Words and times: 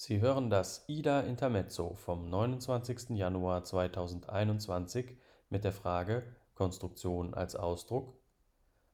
Sie 0.00 0.20
hören 0.20 0.48
das 0.48 0.84
IDA 0.86 1.22
Intermezzo 1.22 1.96
vom 1.96 2.30
29. 2.30 3.16
Januar 3.18 3.64
2021 3.64 5.18
mit 5.50 5.64
der 5.64 5.72
Frage 5.72 6.22
Konstruktion 6.54 7.34
als 7.34 7.56
Ausdruck. 7.56 8.14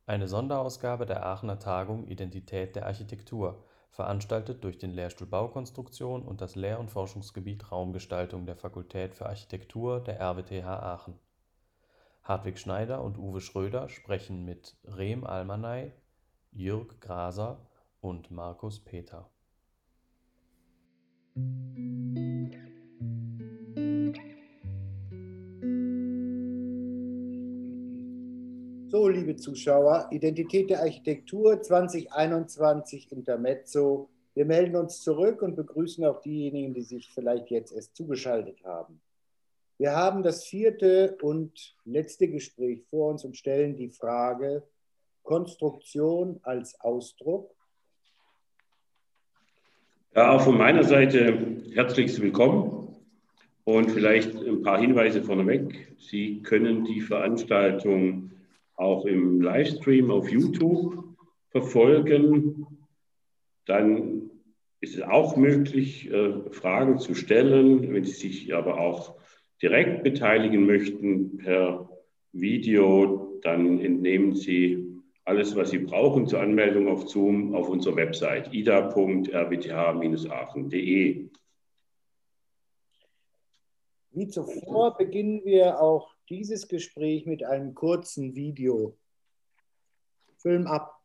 Eine 0.06 0.28
Sonderausgabe 0.28 1.04
der 1.04 1.26
Aachener 1.26 1.58
Tagung 1.58 2.06
Identität 2.06 2.74
der 2.74 2.86
Architektur, 2.86 3.62
veranstaltet 3.90 4.64
durch 4.64 4.78
den 4.78 4.92
Lehrstuhl 4.92 5.26
Baukonstruktion 5.26 6.22
und 6.22 6.40
das 6.40 6.54
Lehr 6.54 6.80
und 6.80 6.90
Forschungsgebiet 6.90 7.70
Raumgestaltung 7.70 8.46
der 8.46 8.56
Fakultät 8.56 9.14
für 9.14 9.26
Architektur 9.26 10.00
der 10.00 10.18
RWTH 10.22 10.66
Aachen. 10.66 11.18
Hartwig 12.22 12.58
Schneider 12.58 13.04
und 13.04 13.18
Uwe 13.18 13.42
Schröder 13.42 13.90
sprechen 13.90 14.46
mit 14.46 14.78
Rehm 14.84 15.24
Almanay, 15.24 15.92
Jürg 16.50 16.98
Graser 17.02 17.58
und 18.00 18.30
Markus 18.30 18.80
Peter. 18.82 19.28
So, 28.94 29.08
liebe 29.08 29.34
Zuschauer, 29.34 30.06
Identität 30.12 30.70
der 30.70 30.82
Architektur 30.82 31.60
2021 31.60 33.10
Intermezzo. 33.10 34.08
Wir 34.34 34.44
melden 34.44 34.76
uns 34.76 35.00
zurück 35.00 35.42
und 35.42 35.56
begrüßen 35.56 36.04
auch 36.04 36.20
diejenigen, 36.20 36.72
die 36.72 36.82
sich 36.82 37.10
vielleicht 37.12 37.50
jetzt 37.50 37.72
erst 37.72 37.96
zugeschaltet 37.96 38.62
haben. 38.62 39.00
Wir 39.78 39.96
haben 39.96 40.22
das 40.22 40.44
vierte 40.44 41.18
und 41.20 41.74
letzte 41.84 42.28
Gespräch 42.28 42.84
vor 42.84 43.10
uns 43.10 43.24
und 43.24 43.36
stellen 43.36 43.74
die 43.74 43.90
Frage 43.90 44.62
Konstruktion 45.24 46.38
als 46.44 46.80
Ausdruck. 46.80 47.52
Ja, 50.16 50.30
auch 50.30 50.42
von 50.42 50.56
meiner 50.56 50.84
Seite 50.84 51.60
herzlichst 51.72 52.22
willkommen 52.22 52.86
und 53.64 53.90
vielleicht 53.90 54.36
ein 54.36 54.62
paar 54.62 54.80
Hinweise 54.80 55.24
vorneweg. 55.24 55.92
Sie 55.98 56.40
können 56.40 56.84
die 56.84 57.00
Veranstaltung 57.00 58.30
auch 58.76 59.06
im 59.06 59.40
Livestream 59.40 60.12
auf 60.12 60.30
YouTube 60.30 61.02
verfolgen. 61.48 62.64
Dann 63.66 64.30
ist 64.80 64.94
es 64.94 65.02
auch 65.02 65.36
möglich, 65.36 66.08
äh, 66.12 66.48
Fragen 66.52 67.00
zu 67.00 67.16
stellen, 67.16 67.92
wenn 67.92 68.04
Sie 68.04 68.12
sich 68.12 68.54
aber 68.54 68.78
auch 68.78 69.16
direkt 69.60 70.04
beteiligen 70.04 70.64
möchten 70.64 71.38
per 71.38 71.88
Video, 72.30 73.40
dann 73.42 73.80
entnehmen 73.80 74.36
Sie 74.36 74.83
alles, 75.24 75.56
was 75.56 75.70
Sie 75.70 75.78
brauchen 75.78 76.26
zur 76.26 76.40
Anmeldung 76.40 76.88
auf 76.88 77.08
Zoom 77.08 77.54
auf 77.54 77.68
unserer 77.68 77.94
Website 77.96 78.52
ida.rwth-aachen.de. 78.52 81.30
Wie 84.10 84.28
zuvor 84.28 84.96
beginnen 84.96 85.44
wir 85.44 85.80
auch 85.80 86.14
dieses 86.28 86.68
Gespräch 86.68 87.26
mit 87.26 87.42
einem 87.44 87.74
kurzen 87.74 88.36
Video. 88.36 88.96
Film 90.36 90.66
ab. 90.66 91.00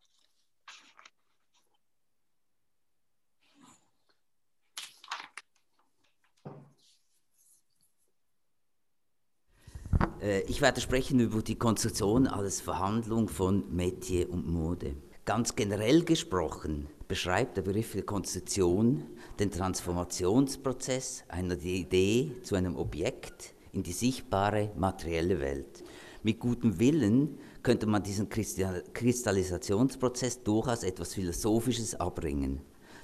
Ich 10.48 10.62
werde 10.62 10.82
sprechen 10.82 11.22
über 11.22 11.42
die 11.42 11.56
Konstruktion 11.56 12.28
als 12.28 12.60
Verhandlung 12.60 13.30
von 13.30 13.74
Metier 13.74 14.30
und 14.30 14.46
Mode. 14.48 14.98
Ganz 15.24 15.56
generell 15.56 16.04
gesprochen 16.04 16.90
beschreibt 17.08 17.56
der 17.56 17.62
Begriff 17.62 17.94
der 17.94 18.04
Konstruktion 18.04 19.06
den 19.40 19.50
Transformationsprozess 19.50 21.24
einer 21.30 21.56
Idee 21.64 22.34
zu 22.44 22.56
einem 22.56 22.76
Objekt 22.76 23.54
in 23.72 23.82
die 23.82 23.94
sichtbare 23.94 24.72
materielle 24.76 25.40
Welt. 25.40 25.86
Mit 26.24 26.40
gutem 26.40 26.80
Willen 26.80 27.38
könnte 27.64 27.86
man 27.86 28.04
diesen 28.04 28.28
Kristallisationsprozess 28.28 30.44
durchaus 30.44 30.84
etwas 30.84 31.14
Philosophisches 31.14 31.96
abbringen. 31.96 32.60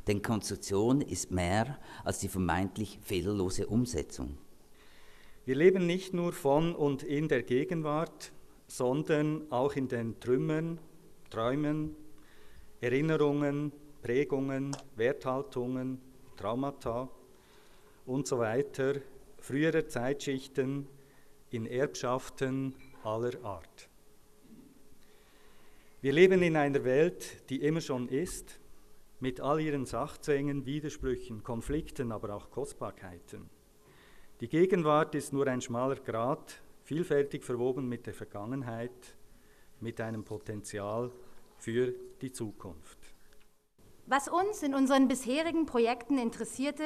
Denn 0.05 0.21
Konstruktion 0.21 0.99
ist 0.99 1.31
mehr 1.31 1.79
als 2.03 2.19
die 2.19 2.27
vermeintlich 2.27 2.99
fehlerlose 3.01 3.67
Umsetzung. 3.67 4.37
Wir 5.45 5.55
leben 5.55 5.85
nicht 5.85 6.11
nur 6.11 6.33
von 6.33 6.73
und 6.73 7.03
in 7.03 7.27
der 7.27 7.43
Gegenwart, 7.43 8.31
sondern 8.65 9.51
auch 9.51 9.75
in 9.75 9.87
den 9.87 10.19
Trümmern, 10.19 10.79
Träumen, 11.29 11.95
Erinnerungen, 12.81 13.71
Prägungen, 14.01 14.75
Werthaltungen, 14.95 16.01
Traumata 16.35 17.09
und 18.07 18.25
so 18.25 18.39
weiter 18.39 18.95
früherer 19.37 19.87
Zeitschichten 19.87 20.87
in 21.51 21.67
Erbschaften 21.67 22.73
aller 23.03 23.43
Art. 23.43 23.87
Wir 26.01 26.13
leben 26.13 26.41
in 26.41 26.55
einer 26.55 26.83
Welt, 26.83 27.49
die 27.51 27.61
immer 27.61 27.81
schon 27.81 28.09
ist, 28.09 28.59
mit 29.19 29.39
all 29.41 29.61
ihren 29.61 29.85
Sachzwängen, 29.85 30.65
Widersprüchen, 30.65 31.43
Konflikten, 31.43 32.11
aber 32.11 32.35
auch 32.35 32.49
Kostbarkeiten. 32.49 33.54
Die 34.45 34.49
Gegenwart 34.49 35.15
ist 35.15 35.33
nur 35.33 35.47
ein 35.47 35.59
schmaler 35.59 35.95
Grat, 35.95 36.61
vielfältig 36.83 37.43
verwoben 37.43 37.89
mit 37.89 38.05
der 38.05 38.13
Vergangenheit, 38.13 39.15
mit 39.79 39.99
einem 39.99 40.23
Potenzial 40.23 41.11
für 41.57 41.95
die 42.21 42.31
Zukunft. 42.31 42.99
Was 44.05 44.27
uns 44.27 44.61
in 44.61 44.75
unseren 44.75 45.07
bisherigen 45.07 45.65
Projekten 45.65 46.19
interessierte, 46.19 46.83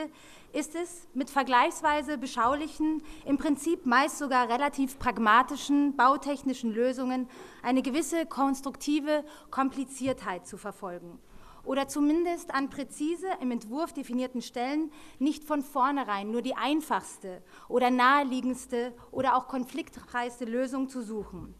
ist 0.53 0.73
es, 0.73 1.09
mit 1.13 1.29
vergleichsweise 1.29 2.17
beschaulichen, 2.17 3.03
im 3.25 3.37
Prinzip 3.37 3.85
meist 3.85 4.19
sogar 4.19 4.47
relativ 4.47 4.97
pragmatischen 4.97 5.97
bautechnischen 5.97 6.73
Lösungen 6.73 7.27
eine 7.61 7.81
gewisse 7.81 8.25
konstruktive 8.25 9.25
Kompliziertheit 9.51 10.47
zu 10.47 10.55
verfolgen 10.55 11.19
oder 11.63 11.87
zumindest 11.87 12.53
an 12.53 12.69
präzise 12.69 13.27
im 13.41 13.51
Entwurf 13.51 13.93
definierten 13.93 14.41
Stellen 14.41 14.91
nicht 15.19 15.43
von 15.43 15.61
vornherein 15.61 16.31
nur 16.31 16.41
die 16.41 16.55
einfachste 16.55 17.41
oder 17.67 17.91
naheliegendste 17.91 18.93
oder 19.11 19.35
auch 19.35 19.47
konfliktfreiste 19.47 20.45
Lösung 20.45 20.89
zu 20.89 21.01
suchen. 21.01 21.55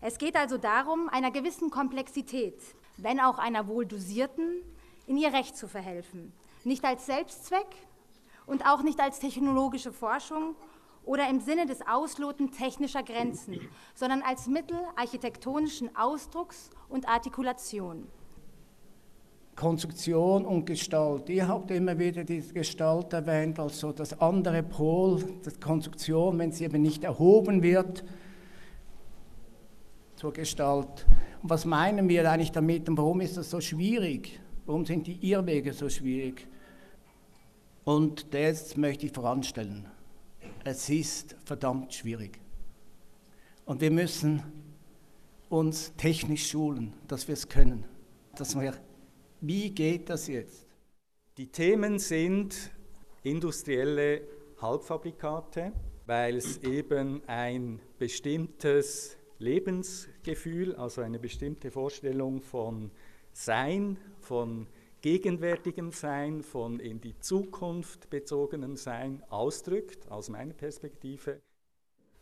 Es 0.00 0.18
geht 0.18 0.36
also 0.36 0.58
darum, 0.58 1.08
einer 1.08 1.30
gewissen 1.30 1.70
Komplexität, 1.70 2.60
wenn 2.98 3.20
auch 3.20 3.38
einer 3.38 3.68
wohl 3.68 3.86
dosierten, 3.86 4.62
in 5.06 5.16
ihr 5.16 5.32
Recht 5.32 5.56
zu 5.56 5.68
verhelfen. 5.68 6.32
Nicht 6.64 6.84
als 6.84 7.06
Selbstzweck 7.06 7.66
und 8.46 8.66
auch 8.66 8.82
nicht 8.82 9.00
als 9.00 9.18
technologische 9.18 9.92
Forschung 9.92 10.56
oder 11.04 11.28
im 11.28 11.40
Sinne 11.40 11.66
des 11.66 11.86
Ausloten 11.86 12.50
technischer 12.50 13.02
Grenzen, 13.02 13.60
sondern 13.94 14.22
als 14.22 14.46
Mittel 14.46 14.78
architektonischen 14.96 15.94
Ausdrucks 15.96 16.70
und 16.88 17.08
Artikulation. 17.08 18.06
Konstruktion 19.56 20.44
und 20.44 20.66
Gestalt. 20.66 21.28
Ihr 21.28 21.46
habt 21.46 21.70
immer 21.70 21.98
wieder 21.98 22.24
die 22.24 22.40
Gestalt 22.40 23.12
erwähnt, 23.12 23.58
also 23.58 23.92
das 23.92 24.20
andere 24.20 24.62
Pol, 24.62 25.22
das 25.44 25.60
Konstruktion, 25.60 26.38
wenn 26.38 26.52
sie 26.52 26.64
eben 26.64 26.82
nicht 26.82 27.04
erhoben 27.04 27.62
wird 27.62 28.04
zur 30.16 30.32
Gestalt. 30.32 31.06
Und 31.42 31.50
was 31.50 31.64
meinen 31.64 32.08
wir 32.08 32.30
eigentlich 32.30 32.52
damit 32.52 32.88
und 32.88 32.96
warum 32.98 33.20
ist 33.20 33.36
das 33.36 33.50
so 33.50 33.60
schwierig? 33.60 34.40
Warum 34.66 34.84
sind 34.84 35.06
die 35.06 35.30
Irrwege 35.30 35.72
so 35.72 35.88
schwierig? 35.88 36.48
Und 37.84 38.32
das 38.32 38.76
möchte 38.76 39.06
ich 39.06 39.12
voranstellen. 39.12 39.86
Es 40.64 40.88
ist 40.88 41.36
verdammt 41.44 41.92
schwierig. 41.92 42.40
Und 43.66 43.80
wir 43.80 43.90
müssen 43.90 44.42
uns 45.50 45.92
technisch 45.96 46.50
schulen, 46.50 46.94
dass 47.06 47.28
wir 47.28 47.34
es 47.34 47.48
können, 47.48 47.84
dass 48.36 48.58
wir 48.58 48.74
wie 49.46 49.70
geht 49.70 50.08
das 50.08 50.26
jetzt? 50.26 50.66
Die 51.36 51.48
Themen 51.48 51.98
sind 51.98 52.70
industrielle 53.22 54.22
Halbfabrikate, 54.58 55.72
weil 56.06 56.36
es 56.36 56.62
eben 56.62 57.22
ein 57.26 57.78
bestimmtes 57.98 59.18
Lebensgefühl, 59.38 60.74
also 60.76 61.02
eine 61.02 61.18
bestimmte 61.18 61.70
Vorstellung 61.70 62.40
von 62.40 62.90
Sein, 63.32 63.98
von 64.20 64.66
gegenwärtigem 65.02 65.92
Sein, 65.92 66.42
von 66.42 66.80
in 66.80 67.02
die 67.02 67.18
Zukunft 67.18 68.08
bezogenem 68.08 68.76
Sein 68.76 69.22
ausdrückt, 69.28 70.10
aus 70.10 70.30
meiner 70.30 70.54
Perspektive. 70.54 71.42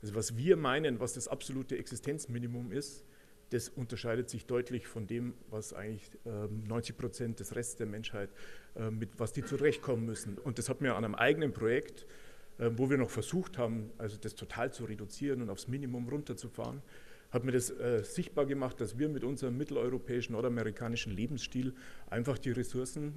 Also 0.01 0.17
was 0.17 0.37
wir 0.37 0.57
meinen, 0.57 0.99
was 0.99 1.13
das 1.13 1.29
absolute 1.29 1.79
Existenzminimum 1.79 2.73
ist, 2.73 3.05
das 3.53 3.69
unterscheidet 3.69 4.31
sich 4.31 4.47
deutlich 4.47 4.87
von 4.87 5.07
dem, 5.07 5.35
was 5.51 5.75
eigentlich 5.75 6.11
90 6.25 6.91
ähm, 6.91 6.97
Prozent 6.97 7.41
des 7.41 7.55
Restes 7.55 7.77
der 7.77 7.87
Menschheit, 7.87 8.31
ähm, 8.77 8.99
mit 8.99 9.21
was 9.21 9.33
die 9.33 9.45
zurechtkommen 9.45 10.07
müssen. 10.07 10.39
Und 10.39 10.59
das 10.59 10.69
hat 10.69 10.81
mir 10.81 10.95
an 10.95 11.05
einem 11.05 11.15
eigenen 11.15 11.53
Projekt, 11.53 12.07
ähm, 12.59 12.79
wo 12.79 12.89
wir 12.89 12.97
noch 12.97 13.11
versucht 13.11 13.59
haben, 13.59 13.91
also 13.99 14.17
das 14.17 14.35
total 14.35 14.73
zu 14.73 14.85
reduzieren 14.85 15.43
und 15.43 15.51
aufs 15.51 15.69
Minimum 15.69 16.09
runterzufahren, 16.09 16.83
hat 17.31 17.45
mir 17.45 17.53
das 17.53 17.71
äh, 17.71 18.03
sichtbar 18.05 18.47
gemacht, 18.47 18.81
dass 18.81 18.99
wir 18.99 19.09
mit 19.09 19.25
unserem 19.25 19.57
mitteleuropäischen, 19.57 20.33
nordamerikanischen 20.33 21.13
Lebensstil 21.13 21.75
einfach 22.09 22.39
die 22.39 22.51
Ressourcen 22.51 23.15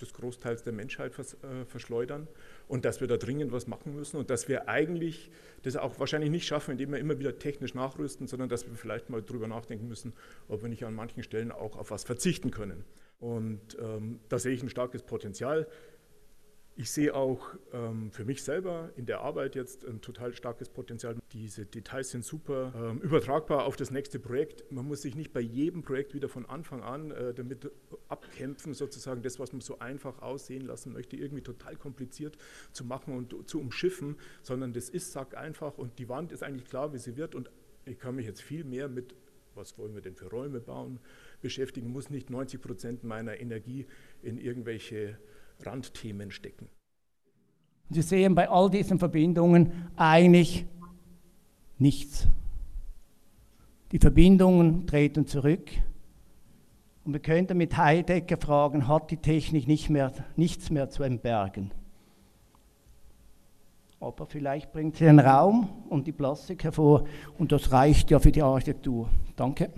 des 0.00 0.12
Großteils 0.12 0.62
der 0.62 0.72
Menschheit 0.72 1.14
vers, 1.14 1.34
äh, 1.42 1.64
verschleudern 1.66 2.28
und 2.68 2.84
dass 2.84 3.00
wir 3.00 3.08
da 3.08 3.16
dringend 3.16 3.50
was 3.50 3.66
machen 3.66 3.94
müssen 3.94 4.16
und 4.18 4.30
dass 4.30 4.48
wir 4.48 4.68
eigentlich 4.68 5.30
das 5.62 5.76
auch 5.76 5.98
wahrscheinlich 5.98 6.30
nicht 6.30 6.46
schaffen, 6.46 6.72
indem 6.72 6.92
wir 6.92 6.98
immer 6.98 7.18
wieder 7.18 7.38
technisch 7.38 7.74
nachrüsten, 7.74 8.26
sondern 8.26 8.48
dass 8.48 8.66
wir 8.66 8.76
vielleicht 8.76 9.10
mal 9.10 9.22
darüber 9.22 9.48
nachdenken 9.48 9.88
müssen, 9.88 10.12
ob 10.48 10.62
wir 10.62 10.68
nicht 10.68 10.84
an 10.84 10.94
manchen 10.94 11.22
Stellen 11.22 11.50
auch 11.50 11.76
auf 11.76 11.90
was 11.90 12.04
verzichten 12.04 12.50
können. 12.50 12.84
Und 13.18 13.76
ähm, 13.80 14.20
da 14.28 14.38
sehe 14.38 14.52
ich 14.52 14.62
ein 14.62 14.68
starkes 14.68 15.02
Potenzial. 15.02 15.66
Ich 16.80 16.92
sehe 16.92 17.12
auch 17.12 17.56
ähm, 17.72 18.12
für 18.12 18.24
mich 18.24 18.44
selber 18.44 18.92
in 18.94 19.04
der 19.04 19.22
Arbeit 19.22 19.56
jetzt 19.56 19.84
ein 19.84 20.00
total 20.00 20.32
starkes 20.32 20.68
Potenzial. 20.68 21.16
Diese 21.32 21.66
Details 21.66 22.10
sind 22.10 22.24
super 22.24 22.72
ähm, 22.76 23.00
übertragbar 23.00 23.64
auf 23.64 23.74
das 23.74 23.90
nächste 23.90 24.20
Projekt. 24.20 24.70
Man 24.70 24.86
muss 24.86 25.02
sich 25.02 25.16
nicht 25.16 25.32
bei 25.32 25.40
jedem 25.40 25.82
Projekt 25.82 26.14
wieder 26.14 26.28
von 26.28 26.46
Anfang 26.46 26.84
an 26.84 27.10
äh, 27.10 27.34
damit 27.34 27.68
abkämpfen, 28.06 28.74
sozusagen 28.74 29.22
das, 29.22 29.40
was 29.40 29.50
man 29.50 29.60
so 29.60 29.80
einfach 29.80 30.22
aussehen 30.22 30.66
lassen 30.66 30.92
möchte, 30.92 31.16
irgendwie 31.16 31.42
total 31.42 31.74
kompliziert 31.74 32.38
zu 32.70 32.84
machen 32.84 33.12
und 33.16 33.48
zu 33.50 33.58
umschiffen, 33.58 34.14
sondern 34.42 34.72
das 34.72 34.88
ist, 34.88 35.10
sagt 35.10 35.34
einfach 35.34 35.78
und 35.78 35.98
die 35.98 36.08
Wand 36.08 36.30
ist 36.30 36.44
eigentlich 36.44 36.66
klar, 36.66 36.92
wie 36.92 36.98
sie 36.98 37.16
wird 37.16 37.34
und 37.34 37.50
ich 37.86 37.98
kann 37.98 38.14
mich 38.14 38.26
jetzt 38.26 38.40
viel 38.40 38.62
mehr 38.62 38.88
mit, 38.88 39.16
was 39.56 39.78
wollen 39.78 39.96
wir 39.96 40.00
denn 40.00 40.14
für 40.14 40.30
Räume 40.30 40.60
bauen, 40.60 41.00
beschäftigen, 41.40 41.90
muss 41.90 42.08
nicht 42.08 42.30
90 42.30 42.60
Prozent 42.60 43.02
meiner 43.02 43.40
Energie 43.40 43.88
in 44.22 44.38
irgendwelche 44.38 45.18
Randthemen 45.64 46.30
stecken. 46.30 46.68
Sie 47.90 48.02
sehen 48.02 48.34
bei 48.34 48.48
all 48.48 48.70
diesen 48.70 48.98
Verbindungen 48.98 49.72
eigentlich 49.96 50.66
nichts. 51.78 52.26
Die 53.92 53.98
Verbindungen 53.98 54.86
treten 54.86 55.26
zurück. 55.26 55.70
Und 57.04 57.14
wir 57.14 57.20
könnten 57.20 57.56
mit 57.56 57.78
Heidegger 57.78 58.36
fragen, 58.36 58.86
hat 58.86 59.10
die 59.10 59.16
Technik 59.16 59.66
nicht 59.66 59.88
mehr, 59.88 60.12
nichts 60.36 60.68
mehr 60.68 60.90
zu 60.90 61.02
entbergen? 61.02 61.70
Aber 64.00 64.26
vielleicht 64.26 64.72
bringt 64.72 64.96
sie 64.96 65.04
den 65.04 65.18
Raum 65.18 65.70
und 65.88 66.06
die 66.06 66.12
Plastik 66.12 66.62
hervor 66.62 67.04
und 67.38 67.50
das 67.50 67.72
reicht 67.72 68.10
ja 68.10 68.18
für 68.18 68.30
die 68.30 68.42
Architektur. 68.42 69.08
Danke. 69.34 69.70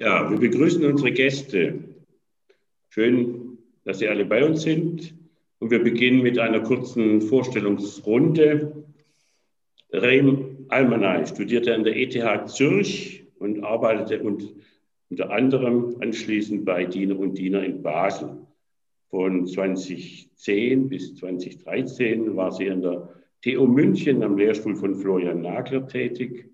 Ja, 0.00 0.30
wir 0.30 0.38
begrüßen 0.38 0.84
unsere 0.84 1.10
Gäste. 1.10 1.80
Schön, 2.88 3.58
dass 3.84 3.98
Sie 3.98 4.06
alle 4.06 4.24
bei 4.26 4.44
uns 4.44 4.62
sind. 4.62 5.12
Und 5.58 5.72
wir 5.72 5.82
beginnen 5.82 6.22
mit 6.22 6.38
einer 6.38 6.60
kurzen 6.60 7.20
Vorstellungsrunde. 7.20 8.84
Reim 9.90 10.66
Almanay 10.68 11.26
studierte 11.26 11.74
an 11.74 11.82
der 11.82 11.96
ETH 11.96 12.48
Zürich 12.48 13.24
und 13.40 13.64
arbeitete 13.64 14.22
unter 14.22 15.30
anderem 15.30 15.96
anschließend 16.00 16.64
bei 16.64 16.84
Diener 16.84 17.18
und 17.18 17.36
Diener 17.36 17.64
in 17.64 17.82
Basel. 17.82 18.46
Von 19.10 19.48
2010 19.48 20.88
bis 20.88 21.16
2013 21.16 22.36
war 22.36 22.52
sie 22.52 22.70
an 22.70 22.82
der 22.82 23.08
TU 23.42 23.66
München 23.66 24.22
am 24.22 24.38
Lehrstuhl 24.38 24.76
von 24.76 24.94
Florian 24.94 25.40
Nagler 25.40 25.88
tätig 25.88 26.48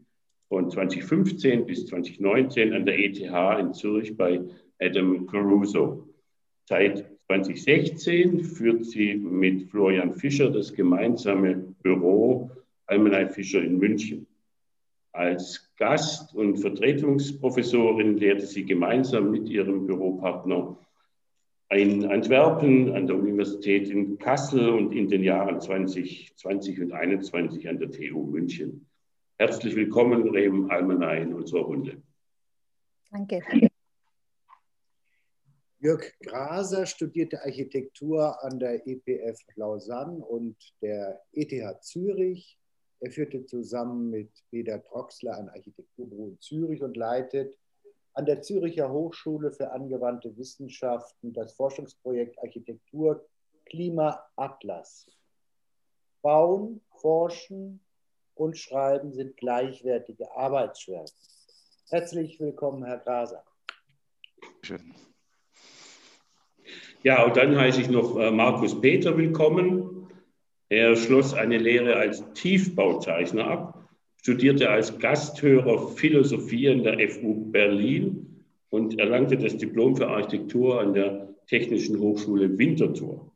von 0.48 0.70
2015 0.70 1.66
bis 1.66 1.86
2019 1.86 2.72
an 2.72 2.86
der 2.86 2.98
ETH 2.98 3.20
in 3.20 3.72
Zürich 3.72 4.16
bei 4.16 4.40
Adam 4.80 5.26
Caruso. 5.26 6.08
Seit 6.68 7.10
2016 7.26 8.44
führt 8.44 8.84
sie 8.84 9.14
mit 9.14 9.70
Florian 9.70 10.12
Fischer 10.12 10.50
das 10.50 10.72
gemeinsame 10.72 11.74
Büro 11.82 12.50
Almenai 12.86 13.28
Fischer 13.28 13.62
in 13.62 13.78
München. 13.78 14.26
Als 15.12 15.72
Gast- 15.76 16.34
und 16.34 16.56
Vertretungsprofessorin 16.58 18.18
lehrte 18.18 18.46
sie 18.46 18.64
gemeinsam 18.64 19.30
mit 19.30 19.48
ihrem 19.48 19.86
Büropartner 19.86 20.76
in 21.70 22.04
Antwerpen, 22.04 22.92
an 22.92 23.06
der 23.06 23.16
Universität 23.16 23.88
in 23.88 24.18
Kassel 24.18 24.68
und 24.68 24.92
in 24.92 25.08
den 25.08 25.22
Jahren 25.22 25.60
2020 25.60 26.82
und 26.82 26.90
2021 26.90 27.68
an 27.68 27.78
der 27.78 27.90
TU 27.90 28.26
München. 28.26 28.86
Herzlich 29.36 29.74
willkommen, 29.74 30.28
Rem 30.30 30.70
Almenay, 30.70 31.22
in 31.22 31.34
unserer 31.34 31.62
Runde. 31.62 32.00
Danke. 33.10 33.42
Jörg 35.80 36.04
Graser 36.20 36.86
studierte 36.86 37.42
Architektur 37.42 38.42
an 38.44 38.60
der 38.60 38.86
EPF 38.86 39.40
Lausanne 39.56 40.24
und 40.24 40.56
der 40.80 41.20
ETH 41.32 41.82
Zürich. 41.82 42.60
Er 43.00 43.10
führte 43.10 43.44
zusammen 43.44 44.08
mit 44.08 44.30
Peter 44.50 44.80
Troxler 44.84 45.36
ein 45.36 45.48
Architekturbüro 45.48 46.28
in 46.28 46.40
Zürich 46.40 46.80
und 46.80 46.96
leitet 46.96 47.58
an 48.12 48.26
der 48.26 48.40
Züricher 48.40 48.92
Hochschule 48.92 49.50
für 49.50 49.72
angewandte 49.72 50.36
Wissenschaften 50.36 51.32
das 51.32 51.54
Forschungsprojekt 51.54 52.38
Architektur 52.38 53.28
Klima 53.66 54.24
Atlas. 54.36 55.10
Bauen, 56.22 56.80
Forschen, 56.92 57.84
und 58.34 58.58
Schreiben 58.58 59.12
sind 59.12 59.36
gleichwertige 59.36 60.30
Arbeitsschwerpunkte. 60.36 61.14
Herzlich 61.90 62.40
willkommen, 62.40 62.84
Herr 62.84 62.98
Graser. 62.98 63.44
Schön. 64.62 64.94
Ja, 67.02 67.24
und 67.24 67.36
dann 67.36 67.56
heiße 67.56 67.82
ich 67.82 67.90
noch 67.90 68.16
äh, 68.18 68.30
Markus 68.30 68.80
Peter 68.80 69.16
willkommen. 69.16 70.08
Er 70.70 70.96
schloss 70.96 71.34
eine 71.34 71.58
Lehre 71.58 71.96
als 71.96 72.24
Tiefbauzeichner 72.32 73.46
ab, 73.46 73.88
studierte 74.16 74.70
als 74.70 74.98
Gasthörer 74.98 75.88
Philosophie 75.88 76.70
an 76.70 76.82
der 76.82 77.08
FU 77.10 77.50
Berlin 77.50 78.44
und 78.70 78.98
erlangte 78.98 79.36
das 79.36 79.56
Diplom 79.58 79.96
für 79.96 80.08
Architektur 80.08 80.80
an 80.80 80.94
der 80.94 81.28
Technischen 81.46 82.00
Hochschule 82.00 82.58
Winterthur. 82.58 83.30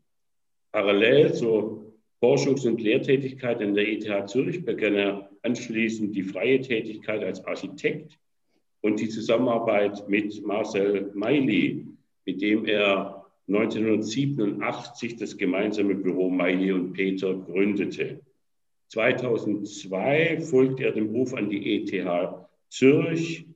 Parallel 0.72 1.34
zur 1.34 1.77
Forschungs- 2.20 2.66
und 2.66 2.80
Lehrtätigkeit 2.80 3.62
an 3.62 3.74
der 3.74 3.88
ETH 3.88 4.28
Zürich 4.28 4.64
begann 4.64 4.94
er 4.94 5.30
anschließend 5.42 6.14
die 6.16 6.24
freie 6.24 6.60
Tätigkeit 6.60 7.22
als 7.22 7.44
Architekt 7.44 8.18
und 8.80 9.00
die 9.00 9.08
Zusammenarbeit 9.08 10.08
mit 10.08 10.44
Marcel 10.44 11.10
Meili, 11.14 11.86
mit 12.24 12.42
dem 12.42 12.64
er 12.64 13.24
1987 13.46 15.16
das 15.16 15.36
gemeinsame 15.36 15.94
Büro 15.94 16.28
Meili 16.28 16.72
und 16.72 16.92
Peter 16.92 17.34
gründete. 17.34 18.20
2002 18.88 20.40
folgte 20.40 20.84
er 20.84 20.92
dem 20.92 21.10
Ruf 21.10 21.34
an 21.34 21.48
die 21.48 21.76
ETH 21.76 22.34
Zürich, 22.68 23.46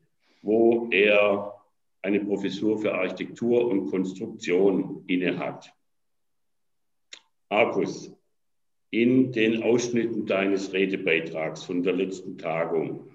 wo 0.41 0.89
er 0.91 1.55
eine 2.03 2.21
Professur 2.21 2.79
für 2.79 2.95
Architektur 2.95 3.67
und 3.69 3.91
Konstruktion 3.91 5.05
innehat. 5.07 5.73
Markus, 7.49 8.13
in 8.93 9.33
den 9.33 9.63
Ausschnitten 9.63 10.27
deines 10.27 10.73
Redebeitrags 10.73 11.65
von 11.65 11.83
der 11.83 11.95
letzten 11.95 12.37
Tagung 12.37 13.09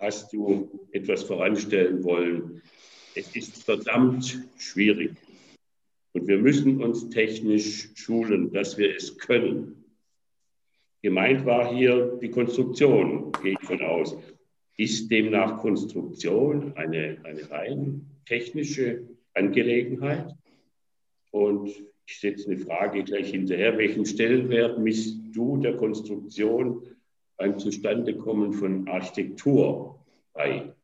hast 0.00 0.32
du 0.32 0.68
etwas 0.90 1.22
voranstellen 1.22 2.02
wollen. 2.02 2.60
Es 3.14 3.34
ist 3.36 3.62
verdammt 3.62 4.42
schwierig. 4.58 5.12
Und 6.12 6.26
wir 6.26 6.38
müssen 6.38 6.82
uns 6.82 7.08
technisch 7.08 7.90
schulen, 7.94 8.52
dass 8.52 8.76
wir 8.76 8.96
es 8.96 9.16
können. 9.16 9.84
Gemeint 11.02 11.46
war 11.46 11.72
hier 11.72 12.18
die 12.20 12.30
Konstruktion, 12.30 13.30
gehe 13.42 13.52
ich 13.52 13.66
von 13.66 13.80
aus. 13.80 14.16
Ist 14.76 15.08
demnach 15.08 15.60
Konstruktion 15.60 16.72
eine, 16.76 17.18
eine 17.22 17.48
rein 17.48 18.10
technische 18.26 19.02
Angelegenheit? 19.34 20.34
Und 21.30 21.70
ich 22.12 22.20
setze 22.20 22.50
eine 22.50 22.58
Frage 22.58 23.04
gleich 23.04 23.30
hinterher. 23.30 23.78
Welchen 23.78 24.04
Stellenwert 24.04 24.78
misst 24.78 25.16
du 25.32 25.56
der 25.56 25.76
Konstruktion 25.76 26.86
beim 27.38 27.58
Zustandekommen 27.58 28.52
von 28.52 28.86
Architektur 28.86 29.98
bei? 30.34 30.74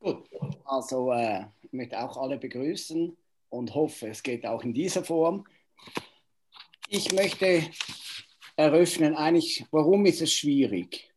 Gut, 0.00 0.28
also 0.64 1.12
äh, 1.12 1.44
ich 1.62 1.72
möchte 1.72 2.00
auch 2.00 2.16
alle 2.16 2.38
begrüßen 2.38 3.16
und 3.50 3.74
hoffe, 3.74 4.08
es 4.08 4.22
geht 4.22 4.46
auch 4.46 4.64
in 4.64 4.72
dieser 4.72 5.04
Form. 5.04 5.44
Ich 6.88 7.12
möchte 7.12 7.64
eröffnen, 8.56 9.14
eigentlich, 9.14 9.64
warum 9.70 10.06
ist 10.06 10.22
es 10.22 10.32
schwierig? 10.32 11.10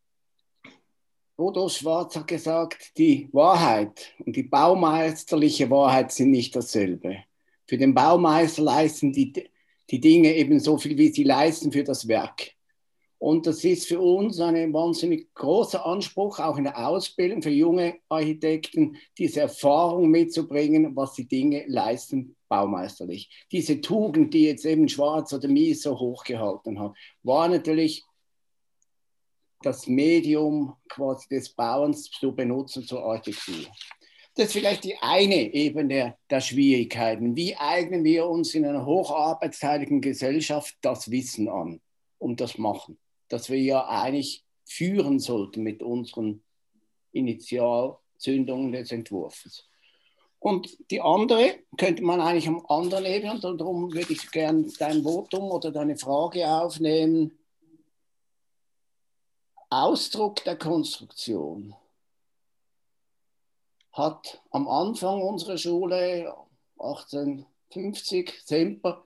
Rudolf 1.39 1.73
Schwarz 1.73 2.15
hat 2.15 2.27
gesagt, 2.27 2.97
die 2.97 3.29
Wahrheit 3.31 4.13
und 4.25 4.35
die 4.35 4.43
baumeisterliche 4.43 5.69
Wahrheit 5.69 6.11
sind 6.11 6.31
nicht 6.31 6.55
dasselbe. 6.55 7.26
Für 7.67 7.77
den 7.77 7.93
Baumeister 7.93 8.63
leisten 8.63 9.11
die, 9.11 9.33
die 9.89 9.99
Dinge 9.99 10.35
eben 10.35 10.59
so 10.59 10.77
viel, 10.77 10.97
wie 10.97 11.09
sie 11.09 11.23
leisten 11.23 11.71
für 11.71 11.83
das 11.83 12.07
Werk. 12.07 12.57
Und 13.19 13.47
das 13.47 13.63
ist 13.63 13.87
für 13.87 13.99
uns 13.99 14.39
ein 14.39 14.73
wahnsinnig 14.73 15.33
großer 15.33 15.83
Anspruch, 15.85 16.39
auch 16.39 16.57
in 16.57 16.65
der 16.65 16.87
Ausbildung 16.87 17.41
für 17.41 17.49
junge 17.49 17.95
Architekten, 18.09 18.97
diese 19.17 19.41
Erfahrung 19.41 20.09
mitzubringen, 20.09 20.95
was 20.95 21.13
die 21.13 21.27
Dinge 21.27 21.65
leisten 21.67 22.35
baumeisterlich. 22.47 23.29
Diese 23.51 23.81
Tugend, 23.81 24.33
die 24.33 24.43
jetzt 24.43 24.65
eben 24.65 24.87
Schwarz 24.87 25.33
oder 25.33 25.47
Mies 25.47 25.81
so 25.81 25.97
hochgehalten 25.99 26.79
hat, 26.79 26.93
war 27.23 27.47
natürlich 27.47 28.03
das 29.61 29.87
Medium 29.87 30.75
quasi 30.87 31.27
des 31.27 31.49
Bauens 31.49 32.11
zu 32.11 32.35
benutzen 32.35 32.83
zur 32.83 33.03
Architektur. 33.03 33.65
Das 34.37 34.47
ist 34.47 34.53
vielleicht 34.53 34.83
die 34.83 34.95
eine 34.97 35.51
Ebene 35.51 36.15
der 36.29 36.41
Schwierigkeiten. 36.41 37.35
Wie 37.35 37.55
eignen 37.55 38.03
wir 38.03 38.27
uns 38.27 38.53
in 38.53 38.67
einer 38.67 38.85
hocharbeitsteiligen 38.85 39.99
Gesellschaft 39.99 40.77
das 40.81 41.09
Wissen 41.09 41.49
an, 41.49 41.81
um 42.19 42.35
das 42.35 42.59
machen? 42.59 42.99
Das 43.29 43.49
wir 43.49 43.59
ja 43.59 43.87
eigentlich 43.87 44.45
führen 44.63 45.17
sollten 45.17 45.63
mit 45.63 45.81
unseren 45.81 46.43
Initialzündungen 47.13 48.73
des 48.73 48.91
Entwurfs. 48.91 49.67
Und 50.37 50.77
die 50.91 51.01
andere 51.01 51.55
könnte 51.75 52.03
man 52.03 52.21
eigentlich 52.21 52.47
am 52.47 52.63
anderen 52.67 53.05
Ebene, 53.05 53.41
und 53.41 53.59
darum 53.59 53.91
würde 53.91 54.13
ich 54.13 54.29
gerne 54.29 54.71
dein 54.77 55.01
Votum 55.01 55.49
oder 55.49 55.71
deine 55.71 55.97
Frage 55.97 56.47
aufnehmen. 56.47 57.39
Ausdruck 59.71 60.43
der 60.43 60.57
Konstruktion 60.57 61.73
hat 63.97 64.41
am 64.51 64.67
Anfang 64.67 65.21
unserer 65.21 65.57
Schule 65.57 66.33
1850 66.77 68.33
Semper 68.45 69.03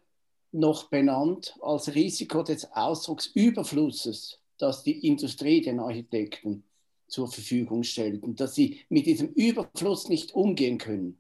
noch 0.52 0.90
benannt 0.90 1.56
als 1.62 1.96
Risiko 1.96 2.44
des 2.44 2.72
Ausdrucksüberflusses, 2.74 4.40
das 4.58 4.84
die 4.84 5.08
Industrie 5.08 5.62
den 5.62 5.80
Architekten 5.80 6.64
zur 7.08 7.28
Verfügung 7.30 7.84
stellt 7.84 8.22
und 8.24 8.40
dass 8.40 8.56
sie 8.56 8.82
mit 8.90 9.06
diesem 9.06 9.30
Überfluss 9.30 10.10
nicht 10.10 10.34
umgehen 10.34 10.78
können. 10.78 11.18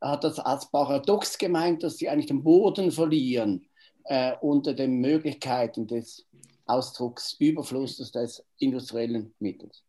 Er 0.00 0.12
hat 0.12 0.24
das 0.24 0.38
als 0.38 0.70
paradox 0.70 1.38
gemeint, 1.38 1.82
dass 1.82 1.96
sie 1.96 2.08
eigentlich 2.08 2.26
den 2.26 2.42
Boden 2.42 2.92
verlieren 2.92 3.68
äh, 4.04 4.34
unter 4.40 4.74
den 4.74 5.00
Möglichkeiten 5.00 5.86
des 5.86 6.24
Ausdrucksüberflusses 6.66 8.12
des 8.12 8.44
industriellen 8.58 9.34
Mittels 9.38 9.85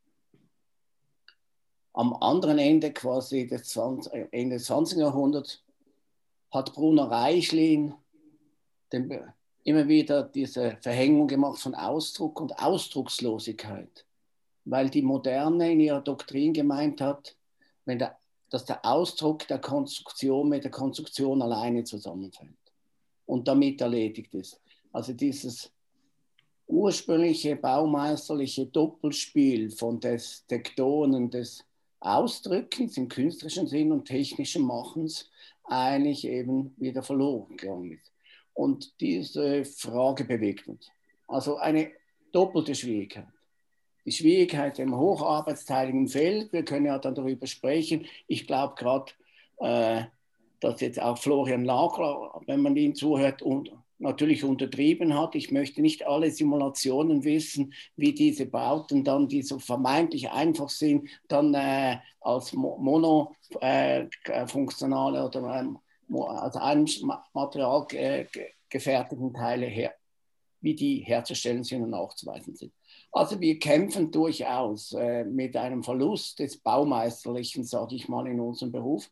am 1.98 2.13
anderen 2.22 2.60
Ende 2.60 2.94
quasi 2.94 3.48
des 3.48 3.70
20, 3.70 4.13
äh, 4.13 4.27
Ende 4.30 4.58
des 4.58 4.66
20. 4.66 5.00
Jahrhunderts 5.00 5.63
hat 6.51 6.72
Bruno 6.74 7.06
Reichlin 7.06 7.96
den, 8.94 9.20
immer 9.63 9.88
wieder 9.88 10.22
diese 10.22 10.77
Verhängung 10.80 11.27
gemacht 11.27 11.60
von 11.60 11.74
Ausdruck 11.74 12.39
und 12.39 12.54
Ausdruckslosigkeit, 12.60 14.06
weil 14.66 14.92
die 14.92 15.01
Moderne 15.01 15.72
in 15.72 15.80
ihrer 15.80 16.01
Doktrin 16.01 16.54
gemeint 16.54 17.01
hat, 17.01 17.36
wenn 17.86 17.98
der, 17.98 18.16
dass 18.51 18.66
der 18.66 18.86
Ausdruck 18.86 19.48
der 19.48 19.60
Konstruktion 19.60 20.50
mit 20.50 20.66
der 20.66 20.72
Konstruktion 20.72 21.42
alleine 21.42 21.84
zusammenfällt 21.84 22.51
und 23.25 23.48
damit 23.48 23.82
erledigt 23.82 24.36
ist. 24.36 24.62
Also 24.94 25.13
dieses 25.13 25.72
ursprüngliche 26.68 27.56
baumeisterliche 27.56 28.68
Doppelspiel 28.68 29.72
von 29.72 30.00
des 30.00 30.46
Tektonen, 30.46 31.32
des 31.32 31.66
Ausdrückens 32.00 32.98
im 32.98 33.08
künstlerischen 33.08 33.68
Sinn 33.68 33.92
und 33.92 34.06
technischen 34.06 34.63
Machens 34.63 35.30
eigentlich 35.63 36.25
eben 36.25 36.74
wieder 36.77 37.04
verloren 37.04 37.58
gegangen 37.58 37.92
ist. 37.92 38.12
Und 38.54 39.00
diese 39.01 39.66
Frage 39.66 40.24
bewegt 40.24 40.68
uns. 40.68 40.89
Also 41.27 41.58
eine 41.58 41.92
doppelte 42.32 42.75
Schwierigkeit. 42.75 43.27
Die 44.06 44.12
Schwierigkeit 44.12 44.80
im 44.80 44.96
hocharbeitsteiligen 44.96 46.08
Feld, 46.08 46.54
wir 46.54 46.63
können 46.63 46.86
ja 46.86 46.98
dann 46.98 47.13
darüber 47.13 47.46
sprechen. 47.46 48.06
Ich 48.27 48.48
glaube 48.48 48.75
gerade, 48.75 49.12
äh, 49.58 50.06
dass 50.60 50.82
jetzt 50.82 51.01
auch 51.01 51.18
Florian 51.18 51.63
Nagler, 51.63 52.42
wenn 52.46 52.62
man 52.62 52.75
ihn 52.77 52.96
zuhört, 52.96 53.42
und 53.42 53.72
natürlich 54.00 54.44
untertrieben 54.44 55.18
hat. 55.18 55.36
Ich 55.36 55.51
möchte 55.51 55.82
nicht 55.82 56.06
alle 56.06 56.32
Simulationen 56.32 57.24
wissen, 57.24 57.74
wie 57.96 58.13
diese 58.13 58.46
Bauten 58.46 59.04
dann, 59.04 59.27
die 59.27 59.42
so 59.42 59.60
vermeintlich 59.60 60.30
einfach 60.30 60.70
sind, 60.70 61.10
dann 61.27 61.54
äh, 61.54 61.98
als 62.22 62.54
monofunktionale 62.54 65.20
äh, 65.20 65.22
oder 65.22 65.60
ähm, 65.60 65.80
als 66.16 66.56
ein 66.56 66.88
Material 67.34 67.86
äh, 67.92 68.25
gefertigten 68.70 69.34
Teile 69.34 69.66
her, 69.66 69.94
wie 70.62 70.75
die 70.75 71.00
herzustellen 71.00 71.63
sind 71.63 71.84
und 71.84 71.92
nachzuweisen 71.92 72.56
sind. 72.56 72.72
Also 73.12 73.39
wir 73.39 73.58
kämpfen 73.58 74.12
durchaus 74.12 74.94
äh, 74.94 75.24
mit 75.24 75.56
einem 75.56 75.84
Verlust 75.84 76.39
des 76.39 76.58
Baumeisterlichen, 76.58 77.63
sage 77.63 77.96
ich 77.96 78.08
mal, 78.08 78.27
in 78.27 78.39
unserem 78.39 78.72
Beruf. 78.72 79.10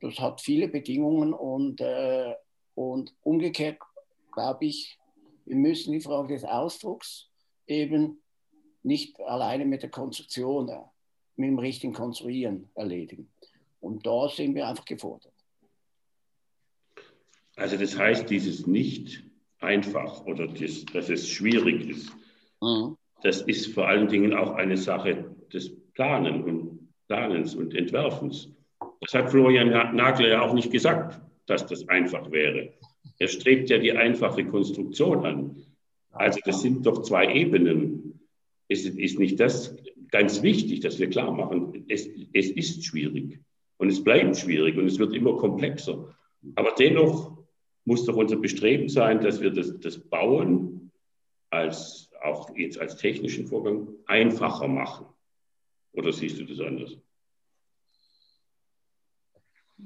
Das 0.00 0.18
hat 0.18 0.40
viele 0.40 0.68
Bedingungen 0.68 1.32
und, 1.32 1.80
äh, 1.80 2.34
und 2.74 3.14
umgekehrt 3.22 3.78
glaube 4.32 4.66
ich, 4.66 4.98
wir 5.44 5.56
müssen 5.56 5.92
die 5.92 6.00
Frage 6.00 6.34
des 6.34 6.44
Ausdrucks 6.44 7.28
eben 7.66 8.22
nicht 8.82 9.18
alleine 9.20 9.64
mit 9.64 9.82
der 9.82 9.90
Konstruktion, 9.90 10.68
äh, 10.68 10.78
mit 11.36 11.48
dem 11.48 11.58
richtigen 11.58 11.92
Konstruieren 11.92 12.68
erledigen. 12.74 13.30
Und 13.80 14.06
da 14.06 14.28
sind 14.28 14.54
wir 14.54 14.66
einfach 14.68 14.84
gefordert. 14.84 15.32
Also 17.56 17.76
das 17.76 17.98
heißt, 17.98 18.30
dieses 18.30 18.66
nicht 18.66 19.22
einfach 19.60 20.24
oder 20.24 20.46
das, 20.48 20.84
dass 20.86 21.08
es 21.10 21.28
schwierig 21.28 21.88
ist, 21.88 22.12
mhm. 22.60 22.96
das 23.22 23.42
ist 23.42 23.66
vor 23.74 23.88
allen 23.88 24.08
Dingen 24.08 24.32
auch 24.32 24.52
eine 24.52 24.76
Sache 24.76 25.34
des 25.52 25.70
Planen 25.92 26.42
und 26.44 26.88
Planens 27.08 27.54
und 27.54 27.74
Entwerfens. 27.74 28.48
Das 29.00 29.14
hat 29.14 29.30
Florian 29.30 29.68
Nagler 29.94 30.28
ja 30.28 30.42
auch 30.42 30.54
nicht 30.54 30.70
gesagt, 30.70 31.20
dass 31.46 31.66
das 31.66 31.86
einfach 31.88 32.30
wäre. 32.30 32.72
Er 33.22 33.28
strebt 33.28 33.70
ja 33.70 33.78
die 33.78 33.92
einfache 33.92 34.44
Konstruktion 34.44 35.24
an. 35.24 35.64
Also 36.10 36.40
das 36.44 36.60
sind 36.60 36.84
doch 36.84 37.02
zwei 37.02 37.32
Ebenen. 37.32 38.18
Es 38.66 38.84
ist 38.84 39.16
nicht 39.16 39.38
das 39.38 39.76
ganz 40.10 40.42
wichtig, 40.42 40.80
dass 40.80 40.98
wir 40.98 41.08
klar 41.08 41.30
machen, 41.30 41.84
es, 41.88 42.08
es 42.32 42.50
ist 42.50 42.84
schwierig 42.84 43.38
und 43.76 43.90
es 43.90 44.02
bleibt 44.02 44.36
schwierig 44.36 44.76
und 44.76 44.86
es 44.86 44.98
wird 44.98 45.14
immer 45.14 45.36
komplexer. 45.36 46.16
Aber 46.56 46.74
dennoch 46.76 47.38
muss 47.84 48.04
doch 48.06 48.16
unser 48.16 48.38
Bestreben 48.38 48.88
sein, 48.88 49.20
dass 49.20 49.40
wir 49.40 49.52
das, 49.52 49.78
das 49.78 49.98
Bauen 49.98 50.90
als, 51.50 52.10
auch 52.24 52.50
jetzt 52.56 52.80
als 52.80 52.96
technischen 52.96 53.46
Vorgang 53.46 53.86
einfacher 54.06 54.66
machen. 54.66 55.06
Oder 55.92 56.12
siehst 56.12 56.40
du 56.40 56.44
das 56.44 56.58
anders? 56.58 56.98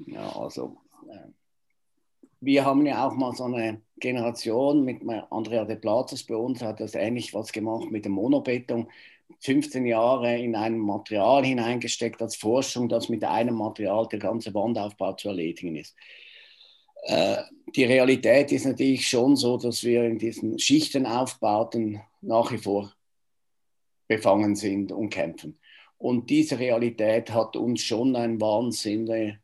Ja, 0.07 0.27
also 0.35 0.81
äh, 1.11 1.36
wir 2.39 2.65
haben 2.65 2.85
ja 2.85 3.07
auch 3.07 3.13
mal 3.13 3.33
so 3.33 3.45
eine 3.45 3.81
Generation 3.99 4.83
mit 4.83 5.01
Andrea 5.29 5.65
de 5.65 5.75
Platzes 5.75 6.23
bei 6.23 6.35
uns, 6.35 6.61
hat 6.61 6.79
das 6.79 6.95
ähnlich 6.95 7.33
was 7.33 7.51
gemacht 7.51 7.89
mit 7.91 8.05
dem 8.05 8.13
Monobeton. 8.13 8.87
15 9.39 9.85
Jahre 9.85 10.37
in 10.37 10.55
ein 10.55 10.77
Material 10.77 11.43
hineingesteckt 11.45 12.21
als 12.21 12.35
Forschung, 12.35 12.89
dass 12.89 13.09
mit 13.09 13.23
einem 13.23 13.55
Material 13.55 14.07
der 14.07 14.19
ganze 14.19 14.53
Wandaufbau 14.53 15.13
zu 15.13 15.29
erledigen 15.29 15.75
ist. 15.75 15.95
Äh, 17.03 17.37
die 17.75 17.83
Realität 17.83 18.51
ist 18.51 18.65
natürlich 18.65 19.07
schon 19.07 19.35
so, 19.35 19.57
dass 19.57 19.83
wir 19.83 20.03
in 20.05 20.17
diesen 20.17 20.57
Schichtenaufbauten 20.57 22.01
nach 22.21 22.51
wie 22.51 22.57
vor 22.57 22.93
befangen 24.07 24.55
sind 24.55 24.91
und 24.91 25.09
kämpfen. 25.09 25.59
Und 25.97 26.29
diese 26.29 26.59
Realität 26.59 27.31
hat 27.31 27.55
uns 27.55 27.81
schon 27.81 28.15
ein 28.15 28.39
Wahnsinn 28.39 29.39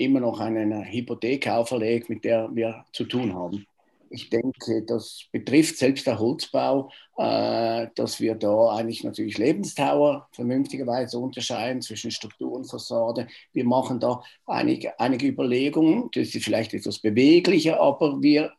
immer 0.00 0.20
noch 0.20 0.40
eine 0.40 0.84
Hypothek 0.90 1.46
auferlegt, 1.48 2.08
mit 2.08 2.24
der 2.24 2.48
wir 2.54 2.84
zu 2.92 3.04
tun 3.04 3.34
haben. 3.34 3.66
Ich 4.12 4.28
denke, 4.28 4.82
das 4.84 5.26
betrifft 5.30 5.76
selbst 5.76 6.04
der 6.06 6.18
Holzbau, 6.18 6.90
äh, 7.16 7.86
dass 7.94 8.18
wir 8.18 8.34
da 8.34 8.70
eigentlich 8.70 9.04
natürlich 9.04 9.38
Lebensdauer 9.38 10.26
vernünftigerweise 10.32 11.16
unterscheiden 11.18 11.80
zwischen 11.80 12.10
Struktur 12.10 12.52
und 12.52 12.68
Fassade. 12.68 13.28
Wir 13.52 13.64
machen 13.64 14.00
da 14.00 14.20
einige, 14.46 14.98
einige 14.98 15.28
Überlegungen, 15.28 16.08
das 16.12 16.34
ist 16.34 16.44
vielleicht 16.44 16.74
etwas 16.74 16.98
beweglicher, 16.98 17.78
aber 17.78 18.20
wir 18.20 18.52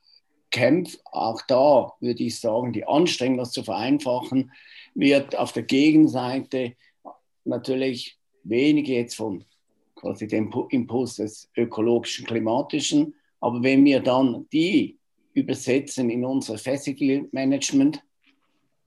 kämpfen 0.51 0.99
auch 1.11 1.41
da, 1.47 1.91
würde 1.99 2.23
ich 2.23 2.39
sagen, 2.39 2.71
die 2.71 2.87
Anstrengung, 2.87 3.39
das 3.39 3.51
zu 3.51 3.63
vereinfachen, 3.63 4.51
wird 4.95 5.35
auf 5.37 5.51
der 5.51 5.63
Gegenseite 5.63 6.75
natürlich 7.43 8.17
wenige 8.43 8.93
jetzt 8.93 9.15
von 9.15 9.43
quasi 10.01 10.27
den 10.27 10.51
Impuls 10.69 11.15
des 11.15 11.49
ökologischen, 11.55 12.25
klimatischen. 12.25 13.13
Aber 13.39 13.61
wenn 13.63 13.85
wir 13.85 14.01
dann 14.01 14.47
die 14.51 14.97
übersetzen 15.33 16.09
in 16.09 16.25
unser 16.25 16.57
Facility 16.57 17.29
Management, 17.31 18.03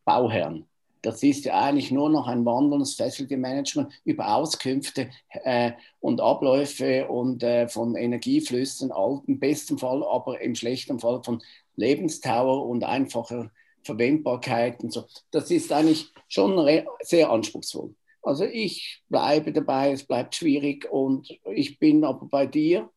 Bauherren, 0.04 0.66
das 1.00 1.22
ist 1.22 1.44
ja 1.44 1.60
eigentlich 1.60 1.90
nur 1.90 2.10
noch 2.10 2.26
ein 2.26 2.44
wandelndes 2.44 2.94
Facility 2.94 3.36
Management 3.36 3.92
über 4.04 4.34
Auskünfte 4.36 5.10
äh, 5.44 5.72
und 6.00 6.20
Abläufe 6.20 7.08
und 7.08 7.42
äh, 7.42 7.68
von 7.68 7.94
Energieflüssen, 7.94 8.90
im 9.26 9.38
besten 9.38 9.78
Fall, 9.78 10.02
aber 10.02 10.40
im 10.40 10.54
schlechten 10.54 10.98
Fall 10.98 11.22
von 11.22 11.42
Lebensdauer 11.76 12.66
und 12.66 12.84
einfacher 12.84 13.50
Verwendbarkeit 13.82 14.82
und 14.82 14.92
so. 14.92 15.04
Das 15.30 15.50
ist 15.50 15.70
eigentlich 15.72 16.10
schon 16.28 16.58
sehr 17.02 17.30
anspruchsvoll. 17.30 17.94
Also 18.24 18.44
ich 18.44 19.02
bleibe 19.08 19.52
dabei, 19.52 19.92
es 19.92 20.04
bleibt 20.04 20.34
schwierig 20.34 20.90
und 20.90 21.28
ich 21.52 21.78
bin 21.78 22.04
aber 22.04 22.26
bei 22.26 22.46
dir, 22.46 22.90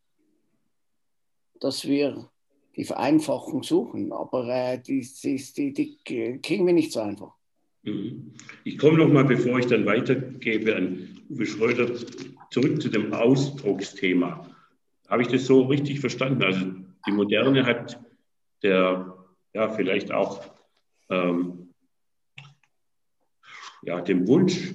dass 1.59 1.85
wir 1.85 2.29
die 2.77 2.85
Vereinfachung 2.85 3.61
suchen, 3.61 4.13
aber 4.13 4.47
äh, 4.47 4.79
die, 4.79 5.05
die, 5.23 5.73
die, 5.73 5.73
die 5.73 6.39
kriegen 6.41 6.65
wir 6.65 6.73
nicht 6.73 6.93
so 6.93 7.01
einfach. 7.01 7.33
Mhm. 7.83 8.33
Ich 8.63 8.77
komme 8.77 8.99
noch 8.99 9.11
mal, 9.11 9.25
bevor 9.25 9.59
ich 9.59 9.65
dann 9.65 9.85
weitergebe 9.85 10.75
an 10.75 11.19
Uwe 11.29 11.45
Schröder, 11.45 11.93
zurück 12.49 12.81
zu 12.81 12.87
dem 12.87 13.11
Ausdrucksthema. 13.13 14.49
Habe 15.09 15.21
ich 15.23 15.27
das 15.27 15.45
so 15.45 15.63
richtig 15.63 15.99
verstanden? 15.99 16.43
Also 16.43 16.65
die 17.05 17.11
Moderne 17.11 17.65
hat 17.65 17.99
der, 18.63 19.13
ja, 19.53 19.69
vielleicht 19.69 20.11
auch 20.11 20.45
ähm, 21.09 21.73
ja, 23.83 23.99
dem 24.01 24.27
Wunsch 24.27 24.73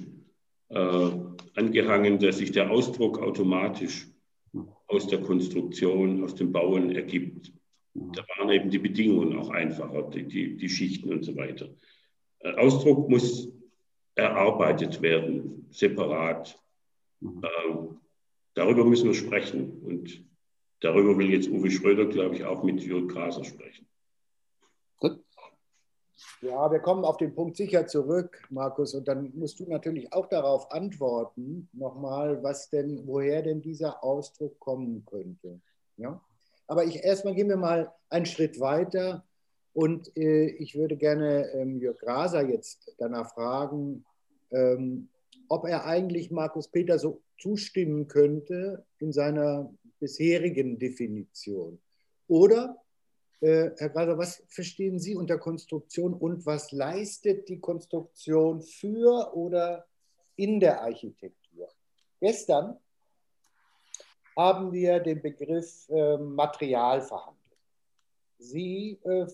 äh, 0.69 1.11
angehangen, 1.55 2.19
dass 2.19 2.37
sich 2.37 2.51
der 2.51 2.71
Ausdruck 2.71 3.19
automatisch 3.19 4.07
aus 4.87 5.07
der 5.07 5.21
Konstruktion, 5.21 6.23
aus 6.23 6.35
dem 6.35 6.51
Bauen 6.51 6.91
ergibt. 6.91 7.51
Da 7.93 8.23
waren 8.37 8.49
eben 8.49 8.69
die 8.69 8.79
Bedingungen 8.79 9.37
auch 9.37 9.49
einfacher, 9.49 10.09
die, 10.09 10.27
die, 10.27 10.57
die 10.57 10.69
Schichten 10.69 11.11
und 11.11 11.23
so 11.23 11.35
weiter. 11.35 11.69
Äh, 12.39 12.53
Ausdruck 12.55 13.09
muss 13.09 13.51
erarbeitet 14.15 15.01
werden, 15.01 15.67
separat. 15.69 16.59
Ähm, 17.21 17.99
darüber 18.53 18.85
müssen 18.85 19.07
wir 19.07 19.13
sprechen. 19.13 19.81
Und 19.83 20.23
darüber 20.79 21.17
will 21.17 21.31
jetzt 21.31 21.49
Uwe 21.49 21.71
Schröder, 21.71 22.05
glaube 22.05 22.35
ich, 22.35 22.43
auch 22.45 22.63
mit 22.63 22.81
Jürgen 22.81 23.07
Graser 23.07 23.43
sprechen. 23.43 23.87
Ja, 26.41 26.71
wir 26.71 26.79
kommen 26.79 27.05
auf 27.05 27.17
den 27.17 27.33
Punkt 27.33 27.55
sicher 27.55 27.87
zurück, 27.87 28.41
Markus, 28.49 28.93
und 28.93 29.07
dann 29.07 29.31
musst 29.35 29.59
du 29.59 29.65
natürlich 29.65 30.11
auch 30.11 30.27
darauf 30.27 30.71
antworten, 30.71 31.69
nochmal, 31.73 32.43
was 32.43 32.69
denn, 32.69 33.07
woher 33.07 33.41
denn 33.41 33.61
dieser 33.61 34.03
Ausdruck 34.03 34.59
kommen 34.59 35.05
könnte. 35.05 35.61
Ja? 35.97 36.21
Aber 36.67 36.85
ich 36.85 37.03
erstmal 37.03 37.35
gehen 37.35 37.49
wir 37.49 37.57
mal 37.57 37.93
einen 38.09 38.25
Schritt 38.25 38.59
weiter 38.59 39.23
und 39.73 40.15
äh, 40.17 40.47
ich 40.47 40.75
würde 40.75 40.97
gerne 40.97 41.49
ähm, 41.53 41.79
Jörg 41.79 41.97
Graser 41.97 42.47
jetzt 42.47 42.93
danach 42.97 43.33
fragen, 43.33 44.05
ähm, 44.51 45.09
ob 45.49 45.65
er 45.65 45.85
eigentlich 45.85 46.31
Markus 46.31 46.67
Peter 46.67 46.99
so 46.99 47.21
zustimmen 47.39 48.07
könnte 48.07 48.85
in 48.99 49.11
seiner 49.11 49.73
bisherigen 49.99 50.79
Definition. 50.79 51.79
Oder 52.27 52.82
äh, 53.43 53.71
Herr 53.77 53.89
Graser, 53.89 54.17
was 54.17 54.41
verstehen 54.47 54.99
Sie 54.99 55.15
unter 55.15 55.37
Konstruktion 55.37 56.13
und 56.13 56.45
was 56.45 56.71
leistet 56.71 57.49
die 57.49 57.59
Konstruktion 57.59 58.61
für 58.61 59.35
oder 59.35 59.85
in 60.37 60.61
der 60.61 60.81
Architektur? 60.81 61.67
Gestern 62.21 62.77
haben 64.37 64.71
wir 64.71 64.99
den 65.01 65.21
Begriff 65.21 65.89
äh, 65.89 66.17
Material 66.17 67.01
verhandelt. 67.01 67.37
Sie, 68.39 68.99
äh, 69.03 69.25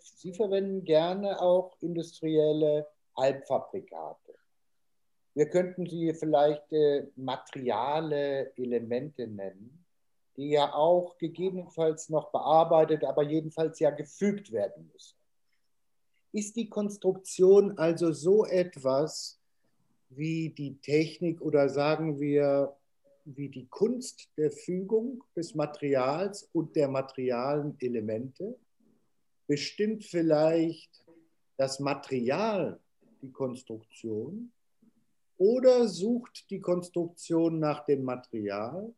Sie 0.00 0.32
verwenden 0.32 0.84
gerne 0.84 1.40
auch 1.40 1.76
industrielle 1.80 2.86
Halbfabrikate. 3.16 4.34
Wir 5.34 5.50
könnten 5.50 5.86
sie 5.86 6.14
vielleicht 6.14 6.72
äh, 6.72 7.06
materiale 7.14 8.52
Elemente 8.56 9.26
nennen 9.26 9.84
die 10.40 10.48
ja 10.48 10.72
auch 10.72 11.18
gegebenenfalls 11.18 12.08
noch 12.08 12.32
bearbeitet, 12.32 13.04
aber 13.04 13.22
jedenfalls 13.22 13.78
ja 13.78 13.90
gefügt 13.90 14.52
werden 14.52 14.90
müssen. 14.90 15.18
Ist 16.32 16.56
die 16.56 16.70
Konstruktion 16.70 17.76
also 17.76 18.12
so 18.12 18.46
etwas 18.46 19.38
wie 20.08 20.48
die 20.48 20.78
Technik 20.80 21.42
oder 21.42 21.68
sagen 21.68 22.18
wir 22.20 22.74
wie 23.26 23.50
die 23.50 23.66
Kunst 23.66 24.30
der 24.38 24.50
Fügung 24.50 25.22
des 25.36 25.54
Materials 25.54 26.48
und 26.54 26.74
der 26.74 26.88
materialen 26.88 27.76
Elemente? 27.78 28.58
Bestimmt 29.46 30.04
vielleicht 30.04 31.04
das 31.58 31.80
Material 31.80 32.80
die 33.20 33.30
Konstruktion 33.30 34.50
oder 35.36 35.86
sucht 35.86 36.48
die 36.48 36.60
Konstruktion 36.60 37.58
nach 37.58 37.84
dem 37.84 38.04
Material 38.04 38.94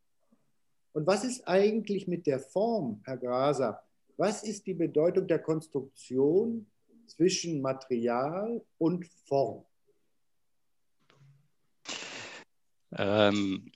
und 0.92 1.06
was 1.06 1.24
ist 1.24 1.46
eigentlich 1.48 2.06
mit 2.06 2.26
der 2.26 2.38
Form, 2.38 3.00
Herr 3.04 3.16
Graser? 3.16 3.82
Was 4.16 4.42
ist 4.42 4.66
die 4.66 4.74
Bedeutung 4.74 5.26
der 5.26 5.38
Konstruktion 5.38 6.66
zwischen 7.06 7.62
Material 7.62 8.62
und 8.78 9.06
Form? 9.26 9.64
Ähm, 12.92 13.72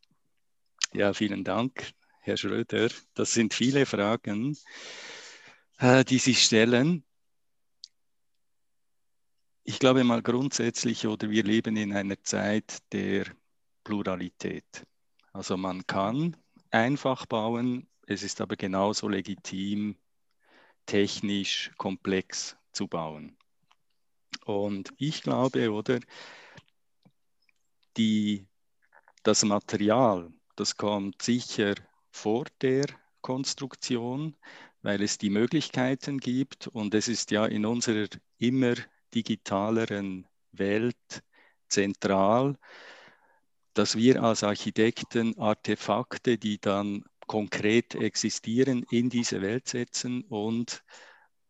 ja, 0.92 1.12
vielen 1.14 1.42
Dank, 1.42 1.92
Herr 2.20 2.36
Schröder. 2.36 2.90
Das 3.14 3.32
sind 3.32 3.54
viele 3.54 3.86
Fragen, 3.86 4.56
äh, 5.78 6.04
die 6.04 6.18
Sie 6.18 6.34
stellen. 6.34 7.02
Ich 9.64 9.78
glaube 9.78 10.04
mal 10.04 10.22
grundsätzlich, 10.22 11.06
oder 11.06 11.30
wir 11.30 11.42
leben 11.42 11.76
in 11.76 11.92
einer 11.94 12.22
Zeit 12.22 12.78
der 12.92 13.26
Pluralität. 13.82 14.86
Also 15.32 15.56
man 15.56 15.86
kann 15.86 16.36
einfach 16.70 17.26
bauen. 17.26 17.88
Es 18.06 18.22
ist 18.22 18.40
aber 18.40 18.56
genauso 18.56 19.08
legitim, 19.08 19.96
technisch 20.86 21.70
komplex 21.76 22.56
zu 22.72 22.86
bauen. 22.88 23.36
Und 24.44 24.92
ich 24.98 25.22
glaube, 25.22 25.72
oder, 25.72 25.98
die, 27.96 28.46
das 29.22 29.44
Material, 29.44 30.32
das 30.54 30.76
kommt 30.76 31.22
sicher 31.22 31.74
vor 32.10 32.44
der 32.60 32.86
Konstruktion, 33.20 34.36
weil 34.82 35.02
es 35.02 35.18
die 35.18 35.30
Möglichkeiten 35.30 36.18
gibt 36.18 36.68
und 36.68 36.94
es 36.94 37.08
ist 37.08 37.30
ja 37.30 37.46
in 37.46 37.66
unserer 37.66 38.08
immer 38.38 38.74
digitaleren 39.14 40.28
Welt 40.52 41.24
zentral, 41.68 42.56
dass 43.76 43.96
wir 43.96 44.22
als 44.22 44.42
Architekten 44.42 45.38
Artefakte, 45.38 46.38
die 46.38 46.58
dann 46.58 47.04
konkret 47.26 47.94
existieren, 47.94 48.84
in 48.90 49.10
diese 49.10 49.42
Welt 49.42 49.68
setzen 49.68 50.22
und 50.22 50.82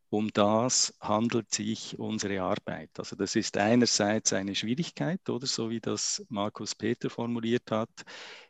um 0.08 0.32
das 0.32 0.94
handelt 1.00 1.52
sich 1.52 1.98
unsere 1.98 2.42
Arbeit. 2.42 2.90
Also 2.98 3.16
das 3.16 3.36
ist 3.36 3.56
einerseits 3.56 4.32
eine 4.32 4.54
Schwierigkeit, 4.54 5.28
oder 5.28 5.46
so 5.46 5.70
wie 5.70 5.80
das 5.80 6.24
Markus 6.28 6.74
Peter 6.74 7.10
formuliert 7.10 7.70
hat. 7.70 7.90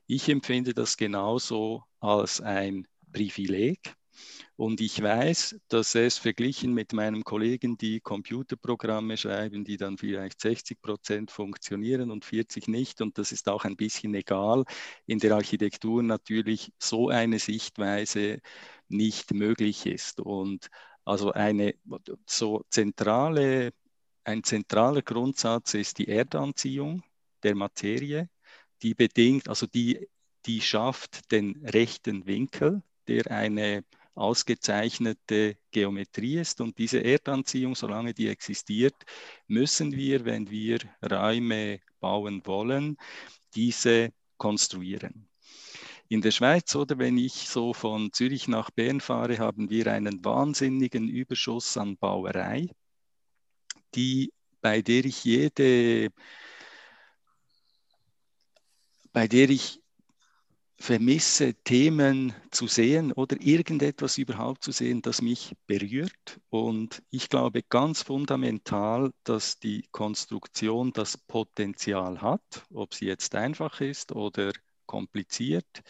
Ich 0.07 0.29
empfinde 0.29 0.75
das 0.75 0.97
genauso 0.97 1.83
als 2.01 2.41
ein 2.41 2.87
Privileg, 3.13 3.95
und 4.57 4.81
ich 4.81 5.03
weiß, 5.03 5.57
dass 5.69 5.95
es 5.95 6.19
verglichen 6.19 6.73
mit 6.73 6.93
meinem 6.93 7.25
Kollegen, 7.25 7.77
die 7.77 8.01
Computerprogramme 8.01 9.17
schreiben, 9.17 9.65
die 9.65 9.77
dann 9.77 9.99
vielleicht 9.99 10.41
60 10.41 10.81
Prozent 10.81 11.31
funktionieren 11.31 12.11
und 12.11 12.25
40 12.25 12.69
nicht. 12.69 13.01
Und 13.03 13.19
das 13.19 13.33
ist 13.33 13.49
auch 13.49 13.65
ein 13.65 13.77
bisschen 13.77 14.15
egal. 14.15 14.65
In 15.07 15.19
der 15.19 15.33
Architektur 15.33 16.03
natürlich 16.03 16.73
so 16.79 17.09
eine 17.11 17.39
Sichtweise 17.39 18.41
nicht 18.89 19.35
möglich 19.35 19.87
ist. 19.87 20.21
Und 20.21 20.69
also 21.05 21.33
eine 21.33 21.75
so 22.27 22.65
zentrale, 22.71 23.73
ein 24.25 24.43
zentraler 24.43 25.03
Grundsatz 25.03 25.75
ist 25.75 25.99
die 25.99 26.09
Erdanziehung 26.09 27.03
der 27.43 27.55
Materie, 27.55 28.29
die 28.83 28.95
bedingt, 28.95 29.49
also 29.49 29.67
die, 29.67 30.09
die 30.47 30.61
schafft 30.61 31.31
den 31.33 31.63
rechten 31.67 32.27
Winkel, 32.27 32.83
der 33.09 33.31
eine 33.31 33.85
ausgezeichnete 34.17 35.57
Geometrie 35.71 36.39
ist. 36.39 36.61
Und 36.61 36.79
diese 36.79 37.05
Erdanziehung, 37.05 37.75
solange 37.75 38.15
die 38.15 38.29
existiert, 38.29 38.95
müssen 39.47 39.93
wir, 39.93 40.25
wenn 40.25 40.51
wir 40.51 40.79
Räume 41.03 41.81
bauen 42.01 42.43
wollen, 42.45 42.97
diese 43.55 44.13
konstruieren. 44.37 45.29
In 46.09 46.21
der 46.23 46.31
Schweiz 46.31 46.75
oder 46.77 46.99
wenn 46.99 47.19
ich 47.19 47.49
so 47.49 47.75
von 47.75 48.13
Zürich 48.13 48.49
nach 48.49 48.71
Bern 48.71 49.01
fahre, 49.01 49.39
haben 49.39 49.71
wir 49.71 49.93
einen 49.93 50.25
wahnsinnigen 50.25 51.09
Überschuss 51.09 51.77
an 51.77 51.97
Bauerei, 51.97 52.69
die, 53.95 54.33
bei 54.61 54.83
der 54.83 55.05
ich 55.05 55.25
jede, 55.25 56.11
bei 59.13 59.27
der 59.27 59.51
ich 59.51 59.81
vermisse, 60.79 61.55
Themen 61.55 62.35
zu 62.51 62.67
sehen 62.67 63.13
oder 63.13 63.37
irgendetwas 63.41 64.19
überhaupt 64.19 64.63
zu 64.63 64.73
sehen, 64.73 65.03
das 65.03 65.23
mich 65.23 65.55
berührt. 65.67 66.41
Und 66.51 67.03
ich 67.11 67.29
glaube 67.29 67.63
ganz 67.63 68.03
fundamental, 68.03 69.11
dass 69.25 69.59
die 69.59 69.87
Konstruktion 69.91 70.93
das 70.93 71.17
Potenzial 71.17 72.21
hat, 72.21 72.67
ob 72.73 72.95
sie 72.95 73.07
jetzt 73.07 73.35
einfach 73.35 73.81
ist 73.81 74.13
oder 74.13 74.53
kompliziert, 74.87 75.83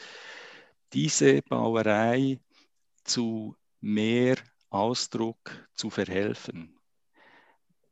diese 0.92 1.42
Bauerei 1.42 2.38
zu 3.04 3.56
mehr 3.80 4.36
Ausdruck 4.70 5.68
zu 5.74 5.90
verhelfen. 5.90 6.78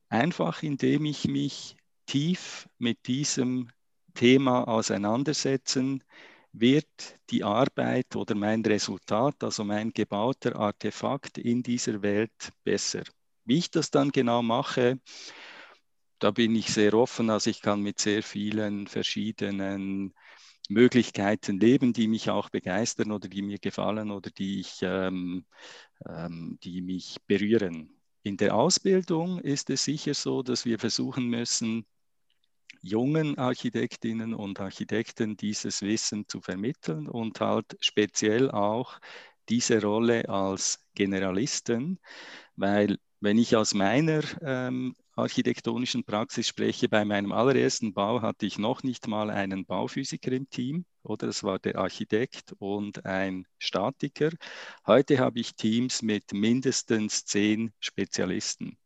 Einfach 0.09 0.63
indem 0.63 1.07
ich 1.07 1.27
mich 1.27 1.77
tief 2.07 2.69
mit 2.79 3.07
diesem 3.07 3.69
Thema 4.15 4.69
auseinandersetzen, 4.69 6.05
wird 6.55 7.19
die 7.31 7.43
Arbeit 7.43 8.15
oder 8.15 8.35
mein 8.35 8.65
Resultat, 8.65 9.43
also 9.43 9.65
mein 9.65 9.93
gebauter 9.93 10.57
Artefakt 10.57 11.37
in 11.39 11.63
dieser 11.63 12.01
Welt 12.03 12.53
besser. 12.63 13.03
Wie 13.45 13.59
ich 13.59 13.71
das 13.71 13.91
dann 13.91 14.11
genau 14.13 14.41
mache, 14.41 15.01
da 16.21 16.31
bin 16.31 16.55
ich 16.55 16.73
sehr 16.73 16.95
offen, 16.95 17.29
also 17.29 17.51
ich 17.51 17.61
kann 17.61 17.83
mit 17.83 17.99
sehr 17.99 18.23
vielen 18.23 18.87
verschiedenen 18.87 20.15
Möglichkeiten 20.69 21.59
leben, 21.59 21.93
die 21.93 22.09
mich 22.09 22.31
auch 22.31 22.49
begeistern 22.51 23.11
oder 23.11 23.29
die 23.29 23.43
mir 23.43 23.59
gefallen 23.59 24.11
oder 24.11 24.31
die, 24.31 24.61
ich, 24.61 24.79
ähm, 24.83 25.45
ähm, 26.09 26.59
die 26.63 26.81
mich 26.81 27.17
berühren. 27.27 27.91
In 28.23 28.37
der 28.37 28.55
Ausbildung 28.55 29.41
ist 29.41 29.69
es 29.71 29.85
sicher 29.85 30.15
so, 30.15 30.43
dass 30.43 30.65
wir 30.65 30.79
versuchen 30.79 31.27
müssen, 31.27 31.85
jungen 32.83 33.39
Architektinnen 33.39 34.35
und 34.35 34.61
Architekten 34.61 35.37
dieses 35.37 35.83
Wissen 35.83 36.29
zu 36.29 36.41
vermitteln 36.41 37.09
und 37.09 37.41
halt 37.41 37.77
speziell 37.81 38.51
auch 38.51 38.99
diese 39.49 39.81
Rolle 39.83 40.29
als 40.29 40.81
Generalisten, 40.95 41.99
weil 42.57 42.99
wenn 43.21 43.39
ich 43.39 43.57
aus 43.57 43.73
meiner 43.73 44.23
ähm, 44.43 44.95
architektonischen 45.17 46.05
Praxis 46.05 46.49
spreche, 46.49 46.89
bei 46.89 47.05
meinem 47.05 47.33
allerersten 47.33 47.95
Bau 47.95 48.21
hatte 48.21 48.47
ich 48.47 48.59
noch 48.59 48.83
nicht 48.83 49.07
mal 49.07 49.31
einen 49.31 49.65
Bauphysiker 49.65 50.33
im 50.33 50.49
Team, 50.51 50.85
oder 51.03 51.29
es 51.29 51.43
war 51.43 51.59
der 51.59 51.77
Architekt 51.77 52.55
und 52.59 53.05
ein 53.07 53.47
Statiker. 53.59 54.31
Heute 54.87 55.19
habe 55.19 55.41
ich 55.41 55.55
Teams 55.55 56.03
mit 56.03 56.33
mindestens 56.33 57.25
zehn 57.25 57.73
Spezialisten. 57.81 58.77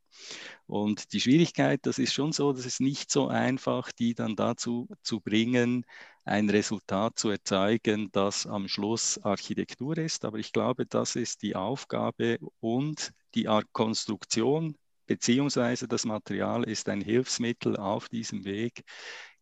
Und 0.69 1.15
die 1.15 1.21
Schwierigkeit, 1.21 1.81
das 1.85 1.99
ist 1.99 2.13
schon 2.13 2.33
so, 2.33 2.53
dass 2.53 2.67
es 2.67 2.79
nicht 2.79 3.11
so 3.11 3.29
einfach, 3.29 3.91
die 3.91 4.15
dann 4.15 4.37
dazu 4.37 4.87
zu 5.03 5.19
bringen, 5.19 5.87
ein 6.25 6.51
Resultat 6.51 7.19
zu 7.19 7.31
erzeugen, 7.31 8.11
das 8.13 8.47
am 8.47 8.69
Schluss 8.69 9.19
Architektur 9.23 9.97
ist. 9.97 10.27
Aber 10.27 10.39
ich 10.39 10.53
glaube, 10.53 10.85
das 10.85 11.17
ist 11.17 11.43
die 11.43 11.57
Aufgabe 11.57 12.39
und 12.61 13.13
die 13.35 13.49
Konstruktion 13.73 14.77
beziehungsweise 15.07 15.89
das 15.89 16.05
Material 16.05 16.65
ist 16.65 16.91
ein 16.91 17.01
Hilfsmittel 17.01 17.79
auf 17.79 18.11
diesem 18.11 18.45
Weg, 18.45 18.85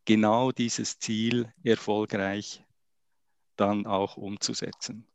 genau 0.05 0.53
dieses 0.53 1.01
Ziel 1.01 1.53
erfolgreich 1.65 2.65
dann 3.57 3.85
auch 3.85 4.17
umzusetzen. 4.17 5.09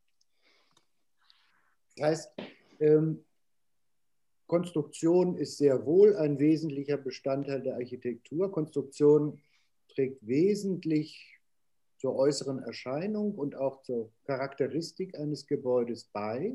Das 1.95 2.06
heißt, 2.06 2.32
ähm, 2.82 3.24
Konstruktion 4.51 5.37
ist 5.37 5.59
sehr 5.59 5.85
wohl 5.85 6.17
ein 6.17 6.37
wesentlicher 6.37 6.97
Bestandteil 6.97 7.61
der 7.61 7.75
Architektur. 7.75 8.51
Konstruktion 8.51 9.39
trägt 9.87 10.27
wesentlich 10.27 11.39
zur 11.97 12.17
äußeren 12.17 12.59
Erscheinung 12.59 13.35
und 13.35 13.55
auch 13.55 13.81
zur 13.83 14.11
Charakteristik 14.25 15.17
eines 15.17 15.47
Gebäudes 15.47 16.03
bei. 16.11 16.53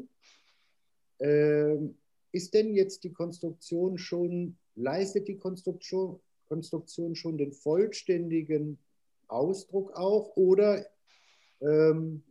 Ähm, 1.21 1.97
ist 2.33 2.53
denn 2.53 2.75
jetzt 2.75 3.03
die 3.03 3.15
Konstruktion 3.15 3.97
schon, 3.97 4.59
leistet 4.75 5.27
die 5.27 5.39
Konstruktion, 5.39 6.21
Konstruktion 6.49 7.15
schon 7.15 7.39
den 7.39 7.55
vollständigen 7.55 8.79
Ausdruck 9.27 9.97
auch 9.97 10.37
oder 10.37 10.85
ähm, 11.63 12.23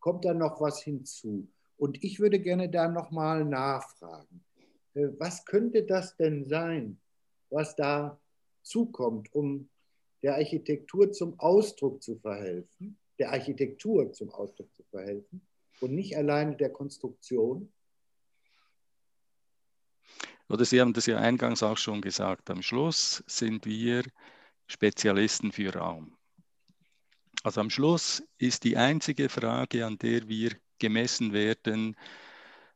kommt 0.00 0.26
da 0.26 0.34
noch 0.34 0.60
was 0.60 0.82
hinzu? 0.82 1.48
Und 1.76 2.02
ich 2.02 2.20
würde 2.20 2.38
gerne 2.38 2.68
da 2.68 2.88
nochmal 2.88 3.44
nachfragen. 3.44 4.44
Äh, 4.94 5.08
was 5.18 5.44
könnte 5.44 5.84
das 5.84 6.16
denn 6.16 6.44
sein, 6.44 7.00
was 7.50 7.76
da 7.76 8.20
zukommt, 8.62 9.32
um 9.34 9.68
der 10.22 10.36
Architektur 10.36 11.12
zum 11.12 11.38
Ausdruck 11.38 12.02
zu 12.02 12.16
verhelfen, 12.16 12.98
der 13.18 13.32
Architektur 13.32 14.12
zum 14.12 14.30
Ausdruck 14.30 14.72
zu 14.74 14.82
verhelfen 14.84 15.46
und 15.80 15.94
nicht 15.94 16.16
alleine 16.16 16.56
der 16.56 16.70
Konstruktion? 16.70 17.72
Oder 20.48 20.64
Sie 20.64 20.80
haben 20.80 20.92
das 20.92 21.06
ja 21.06 21.18
eingangs 21.18 21.62
auch 21.62 21.78
schon 21.78 22.00
gesagt, 22.00 22.50
am 22.50 22.62
Schluss 22.62 23.24
sind 23.26 23.66
wir 23.66 24.04
Spezialisten 24.66 25.52
für 25.52 25.74
Raum. 25.74 26.16
Also 27.42 27.60
am 27.60 27.70
Schluss 27.70 28.22
ist 28.38 28.64
die 28.64 28.76
einzige 28.76 29.28
Frage, 29.28 29.84
an 29.84 29.98
der 29.98 30.28
wir 30.28 30.52
gemessen 30.78 31.32
werden, 31.32 31.96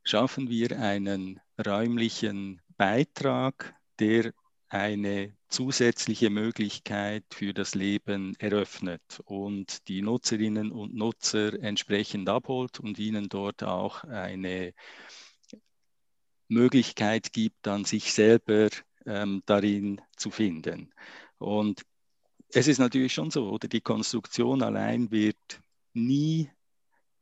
schaffen 0.02 0.48
wir 0.48 0.78
einen 0.78 1.40
räumlichen 1.64 2.60
Beitrag, 2.76 3.74
der 3.98 4.32
eine 4.68 5.36
zusätzliche 5.48 6.30
Möglichkeit 6.30 7.24
für 7.32 7.54
das 7.54 7.74
Leben 7.74 8.34
eröffnet 8.38 9.02
und 9.24 9.88
die 9.88 10.02
Nutzerinnen 10.02 10.70
und 10.72 10.94
Nutzer 10.94 11.54
entsprechend 11.62 12.28
abholt 12.28 12.78
und 12.80 12.98
ihnen 12.98 13.28
dort 13.28 13.62
auch 13.62 14.04
eine 14.04 14.74
Möglichkeit 16.48 17.32
gibt, 17.32 17.56
dann 17.62 17.84
sich 17.84 18.12
selber 18.12 18.68
ähm, 19.06 19.42
darin 19.46 20.00
zu 20.16 20.30
finden. 20.30 20.92
Und 21.38 21.82
es 22.50 22.68
ist 22.68 22.78
natürlich 22.78 23.12
schon 23.12 23.30
so, 23.30 23.50
oder 23.50 23.68
die 23.68 23.80
Konstruktion 23.80 24.62
allein 24.62 25.10
wird 25.10 25.60
nie 25.92 26.50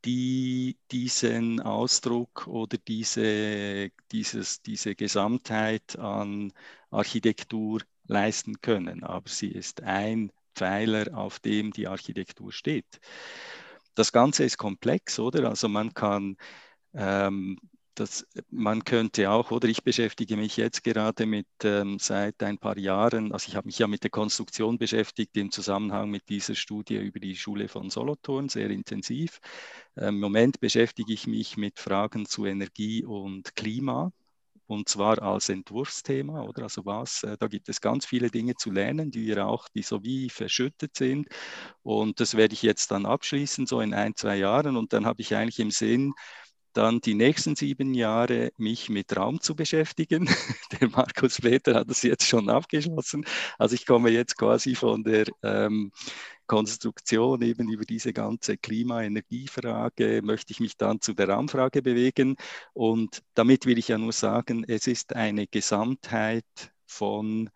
die, 0.05 0.77
diesen 0.91 1.59
Ausdruck 1.61 2.47
oder 2.47 2.77
diese, 2.87 3.89
dieses, 4.11 4.61
diese 4.61 4.95
Gesamtheit 4.95 5.97
an 5.99 6.53
Architektur 6.91 7.81
leisten 8.07 8.61
können. 8.61 9.03
Aber 9.03 9.29
sie 9.29 9.49
ist 9.49 9.81
ein 9.83 10.31
Pfeiler, 10.55 11.17
auf 11.17 11.39
dem 11.39 11.71
die 11.71 11.87
Architektur 11.87 12.51
steht. 12.51 12.99
Das 13.95 14.11
Ganze 14.11 14.43
ist 14.43 14.57
komplex, 14.57 15.19
oder? 15.19 15.49
Also 15.49 15.67
man 15.69 15.93
kann 15.93 16.37
ähm, 16.93 17.57
das, 17.99 18.25
man 18.49 18.83
könnte 18.83 19.31
auch, 19.31 19.51
oder 19.51 19.67
ich 19.67 19.83
beschäftige 19.83 20.37
mich 20.37 20.55
jetzt 20.57 20.83
gerade 20.83 21.25
mit 21.25 21.47
ähm, 21.63 21.97
seit 21.99 22.41
ein 22.43 22.57
paar 22.59 22.77
Jahren, 22.77 23.31
also 23.31 23.47
ich 23.49 23.55
habe 23.55 23.67
mich 23.67 23.79
ja 23.79 23.87
mit 23.87 24.03
der 24.03 24.11
Konstruktion 24.11 24.77
beschäftigt 24.77 25.35
im 25.37 25.51
Zusammenhang 25.51 26.11
mit 26.11 26.29
dieser 26.29 26.55
Studie 26.55 26.97
über 26.97 27.19
die 27.19 27.35
Schule 27.35 27.67
von 27.67 27.89
Solothurn 27.89 28.49
sehr 28.49 28.69
intensiv. 28.69 29.39
Ähm, 29.97 30.15
Im 30.15 30.19
Moment 30.19 30.59
beschäftige 30.59 31.11
ich 31.13 31.27
mich 31.27 31.57
mit 31.57 31.79
Fragen 31.79 32.25
zu 32.27 32.45
Energie 32.45 33.03
und 33.03 33.55
Klima 33.55 34.11
und 34.67 34.89
zwar 34.89 35.21
als 35.21 35.49
Entwurfsthema, 35.49 36.43
oder? 36.43 36.63
Also 36.63 36.85
was, 36.85 37.23
äh, 37.23 37.37
da 37.39 37.47
gibt 37.47 37.69
es 37.69 37.81
ganz 37.81 38.05
viele 38.05 38.29
Dinge 38.29 38.55
zu 38.55 38.69
lernen, 38.71 39.11
die 39.11 39.25
wir 39.27 39.47
auch, 39.47 39.69
die 39.69 39.81
so 39.81 40.03
wie 40.03 40.29
verschüttet 40.29 40.95
sind. 40.97 41.27
Und 41.83 42.19
das 42.19 42.35
werde 42.35 42.53
ich 42.53 42.61
jetzt 42.63 42.91
dann 42.91 43.05
abschließen, 43.05 43.65
so 43.65 43.81
in 43.81 43.93
ein, 43.93 44.15
zwei 44.15 44.37
Jahren. 44.37 44.75
Und 44.77 44.93
dann 44.93 45.05
habe 45.05 45.21
ich 45.21 45.35
eigentlich 45.35 45.59
im 45.59 45.71
Sinn, 45.71 46.13
dann 46.77 47.01
die 47.01 47.15
nächsten 47.15 47.55
sieben 47.55 47.95
Jahre 47.95 48.51
mich 48.57 48.89
mit 48.89 49.15
Raum 49.17 49.41
zu 49.41 49.55
beschäftigen. 49.55 50.27
Der 50.79 50.89
Markus 50.89 51.41
Peter 51.41 51.73
hat 51.73 51.89
das 51.89 52.03
jetzt 52.03 52.27
schon 52.27 52.49
abgeschlossen. 52.49 53.25
Also 53.57 53.73
ich 53.73 53.85
komme 53.87 54.11
jetzt 54.11 54.37
quasi 54.37 54.75
von 54.75 55.03
der 55.03 55.25
ähm, 55.41 55.91
Konstruktion 56.45 57.41
eben 57.41 57.71
über 57.71 57.83
diese 57.83 58.13
ganze 58.13 58.57
Klima-Energiefrage, 58.57 60.21
möchte 60.23 60.53
ich 60.53 60.59
mich 60.59 60.77
dann 60.77 61.01
zu 61.01 61.13
der 61.13 61.29
Raumfrage 61.29 61.81
bewegen. 61.81 62.35
Und 62.73 63.23
damit 63.33 63.65
will 63.65 63.79
ich 63.79 63.87
ja 63.87 63.97
nur 63.97 64.13
sagen, 64.13 64.63
es 64.67 64.85
ist 64.85 65.15
eine 65.15 65.47
Gesamtheit 65.47 66.45
von, 66.85 67.49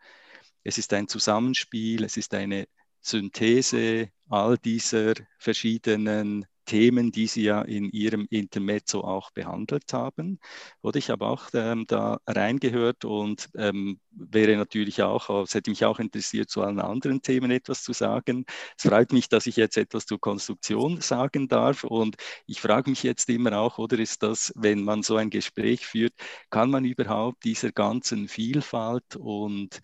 es 0.64 0.80
ist 0.80 0.94
ein 0.94 1.08
Zusammenspiel, 1.08 2.04
es 2.04 2.18
ist 2.18 2.34
eine 2.34 2.68
Synthese 3.02 4.10
all 4.30 4.58
dieser 4.58 5.14
verschiedenen 5.38 6.46
Themen, 6.72 7.12
die 7.12 7.28
Sie 7.28 7.44
ja 7.44 7.62
in 7.64 7.92
Ihrem 7.92 8.28
Intermezzo 8.30 9.02
auch 9.02 9.32
behandelt 9.32 9.92
haben. 9.92 10.40
Oder 10.82 11.00
ich 11.00 11.10
habe 11.10 11.26
auch 11.26 11.50
ähm, 11.54 11.84
da 11.86 12.20
reingehört 12.26 13.04
und 13.04 13.50
ähm, 13.58 14.00
wäre 14.12 14.56
natürlich 14.56 15.04
auch, 15.04 15.30
es 15.44 15.54
hätte 15.54 15.70
mich 15.70 15.84
auch 15.84 16.00
interessiert, 16.00 16.50
zu 16.50 16.62
allen 16.62 16.80
anderen 16.80 17.22
Themen 17.22 17.52
etwas 17.52 17.84
zu 17.84 17.92
sagen. 17.92 18.46
Es 18.78 18.88
freut 18.88 19.12
mich, 19.12 19.28
dass 19.28 19.48
ich 19.48 19.58
jetzt 19.58 19.76
etwas 19.76 20.06
zur 20.06 20.22
Konstruktion 20.22 21.02
sagen 21.02 21.50
darf 21.50 21.84
und 21.84 22.16
ich 22.48 22.62
frage 22.62 22.90
mich 22.90 23.04
jetzt 23.04 23.30
immer 23.30 23.60
auch, 23.60 23.78
oder 23.78 24.00
ist 24.00 24.24
das, 24.24 24.54
wenn 24.56 24.86
man 24.86 25.04
so 25.04 25.18
ein 25.18 25.30
Gespräch 25.30 25.86
führt, 25.86 26.14
kann 26.52 26.70
man 26.70 26.86
überhaupt 26.86 27.44
dieser 27.44 27.74
ganzen 27.74 28.30
Vielfalt 28.30 29.18
und 29.18 29.82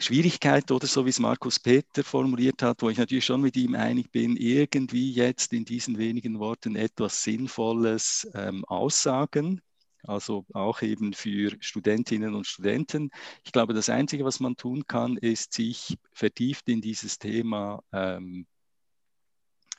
Schwierigkeit 0.00 0.70
oder 0.70 0.86
so 0.86 1.04
wie 1.04 1.10
es 1.10 1.18
Markus 1.18 1.58
Peter 1.58 2.04
formuliert 2.04 2.62
hat, 2.62 2.82
wo 2.82 2.90
ich 2.90 2.98
natürlich 2.98 3.24
schon 3.24 3.40
mit 3.40 3.56
ihm 3.56 3.74
einig 3.74 4.12
bin, 4.12 4.36
irgendwie 4.36 5.12
jetzt 5.12 5.52
in 5.52 5.64
diesen 5.64 5.98
wenigen 5.98 6.38
Worten 6.38 6.76
etwas 6.76 7.22
Sinnvolles 7.24 8.28
ähm, 8.34 8.64
aussagen. 8.64 9.60
Also 10.04 10.46
auch 10.54 10.82
eben 10.82 11.12
für 11.12 11.56
Studentinnen 11.60 12.34
und 12.34 12.46
Studenten. 12.46 13.10
Ich 13.44 13.50
glaube, 13.50 13.74
das 13.74 13.88
Einzige, 13.88 14.24
was 14.24 14.38
man 14.38 14.56
tun 14.56 14.86
kann, 14.86 15.16
ist 15.16 15.52
sich 15.52 15.98
vertieft 16.12 16.68
in 16.68 16.80
dieses 16.80 17.18
Thema, 17.18 17.82
ähm, 17.92 18.46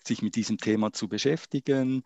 sich 0.06 0.22
mit 0.22 0.36
diesem 0.36 0.58
Thema 0.58 0.92
zu 0.92 1.08
beschäftigen, 1.08 2.04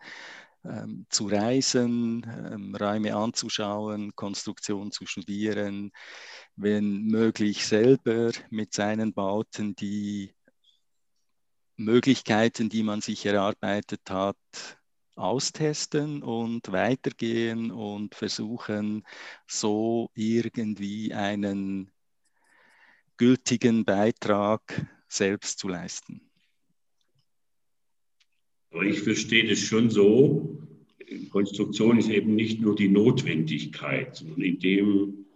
ähm, 0.64 1.06
zu 1.10 1.26
reisen, 1.26 2.24
ähm, 2.52 2.74
Räume 2.74 3.14
anzuschauen, 3.14 4.14
Konstruktion 4.14 4.90
zu 4.90 5.06
studieren, 5.06 5.92
wenn 6.56 7.04
möglich 7.06 7.66
selber 7.66 8.30
mit 8.50 8.72
seinen 8.72 9.12
Bauten 9.12 9.74
die 9.76 10.34
Möglichkeiten, 11.76 12.68
die 12.68 12.82
man 12.82 13.00
sich 13.00 13.26
erarbeitet 13.26 14.08
hat, 14.08 14.36
austesten 15.16 16.22
und 16.22 16.72
weitergehen 16.72 17.70
und 17.70 18.14
versuchen, 18.14 19.06
so 19.46 20.10
irgendwie 20.14 21.12
einen 21.12 21.92
gültigen 23.16 23.84
Beitrag 23.84 24.86
selbst 25.08 25.58
zu 25.58 25.68
leisten. 25.68 26.30
Ich 28.82 29.00
verstehe 29.00 29.48
das 29.48 29.60
schon 29.60 29.90
so. 29.90 30.58
Konstruktion 31.30 31.98
ist 31.98 32.10
eben 32.10 32.34
nicht 32.34 32.60
nur 32.60 32.74
die 32.74 32.88
Notwendigkeit, 32.88 34.16
sondern 34.16 34.42
in 34.42 34.58
dem, 34.58 35.26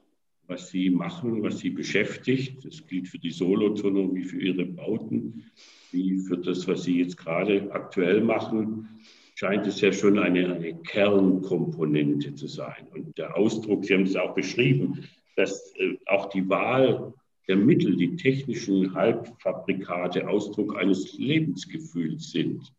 was 0.47 0.71
Sie 0.71 0.91
machen, 0.91 1.43
was 1.43 1.59
Sie 1.59 1.71
beschäftigt. 1.71 2.65
Das 2.65 2.87
gilt 2.87 3.09
für 3.09 3.19
die 3.19 3.31
Solothurner 3.31 4.13
wie 4.15 4.25
für 4.25 4.41
Ihre 4.41 4.65
Bauten, 4.65 5.45
wie 5.93 6.19
für 6.19 6.39
das, 6.39 6.67
was 6.67 6.85
Sie 6.85 6.99
jetzt 6.99 7.17
gerade 7.17 7.71
aktuell 7.73 8.23
machen, 8.23 8.89
scheint 9.35 9.67
es 9.67 9.81
ja 9.81 9.93
schon 9.93 10.19
eine, 10.19 10.55
eine 10.55 10.75
Kernkomponente 10.83 12.35
zu 12.35 12.49
sein. 12.49 12.89
Und 12.93 13.17
der 13.19 13.37
Ausdruck, 13.37 13.85
Sie 13.85 13.95
haben 13.95 14.03
es 14.03 14.17
auch 14.17 14.35
beschrieben, 14.35 15.05
dass 15.37 15.73
äh, 15.77 15.97
auch 16.07 16.29
die 16.31 16.49
Wahl 16.49 17.15
der 17.47 17.57
Mittel, 17.57 17.97
die 17.97 18.17
technischen 18.17 18.95
Halbfabrikate 18.95 20.29
Ausdruck 20.29 20.77
eines 20.77 21.17
Lebensgefühls 21.19 22.33
sind. 22.33 22.73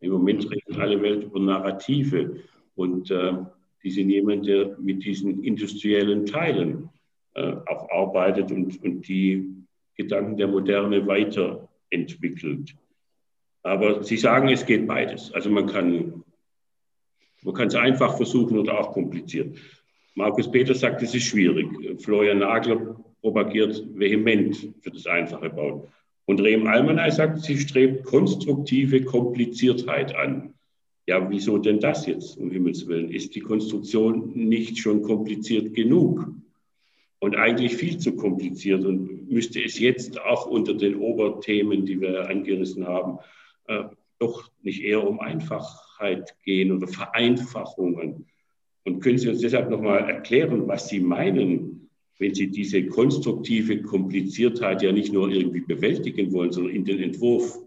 Im 0.00 0.12
Moment 0.12 0.50
redet 0.50 0.78
alle 0.78 1.00
Welt 1.02 1.24
über 1.24 1.40
Narrative 1.40 2.40
und 2.74 3.10
äh, 3.10 3.32
die 3.82 3.90
sind 3.90 4.10
jemand, 4.10 4.46
der 4.46 4.76
mit 4.78 5.04
diesen 5.04 5.42
industriellen 5.42 6.26
Teilen 6.26 6.90
äh, 7.34 7.54
auch 7.66 7.90
arbeitet 7.90 8.50
und, 8.52 8.82
und 8.82 9.08
die 9.08 9.64
Gedanken 9.96 10.36
der 10.36 10.48
Moderne 10.48 11.06
weiterentwickelt. 11.06 12.74
Aber 13.62 14.02
Sie 14.02 14.16
sagen, 14.16 14.48
es 14.48 14.64
geht 14.64 14.86
beides. 14.86 15.32
Also 15.32 15.50
man 15.50 15.66
kann, 15.66 16.24
man 17.42 17.54
kann 17.54 17.68
es 17.68 17.74
einfach 17.74 18.16
versuchen 18.16 18.58
oder 18.58 18.78
auch 18.78 18.92
kompliziert. 18.92 19.58
Markus 20.14 20.50
Peter 20.50 20.74
sagt, 20.74 21.02
es 21.02 21.14
ist 21.14 21.24
schwierig. 21.24 21.68
Florian 22.02 22.38
Nagler 22.38 22.96
propagiert 23.20 23.84
vehement 23.94 24.56
für 24.80 24.90
das 24.90 25.06
einfache 25.06 25.50
Bauen. 25.50 25.82
Und 26.28 26.42
Rehm 26.42 26.66
Almanay 26.66 27.10
sagt, 27.10 27.40
sie 27.40 27.56
strebt 27.56 28.04
konstruktive 28.04 29.02
Kompliziertheit 29.02 30.14
an. 30.14 30.52
Ja, 31.06 31.30
wieso 31.30 31.56
denn 31.56 31.80
das 31.80 32.04
jetzt, 32.04 32.36
um 32.36 32.50
Himmels 32.50 32.86
Willen? 32.86 33.10
Ist 33.10 33.34
die 33.34 33.40
Konstruktion 33.40 34.32
nicht 34.34 34.76
schon 34.76 35.00
kompliziert 35.00 35.72
genug? 35.72 36.30
Und 37.18 37.34
eigentlich 37.34 37.76
viel 37.76 37.96
zu 37.96 38.14
kompliziert 38.14 38.84
und 38.84 39.30
müsste 39.30 39.64
es 39.64 39.78
jetzt 39.78 40.20
auch 40.20 40.44
unter 40.44 40.74
den 40.74 40.96
Oberthemen, 40.96 41.86
die 41.86 41.98
wir 41.98 42.28
angerissen 42.28 42.86
haben, 42.86 43.20
äh, 43.66 43.84
doch 44.18 44.50
nicht 44.60 44.82
eher 44.82 45.08
um 45.08 45.20
Einfachheit 45.20 46.36
gehen 46.44 46.72
oder 46.72 46.88
Vereinfachungen. 46.88 48.26
Und 48.84 49.00
können 49.00 49.16
Sie 49.16 49.30
uns 49.30 49.40
deshalb 49.40 49.70
nochmal 49.70 50.10
erklären, 50.10 50.68
was 50.68 50.90
Sie 50.90 51.00
meinen 51.00 51.87
wenn 52.18 52.34
Sie 52.34 52.50
diese 52.50 52.86
konstruktive 52.86 53.82
Kompliziertheit 53.82 54.82
ja 54.82 54.92
nicht 54.92 55.12
nur 55.12 55.30
irgendwie 55.30 55.60
bewältigen 55.60 56.32
wollen, 56.32 56.52
sondern 56.52 56.74
in 56.74 56.84
den 56.84 57.00
Entwurf 57.00 57.58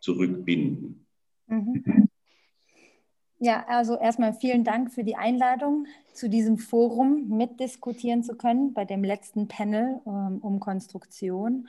zurückbinden. 0.00 1.06
Mhm. 1.46 2.08
Ja, 3.42 3.64
also 3.68 3.96
erstmal 3.96 4.34
vielen 4.34 4.64
Dank 4.64 4.92
für 4.92 5.02
die 5.02 5.16
Einladung, 5.16 5.86
zu 6.12 6.28
diesem 6.28 6.58
Forum 6.58 7.28
mitdiskutieren 7.28 8.22
zu 8.22 8.36
können 8.36 8.74
bei 8.74 8.84
dem 8.84 9.02
letzten 9.02 9.48
Panel 9.48 10.00
ähm, 10.06 10.38
um 10.42 10.60
Konstruktion. 10.60 11.66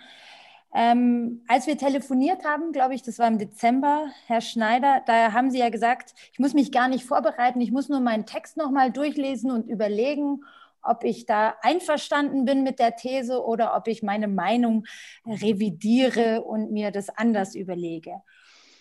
Ähm, 0.73 1.43
als 1.47 1.67
wir 1.67 1.77
telefoniert 1.77 2.43
haben, 2.43 2.73
glaube 2.73 2.95
ich, 2.95 3.04
das 3.04 3.19
war 3.19 3.27
im 3.27 3.38
Dezember, 3.38 4.08
Herr 4.27 4.41
Schneider, 4.41 5.01
da 5.06 5.32
haben 5.32 5.49
Sie 5.49 5.60
ja 5.60 5.69
gesagt, 5.69 6.13
ich 6.34 6.39
muss 6.39 6.54
mich 6.54 6.71
gar 6.71 6.89
nicht 6.89 7.06
vorbereiten, 7.06 7.62
ich 7.62 7.71
muss 7.71 7.88
nur 7.88 8.01
meinen 8.01 8.25
Text 8.25 8.58
nochmal 8.58 8.91
durchlesen 8.91 9.51
und 9.51 9.67
überlegen 9.67 10.43
ob 10.84 11.04
ich 11.04 11.26
da 11.26 11.56
einverstanden 11.62 12.46
bin 12.46 12.63
mit 12.63 12.80
der 12.80 12.96
These 12.96 13.44
oder 13.44 13.76
ob 13.76 13.88
ich 13.88 14.04
meine 14.04 14.28
Meinung 14.28 14.86
revidiere 15.26 16.44
und 16.44 16.72
mir 16.72 16.91
das 16.91 17.10
anders 17.10 17.56
überlege. 17.56 18.22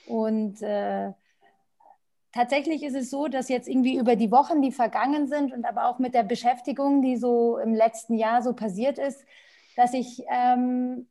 Und 0.07 0.63
äh, 0.63 1.13
tatsächlich 2.33 2.83
ist 2.83 2.95
es 2.95 3.11
so, 3.11 3.29
dass 3.29 3.49
jetzt 3.49 3.69
irgendwie 3.69 3.97
über 3.97 4.17
die 4.17 4.31
Wochen, 4.31 4.63
die 4.63 4.73
vergangen 4.73 5.29
sind 5.29 5.53
und 5.53 5.65
aber 5.65 5.89
auch 5.89 5.99
mit 5.99 6.15
der 6.15 6.23
Beschäftigung, 6.23 7.03
die 7.03 7.17
so 7.17 7.59
im 7.59 7.75
letzten 7.75 8.15
Jahr 8.15 8.43
so 8.43 8.55
passiert 8.55 8.99
ist, 8.99 9.25
dass 9.77 9.95
ich 9.95 10.23
ähm, 10.31 11.09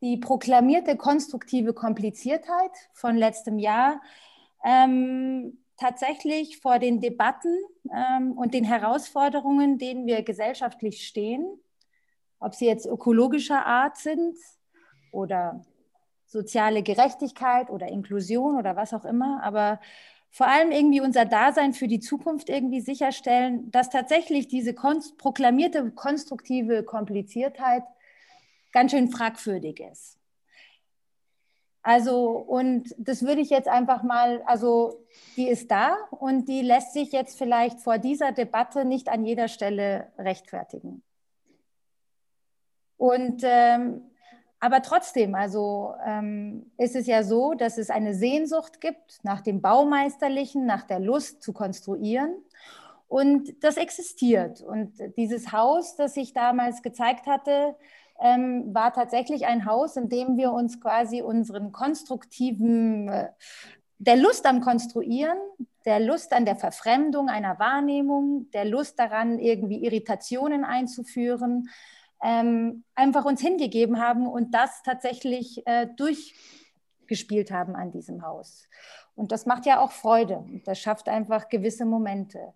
die 0.00 0.18
proklamierte 0.18 0.96
konstruktive 0.96 1.72
Kompliziertheit 1.72 2.72
von 2.92 3.16
letztem 3.16 3.58
Jahr 3.58 4.00
ähm, 4.64 5.63
tatsächlich 5.76 6.58
vor 6.58 6.78
den 6.78 7.00
Debatten 7.00 7.58
ähm, 7.92 8.32
und 8.32 8.54
den 8.54 8.64
Herausforderungen, 8.64 9.78
denen 9.78 10.06
wir 10.06 10.22
gesellschaftlich 10.22 11.06
stehen, 11.06 11.46
ob 12.38 12.54
sie 12.54 12.66
jetzt 12.66 12.86
ökologischer 12.86 13.64
Art 13.66 13.96
sind 13.96 14.36
oder 15.12 15.64
soziale 16.26 16.82
Gerechtigkeit 16.82 17.70
oder 17.70 17.88
Inklusion 17.88 18.56
oder 18.56 18.76
was 18.76 18.92
auch 18.92 19.04
immer, 19.04 19.42
aber 19.42 19.80
vor 20.30 20.48
allem 20.48 20.72
irgendwie 20.72 21.00
unser 21.00 21.26
Dasein 21.26 21.74
für 21.74 21.86
die 21.86 22.00
Zukunft 22.00 22.48
irgendwie 22.48 22.80
sicherstellen, 22.80 23.70
dass 23.70 23.88
tatsächlich 23.88 24.48
diese 24.48 24.74
konst 24.74 25.16
proklamierte 25.16 25.92
konstruktive 25.92 26.82
Kompliziertheit 26.82 27.84
ganz 28.72 28.90
schön 28.90 29.12
fragwürdig 29.12 29.78
ist. 29.78 30.18
Also, 31.84 32.30
und 32.30 32.94
das 32.96 33.26
würde 33.26 33.42
ich 33.42 33.50
jetzt 33.50 33.68
einfach 33.68 34.02
mal, 34.02 34.42
also 34.46 35.04
die 35.36 35.48
ist 35.48 35.70
da 35.70 35.98
und 36.10 36.48
die 36.48 36.62
lässt 36.62 36.94
sich 36.94 37.12
jetzt 37.12 37.36
vielleicht 37.36 37.78
vor 37.78 37.98
dieser 37.98 38.32
Debatte 38.32 38.86
nicht 38.86 39.10
an 39.10 39.26
jeder 39.26 39.48
Stelle 39.48 40.08
rechtfertigen. 40.16 41.02
Und 42.96 43.42
ähm, 43.44 44.00
aber 44.60 44.80
trotzdem, 44.80 45.34
also 45.34 45.92
ähm, 46.06 46.72
ist 46.78 46.96
es 46.96 47.06
ja 47.06 47.22
so, 47.22 47.52
dass 47.52 47.76
es 47.76 47.90
eine 47.90 48.14
Sehnsucht 48.14 48.80
gibt 48.80 49.22
nach 49.22 49.42
dem 49.42 49.60
Baumeisterlichen, 49.60 50.64
nach 50.64 50.84
der 50.84 51.00
Lust 51.00 51.42
zu 51.42 51.52
konstruieren. 51.52 52.34
Und 53.08 53.62
das 53.62 53.76
existiert. 53.76 54.62
Und 54.62 54.94
dieses 55.18 55.52
Haus, 55.52 55.96
das 55.96 56.16
ich 56.16 56.32
damals 56.32 56.80
gezeigt 56.80 57.26
hatte, 57.26 57.76
ähm, 58.20 58.74
war 58.74 58.92
tatsächlich 58.92 59.46
ein 59.46 59.66
Haus, 59.66 59.96
in 59.96 60.08
dem 60.08 60.36
wir 60.36 60.52
uns 60.52 60.80
quasi 60.80 61.22
unseren 61.22 61.72
konstruktiven, 61.72 63.08
äh, 63.08 63.28
der 63.98 64.16
Lust 64.16 64.46
am 64.46 64.60
Konstruieren, 64.60 65.38
der 65.84 66.00
Lust 66.00 66.32
an 66.32 66.44
der 66.44 66.56
Verfremdung 66.56 67.28
einer 67.28 67.58
Wahrnehmung, 67.58 68.50
der 68.52 68.64
Lust 68.64 68.98
daran, 68.98 69.38
irgendwie 69.38 69.84
Irritationen 69.84 70.64
einzuführen, 70.64 71.68
ähm, 72.22 72.84
einfach 72.94 73.24
uns 73.24 73.40
hingegeben 73.40 74.00
haben 74.00 74.26
und 74.26 74.54
das 74.54 74.82
tatsächlich 74.82 75.66
äh, 75.66 75.88
durchgespielt 75.96 77.50
haben 77.50 77.76
an 77.76 77.90
diesem 77.90 78.22
Haus. 78.22 78.68
Und 79.14 79.30
das 79.30 79.46
macht 79.46 79.66
ja 79.66 79.80
auch 79.80 79.92
Freude. 79.92 80.44
Das 80.64 80.80
schafft 80.80 81.08
einfach 81.08 81.48
gewisse 81.48 81.84
Momente. 81.84 82.54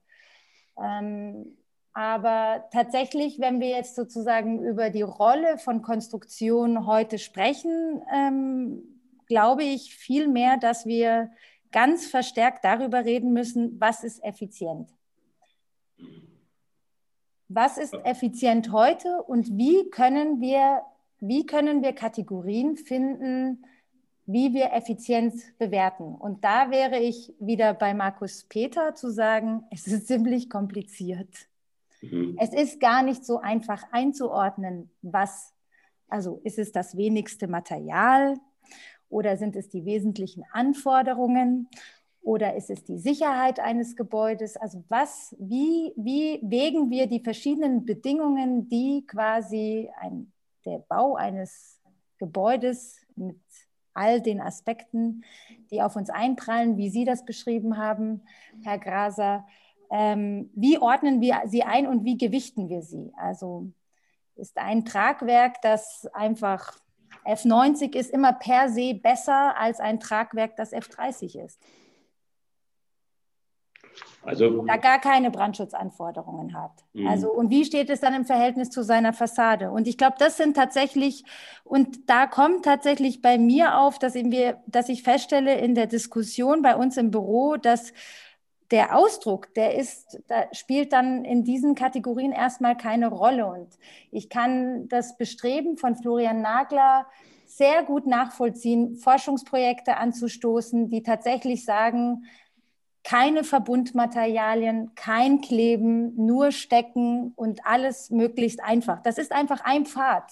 Ähm, 0.83 1.59
aber 1.99 2.69
tatsächlich, 2.71 3.41
wenn 3.41 3.59
wir 3.59 3.71
jetzt 3.71 3.97
sozusagen 3.97 4.63
über 4.63 4.89
die 4.89 5.03
Rolle 5.03 5.59
von 5.59 5.83
Konstruktion 5.83 6.87
heute 6.87 7.19
sprechen, 7.19 8.01
ähm, 8.15 8.85
glaube 9.27 9.65
ich 9.65 9.97
vielmehr, 9.97 10.59
dass 10.59 10.87
wir 10.87 11.33
ganz 11.73 12.07
verstärkt 12.07 12.65
darüber 12.65 13.05
reden 13.05 13.33
müssen, 13.33 13.81
was 13.81 14.05
ist 14.05 14.23
effizient. 14.23 14.95
Was 17.49 17.79
ist 17.79 17.95
effizient 18.05 18.71
heute 18.71 19.21
und 19.25 19.59
wie 19.59 19.91
können 19.91 20.41
wir, 20.41 20.83
wie 21.19 21.47
können 21.47 21.83
wir 21.83 21.95
Kategorien 21.95 22.77
finden, 22.77 23.65
wie 24.25 24.55
wir 24.55 24.73
Effizienz 24.73 25.47
bewerten? 25.59 26.15
Und 26.15 26.45
da 26.45 26.71
wäre 26.71 27.01
ich 27.01 27.35
wieder 27.41 27.75
bei 27.75 27.93
Markus 27.93 28.45
Peter 28.45 28.95
zu 28.95 29.11
sagen, 29.11 29.65
es 29.73 29.89
ist 29.89 30.07
ziemlich 30.07 30.49
kompliziert. 30.49 31.49
Mhm. 32.03 32.37
Es 32.41 32.53
ist 32.53 32.81
gar 32.81 33.03
nicht 33.03 33.25
so 33.25 33.39
einfach 33.39 33.85
einzuordnen, 33.93 34.91
was, 35.03 35.55
also 36.09 36.41
ist 36.45 36.59
es 36.59 36.73
das 36.73 36.97
wenigste 36.97 37.49
Material 37.49 38.37
oder 39.09 39.37
sind 39.37 39.57
es 39.57 39.69
die 39.69 39.85
wesentlichen 39.85 40.45
Anforderungen 40.53 41.69
oder 42.21 42.55
ist 42.57 42.71
es 42.71 42.85
die 42.85 42.99
Sicherheit 42.99 43.59
eines 43.61 43.97
Gebäudes? 43.97 44.57
Also 44.57 44.85
was, 44.89 45.35
wie, 45.39 45.93
wie 45.97 46.41
wägen 46.43 46.91
wir 46.91 47.07
die 47.07 47.21
verschiedenen 47.21 47.85
Bedingungen, 47.85 48.69
die 48.69 49.07
quasi 49.07 49.91
ein, 50.01 50.33
der 50.65 50.79
Bau 50.89 51.17
eines 51.17 51.81
Gebäudes 52.19 53.01
mit 53.17 53.41
all 53.95 54.21
den 54.21 54.41
Aspekten, 54.41 55.25
die 55.71 55.83
auf 55.83 55.97
uns 55.97 56.11
einprallen, 56.11 56.77
wie 56.77 56.91
Sie 56.91 57.05
das 57.05 57.25
beschrieben 57.25 57.79
haben, 57.79 58.23
Herr 58.63 58.79
Graser, 58.79 59.47
ähm, 59.91 60.51
wie 60.55 60.79
ordnen 60.79 61.21
wir 61.21 61.43
sie 61.47 61.63
ein 61.63 61.87
und 61.87 62.05
wie 62.05 62.19
gewichten 62.19 62.69
wir 62.69 62.83
sie? 62.83 63.13
Also 63.17 63.73
ist 64.37 64.57
ein 64.59 64.85
Tragwerk, 64.85 65.61
das 65.63 66.07
einfach 66.13 66.79
F90 67.25 67.95
ist, 67.97 68.11
immer 68.11 68.33
per 68.33 68.69
se 68.69 68.95
besser 68.95 69.57
als 69.59 69.81
ein 69.81 70.01
Tragwerk, 70.01 70.57
das 70.57 70.73
F30 70.73 71.45
ist? 71.45 71.61
also, 74.23 74.65
da 74.67 74.77
gar 74.77 75.01
keine 75.01 75.31
Brandschutzanforderungen 75.31 76.55
hat. 76.55 76.73
Mhm. 76.93 77.07
Also, 77.07 77.33
und 77.33 77.51
wie 77.51 77.65
steht 77.65 77.89
es 77.91 78.01
dann 78.01 78.15
im 78.15 78.25
Verhältnis 78.25 78.71
zu 78.71 78.83
seiner 78.83 79.13
Fassade? 79.13 79.71
Und 79.71 79.89
ich 79.89 79.97
glaube, 79.97 80.17
das 80.19 80.37
sind 80.37 80.55
tatsächlich, 80.55 81.25
und 81.65 82.09
da 82.11 82.27
kommt 82.27 82.65
tatsächlich 82.65 83.23
bei 83.23 83.39
mir 83.39 83.79
auf, 83.79 83.99
dass, 83.99 84.15
wir, 84.15 84.59
dass 84.67 84.89
ich 84.89 85.03
feststelle 85.03 85.59
in 85.59 85.75
der 85.75 85.87
Diskussion 85.87 86.63
bei 86.63 86.77
uns 86.77 86.97
im 86.97 87.11
Büro, 87.11 87.57
dass 87.57 87.93
der 88.71 88.97
Ausdruck, 88.97 89.55
der 89.55 89.77
ist, 89.77 90.21
da 90.29 90.47
spielt 90.53 90.93
dann 90.93 91.25
in 91.25 91.45
diesen 91.45 91.75
Kategorien 91.75 92.33
erstmal 92.33 92.77
keine 92.77 93.09
Rolle. 93.09 93.47
Und 93.47 93.69
ich 94.11 94.29
kann 94.29 94.89
das 94.89 95.17
Bestreben 95.17 95.77
von 95.79 95.97
Florian 95.97 96.43
Nagler 96.43 97.07
sehr 97.47 97.83
gut 97.83 98.07
nachvollziehen, 98.07 98.97
Forschungsprojekte 98.97 99.97
anzustoßen, 99.97 100.89
die 100.89 101.03
tatsächlich 101.03 101.65
sagen, 101.65 102.25
keine 103.05 103.43
Verbundmaterialien, 103.43 104.95
kein 104.95 105.41
Kleben, 105.41 106.15
nur 106.15 106.53
Stecken 106.53 107.33
und 107.37 107.65
alles 107.65 108.11
möglichst 108.11 108.63
einfach. 108.63 109.03
Das 109.03 109.17
ist 109.17 109.33
einfach 109.33 109.63
ein 109.65 109.87
Pfad 109.87 110.31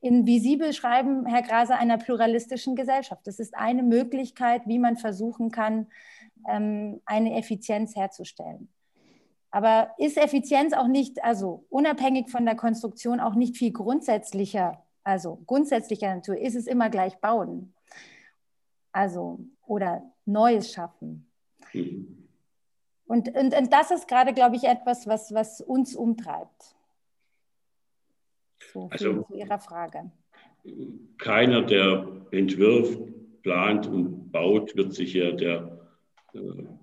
in, 0.00 0.26
wie 0.26 0.38
Sie 0.38 0.56
beschreiben, 0.56 1.26
Herr 1.26 1.42
Graser, 1.42 1.78
einer 1.78 1.98
pluralistischen 1.98 2.76
Gesellschaft. 2.76 3.26
Das 3.26 3.38
ist 3.38 3.54
eine 3.54 3.82
Möglichkeit, 3.82 4.62
wie 4.66 4.78
man 4.78 4.96
versuchen 4.96 5.50
kann, 5.50 5.86
eine 6.46 7.36
Effizienz 7.36 7.96
herzustellen. 7.96 8.68
Aber 9.50 9.90
ist 9.98 10.16
Effizienz 10.16 10.72
auch 10.72 10.88
nicht, 10.88 11.22
also 11.22 11.64
unabhängig 11.68 12.28
von 12.28 12.44
der 12.44 12.56
Konstruktion, 12.56 13.20
auch 13.20 13.36
nicht 13.36 13.56
viel 13.56 13.72
grundsätzlicher, 13.72 14.82
also 15.04 15.42
grundsätzlicher 15.46 16.12
Natur, 16.12 16.36
ist 16.36 16.56
es 16.56 16.66
immer 16.66 16.90
gleich 16.90 17.16
bauen? 17.18 17.72
Also, 18.90 19.38
oder 19.66 20.02
Neues 20.24 20.72
schaffen. 20.72 21.30
Und, 23.06 23.28
und, 23.36 23.56
und 23.56 23.72
das 23.72 23.90
ist 23.90 24.08
gerade, 24.08 24.32
glaube 24.32 24.56
ich, 24.56 24.64
etwas, 24.64 25.06
was, 25.06 25.32
was 25.32 25.60
uns 25.60 25.94
umtreibt. 25.94 26.74
So, 28.72 28.88
also, 28.90 29.22
zu 29.22 29.34
Ihrer 29.34 29.58
Frage. 29.58 30.10
Keiner, 31.18 31.62
der 31.62 32.08
entwirft, 32.32 32.98
plant 33.42 33.86
und 33.86 34.32
baut, 34.32 34.74
wird 34.74 34.94
sich 34.94 35.14
ja 35.14 35.30
der 35.32 35.73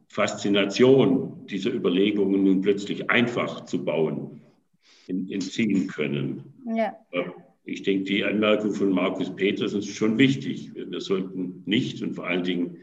Faszination 0.08 1.46
dieser 1.48 1.74
Überlegungen 1.74 2.44
nun 2.44 2.62
plötzlich 2.62 3.10
einfach 3.10 3.66
zu 3.66 3.84
bauen 3.84 4.42
entziehen 5.08 5.88
können. 5.88 6.54
Ja. 6.76 6.96
Ich 7.64 7.84
denke, 7.84 8.06
die 8.06 8.24
Anmerkung 8.24 8.74
von 8.74 8.92
Markus 8.92 9.36
Peters 9.36 9.74
ist 9.74 9.90
schon 9.90 10.18
wichtig. 10.18 10.72
Wir 10.74 11.02
sollten 11.02 11.64
nicht 11.66 12.02
und 12.02 12.14
vor 12.14 12.28
allen 12.28 12.44
Dingen 12.44 12.78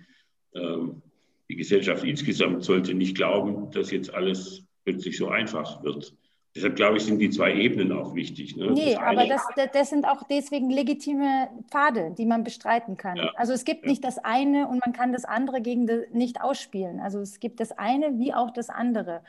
ähm, 0.55 1.03
die 1.49 1.57
Gesellschaft 1.57 2.05
insgesamt 2.05 2.65
sollte 2.65 2.95
nicht 2.95 3.17
glauben, 3.17 3.71
dass 3.71 3.91
jetzt 3.91 4.13
alles 4.13 4.65
plötzlich 4.85 5.17
so 5.17 5.29
einfach 5.29 5.83
wird. 5.83 6.15
Deshalb 6.59 6.75
glaube 6.75 6.97
ich, 6.97 7.05
sind 7.05 7.21
die 7.21 7.31
zwei 7.31 7.55
Ebenen 7.55 7.93
auch 7.93 8.17
wichtig. 8.17 8.57
Ne? 8.57 8.73
Nee, 8.73 8.95
das 8.95 9.03
aber 9.05 9.27
das, 9.29 9.43
das, 9.73 9.91
sind 9.91 10.05
auch 10.05 10.25
deswegen 10.29 10.71
legitime 10.71 11.49
Pfade, 11.71 12.13
die 12.19 12.27
man 12.27 12.43
bestreiten 12.43 12.97
kann. 12.97 13.17
Ja. 13.17 13.31
Also 13.37 13.53
es 13.53 13.65
gibt 13.65 13.85
ja. 13.85 13.91
nicht 13.91 14.03
das 14.03 14.19
eine 14.19 14.67
und 14.67 14.85
man 14.85 14.93
kann 14.93 15.13
das 15.13 15.25
andere 15.25 15.61
gegen 15.61 15.87
das 15.87 16.01
nicht 16.13 16.41
ausspielen. 16.41 16.99
Also 16.99 17.21
es 17.21 17.39
gibt 17.39 17.61
das 17.61 17.71
eine 17.71 18.19
wie 18.19 18.35
auch 18.35 18.51
das 18.51 18.71
andere. 18.71 19.23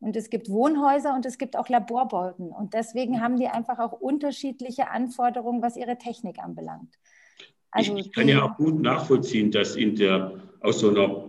Und 0.00 0.16
es 0.16 0.28
gibt 0.28 0.50
Wohnhäuser 0.50 1.14
und 1.14 1.24
es 1.24 1.38
gibt 1.38 1.56
auch 1.56 1.70
Laborbauten. 1.70 2.50
Und 2.50 2.74
deswegen 2.74 3.22
haben 3.22 3.38
die 3.38 3.48
einfach 3.48 3.78
auch 3.78 3.92
unterschiedliche 3.92 4.90
Anforderungen, 4.90 5.62
was 5.62 5.78
ihre 5.78 5.96
Technik 5.96 6.38
anbelangt. 6.38 6.92
Also 7.70 7.96
ich, 7.96 8.08
ich 8.08 8.12
kann 8.12 8.28
ja 8.28 8.42
auch 8.42 8.56
gut 8.58 8.82
nachvollziehen, 8.82 9.50
dass 9.50 9.76
in 9.76 9.96
der, 9.96 10.32
aus 10.60 10.80
so 10.80 10.90
einer 10.90 11.25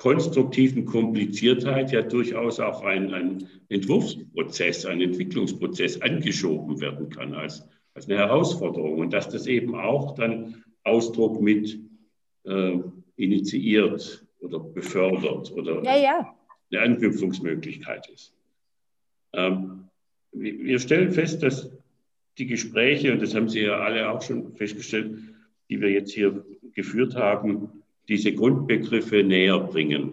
konstruktiven 0.00 0.86
Kompliziertheit 0.86 1.92
ja 1.92 2.00
durchaus 2.00 2.58
auch 2.58 2.82
ein, 2.82 3.12
ein 3.12 3.48
Entwurfsprozess, 3.68 4.86
ein 4.86 5.02
Entwicklungsprozess 5.02 6.00
angeschoben 6.00 6.80
werden 6.80 7.10
kann 7.10 7.34
als, 7.34 7.68
als 7.92 8.08
eine 8.08 8.16
Herausforderung 8.16 8.98
und 8.98 9.12
dass 9.12 9.28
das 9.28 9.46
eben 9.46 9.74
auch 9.74 10.14
dann 10.14 10.64
Ausdruck 10.84 11.42
mit 11.42 11.78
äh, 12.44 12.78
initiiert 13.16 14.26
oder 14.38 14.58
befördert 14.58 15.52
oder 15.52 15.84
ja, 15.84 15.96
ja. 15.98 16.34
eine 16.72 16.80
Anknüpfungsmöglichkeit 16.80 18.08
ist. 18.08 18.34
Ähm, 19.34 19.84
wir 20.32 20.78
stellen 20.78 21.12
fest, 21.12 21.42
dass 21.42 21.70
die 22.38 22.46
Gespräche, 22.46 23.12
und 23.12 23.20
das 23.20 23.34
haben 23.34 23.50
Sie 23.50 23.60
ja 23.60 23.80
alle 23.80 24.08
auch 24.08 24.22
schon 24.22 24.54
festgestellt, 24.54 25.18
die 25.68 25.78
wir 25.78 25.90
jetzt 25.90 26.12
hier 26.12 26.42
geführt 26.72 27.16
haben, 27.16 27.79
diese 28.10 28.34
Grundbegriffe 28.34 29.22
näher 29.22 29.60
bringen. 29.60 30.12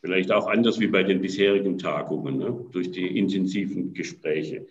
Vielleicht 0.00 0.32
auch 0.32 0.46
anders 0.46 0.80
wie 0.80 0.86
bei 0.86 1.02
den 1.02 1.20
bisherigen 1.20 1.76
Tagungen, 1.76 2.38
ne? 2.38 2.64
durch 2.72 2.90
die 2.90 3.18
intensiven 3.18 3.92
Gespräche. 3.92 4.66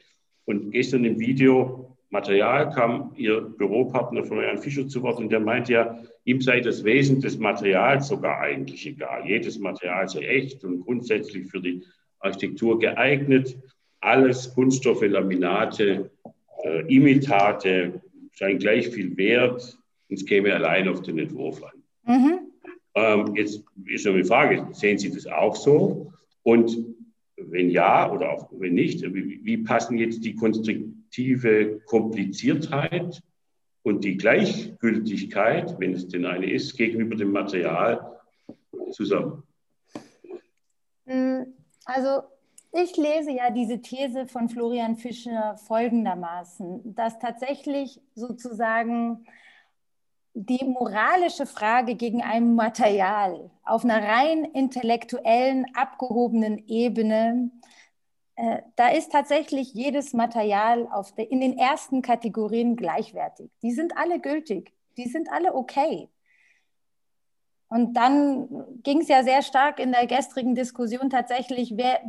Und 0.46 0.72
gestern 0.72 1.06
im 1.06 1.20
Video 1.20 1.96
Material 2.10 2.72
kam 2.72 3.14
Ihr 3.18 3.42
Büropartner 3.42 4.24
Florian 4.24 4.58
Fischer 4.58 4.88
zu 4.88 5.04
Wort 5.04 5.20
und 5.20 5.30
der 5.30 5.42
meint 5.42 5.70
ja, 5.70 6.02
ihm 6.24 6.42
sei 6.42 6.62
das 6.62 6.84
Wesen 6.84 7.22
des 7.22 7.38
Materials 7.38 8.08
sogar 8.08 8.40
eigentlich 8.40 8.88
egal. 8.88 9.28
Jedes 9.28 9.60
Material 9.60 10.08
sei 10.08 10.22
echt 10.22 10.64
und 10.64 10.80
grundsätzlich 10.80 11.48
für 11.48 11.60
die 11.60 11.84
Architektur 12.20 12.80
geeignet. 12.80 13.58
Alles 14.00 14.54
Kunststoffe, 14.56 15.02
Laminate, 15.02 16.10
äh, 16.64 16.96
Imitate 16.96 18.02
seien 18.34 18.58
gleich 18.58 18.88
viel 18.88 19.16
wert 19.18 19.78
und 20.10 20.16
es 20.16 20.26
käme 20.26 20.54
allein 20.56 20.88
auf 20.88 21.02
den 21.02 21.20
Entwurf 21.20 21.62
an. 21.62 21.77
Mhm. 22.08 22.40
Ähm, 22.96 23.36
jetzt 23.36 23.64
ist 23.86 24.06
noch 24.06 24.16
die 24.16 24.24
Frage, 24.24 24.68
sehen 24.72 24.98
Sie 24.98 25.12
das 25.12 25.28
auch 25.28 25.56
so? 25.56 26.12
Und 26.44 26.76
wenn 27.38 27.70
ja 27.70 28.12
oder 28.12 28.32
auch 28.32 28.50
wenn 28.52 28.74
nicht, 28.74 29.04
wie, 29.14 29.44
wie 29.44 29.58
passen 29.58 29.98
jetzt 29.98 30.24
die 30.24 30.36
konstruktive 30.36 31.80
Kompliziertheit 31.86 33.22
und 33.84 34.04
die 34.04 34.18
Gleichgültigkeit, 34.18 35.80
wenn 35.80 35.94
es 35.94 36.08
denn 36.08 36.26
eine 36.26 36.50
ist, 36.50 36.76
gegenüber 36.76 37.16
dem 37.16 37.32
Material 37.32 38.20
zusammen? 38.92 39.44
Mm, 41.06 41.44
also 41.86 42.24
ich 42.74 42.98
lese 42.98 43.32
ja 43.32 43.52
diese 43.52 43.82
These 43.82 44.28
von 44.28 44.50
Florian 44.50 44.98
Fischer 44.98 45.58
folgendermaßen, 45.68 46.96
dass 46.96 47.20
tatsächlich 47.20 48.02
sozusagen 48.16 49.26
die 50.40 50.64
moralische 50.66 51.48
Frage 51.48 51.96
gegen 51.96 52.22
ein 52.22 52.54
Material 52.54 53.50
auf 53.64 53.84
einer 53.84 54.04
rein 54.04 54.46
intellektuellen, 54.46 55.66
abgehobenen 55.74 56.68
Ebene, 56.68 57.50
äh, 58.36 58.62
da 58.76 58.90
ist 58.90 59.12
tatsächlich 59.12 59.74
jedes 59.74 60.14
Material 60.14 60.88
der, 61.16 61.26
in 61.32 61.40
den 61.42 61.58
ersten 61.58 62.04
Kategorien 62.04 62.76
gleichwertig. 62.76 63.50
Die 63.64 63.72
sind 63.72 63.98
alle 63.98 64.20
gültig, 64.20 64.74
die 64.96 65.08
sind 65.08 65.32
alle 65.32 65.56
okay. 65.56 66.08
Und 67.68 67.96
dann 67.96 68.48
ging 68.84 69.02
es 69.02 69.08
ja 69.08 69.24
sehr 69.24 69.42
stark 69.42 69.80
in 69.80 69.92
der 69.92 70.06
gestrigen 70.06 70.54
Diskussion 70.54 71.10
tatsächlich, 71.10 71.74
wer, 71.78 72.00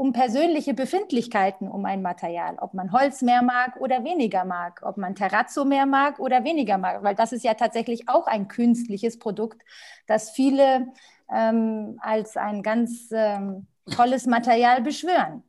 um 0.00 0.14
persönliche 0.14 0.72
Befindlichkeiten 0.72 1.68
um 1.68 1.84
ein 1.84 2.00
Material, 2.00 2.56
ob 2.58 2.72
man 2.72 2.90
Holz 2.90 3.20
mehr 3.20 3.42
mag 3.42 3.76
oder 3.82 4.02
weniger 4.02 4.46
mag, 4.46 4.80
ob 4.82 4.96
man 4.96 5.14
Terrazzo 5.14 5.66
mehr 5.66 5.84
mag 5.84 6.18
oder 6.18 6.42
weniger 6.42 6.78
mag, 6.78 7.02
weil 7.02 7.14
das 7.14 7.32
ist 7.32 7.44
ja 7.44 7.52
tatsächlich 7.52 8.08
auch 8.08 8.26
ein 8.26 8.48
künstliches 8.48 9.18
Produkt, 9.18 9.60
das 10.06 10.30
viele 10.30 10.86
ähm, 11.30 11.98
als 12.00 12.38
ein 12.38 12.62
ganz 12.62 13.10
ähm, 13.12 13.66
tolles 13.94 14.24
Material 14.24 14.80
beschwören. 14.80 15.42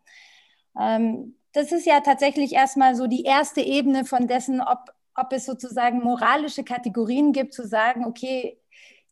Ähm, 0.77 1.35
das 1.53 1.71
ist 1.71 1.85
ja 1.85 2.01
tatsächlich 2.01 2.51
erstmal 2.51 2.95
so 2.95 3.07
die 3.07 3.23
erste 3.23 3.61
Ebene 3.61 4.03
von 4.03 4.27
dessen, 4.27 4.59
ob, 4.59 4.93
ob 5.15 5.31
es 5.31 5.45
sozusagen 5.45 6.03
moralische 6.03 6.65
Kategorien 6.65 7.31
gibt, 7.31 7.53
zu 7.53 7.65
sagen, 7.65 8.03
okay, 8.03 8.60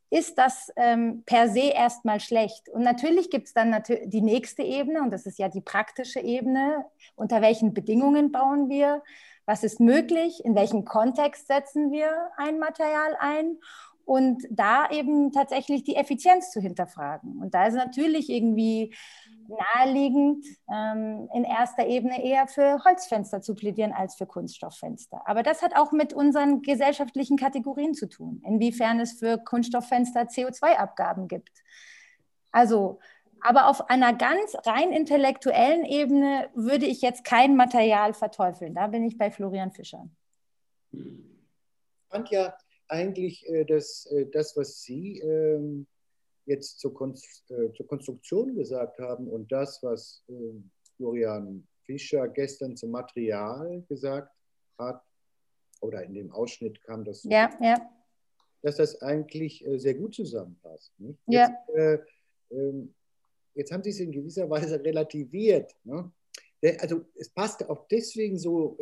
ist 0.10 0.38
das 0.38 0.72
ähm, 0.76 1.24
per 1.26 1.50
se 1.50 1.72
erstmal 1.72 2.20
schlecht. 2.20 2.70
Und 2.70 2.82
natürlich 2.82 3.30
gibt 3.30 3.48
es 3.48 3.54
dann 3.54 3.84
die 4.06 4.22
nächste 4.22 4.64
Ebene, 4.64 5.02
und 5.02 5.12
das 5.12 5.26
ist 5.26 5.38
ja 5.38 5.50
die 5.50 5.62
praktische 5.62 6.20
Ebene. 6.20 6.86
Unter 7.16 7.42
welchen 7.42 7.74
Bedingungen 7.74 8.32
bauen 8.32 8.70
wir? 8.70 9.04
Was 9.46 9.64
ist 9.64 9.80
möglich? 9.80 10.44
In 10.46 10.56
welchem 10.56 10.86
Kontext 10.86 11.48
setzen 11.48 11.92
wir 11.92 12.30
ein 12.38 12.60
Material 12.60 13.16
ein? 13.20 13.58
Und 14.10 14.44
da 14.50 14.90
eben 14.90 15.32
tatsächlich 15.32 15.84
die 15.84 15.96
Effizienz 15.96 16.50
zu 16.50 16.60
hinterfragen. 16.60 17.40
Und 17.40 17.54
da 17.54 17.68
ist 17.68 17.76
natürlich 17.76 18.28
irgendwie 18.32 18.96
naheliegend, 19.48 20.44
ähm, 20.68 21.30
in 21.32 21.44
erster 21.44 21.86
Ebene 21.86 22.26
eher 22.26 22.48
für 22.48 22.84
Holzfenster 22.84 23.44
zu 23.44 23.54
plädieren 23.54 23.94
als 23.94 24.16
für 24.16 24.26
Kunststofffenster. 24.26 25.22
Aber 25.26 25.44
das 25.44 25.62
hat 25.62 25.76
auch 25.76 25.92
mit 25.92 26.12
unseren 26.12 26.64
gesellschaftlichen 26.64 27.38
Kategorien 27.38 27.94
zu 27.94 28.10
tun, 28.10 28.42
inwiefern 28.48 29.00
es 29.00 29.20
für 29.20 29.38
Kunststofffenster 29.38 30.22
CO2-Abgaben 30.22 31.28
gibt. 31.28 31.62
Also, 32.52 33.00
aber 33.42 33.68
auf 33.68 33.92
einer 33.92 34.16
ganz 34.16 34.58
rein 34.66 34.92
intellektuellen 34.92 35.86
Ebene 35.86 36.50
würde 36.56 36.88
ich 36.88 37.04
jetzt 37.04 37.24
kein 37.24 37.56
Material 37.56 38.16
verteufeln. 38.16 38.74
Da 38.74 38.88
bin 38.88 39.04
ich 39.04 39.20
bei 39.20 39.30
Florian 39.30 39.72
Fischer. 39.72 40.10
Fand 42.10 42.32
ja 42.32 42.56
eigentlich 42.90 43.48
äh, 43.48 43.66
das, 43.66 44.08
äh, 44.08 44.26
das, 44.28 44.58
was 44.58 44.82
Sie 44.82 45.20
ähm, 45.20 45.88
jetzt 46.46 46.80
zur, 46.80 46.92
äh, 46.92 47.72
zur 47.74 47.88
Konstruktion 47.88 48.56
gesagt 48.56 49.00
haben 49.00 49.28
und 49.28 49.52
das, 49.52 49.82
was 49.84 50.24
äh, 50.28 50.34
Florian 50.98 51.68
Fischer 51.86 52.28
gestern 52.28 52.76
zum 52.76 52.92
Material 52.92 53.84
gesagt 53.88 54.36
hat, 54.78 55.02
oder 55.82 56.04
in 56.04 56.14
dem 56.14 56.32
Ausschnitt 56.32 56.82
kam 56.84 57.06
das, 57.06 57.22
so 57.22 57.30
ja, 57.30 57.50
ja. 57.62 57.76
dass 58.62 58.76
das 58.76 59.02
eigentlich 59.02 59.66
sehr 59.78 59.94
gut 59.94 60.14
zusammenpasst. 60.14 60.92
Nicht? 61.00 61.20
Ja. 61.28 61.48
Jetzt, 61.48 61.78
äh, 61.78 62.00
ähm, 62.52 62.94
jetzt 63.56 63.72
haben 63.72 63.82
Sie 63.84 63.92
es 63.92 64.00
in 64.00 64.12
gewisser 64.12 64.50
Weise 64.50 64.84
relativiert. 64.84 65.74
Ne? 65.86 66.12
Also 66.80 67.06
es 67.16 67.30
passt 67.30 67.68
auch 67.70 67.88
deswegen 67.88 68.38
so 68.38 68.78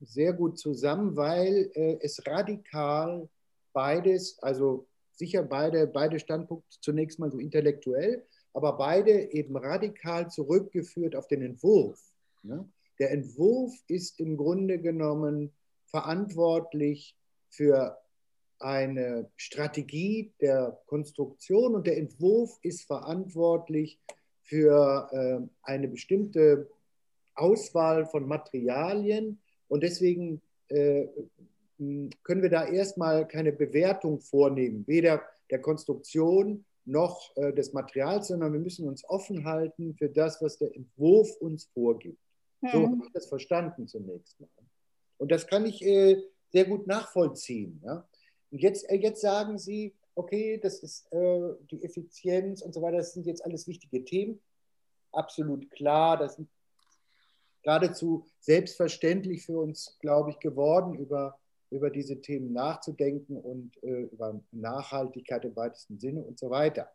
sehr 0.00 0.32
gut 0.32 0.56
zusammen, 0.56 1.16
weil 1.16 1.72
es 2.00 2.24
radikal 2.24 3.28
beides, 3.72 4.38
also 4.40 4.86
sicher 5.12 5.42
beide, 5.42 5.86
beide 5.86 6.18
Standpunkte 6.18 6.78
zunächst 6.80 7.18
mal 7.18 7.30
so 7.30 7.38
intellektuell, 7.38 8.24
aber 8.52 8.76
beide 8.76 9.32
eben 9.32 9.56
radikal 9.56 10.30
zurückgeführt 10.30 11.16
auf 11.16 11.26
den 11.26 11.42
Entwurf. 11.42 12.00
Ne? 12.42 12.68
Der 12.98 13.10
Entwurf 13.12 13.72
ist 13.86 14.20
im 14.20 14.36
Grunde 14.36 14.78
genommen 14.78 15.52
verantwortlich 15.86 17.16
für 17.48 17.98
eine 18.58 19.30
Strategie 19.36 20.32
der 20.40 20.80
Konstruktion 20.86 21.74
und 21.74 21.86
der 21.86 21.96
Entwurf 21.96 22.58
ist 22.62 22.82
verantwortlich 22.82 24.00
für 24.42 25.08
äh, 25.12 25.48
eine 25.62 25.88
bestimmte 25.88 26.68
Auswahl 27.34 28.06
von 28.06 28.26
Materialien 28.26 29.40
und 29.68 29.82
deswegen 29.82 30.42
äh, 30.68 31.06
können 31.78 32.42
wir 32.42 32.50
da 32.50 32.66
erstmal 32.66 33.26
keine 33.26 33.52
Bewertung 33.52 34.20
vornehmen, 34.20 34.86
weder 34.86 35.22
der 35.50 35.60
Konstruktion 35.60 36.64
noch 36.84 37.36
äh, 37.36 37.52
des 37.52 37.72
Materials, 37.72 38.28
sondern 38.28 38.52
wir 38.52 38.60
müssen 38.60 38.88
uns 38.88 39.08
offen 39.08 39.44
halten 39.44 39.94
für 39.94 40.08
das, 40.08 40.42
was 40.42 40.58
der 40.58 40.74
Entwurf 40.74 41.36
uns 41.36 41.66
vorgibt. 41.66 42.18
Mhm. 42.60 42.68
So 42.72 42.82
habe 42.82 43.02
ich 43.04 43.12
das 43.12 43.26
verstanden 43.28 43.86
zunächst 43.86 44.40
mal. 44.40 44.48
Und 45.18 45.30
das 45.30 45.46
kann 45.46 45.66
ich 45.66 45.84
äh, 45.84 46.22
sehr 46.50 46.64
gut 46.64 46.86
nachvollziehen. 46.86 47.80
Ja? 47.84 48.08
Und 48.50 48.58
jetzt, 48.58 48.88
äh, 48.90 48.96
jetzt 48.96 49.20
sagen 49.20 49.58
Sie, 49.58 49.94
okay, 50.14 50.58
das 50.58 50.80
ist 50.80 51.12
äh, 51.12 51.54
die 51.70 51.84
Effizienz 51.84 52.62
und 52.62 52.72
so 52.72 52.82
weiter, 52.82 52.98
das 52.98 53.12
sind 53.12 53.26
jetzt 53.26 53.44
alles 53.44 53.68
wichtige 53.68 54.04
Themen. 54.04 54.40
Absolut 55.12 55.70
klar, 55.70 56.16
das 56.16 56.36
sind 56.36 56.48
geradezu 57.62 58.26
selbstverständlich 58.40 59.44
für 59.44 59.58
uns, 59.58 59.96
glaube 60.00 60.30
ich, 60.30 60.38
geworden, 60.38 60.94
über, 60.94 61.38
über 61.70 61.90
diese 61.90 62.20
Themen 62.20 62.52
nachzudenken 62.52 63.36
und 63.36 63.82
äh, 63.82 64.02
über 64.04 64.40
Nachhaltigkeit 64.52 65.44
im 65.44 65.54
weitesten 65.56 65.98
Sinne 65.98 66.22
und 66.22 66.38
so 66.38 66.50
weiter. 66.50 66.90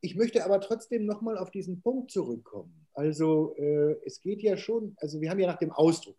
Ich 0.00 0.14
möchte 0.14 0.44
aber 0.44 0.60
trotzdem 0.60 1.06
nochmal 1.06 1.36
auf 1.36 1.50
diesen 1.50 1.80
Punkt 1.80 2.10
zurückkommen. 2.10 2.86
Also 2.94 3.54
äh, 3.56 3.96
es 4.04 4.20
geht 4.20 4.42
ja 4.42 4.56
schon, 4.56 4.96
also 4.98 5.20
wir 5.20 5.30
haben 5.30 5.40
ja 5.40 5.48
nach 5.48 5.58
dem 5.58 5.72
Ausdruck. 5.72 6.16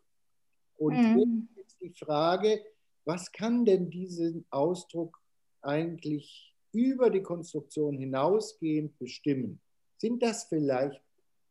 Und 0.78 0.96
mhm. 0.96 1.50
jetzt 1.56 1.82
die 1.82 1.92
Frage, 1.92 2.64
was 3.06 3.32
kann 3.32 3.66
denn 3.66 3.90
diesen 3.90 4.46
Ausdruck 4.50 5.20
eigentlich 5.62 6.56
über 6.72 7.10
die 7.10 7.24
Konstruktion 7.24 7.98
hinausgehend 7.98 8.98
bestimmen? 8.98 9.60
Sind 9.98 10.22
das 10.22 10.46
vielleicht 10.46 11.02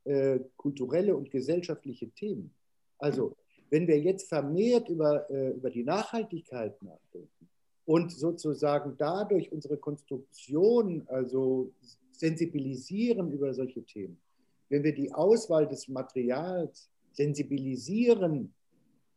äh, 0.04 0.40
kulturelle 0.56 1.16
und 1.16 1.30
gesellschaftliche 1.30 2.10
Themen? 2.10 2.54
Also, 2.98 3.36
wenn 3.70 3.86
wir 3.86 3.98
jetzt 4.00 4.28
vermehrt 4.28 4.88
über, 4.88 5.28
äh, 5.30 5.50
über 5.50 5.70
die 5.70 5.84
Nachhaltigkeit 5.84 6.80
nachdenken 6.82 7.48
und 7.84 8.12
sozusagen 8.12 8.96
dadurch 8.98 9.52
unsere 9.52 9.76
Konstruktion, 9.76 11.04
also 11.08 11.72
sensibilisieren 12.12 13.32
über 13.32 13.54
solche 13.54 13.82
Themen, 13.82 14.18
wenn 14.68 14.82
wir 14.82 14.94
die 14.94 15.12
Auswahl 15.12 15.66
des 15.66 15.88
Materials 15.88 16.90
sensibilisieren 17.12 18.52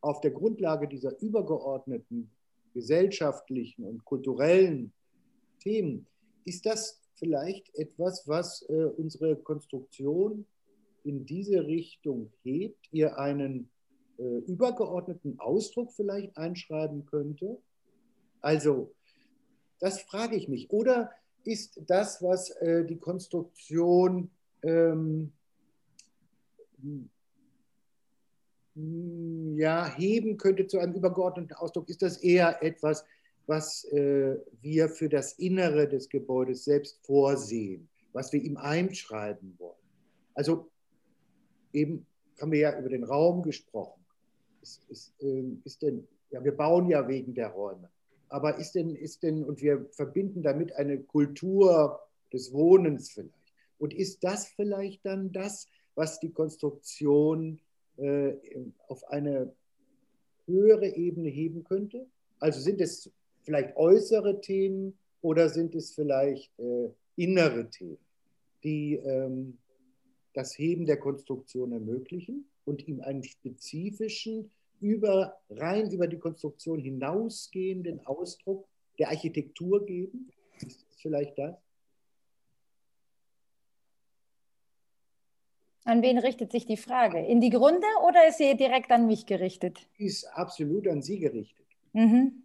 auf 0.01 0.21
der 0.21 0.31
Grundlage 0.31 0.87
dieser 0.87 1.19
übergeordneten 1.21 2.31
gesellschaftlichen 2.73 3.83
und 3.85 4.03
kulturellen 4.05 4.91
Themen, 5.59 6.07
ist 6.45 6.65
das 6.65 7.01
vielleicht 7.15 7.73
etwas, 7.75 8.27
was 8.27 8.63
äh, 8.63 8.85
unsere 8.97 9.35
Konstruktion 9.35 10.45
in 11.03 11.25
diese 11.25 11.65
Richtung 11.65 12.31
hebt, 12.43 12.91
ihr 12.91 13.17
einen 13.19 13.69
äh, 14.21 14.51
übergeordneten 14.51 15.39
Ausdruck 15.39 15.91
vielleicht 15.93 16.37
einschreiben 16.37 17.05
könnte? 17.07 17.57
Also, 18.39 18.93
das 19.79 20.01
frage 20.01 20.35
ich 20.35 20.47
mich. 20.47 20.69
Oder 20.69 21.09
ist 21.43 21.81
das, 21.87 22.21
was 22.21 22.51
äh, 22.57 22.85
die 22.85 22.99
Konstruktion 22.99 24.29
ähm, 24.63 25.31
hm, 28.75 29.57
ja, 29.57 29.91
heben 29.95 30.37
könnte 30.37 30.67
zu 30.67 30.79
einem 30.79 30.93
übergeordneten 30.93 31.55
Ausdruck, 31.55 31.89
ist 31.89 32.01
das 32.01 32.17
eher 32.17 32.61
etwas, 32.63 33.03
was 33.47 33.83
äh, 33.85 34.37
wir 34.61 34.87
für 34.89 35.09
das 35.09 35.33
Innere 35.33 35.87
des 35.87 36.09
Gebäudes 36.09 36.63
selbst 36.63 36.99
vorsehen, 37.05 37.89
was 38.13 38.31
wir 38.31 38.41
ihm 38.41 38.57
einschreiben 38.57 39.55
wollen. 39.57 39.75
Also 40.33 40.69
eben 41.73 42.05
haben 42.39 42.51
wir 42.51 42.59
ja 42.59 42.79
über 42.79 42.89
den 42.89 43.03
Raum 43.03 43.41
gesprochen. 43.43 44.00
Ist, 44.61 44.83
ist, 44.89 45.13
äh, 45.21 45.43
ist 45.63 45.81
denn, 45.81 46.07
ja, 46.29 46.43
wir 46.43 46.55
bauen 46.55 46.87
ja 46.89 47.07
wegen 47.07 47.33
der 47.33 47.49
Räume. 47.49 47.89
Aber 48.29 48.57
ist 48.57 48.73
denn, 48.75 48.95
ist 48.95 49.23
denn, 49.23 49.43
und 49.43 49.61
wir 49.61 49.85
verbinden 49.91 50.41
damit 50.41 50.73
eine 50.73 50.99
Kultur 50.99 51.99
des 52.31 52.53
Wohnens 52.53 53.11
vielleicht. 53.11 53.33
Und 53.77 53.93
ist 53.93 54.23
das 54.23 54.47
vielleicht 54.47 55.05
dann 55.05 55.31
das, 55.31 55.67
was 55.95 56.19
die 56.19 56.31
Konstruktion 56.31 57.59
äh, 57.97 58.33
auf 58.87 59.03
eine 59.09 59.53
höhere 60.45 60.95
Ebene 60.95 61.29
heben 61.29 61.63
könnte? 61.63 62.07
Also 62.39 62.59
sind 62.59 62.79
es 62.79 63.11
vielleicht 63.41 63.75
äußere 63.75 64.39
Themen 64.41 64.97
oder 65.21 65.49
sind 65.49 65.75
es 65.75 65.93
vielleicht 65.93 66.57
äh, 66.59 66.89
innere 67.15 67.69
Themen, 67.69 67.97
die 68.63 68.95
ähm, 68.95 69.57
das 70.33 70.57
Heben 70.57 70.85
der 70.85 70.97
Konstruktion 70.97 71.71
ermöglichen 71.73 72.45
und 72.71 72.87
ihm 72.87 73.01
einen 73.01 73.23
spezifischen, 73.23 74.49
über, 74.79 75.37
rein 75.49 75.91
über 75.91 76.07
die 76.07 76.17
Konstruktion 76.17 76.79
hinausgehenden 76.79 78.05
Ausdruck 78.07 78.67
der 78.97 79.09
Architektur 79.09 79.85
geben? 79.85 80.31
Ist 80.65 80.85
das 80.89 81.01
vielleicht 81.01 81.37
das? 81.37 81.55
An 85.83 86.01
wen 86.01 86.17
richtet 86.17 86.51
sich 86.51 86.65
die 86.65 86.77
Frage? 86.77 87.19
In 87.19 87.41
die 87.41 87.49
Grunde 87.49 87.87
oder 88.07 88.27
ist 88.27 88.37
sie 88.37 88.55
direkt 88.55 88.91
an 88.91 89.07
mich 89.07 89.25
gerichtet? 89.25 89.79
Die 89.97 90.05
ist 90.05 90.25
absolut 90.25 90.87
an 90.87 91.01
Sie 91.01 91.19
gerichtet. 91.19 91.65
Mhm. 91.93 92.43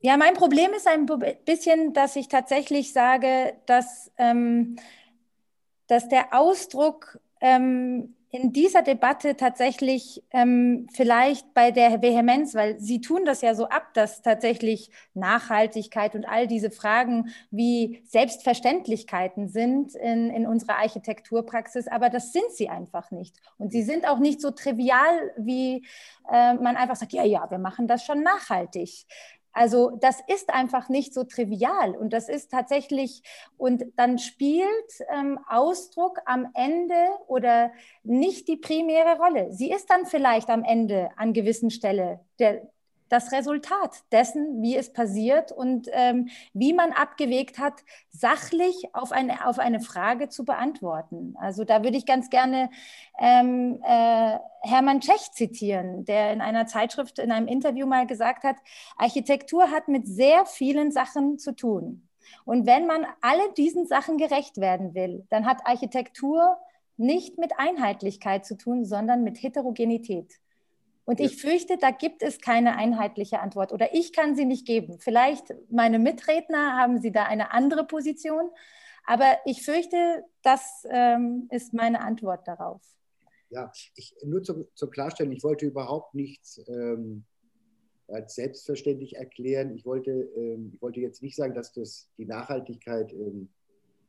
Ja, 0.00 0.16
mein 0.16 0.34
Problem 0.34 0.72
ist 0.72 0.86
ein 0.86 1.06
bisschen, 1.44 1.92
dass 1.92 2.16
ich 2.16 2.28
tatsächlich 2.28 2.92
sage, 2.92 3.54
dass, 3.66 4.10
ähm, 4.18 4.76
dass 5.86 6.08
der 6.08 6.32
Ausdruck 6.32 7.20
ähm, 7.46 8.16
in 8.30 8.52
dieser 8.52 8.82
Debatte 8.82 9.36
tatsächlich 9.36 10.22
ähm, 10.32 10.88
vielleicht 10.92 11.54
bei 11.54 11.70
der 11.70 12.02
Vehemenz, 12.02 12.54
weil 12.54 12.78
Sie 12.78 13.00
tun 13.00 13.24
das 13.24 13.40
ja 13.40 13.54
so 13.54 13.68
ab, 13.68 13.94
dass 13.94 14.20
tatsächlich 14.20 14.90
Nachhaltigkeit 15.14 16.14
und 16.14 16.24
all 16.24 16.46
diese 16.46 16.70
Fragen 16.70 17.30
wie 17.50 18.02
Selbstverständlichkeiten 18.04 19.48
sind 19.48 19.94
in, 19.94 20.30
in 20.30 20.46
unserer 20.46 20.76
Architekturpraxis, 20.78 21.86
aber 21.86 22.10
das 22.10 22.32
sind 22.32 22.50
sie 22.50 22.68
einfach 22.68 23.10
nicht. 23.10 23.36
Und 23.58 23.70
sie 23.70 23.82
sind 23.82 24.06
auch 24.06 24.18
nicht 24.18 24.40
so 24.40 24.50
trivial, 24.50 25.32
wie 25.38 25.86
äh, 26.30 26.54
man 26.54 26.76
einfach 26.76 26.96
sagt, 26.96 27.12
ja, 27.12 27.24
ja, 27.24 27.48
wir 27.50 27.58
machen 27.58 27.86
das 27.86 28.04
schon 28.04 28.22
nachhaltig. 28.22 29.06
Also 29.56 29.96
das 29.98 30.20
ist 30.26 30.52
einfach 30.52 30.90
nicht 30.90 31.14
so 31.14 31.24
trivial 31.24 31.96
und 31.96 32.12
das 32.12 32.28
ist 32.28 32.50
tatsächlich, 32.50 33.22
und 33.56 33.84
dann 33.96 34.18
spielt 34.18 34.68
ähm, 35.08 35.38
Ausdruck 35.48 36.18
am 36.26 36.48
Ende 36.52 37.08
oder 37.26 37.72
nicht 38.02 38.48
die 38.48 38.58
primäre 38.58 39.16
Rolle. 39.16 39.50
Sie 39.54 39.70
ist 39.70 39.88
dann 39.88 40.04
vielleicht 40.04 40.50
am 40.50 40.62
Ende 40.62 41.08
an 41.16 41.32
gewissen 41.32 41.70
Stelle 41.70 42.20
der, 42.38 42.68
das 43.08 43.32
Resultat 43.32 44.02
dessen, 44.12 44.62
wie 44.62 44.76
es 44.76 44.92
passiert 44.92 45.52
und 45.52 45.88
ähm, 45.92 46.28
wie 46.52 46.72
man 46.72 46.92
abgewegt 46.92 47.58
hat, 47.58 47.74
sachlich 48.10 48.94
auf 48.94 49.12
eine, 49.12 49.46
auf 49.46 49.58
eine 49.58 49.80
Frage 49.80 50.28
zu 50.28 50.44
beantworten. 50.44 51.34
Also 51.38 51.64
da 51.64 51.82
würde 51.82 51.96
ich 51.96 52.06
ganz 52.06 52.30
gerne 52.30 52.70
ähm, 53.18 53.80
äh, 53.84 54.38
Hermann 54.62 55.00
Tschech 55.00 55.30
zitieren, 55.32 56.04
der 56.04 56.32
in 56.32 56.40
einer 56.40 56.66
Zeitschrift, 56.66 57.18
in 57.18 57.30
einem 57.30 57.46
Interview 57.48 57.86
mal 57.86 58.06
gesagt 58.06 58.44
hat, 58.44 58.56
Architektur 58.96 59.70
hat 59.70 59.88
mit 59.88 60.06
sehr 60.06 60.46
vielen 60.46 60.90
Sachen 60.90 61.38
zu 61.38 61.54
tun. 61.54 62.08
Und 62.44 62.66
wenn 62.66 62.86
man 62.86 63.06
alle 63.20 63.52
diesen 63.56 63.86
Sachen 63.86 64.18
gerecht 64.18 64.56
werden 64.58 64.94
will, 64.94 65.26
dann 65.30 65.46
hat 65.46 65.64
Architektur 65.64 66.56
nicht 66.96 67.38
mit 67.38 67.52
Einheitlichkeit 67.58 68.46
zu 68.46 68.56
tun, 68.56 68.84
sondern 68.84 69.22
mit 69.22 69.42
Heterogenität. 69.42 70.32
Und 71.06 71.20
ich 71.20 71.40
fürchte, 71.40 71.78
da 71.78 71.92
gibt 71.92 72.22
es 72.22 72.40
keine 72.40 72.76
einheitliche 72.76 73.38
Antwort 73.38 73.72
oder 73.72 73.94
ich 73.94 74.12
kann 74.12 74.34
sie 74.34 74.44
nicht 74.44 74.66
geben. 74.66 74.98
Vielleicht 74.98 75.54
meine 75.70 76.00
Mitredner 76.00 76.76
haben 76.76 77.00
sie 77.00 77.12
da 77.12 77.22
eine 77.22 77.52
andere 77.52 77.86
Position, 77.86 78.50
aber 79.04 79.38
ich 79.44 79.64
fürchte, 79.64 80.24
das 80.42 80.84
ähm, 80.90 81.46
ist 81.52 81.72
meine 81.72 82.00
Antwort 82.00 82.48
darauf. 82.48 82.82
Ja, 83.50 83.70
ich, 83.94 84.16
nur 84.24 84.42
zur, 84.42 84.68
zur 84.74 84.90
Klarstellung, 84.90 85.32
ich 85.32 85.44
wollte 85.44 85.66
überhaupt 85.66 86.16
nichts 86.16 86.60
ähm, 86.66 87.24
als 88.08 88.34
selbstverständlich 88.34 89.14
erklären. 89.14 89.76
Ich 89.76 89.86
wollte, 89.86 90.10
ähm, 90.10 90.72
ich 90.74 90.82
wollte 90.82 90.98
jetzt 90.98 91.22
nicht 91.22 91.36
sagen, 91.36 91.54
dass 91.54 91.72
das 91.72 92.10
die 92.18 92.26
Nachhaltigkeit, 92.26 93.12
ähm, 93.12 93.48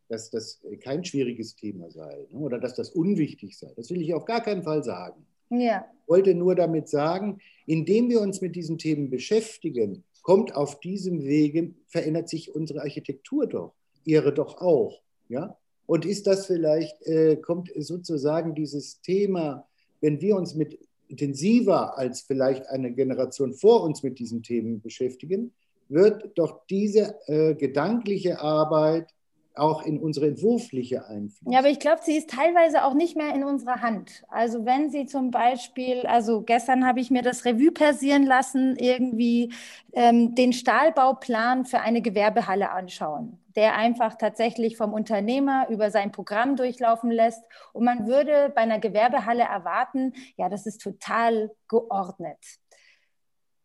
dass 0.09 0.31
das 0.31 0.65
kein 0.81 1.05
schwieriges 1.05 1.55
Thema 1.55 1.91
sei 1.91 2.25
ne, 2.31 2.39
oder 2.39 2.59
dass 2.59 2.73
das 2.73 2.89
unwichtig 2.89 3.55
sei. 3.55 3.71
Das 3.75 3.91
will 3.91 4.01
ich 4.01 4.15
auf 4.15 4.25
gar 4.25 4.41
keinen 4.41 4.63
Fall 4.63 4.83
sagen. 4.83 5.26
Ja. 5.49 5.85
Ich 6.01 6.09
wollte 6.09 6.33
nur 6.35 6.55
damit 6.55 6.89
sagen, 6.89 7.39
indem 7.65 8.09
wir 8.09 8.21
uns 8.21 8.41
mit 8.41 8.55
diesen 8.55 8.77
Themen 8.77 9.09
beschäftigen, 9.09 10.03
kommt 10.21 10.55
auf 10.55 10.79
diesem 10.79 11.23
Wege, 11.23 11.73
verändert 11.87 12.29
sich 12.29 12.53
unsere 12.53 12.81
Architektur 12.81 13.47
doch, 13.47 13.73
ihre 14.03 14.33
doch 14.33 14.61
auch. 14.61 15.01
Ja? 15.29 15.57
Und 15.85 16.05
ist 16.05 16.27
das 16.27 16.47
vielleicht, 16.47 17.01
äh, 17.07 17.37
kommt 17.37 17.71
sozusagen 17.77 18.55
dieses 18.55 19.01
Thema, 19.01 19.67
wenn 20.01 20.21
wir 20.21 20.35
uns 20.35 20.53
mit 20.53 20.79
intensiver 21.07 21.97
als 21.97 22.21
vielleicht 22.21 22.67
eine 22.67 22.91
Generation 22.91 23.53
vor 23.53 23.83
uns 23.83 24.03
mit 24.03 24.19
diesen 24.19 24.43
Themen 24.43 24.81
beschäftigen, 24.81 25.53
wird 25.89 26.37
doch 26.37 26.65
diese 26.69 27.15
äh, 27.27 27.55
gedankliche 27.55 28.41
Arbeit 28.41 29.13
auch 29.59 29.83
in 29.83 29.99
unsere 29.99 30.27
entwurfliche 30.27 31.05
Einfluss. 31.07 31.53
Ja, 31.53 31.59
aber 31.59 31.69
ich 31.69 31.79
glaube, 31.79 32.01
sie 32.03 32.17
ist 32.17 32.29
teilweise 32.29 32.83
auch 32.83 32.93
nicht 32.93 33.15
mehr 33.15 33.33
in 33.33 33.43
unserer 33.43 33.81
Hand. 33.81 34.23
Also 34.29 34.65
wenn 34.65 34.89
sie 34.89 35.05
zum 35.05 35.31
Beispiel, 35.31 36.05
also 36.05 36.41
gestern 36.41 36.85
habe 36.85 36.99
ich 36.99 37.11
mir 37.11 37.21
das 37.21 37.45
Revue 37.45 37.71
passieren 37.71 38.23
lassen, 38.23 38.75
irgendwie 38.77 39.53
ähm, 39.93 40.35
den 40.35 40.53
Stahlbauplan 40.53 41.65
für 41.65 41.79
eine 41.79 42.01
Gewerbehalle 42.01 42.71
anschauen, 42.71 43.39
der 43.55 43.75
einfach 43.75 44.15
tatsächlich 44.15 44.77
vom 44.77 44.93
Unternehmer 44.93 45.67
über 45.69 45.91
sein 45.91 46.11
Programm 46.11 46.55
durchlaufen 46.55 47.11
lässt. 47.11 47.43
Und 47.73 47.85
man 47.85 48.07
würde 48.07 48.51
bei 48.53 48.61
einer 48.61 48.79
Gewerbehalle 48.79 49.43
erwarten, 49.43 50.13
ja, 50.37 50.49
das 50.49 50.65
ist 50.65 50.81
total 50.81 51.51
geordnet. 51.67 52.37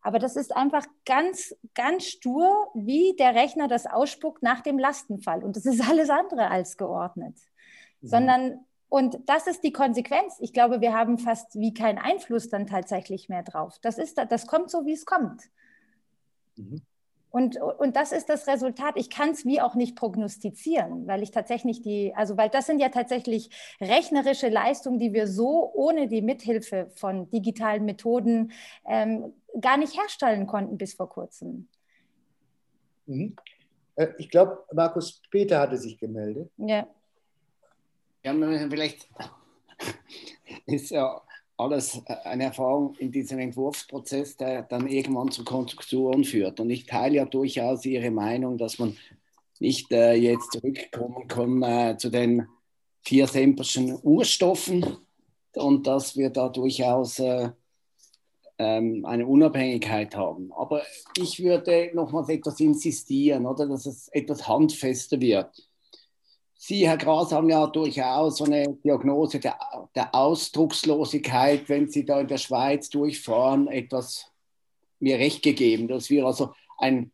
Aber 0.03 0.19
das 0.19 0.35
ist 0.35 0.55
einfach 0.55 0.85
ganz, 1.05 1.55
ganz 1.73 2.05
stur, 2.05 2.67
wie 2.73 3.15
der 3.17 3.33
Rechner 3.33 3.69
das 3.69 3.85
ausspuckt 3.85 4.43
nach 4.43 4.59
dem 4.61 4.77
Lastenfall. 4.77 5.43
Und 5.43 5.55
das 5.55 5.65
ist 5.65 5.81
alles 5.89 6.09
andere 6.09 6.51
als 6.51 6.77
geordnet. 6.77 7.37
Mhm. 8.01 8.07
Sondern, 8.07 8.65
und 8.89 9.17
das 9.25 9.47
ist 9.47 9.63
die 9.63 9.71
Konsequenz. 9.71 10.37
Ich 10.41 10.53
glaube, 10.53 10.81
wir 10.81 10.93
haben 10.93 11.17
fast 11.17 11.55
wie 11.55 11.73
keinen 11.73 11.97
Einfluss 11.97 12.49
dann 12.49 12.67
tatsächlich 12.67 13.29
mehr 13.29 13.43
drauf. 13.43 13.79
Das, 13.81 13.97
ist, 13.97 14.17
das 14.29 14.45
kommt 14.45 14.69
so, 14.69 14.85
wie 14.85 14.93
es 14.93 15.05
kommt. 15.05 15.43
Mhm. 16.57 16.81
Und, 17.33 17.59
und 17.59 17.95
das 17.95 18.11
ist 18.11 18.29
das 18.29 18.45
Resultat. 18.45 18.93
Ich 18.95 19.09
kann 19.09 19.31
es 19.31 19.43
wie 19.43 19.59
auch 19.59 19.73
nicht 19.73 19.95
prognostizieren, 19.95 21.07
weil 21.07 21.23
ich 21.23 21.31
tatsächlich 21.31 21.81
die, 21.81 22.13
also 22.15 22.37
weil 22.37 22.49
das 22.49 22.67
sind 22.67 22.79
ja 22.79 22.89
tatsächlich 22.89 23.49
rechnerische 23.81 24.49
Leistungen, 24.49 24.99
die 24.99 25.13
wir 25.13 25.25
so 25.25 25.71
ohne 25.73 26.07
die 26.07 26.21
Mithilfe 26.21 26.91
von 26.93 27.31
digitalen 27.31 27.85
Methoden 27.85 28.51
ähm, 28.87 29.33
gar 29.59 29.77
nicht 29.77 29.97
herstellen 29.97 30.47
konnten 30.47 30.77
bis 30.77 30.93
vor 30.93 31.09
kurzem. 31.09 31.67
Mhm. 33.05 33.35
Äh, 33.95 34.07
ich 34.17 34.29
glaube, 34.29 34.63
Markus 34.73 35.21
Peter 35.29 35.59
hatte 35.59 35.77
sich 35.77 35.97
gemeldet. 35.97 36.51
Ja. 36.57 36.87
Ja, 38.23 38.33
vielleicht 38.69 39.09
ist 40.65 40.91
ja 40.91 41.21
alles 41.57 42.01
eine 42.23 42.45
Erfahrung 42.45 42.95
in 42.95 43.11
diesem 43.11 43.39
Entwurfsprozess, 43.39 44.37
der 44.37 44.63
dann 44.63 44.87
irgendwann 44.87 45.29
zur 45.29 45.45
Konstruktion 45.45 46.23
führt. 46.23 46.59
Und 46.59 46.69
ich 46.69 46.85
teile 46.85 47.15
ja 47.15 47.25
durchaus 47.25 47.85
Ihre 47.85 48.11
Meinung, 48.11 48.57
dass 48.57 48.79
man 48.79 48.97
nicht 49.59 49.91
äh, 49.91 50.13
jetzt 50.13 50.51
zurückkommen 50.51 51.27
kann 51.27 51.61
äh, 51.63 51.97
zu 51.97 52.09
den 52.09 52.47
vier 53.01 53.27
Semperschen 53.27 53.99
Urstoffen 54.01 54.97
und 55.55 55.85
dass 55.85 56.17
wir 56.17 56.29
da 56.29 56.49
durchaus 56.49 57.19
äh, 57.19 57.51
ähm, 58.57 59.05
eine 59.05 59.25
Unabhängigkeit 59.25 60.15
haben. 60.15 60.51
Aber 60.53 60.83
ich 61.17 61.43
würde 61.43 61.91
nochmals 61.93 62.29
etwas 62.29 62.59
insistieren, 62.59 63.45
oder, 63.45 63.67
dass 63.67 63.85
es 63.85 64.07
etwas 64.09 64.47
handfester 64.47 65.19
wird. 65.19 65.49
Sie, 66.55 66.87
Herr 66.87 66.97
Gras, 66.97 67.31
haben 67.33 67.49
ja 67.49 67.67
durchaus 67.67 68.41
eine 68.41 68.73
Diagnose 68.85 69.39
der, 69.39 69.57
der 69.95 70.15
Ausdruckslosigkeit, 70.15 71.67
wenn 71.67 71.89
Sie 71.89 72.05
da 72.05 72.21
in 72.21 72.27
der 72.27 72.37
Schweiz 72.37 72.89
durchfahren, 72.89 73.67
etwas 73.67 74.31
mir 74.99 75.17
recht 75.19 75.43
gegeben, 75.43 75.89
dass 75.89 76.09
wir 76.09 76.25
also 76.25 76.53
ein, 76.77 77.11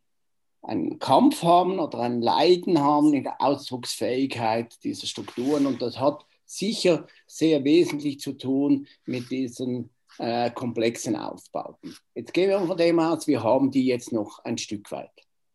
einen 0.61 0.99
Kampf 0.99 1.41
haben 1.41 1.79
oder 1.79 1.99
ein 2.01 2.21
Leiden 2.21 2.79
haben 2.79 3.13
in 3.13 3.23
der 3.23 3.41
Ausdrucksfähigkeit 3.41 4.77
dieser 4.83 5.07
Strukturen. 5.07 5.65
Und 5.65 5.81
das 5.81 5.99
hat 5.99 6.25
sicher 6.45 7.07
sehr 7.25 7.63
wesentlich 7.63 8.19
zu 8.19 8.33
tun 8.33 8.87
mit 9.05 9.31
diesen 9.31 9.89
äh, 10.19 10.51
komplexen 10.51 11.15
Aufbauten. 11.15 11.95
Jetzt 12.13 12.33
gehen 12.33 12.49
wir 12.49 12.59
von 12.59 12.77
dem 12.77 12.99
aus, 12.99 13.27
wir 13.27 13.41
haben 13.41 13.71
die 13.71 13.85
jetzt 13.85 14.11
noch 14.11 14.39
ein 14.43 14.57
Stück 14.57 14.91
weit. 14.91 15.11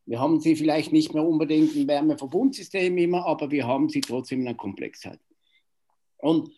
Wir 0.07 0.21
haben 0.21 0.41
sie 0.41 0.57
vielleicht 0.57 0.93
nicht 0.93 1.15
mehr 1.15 1.25
unbedingt 1.25 1.75
im 1.77 1.89
Wärmeverbundsystem 1.89 2.99
immer, 2.99 3.25
aber 3.27 3.51
wir 3.51 3.67
haben 3.67 3.89
sie 3.89 4.01
trotzdem 4.01 4.41
in 4.41 4.47
der 4.47 4.55
Komplexheit. 4.55 5.21
Und 6.19 6.51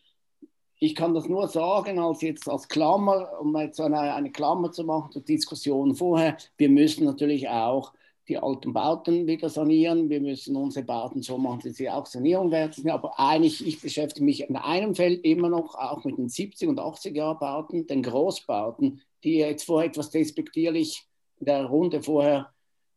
ich 0.78 0.94
kann 0.94 1.14
das 1.14 1.28
nur 1.28 1.48
sagen, 1.48 1.98
als 1.98 2.22
jetzt 2.22 2.48
als 2.48 2.68
Klammer, 2.68 3.40
um 3.40 3.56
jetzt 3.56 3.80
eine, 3.80 3.98
eine 4.14 4.30
Klammer 4.30 4.72
zu 4.72 4.84
machen 4.84 5.12
zur 5.12 5.22
Diskussion 5.22 5.94
vorher, 5.94 6.36
wir 6.56 6.68
müssen 6.68 7.04
natürlich 7.04 7.48
auch 7.48 7.92
die 8.28 8.38
alten 8.38 8.72
Bauten 8.72 9.26
wieder 9.26 9.48
sanieren. 9.48 10.10
Wir 10.10 10.20
müssen 10.20 10.56
unsere 10.56 10.84
Bauten 10.84 11.22
so 11.22 11.38
machen, 11.38 11.60
dass 11.64 11.76
sie 11.76 11.88
auch 11.88 12.06
Sanierung 12.06 12.50
werden. 12.50 12.90
Aber 12.90 13.18
eigentlich, 13.18 13.66
ich 13.66 13.80
beschäftige 13.80 14.24
mich 14.24 14.48
in 14.48 14.56
einem 14.56 14.94
Feld 14.94 15.24
immer 15.24 15.48
noch 15.48 15.74
auch 15.74 16.04
mit 16.04 16.18
den 16.18 16.28
70- 16.28 16.68
und 16.68 16.80
80er-Bauten, 16.80 17.86
den 17.86 18.02
Großbauten, 18.02 19.00
die 19.22 19.36
jetzt 19.36 19.64
vorher 19.64 19.88
etwas 19.88 20.10
despektierlich 20.10 21.04
in 21.38 21.46
der 21.46 21.66
Runde 21.66 22.02
vorher 22.02 22.52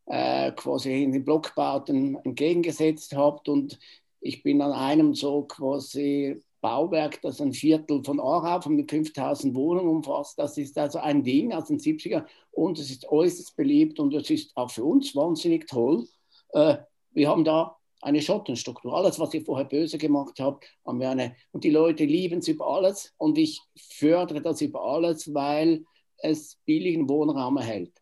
äh, 0.06 0.52
quasi 0.54 1.04
in 1.04 1.12
den 1.12 1.24
Blockbauten 1.24 2.18
entgegengesetzt 2.24 3.16
habt. 3.16 3.48
Und 3.50 3.78
ich 4.22 4.42
bin 4.42 4.62
an 4.62 4.72
einem 4.72 5.14
so 5.14 5.44
quasi 5.44 6.42
Bauwerk, 6.62 7.22
das 7.22 7.42
ein 7.42 7.54
Viertel 7.54 8.04
von 8.04 8.20
Aarau 8.20 8.62
von 8.62 8.88
5000 8.88 9.56
Wohnungen 9.56 9.90
umfasst. 9.90 10.38
Das 10.38 10.58
ist 10.58 10.78
also 10.78 11.00
ein 11.00 11.24
Ding 11.24 11.54
aus 11.54 11.66
den 11.66 11.80
70er 11.80 12.26
und 12.52 12.80
es 12.80 12.92
ist 12.92 13.08
äußerst 13.10 13.56
beliebt 13.56 14.00
und 14.00 14.14
es 14.14 14.30
ist 14.30 14.52
auch 14.56 14.70
für 14.70 14.84
uns 14.84 15.16
wahnsinnig 15.16 15.68
toll. 15.68 16.08
Äh, 16.54 16.78
wir 17.12 17.30
haben 17.30 17.44
da 17.44 17.78
eine 18.02 18.22
Schottenstruktur. 18.22 18.94
Alles, 18.94 19.20
was 19.20 19.34
ihr 19.34 19.44
vorher 19.44 19.66
böse 19.66 19.98
gemacht 19.98 20.40
habt, 20.40 20.66
haben 20.86 21.00
wir 21.00 21.10
eine. 21.10 21.36
Und 21.52 21.64
die 21.64 21.70
Leute 21.70 22.06
lieben 22.06 22.40
es 22.40 22.48
über 22.48 22.68
alles 22.68 23.14
und 23.18 23.38
ich 23.38 23.62
fördere 23.78 24.42
das 24.42 24.62
über 24.62 24.82
alles, 24.82 25.34
weil 25.34 25.84
es 26.18 26.58
billigen 26.66 27.10
Wohnraum 27.10 27.58
erhält 27.58 27.94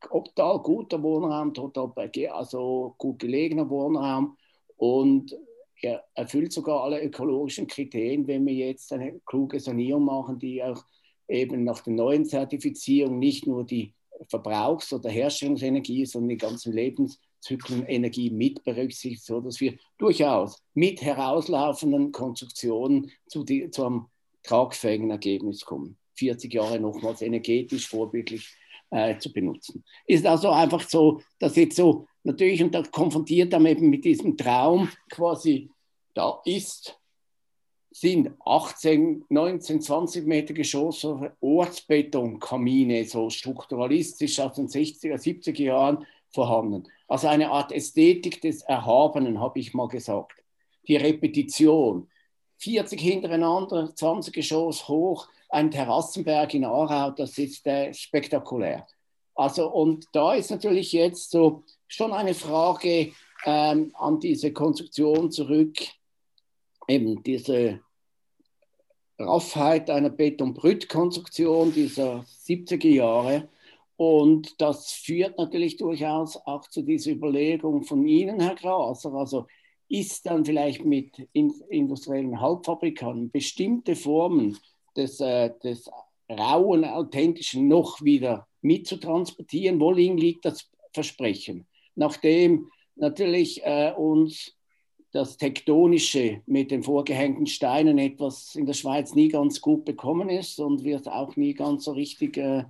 total 0.00 0.58
guter 0.60 1.02
Wohnraum, 1.02 1.54
total 1.54 1.92
also 2.30 2.94
gut 2.98 3.18
gelegener 3.18 3.68
Wohnraum 3.68 4.36
und 4.76 5.36
er 5.82 6.04
erfüllt 6.14 6.52
sogar 6.52 6.82
alle 6.82 7.02
ökologischen 7.02 7.66
Kriterien, 7.66 8.26
wenn 8.26 8.46
wir 8.46 8.54
jetzt 8.54 8.92
eine 8.92 9.20
kluge 9.26 9.60
Sanierung 9.60 10.04
machen, 10.04 10.38
die 10.38 10.62
auch 10.62 10.84
eben 11.28 11.64
nach 11.64 11.80
der 11.80 11.92
neuen 11.92 12.24
Zertifizierung 12.24 13.18
nicht 13.18 13.46
nur 13.46 13.64
die 13.64 13.92
Verbrauchs- 14.28 14.92
oder 14.92 15.10
Herstellungsenergie, 15.10 16.06
sondern 16.06 16.30
die 16.30 16.36
ganzen 16.38 16.72
Lebenszyklen 16.72 17.84
Energie 17.86 18.30
mit 18.30 18.64
berücksichtigt, 18.64 19.24
sodass 19.24 19.60
wir 19.60 19.76
durchaus 19.98 20.62
mit 20.74 21.02
herauslaufenden 21.02 22.12
Konstruktionen 22.12 23.10
zu, 23.26 23.44
die, 23.44 23.70
zu 23.70 23.84
einem 23.84 24.06
tragfähigen 24.42 25.10
Ergebnis 25.10 25.64
kommen. 25.64 25.98
40 26.14 26.54
Jahre 26.54 26.80
nochmals 26.80 27.20
energetisch 27.20 27.88
vorbildlich 27.88 28.56
äh, 28.90 29.18
zu 29.18 29.32
benutzen. 29.32 29.84
Ist 30.06 30.24
also 30.24 30.50
einfach 30.50 30.88
so, 30.88 31.20
dass 31.38 31.56
jetzt 31.56 31.76
so 31.76 32.06
natürlich 32.26 32.62
und 32.62 32.74
da 32.74 32.82
konfrontiert 32.82 33.52
dann 33.52 33.66
eben 33.66 33.88
mit 33.88 34.04
diesem 34.04 34.36
Traum 34.36 34.90
quasi, 35.10 35.70
da 36.14 36.40
ist, 36.44 36.98
sind 37.90 38.30
18, 38.44 39.24
19, 39.30 39.80
20 39.80 40.26
Meter 40.26 40.52
Geschosse 40.52 41.32
Ortsbetonkamine, 41.40 43.04
so 43.06 43.30
strukturalistisch 43.30 44.38
aus 44.40 44.56
den 44.56 44.68
60er, 44.68 45.14
70er 45.14 45.62
Jahren 45.62 46.06
vorhanden. 46.28 46.88
Also 47.08 47.28
eine 47.28 47.50
Art 47.50 47.72
Ästhetik 47.72 48.42
des 48.42 48.62
Erhabenen, 48.62 49.40
habe 49.40 49.60
ich 49.60 49.72
mal 49.72 49.88
gesagt. 49.88 50.42
Die 50.88 50.96
Repetition. 50.96 52.08
40 52.58 53.00
hintereinander, 53.00 53.94
20 53.94 54.34
Geschoss 54.34 54.88
hoch, 54.88 55.28
ein 55.48 55.70
Terrassenberg 55.70 56.54
in 56.54 56.64
Aarau, 56.64 57.10
das 57.10 57.38
ist 57.38 57.66
äh, 57.66 57.92
spektakulär. 57.92 58.86
Also, 59.34 59.70
und 59.70 60.06
da 60.12 60.34
ist 60.34 60.50
natürlich 60.50 60.92
jetzt 60.92 61.30
so 61.30 61.62
schon 61.88 62.12
eine 62.12 62.34
Frage 62.34 63.12
ähm, 63.44 63.92
an 63.94 64.20
diese 64.20 64.52
Konstruktion 64.52 65.30
zurück, 65.30 65.76
eben 66.88 67.22
diese 67.22 67.80
Raffheit 69.18 69.88
einer 69.88 70.10
Betonbrüttkonstruktion 70.10 71.72
dieser 71.72 72.24
70er 72.44 72.88
Jahre. 72.88 73.48
Und 73.96 74.60
das 74.60 74.92
führt 74.92 75.38
natürlich 75.38 75.78
durchaus 75.78 76.36
auch 76.36 76.68
zu 76.68 76.82
dieser 76.82 77.12
Überlegung 77.12 77.82
von 77.82 78.06
Ihnen, 78.06 78.40
Herr 78.40 78.54
Graser. 78.54 79.14
Also 79.14 79.46
ist 79.88 80.26
dann 80.26 80.44
vielleicht 80.44 80.84
mit 80.84 81.28
industriellen 81.34 82.40
Halbfabrikanten 82.40 83.30
bestimmte 83.30 83.96
Formen 83.96 84.58
des, 84.96 85.20
äh, 85.20 85.50
des 85.62 85.88
rauen, 86.28 86.84
authentischen 86.84 87.68
noch 87.68 88.02
wieder 88.02 88.46
mitzutransportieren? 88.60 89.80
Wo 89.80 89.92
liegt 89.92 90.44
das 90.44 90.68
Versprechen? 90.92 91.66
Nachdem 91.96 92.70
natürlich 92.94 93.64
äh, 93.64 93.92
uns 93.96 94.52
das 95.12 95.36
Tektonische 95.36 96.42
mit 96.46 96.70
den 96.70 96.82
vorgehängten 96.82 97.46
Steinen 97.46 97.98
etwas 97.98 98.54
in 98.54 98.66
der 98.66 98.74
Schweiz 98.74 99.14
nie 99.14 99.28
ganz 99.28 99.60
gut 99.60 99.84
bekommen 99.84 100.28
ist 100.28 100.60
und 100.60 100.84
wir 100.84 100.96
es 100.96 101.06
auch 101.06 101.36
nie 101.36 101.54
ganz 101.54 101.84
so 101.84 101.92
richtig 101.92 102.36
äh, 102.36 102.64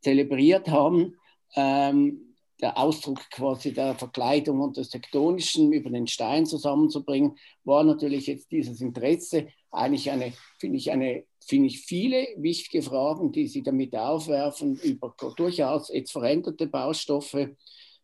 zelebriert 0.00 0.68
haben. 0.68 1.16
Ähm, 1.54 2.32
der 2.62 2.78
Ausdruck 2.78 3.28
quasi 3.30 3.72
der 3.74 3.96
Verkleidung 3.96 4.60
und 4.60 4.76
des 4.76 4.88
Tektonischen 4.88 5.72
über 5.72 5.90
den 5.90 6.06
Stein 6.06 6.46
zusammenzubringen, 6.46 7.36
war 7.64 7.82
natürlich 7.82 8.28
jetzt 8.28 8.52
dieses 8.52 8.80
Interesse 8.80 9.48
eigentlich 9.72 10.10
eine, 10.10 10.32
finde 10.60 10.78
ich, 10.78 10.92
eine, 10.92 11.24
finde 11.44 11.66
ich 11.66 11.80
viele 11.80 12.28
wichtige 12.36 12.82
Fragen, 12.82 13.32
die 13.32 13.48
Sie 13.48 13.62
damit 13.62 13.96
aufwerfen, 13.96 14.76
über 14.76 15.12
durchaus 15.36 15.88
jetzt 15.92 16.12
veränderte 16.12 16.68
Baustoffe, 16.68 17.48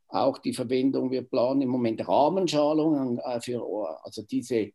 auch 0.08 0.38
die 0.38 0.54
Verwendung, 0.54 1.10
wir 1.10 1.22
planen 1.22 1.62
im 1.62 1.68
Moment 1.68 2.06
Rahmenschalungen 2.06 3.18
äh, 3.18 3.40
für, 3.40 3.62
also 4.02 4.22
diese 4.22 4.72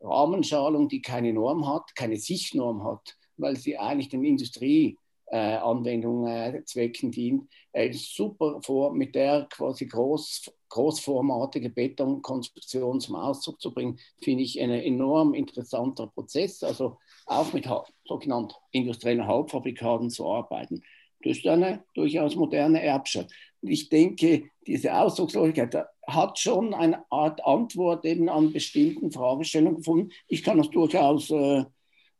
Rahmenschalung, 0.00 0.88
die 0.88 1.00
keine 1.00 1.32
Norm 1.32 1.68
hat, 1.68 1.94
keine 1.94 2.16
Sichtnorm 2.16 2.84
hat, 2.84 3.16
weil 3.36 3.56
sie 3.56 3.78
eigentlich 3.78 4.08
den 4.08 4.24
Industrieanwendungen 4.24 6.26
äh, 6.26 6.64
Zwecken 6.64 7.12
dient, 7.12 7.48
äh, 7.72 7.92
super 7.92 8.60
vor, 8.62 8.92
mit 8.92 9.14
der 9.14 9.46
quasi 9.50 9.86
groß, 9.86 10.52
großformatige 10.68 11.70
Betonkonstruktion 11.70 13.00
zum 13.00 13.14
Ausdruck 13.14 13.60
zu 13.60 13.72
bringen, 13.72 14.00
finde 14.20 14.42
ich 14.42 14.60
ein 14.60 14.70
enorm 14.70 15.34
interessanter 15.34 16.08
Prozess, 16.08 16.64
also 16.64 16.98
auch 17.26 17.52
mit 17.52 17.68
sogenannten 18.04 18.54
industriellen 18.72 19.26
Halbfabrikaten 19.26 20.10
zu 20.10 20.28
arbeiten. 20.28 20.82
Das 21.24 21.36
ist 21.36 21.46
eine 21.46 21.84
durchaus 21.94 22.34
moderne 22.34 22.82
Erbschaft. 22.82 23.30
Ich 23.62 23.88
denke, 23.88 24.50
diese 24.66 24.94
Ausdruckslosigkeit 24.94 25.86
hat 26.06 26.38
schon 26.38 26.74
eine 26.74 27.04
Art 27.10 27.44
Antwort 27.46 28.04
eben 28.04 28.28
an 28.28 28.52
bestimmten 28.52 29.12
Fragestellungen 29.12 29.76
gefunden. 29.78 30.10
Ich 30.26 30.42
kann 30.42 30.58
das 30.58 30.70
durchaus 30.70 31.30
äh, 31.30 31.64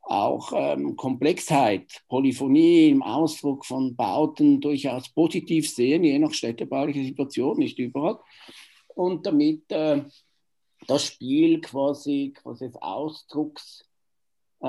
auch 0.02 0.52
ähm, 0.54 0.96
Komplexheit, 0.96 2.02
Polyphonie 2.08 2.90
im 2.90 3.02
Ausdruck 3.02 3.64
von 3.64 3.94
Bauten 3.94 4.60
durchaus 4.60 5.08
positiv 5.08 5.70
sehen, 5.70 6.04
je 6.04 6.18
nach 6.18 6.32
städtebaulicher 6.32 7.02
Situation, 7.02 7.58
nicht 7.58 7.78
überall. 7.78 8.18
Und 8.94 9.26
damit 9.26 9.70
äh, 9.70 10.02
das 10.86 11.04
Spiel 11.04 11.60
quasi, 11.60 12.32
quasi 12.34 12.66
des 12.66 12.76
Ausdrucks 12.76 13.84
äh, 14.62 14.66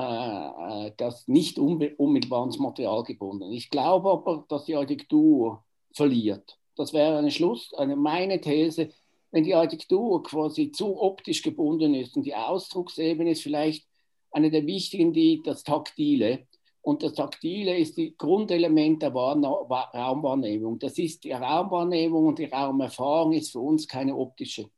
äh, 0.86 0.92
das 0.96 1.28
nicht 1.28 1.58
unmittelbar 1.58 2.40
ans 2.40 2.58
Material 2.58 3.04
gebunden. 3.04 3.52
Ich 3.52 3.70
glaube 3.70 4.10
aber, 4.10 4.44
dass 4.48 4.64
die 4.64 4.74
Architektur 4.74 5.64
verliert. 5.92 6.58
Das 6.76 6.92
wäre 6.92 7.18
eine 7.18 7.30
Schluss, 7.30 7.72
eine 7.74 7.96
meine 7.96 8.40
These, 8.40 8.90
wenn 9.30 9.44
die 9.44 9.54
Architektur 9.54 10.22
quasi 10.22 10.70
zu 10.70 11.00
optisch 11.00 11.42
gebunden 11.42 11.94
ist 11.94 12.16
und 12.16 12.24
die 12.24 12.34
Ausdrucksebene 12.34 13.32
ist 13.32 13.42
vielleicht 13.42 13.86
eine 14.30 14.50
der 14.50 14.66
wichtigen, 14.66 15.12
die 15.12 15.42
das 15.42 15.62
Taktile. 15.62 16.46
Und 16.82 17.02
das 17.02 17.14
Taktile 17.14 17.78
ist 17.78 17.96
das 17.96 18.08
Grundelement 18.18 19.02
der 19.02 19.12
Raumwahrnehmung. 19.12 20.78
Das 20.78 20.98
ist 20.98 21.24
die 21.24 21.32
Raumwahrnehmung 21.32 22.26
und 22.26 22.38
die 22.38 22.44
Raumerfahrung 22.44 23.32
ist 23.32 23.52
für 23.52 23.60
uns 23.60 23.88
keine 23.88 24.16
optische. 24.16 24.68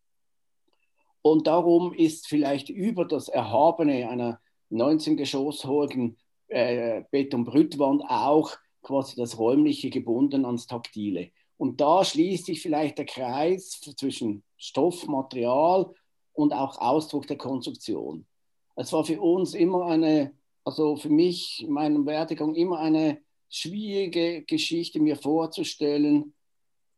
Und 1.22 1.48
darum 1.48 1.92
ist 1.92 2.28
vielleicht 2.28 2.68
über 2.68 3.04
das 3.04 3.28
Erhabene 3.28 4.08
einer 4.08 4.40
19 4.70 5.16
Geschoss 5.16 5.64
hohen 5.64 6.16
äh, 6.48 7.02
Betonbrüttwand 7.10 8.04
auch 8.08 8.52
quasi 8.82 9.16
das 9.16 9.36
Räumliche 9.36 9.90
gebunden 9.90 10.44
ans 10.44 10.66
Taktile. 10.68 11.30
Und 11.56 11.80
da 11.80 12.04
schließt 12.04 12.46
sich 12.46 12.60
vielleicht 12.60 12.98
der 12.98 13.06
Kreis 13.06 13.80
zwischen 13.96 14.42
Stoff, 14.56 15.06
Material 15.06 15.92
und 16.32 16.52
auch 16.52 16.78
Ausdruck 16.78 17.26
der 17.26 17.38
Konstruktion. 17.38 18.26
Es 18.74 18.92
war 18.92 19.04
für 19.04 19.20
uns 19.20 19.54
immer 19.54 19.86
eine, 19.86 20.32
also 20.64 20.96
für 20.96 21.08
mich 21.08 21.62
in 21.62 21.72
meinem 21.72 22.04
Werdegang 22.04 22.54
immer 22.54 22.78
eine 22.78 23.18
schwierige 23.48 24.42
Geschichte 24.42 25.00
mir 25.00 25.16
vorzustellen, 25.16 26.34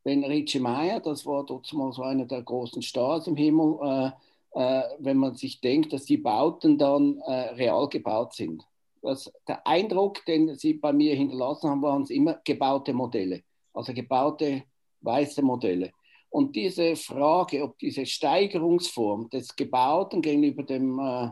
wenn 0.03 0.23
Richie 0.23 0.59
Meyer, 0.59 0.99
das 0.99 1.25
war 1.25 1.45
dort 1.45 1.71
mal 1.73 1.91
so 1.91 2.03
einer 2.03 2.25
der 2.25 2.41
großen 2.41 2.81
Stars 2.81 3.27
im 3.27 3.35
Himmel, 3.35 3.77
äh, 3.81 4.11
äh, 4.51 4.83
wenn 4.99 5.17
man 5.17 5.35
sich 5.35 5.61
denkt, 5.61 5.93
dass 5.93 6.05
die 6.05 6.17
Bauten 6.17 6.77
dann 6.77 7.19
äh, 7.19 7.31
real 7.51 7.87
gebaut 7.87 8.33
sind. 8.33 8.63
Das, 9.01 9.31
der 9.47 9.65
Eindruck, 9.65 10.25
den 10.25 10.55
sie 10.55 10.73
bei 10.73 10.91
mir 10.91 11.15
hinterlassen 11.15 11.69
haben, 11.69 11.81
waren 11.81 12.03
es 12.03 12.09
immer 12.09 12.39
gebaute 12.43 12.93
Modelle, 12.93 13.43
also 13.79 13.93
gebaute 13.93 14.63
weiße 15.01 15.41
Modelle. 15.41 15.91
Und 16.29 16.55
diese 16.55 16.95
Frage, 16.95 17.63
ob 17.63 17.79
diese 17.79 18.05
Steigerungsform 18.05 19.29
des 19.29 19.55
Gebauten 19.55 20.21
gegenüber 20.21 20.63
dem 20.63 20.99
äh, 20.99 21.29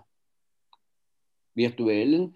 Virtuellen 1.54 2.36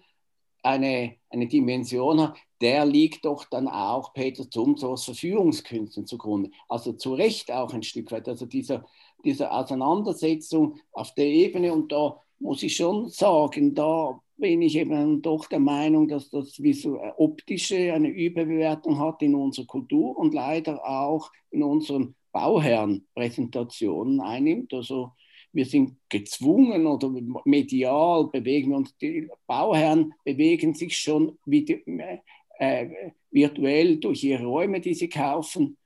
eine, 0.62 1.16
eine 1.30 1.48
Dimension 1.48 2.20
hat, 2.20 2.36
der 2.60 2.86
liegt 2.86 3.24
doch 3.24 3.44
dann 3.46 3.66
auch 3.66 4.12
Peter 4.12 4.48
Zumthors 4.48 5.04
Verführungskünsten 5.04 6.06
zugrunde. 6.06 6.50
Also 6.68 6.92
zu 6.92 7.14
Recht 7.14 7.50
auch 7.50 7.74
ein 7.74 7.82
Stück 7.82 8.12
weit. 8.12 8.28
Also 8.28 8.46
dieser, 8.46 8.86
dieser 9.24 9.52
Auseinandersetzung 9.52 10.78
auf 10.92 11.12
der 11.14 11.26
Ebene. 11.26 11.72
Und 11.72 11.90
da 11.90 12.20
muss 12.38 12.62
ich 12.62 12.76
schon 12.76 13.08
sagen, 13.08 13.74
da 13.74 14.21
bin 14.42 14.60
ich 14.60 14.76
eben 14.76 15.22
doch 15.22 15.46
der 15.46 15.60
Meinung, 15.60 16.08
dass 16.08 16.28
das 16.28 16.60
optische 17.16 17.94
eine 17.94 18.08
Überbewertung 18.08 18.98
hat 18.98 19.22
in 19.22 19.36
unserer 19.36 19.66
Kultur 19.66 20.18
und 20.18 20.34
leider 20.34 20.84
auch 20.84 21.30
in 21.52 21.62
unseren 21.62 22.16
Bauherrenpräsentationen 22.32 24.20
einnimmt. 24.20 24.74
Also 24.74 25.12
wir 25.52 25.64
sind 25.64 25.96
gezwungen 26.08 26.88
oder 26.88 27.14
medial 27.44 28.30
bewegen 28.32 28.70
wir 28.70 28.78
uns. 28.78 28.96
Die 28.96 29.28
Bauherren 29.46 30.12
bewegen 30.24 30.74
sich 30.74 30.96
schon 30.98 31.38
äh, 31.46 32.88
virtuell 33.30 33.98
durch 33.98 34.24
ihre 34.24 34.44
Räume, 34.44 34.80
die 34.80 34.94
sie 34.94 35.08
kaufen. 35.08 35.76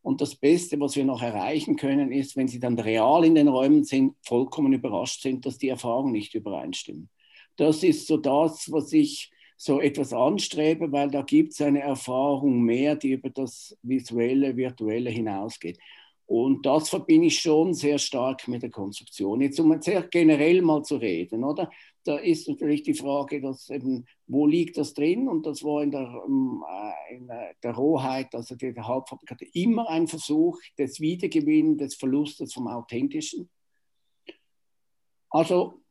Und 0.00 0.22
das 0.22 0.36
Beste, 0.36 0.80
was 0.80 0.96
wir 0.96 1.04
noch 1.04 1.20
erreichen 1.20 1.76
können, 1.76 2.12
ist, 2.12 2.34
wenn 2.34 2.48
sie 2.48 2.60
dann 2.60 2.78
real 2.78 3.26
in 3.26 3.34
den 3.34 3.48
Räumen 3.48 3.84
sind, 3.84 4.14
vollkommen 4.22 4.72
überrascht 4.72 5.20
sind, 5.20 5.44
dass 5.44 5.58
die 5.58 5.68
Erfahrungen 5.68 6.12
nicht 6.12 6.34
übereinstimmen. 6.34 7.10
Das 7.56 7.82
ist 7.82 8.06
so 8.06 8.16
das, 8.16 8.70
was 8.70 8.92
ich 8.92 9.30
so 9.56 9.80
etwas 9.80 10.12
anstrebe, 10.12 10.92
weil 10.92 11.10
da 11.10 11.22
gibt 11.22 11.52
es 11.52 11.60
eine 11.62 11.80
Erfahrung 11.80 12.62
mehr, 12.62 12.94
die 12.94 13.12
über 13.12 13.30
das 13.30 13.76
visuelle, 13.82 14.56
virtuelle 14.56 15.10
hinausgeht. 15.10 15.78
Und 16.26 16.66
das 16.66 16.88
verbinde 16.88 17.28
ich 17.28 17.38
schon 17.38 17.72
sehr 17.72 17.98
stark 17.98 18.48
mit 18.48 18.62
der 18.62 18.70
Konstruktion. 18.70 19.40
Jetzt 19.40 19.60
um 19.60 19.80
sehr 19.80 20.02
generell 20.02 20.60
mal 20.60 20.82
zu 20.82 20.96
reden, 20.96 21.44
oder? 21.44 21.70
da 22.06 22.16
ist 22.18 22.48
natürlich 22.48 22.82
die 22.82 22.94
Frage, 22.94 23.40
dass 23.40 23.68
eben, 23.68 24.06
wo 24.26 24.46
liegt 24.46 24.76
das 24.76 24.94
drin? 24.94 25.28
Und 25.28 25.44
das 25.44 25.62
war 25.64 25.82
in 25.82 25.90
der, 25.90 26.22
ähm, 26.26 26.64
äh, 26.68 27.16
in 27.16 27.28
der 27.62 27.74
Rohheit, 27.74 28.34
also 28.34 28.54
der 28.54 28.74
Halbfabrikate, 28.86 29.46
immer 29.52 29.88
ein 29.88 30.06
Versuch 30.06 30.58
des 30.78 31.00
Wiedergewinnens, 31.00 31.78
des 31.78 31.94
Verlustes 31.96 32.54
vom 32.54 32.68
Authentischen. 32.68 33.48
Also 35.30 35.82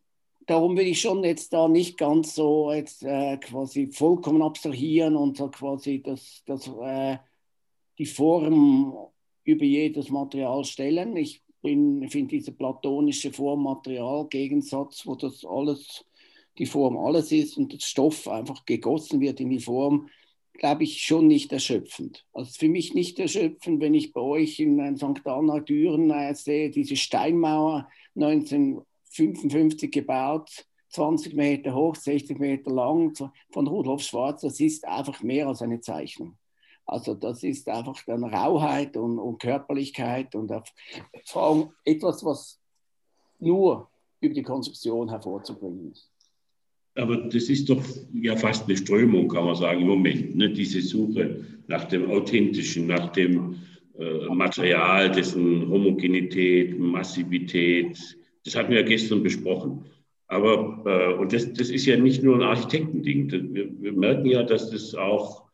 darum 0.46 0.78
will 0.78 0.88
ich 0.88 1.02
schon 1.02 1.24
jetzt 1.24 1.54
da 1.54 1.68
nicht 1.68 1.98
ganz 1.98 2.36
so 2.36 2.72
jetzt 2.72 3.04
äh, 3.04 3.38
quasi 3.38 3.88
vollkommen 3.88 4.41
abstrahieren 4.41 5.16
und 5.16 5.38
so 5.38 5.50
quasi 5.50 6.02
das, 6.02 6.43
das, 6.46 6.68
äh, 6.68 7.18
die 7.98 8.06
Form 8.06 8.96
über 9.43 9.66
jedes 9.66 10.10
Material 10.10 10.64
stellen. 10.66 11.16
Ich 11.16 11.41
finde 11.62 12.28
diese 12.28 12.52
platonische 12.52 13.32
Form-Material-Gegensatz, 13.32 15.06
wo 15.06 15.16
das 15.16 15.43
alles, 15.46 16.06
die 16.58 16.66
Form 16.66 16.98
alles 16.98 17.32
ist 17.32 17.58
und 17.58 17.74
der 17.74 17.80
Stoff 17.80 18.28
einfach 18.28 18.66
gegossen 18.66 19.20
wird 19.20 19.39
in 19.39 19.50
die 19.50 19.60
Form, 19.60 20.10
glaube 20.54 20.84
ich, 20.84 21.02
schon 21.02 21.28
nicht 21.28 21.52
erschöpfend. 21.52 22.26
Also 22.34 22.52
für 22.58 22.70
mich 22.70 22.93
nicht 22.93 23.20
erschöpfend, 23.20 23.82
wenn 23.82 23.93
ich 23.93 24.14
bei 24.14 24.22
euch 24.22 24.60
in 24.60 24.96
St. 24.96 25.26
Anna 25.26 25.60
Düren 25.60 26.12
äh, 26.12 26.34
sehe, 26.34 26.70
diese 26.70 26.96
Steinmauer 26.96 27.89
1955 29.18 29.91
gebaut, 29.91 30.66
20 30.89 31.34
Meter 31.34 31.74
hoch, 31.74 31.95
60 31.95 32.39
Meter 32.39 32.72
lang, 32.72 33.13
von 33.51 33.68
Rudolf 33.68 34.01
Schwarz, 34.01 34.41
das 34.41 34.59
ist 34.59 34.86
einfach 34.88 35.22
mehr 35.24 35.47
als 35.47 35.61
eine 35.61 35.80
Zeichnung. 35.80 36.38
Also 36.86 37.16
das 37.16 37.43
ist 37.43 37.68
einfach 37.68 37.99
dann 38.05 38.24
Rauheit 38.24 38.95
und, 38.95 39.18
und 39.18 39.39
Körperlichkeit 39.39 40.36
und 40.36 40.51
Erfahrung, 40.51 41.74
etwas, 41.84 42.24
was 42.24 42.59
nur 43.39 43.89
über 44.22 44.34
die 44.34 44.43
Konstruktion 44.43 45.09
hervorzubringen 45.09 45.91
ist. 45.91 46.11
aber 46.95 47.18
das 47.18 47.49
ist 47.49 47.70
doch 47.70 47.84
ja 48.13 48.36
fast 48.36 48.66
eine 48.66 48.78
Strömung, 48.78 49.28
kann 49.28 49.45
man 49.45 49.55
sagen, 49.55 49.82
im 49.82 49.88
Moment. 49.88 50.36
Ne? 50.36 50.51
Diese 50.51 50.82
Suche 50.82 51.43
nach 51.68 51.86
dem 51.86 52.09
Authentischen, 52.09 52.88
nach 52.88 53.11
dem 53.11 53.55
äh, 53.97 54.28
Material, 54.34 55.11
dessen 55.11 55.68
Homogenität, 55.70 56.78
Massivität. 56.80 57.97
Das 58.46 58.56
hatten 58.56 58.70
wir 58.70 58.82
ja 58.82 58.86
gestern 58.86 59.24
besprochen. 59.24 59.86
Aber, 60.28 60.84
äh, 60.86 61.14
und 61.16 61.34
das, 61.34 61.52
das 61.54 61.70
ist 61.70 61.86
ja 61.86 61.98
nicht 61.98 62.24
nur 62.24 62.36
ein 62.36 62.43
Architektending. 62.43 63.32
Wir, 63.54 63.82
wir 63.82 63.93
merken 63.93 64.26
ja, 64.26 64.43
dass 64.43 64.70
das 64.70 64.96
auch 64.96 65.46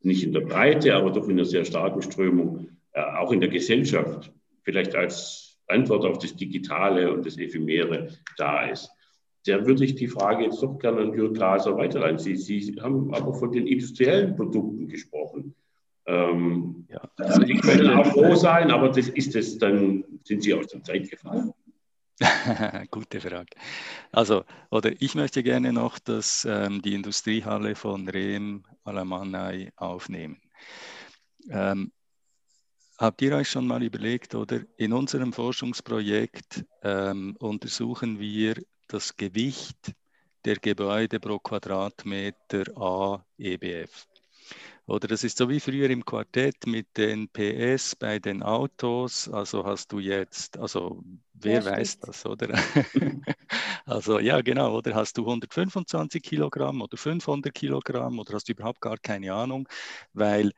nicht 0.00 0.24
in 0.24 0.32
der 0.32 0.40
Breite, 0.40 0.94
aber 0.94 1.10
doch 1.10 1.24
in 1.28 1.32
einer 1.32 1.44
sehr 1.44 1.64
starken 1.64 2.02
Strömung, 2.02 2.68
äh, 2.92 3.02
auch 3.02 3.32
in 3.32 3.40
der 3.40 3.48
Gesellschaft, 3.48 4.32
vielleicht 4.62 4.94
als 4.94 5.58
Antwort 5.68 6.04
auf 6.04 6.18
das 6.18 6.36
Digitale 6.36 7.12
und 7.12 7.26
das 7.26 7.38
Ephemere 7.38 8.08
da 8.36 8.66
ist. 8.66 8.90
Da 9.46 9.64
würde 9.64 9.84
ich 9.84 9.94
die 9.94 10.08
Frage 10.08 10.44
jetzt 10.44 10.62
doch 10.62 10.78
gerne 10.78 11.02
an 11.02 11.14
Jürgen 11.14 11.34
Glaser 11.34 11.76
weiterleiten. 11.76 12.18
Sie, 12.18 12.36
Sie 12.36 12.74
haben 12.80 13.14
aber 13.14 13.32
von 13.34 13.52
den 13.52 13.66
industriellen 13.66 14.34
Produkten 14.34 14.88
gesprochen. 14.88 15.54
Ähm, 16.06 16.86
ja. 16.88 17.00
Die 17.44 17.54
können 17.54 17.90
auch 17.90 18.06
froh 18.06 18.34
sein, 18.34 18.70
aber 18.70 18.88
das 18.88 19.08
ist 19.08 19.34
es, 19.36 19.58
dann 19.58 20.04
sind 20.24 20.42
Sie 20.42 20.54
aus 20.54 20.68
der 20.68 20.82
Zeit 20.82 21.10
gefallen. 21.10 21.52
Gute 22.90 23.20
Frage. 23.20 23.56
Also, 24.10 24.44
oder 24.70 24.90
ich 25.00 25.14
möchte 25.14 25.42
gerne 25.42 25.72
noch 25.72 25.98
das, 25.98 26.46
ähm, 26.48 26.80
die 26.80 26.94
Industriehalle 26.94 27.74
von 27.74 28.08
Rehm 28.08 28.64
Alamannai 28.84 29.72
aufnehmen. 29.76 30.40
Ähm, 31.50 31.92
habt 32.98 33.20
ihr 33.20 33.36
euch 33.36 33.50
schon 33.50 33.66
mal 33.66 33.82
überlegt, 33.82 34.34
oder 34.34 34.60
in 34.78 34.94
unserem 34.94 35.32
Forschungsprojekt 35.32 36.64
ähm, 36.82 37.36
untersuchen 37.38 38.18
wir 38.18 38.62
das 38.88 39.16
Gewicht 39.16 39.94
der 40.44 40.56
Gebäude 40.56 41.20
pro 41.20 41.38
Quadratmeter 41.38 42.64
A 42.76 43.24
EBF. 43.36 44.06
Oder 44.88 45.08
das 45.08 45.24
ist 45.24 45.36
so 45.36 45.48
wie 45.48 45.58
früher 45.58 45.90
im 45.90 46.04
Quartett 46.04 46.64
mit 46.64 46.96
den 46.96 47.28
PS 47.28 47.96
bei 47.96 48.20
den 48.20 48.44
Autos. 48.44 49.28
Also 49.28 49.64
hast 49.64 49.90
du 49.90 49.98
jetzt, 49.98 50.56
also 50.58 51.02
wer 51.34 51.60
ja, 51.60 51.64
weiß 51.64 51.98
das, 51.98 52.24
oder? 52.24 52.54
also 53.84 54.20
ja, 54.20 54.40
genau, 54.42 54.76
oder 54.76 54.94
hast 54.94 55.18
du 55.18 55.22
125 55.22 56.22
Kilogramm 56.22 56.82
oder 56.82 56.96
500 56.96 57.52
Kilogramm 57.52 58.20
oder 58.20 58.34
hast 58.34 58.48
du 58.48 58.52
überhaupt 58.52 58.80
gar 58.80 58.96
keine 58.96 59.34
Ahnung, 59.34 59.68
weil 60.12 60.52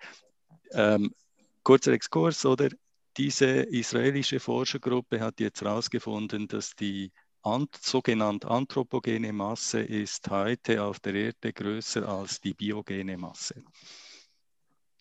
ähm, 0.72 1.14
kurzer 1.62 1.92
Exkurs, 1.92 2.44
oder? 2.44 2.68
Diese 3.16 3.46
israelische 3.46 4.40
Forschergruppe 4.40 5.20
hat 5.20 5.40
jetzt 5.40 5.62
herausgefunden, 5.62 6.46
dass 6.46 6.76
die 6.76 7.10
ant 7.42 7.74
sogenannte 7.76 8.48
anthropogene 8.48 9.32
Masse 9.32 9.80
ist 9.80 10.28
heute 10.30 10.84
auf 10.84 11.00
der 11.00 11.14
Erde 11.14 11.52
größer 11.52 12.06
als 12.06 12.40
die 12.40 12.52
biogene 12.52 13.16
Masse 13.16 13.64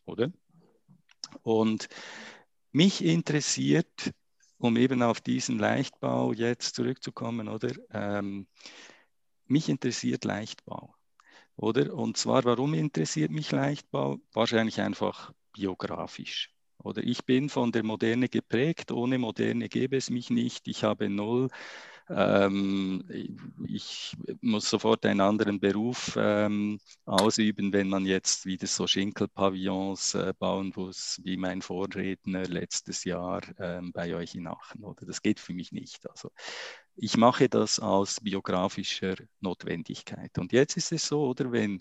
oder? 0.07 0.31
Und 1.43 1.87
mich 2.71 3.03
interessiert, 3.03 4.11
um 4.57 4.77
eben 4.77 5.01
auf 5.01 5.21
diesen 5.21 5.59
Leichtbau 5.59 6.33
jetzt 6.33 6.75
zurückzukommen, 6.75 7.47
oder? 7.47 7.71
Ähm, 7.91 8.47
mich 9.45 9.69
interessiert 9.69 10.25
Leichtbau, 10.25 10.93
oder? 11.55 11.93
Und 11.93 12.17
zwar, 12.17 12.43
warum 12.45 12.73
interessiert 12.73 13.31
mich 13.31 13.51
Leichtbau? 13.51 14.17
Wahrscheinlich 14.33 14.81
einfach 14.81 15.31
biografisch. 15.53 16.53
Oder 16.83 17.03
ich 17.03 17.25
bin 17.25 17.49
von 17.49 17.71
der 17.71 17.83
Moderne 17.83 18.29
geprägt, 18.29 18.91
ohne 18.91 19.17
Moderne 19.17 19.67
gäbe 19.67 19.97
es 19.97 20.09
mich 20.09 20.29
nicht. 20.29 20.67
Ich 20.67 20.83
habe 20.83 21.09
null 21.09 21.49
ich 22.09 24.15
muss 24.39 24.69
sofort 24.69 25.05
einen 25.05 25.19
anderen 25.19 25.59
Beruf 25.59 26.17
ähm, 26.17 26.79
ausüben, 27.05 27.73
wenn 27.73 27.89
man 27.89 28.05
jetzt 28.05 28.45
wieder 28.45 28.65
so 28.65 28.87
Schinkelpavillons 28.87 30.15
äh, 30.15 30.33
bauen 30.39 30.71
muss, 30.73 31.19
wie 31.23 31.35
mein 31.35 31.61
Vorredner 31.61 32.45
letztes 32.45 33.03
Jahr 33.03 33.41
ähm, 33.59 33.91
bei 33.91 34.15
euch 34.15 34.35
in 34.35 34.47
Aachen. 34.47 34.85
Oder? 34.85 35.05
Das 35.05 35.21
geht 35.21 35.41
für 35.41 35.53
mich 35.53 35.73
nicht. 35.73 36.09
Also 36.09 36.31
ich 36.95 37.17
mache 37.17 37.49
das 37.49 37.79
aus 37.79 38.21
biografischer 38.21 39.15
Notwendigkeit. 39.41 40.37
Und 40.37 40.53
jetzt 40.53 40.77
ist 40.77 40.93
es 40.93 41.07
so, 41.07 41.27
oder 41.27 41.51
wenn 41.51 41.79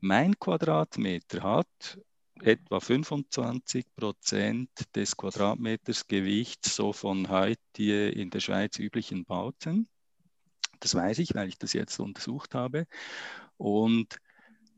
mein 0.00 0.38
Quadratmeter 0.38 1.42
hat 1.42 1.98
etwa 2.42 2.80
25 2.80 3.86
Prozent 3.94 4.70
des 4.94 5.16
Quadratmeters 5.16 6.06
Gewicht 6.06 6.64
so 6.64 6.92
von 6.92 7.28
heute 7.28 7.82
in 7.82 8.30
der 8.30 8.40
Schweiz 8.40 8.78
üblichen 8.78 9.24
Bauten. 9.24 9.88
Das 10.80 10.94
weiß 10.94 11.18
ich, 11.18 11.34
weil 11.34 11.48
ich 11.48 11.58
das 11.58 11.72
jetzt 11.72 11.98
untersucht 11.98 12.54
habe. 12.54 12.86
Und 13.56 14.18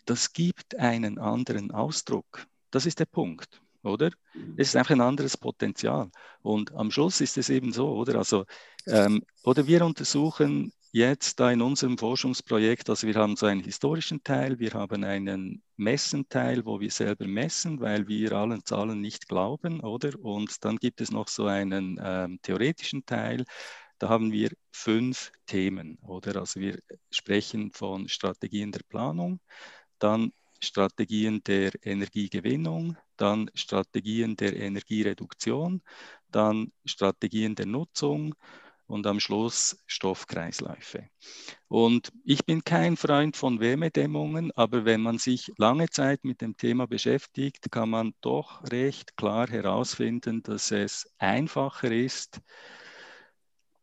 das 0.07 0.33
gibt 0.33 0.77
einen 0.77 1.19
anderen 1.19 1.71
Ausdruck. 1.71 2.47
Das 2.71 2.87
ist 2.87 2.99
der 2.99 3.07
Punkt, 3.07 3.61
oder? 3.83 4.11
Es 4.57 4.69
ist 4.69 4.77
einfach 4.77 4.95
ein 4.95 5.01
anderes 5.01 5.37
Potenzial. 5.37 6.11
Und 6.43 6.73
am 6.73 6.91
Schluss 6.91 7.21
ist 7.21 7.37
es 7.37 7.51
eben 7.51 7.73
so, 7.73 7.91
oder? 7.93 8.17
Also, 8.17 8.45
ähm, 8.87 9.23
oder 9.45 9.67
wir 9.67 9.85
untersuchen 9.85 10.73
jetzt 10.93 11.39
da 11.41 11.51
in 11.51 11.63
unserem 11.63 11.99
Forschungsprojekt, 11.99 12.91
also 12.91 13.07
wir 13.07 13.15
haben 13.15 13.37
so 13.37 13.47
einen 13.47 13.61
historischen 13.61 14.23
Teil, 14.25 14.59
wir 14.59 14.73
haben 14.73 15.05
einen 15.05 15.63
Messenteil, 15.77 16.65
wo 16.65 16.81
wir 16.81 16.91
selber 16.91 17.27
messen, 17.27 17.81
weil 17.81 18.09
wir 18.09 18.33
allen 18.33 18.65
Zahlen 18.65 19.01
nicht 19.01 19.29
glauben, 19.29 19.81
oder? 19.81 20.19
Und 20.21 20.65
dann 20.65 20.77
gibt 20.77 21.01
es 21.01 21.11
noch 21.11 21.29
so 21.29 21.47
einen 21.47 22.01
ähm, 22.03 22.39
theoretischen 22.43 23.07
Teil, 23.07 23.45
da 23.99 24.09
haben 24.09 24.33
wir 24.33 24.51
fünf 24.73 25.31
Themen, 25.47 25.99
oder? 26.03 26.41
Also 26.41 26.61
wir 26.61 26.79
sprechen 27.11 27.71
von 27.73 28.09
Strategien 28.09 28.73
der 28.73 28.81
Planung, 28.89 29.41
dann 29.99 30.33
Strategien 30.63 31.43
der 31.45 31.73
Energiegewinnung, 31.83 32.97
dann 33.17 33.51
Strategien 33.55 34.37
der 34.37 34.57
Energiereduktion, 34.57 35.83
dann 36.31 36.73
Strategien 36.85 37.55
der 37.55 37.67
Nutzung 37.67 38.35
und 38.91 39.07
am 39.07 39.21
Schluss 39.21 39.79
Stoffkreisläufe. 39.87 41.09
Und 41.69 42.13
ich 42.25 42.45
bin 42.45 42.65
kein 42.65 42.97
Freund 42.97 43.37
von 43.37 43.61
Wärmedämmungen, 43.61 44.51
aber 44.57 44.85
wenn 44.85 45.01
man 45.01 45.19
sich 45.19 45.53
lange 45.57 45.89
Zeit 45.89 46.25
mit 46.25 46.41
dem 46.41 46.57
Thema 46.57 46.87
beschäftigt, 46.87 47.71
kann 47.71 47.91
man 47.91 48.15
doch 48.21 48.63
recht 48.71 49.17
klar 49.17 49.49
herausfinden, 49.49 50.43
dass 50.43 50.73
es 50.73 51.09
einfacher 51.19 51.93
ist, 51.93 52.41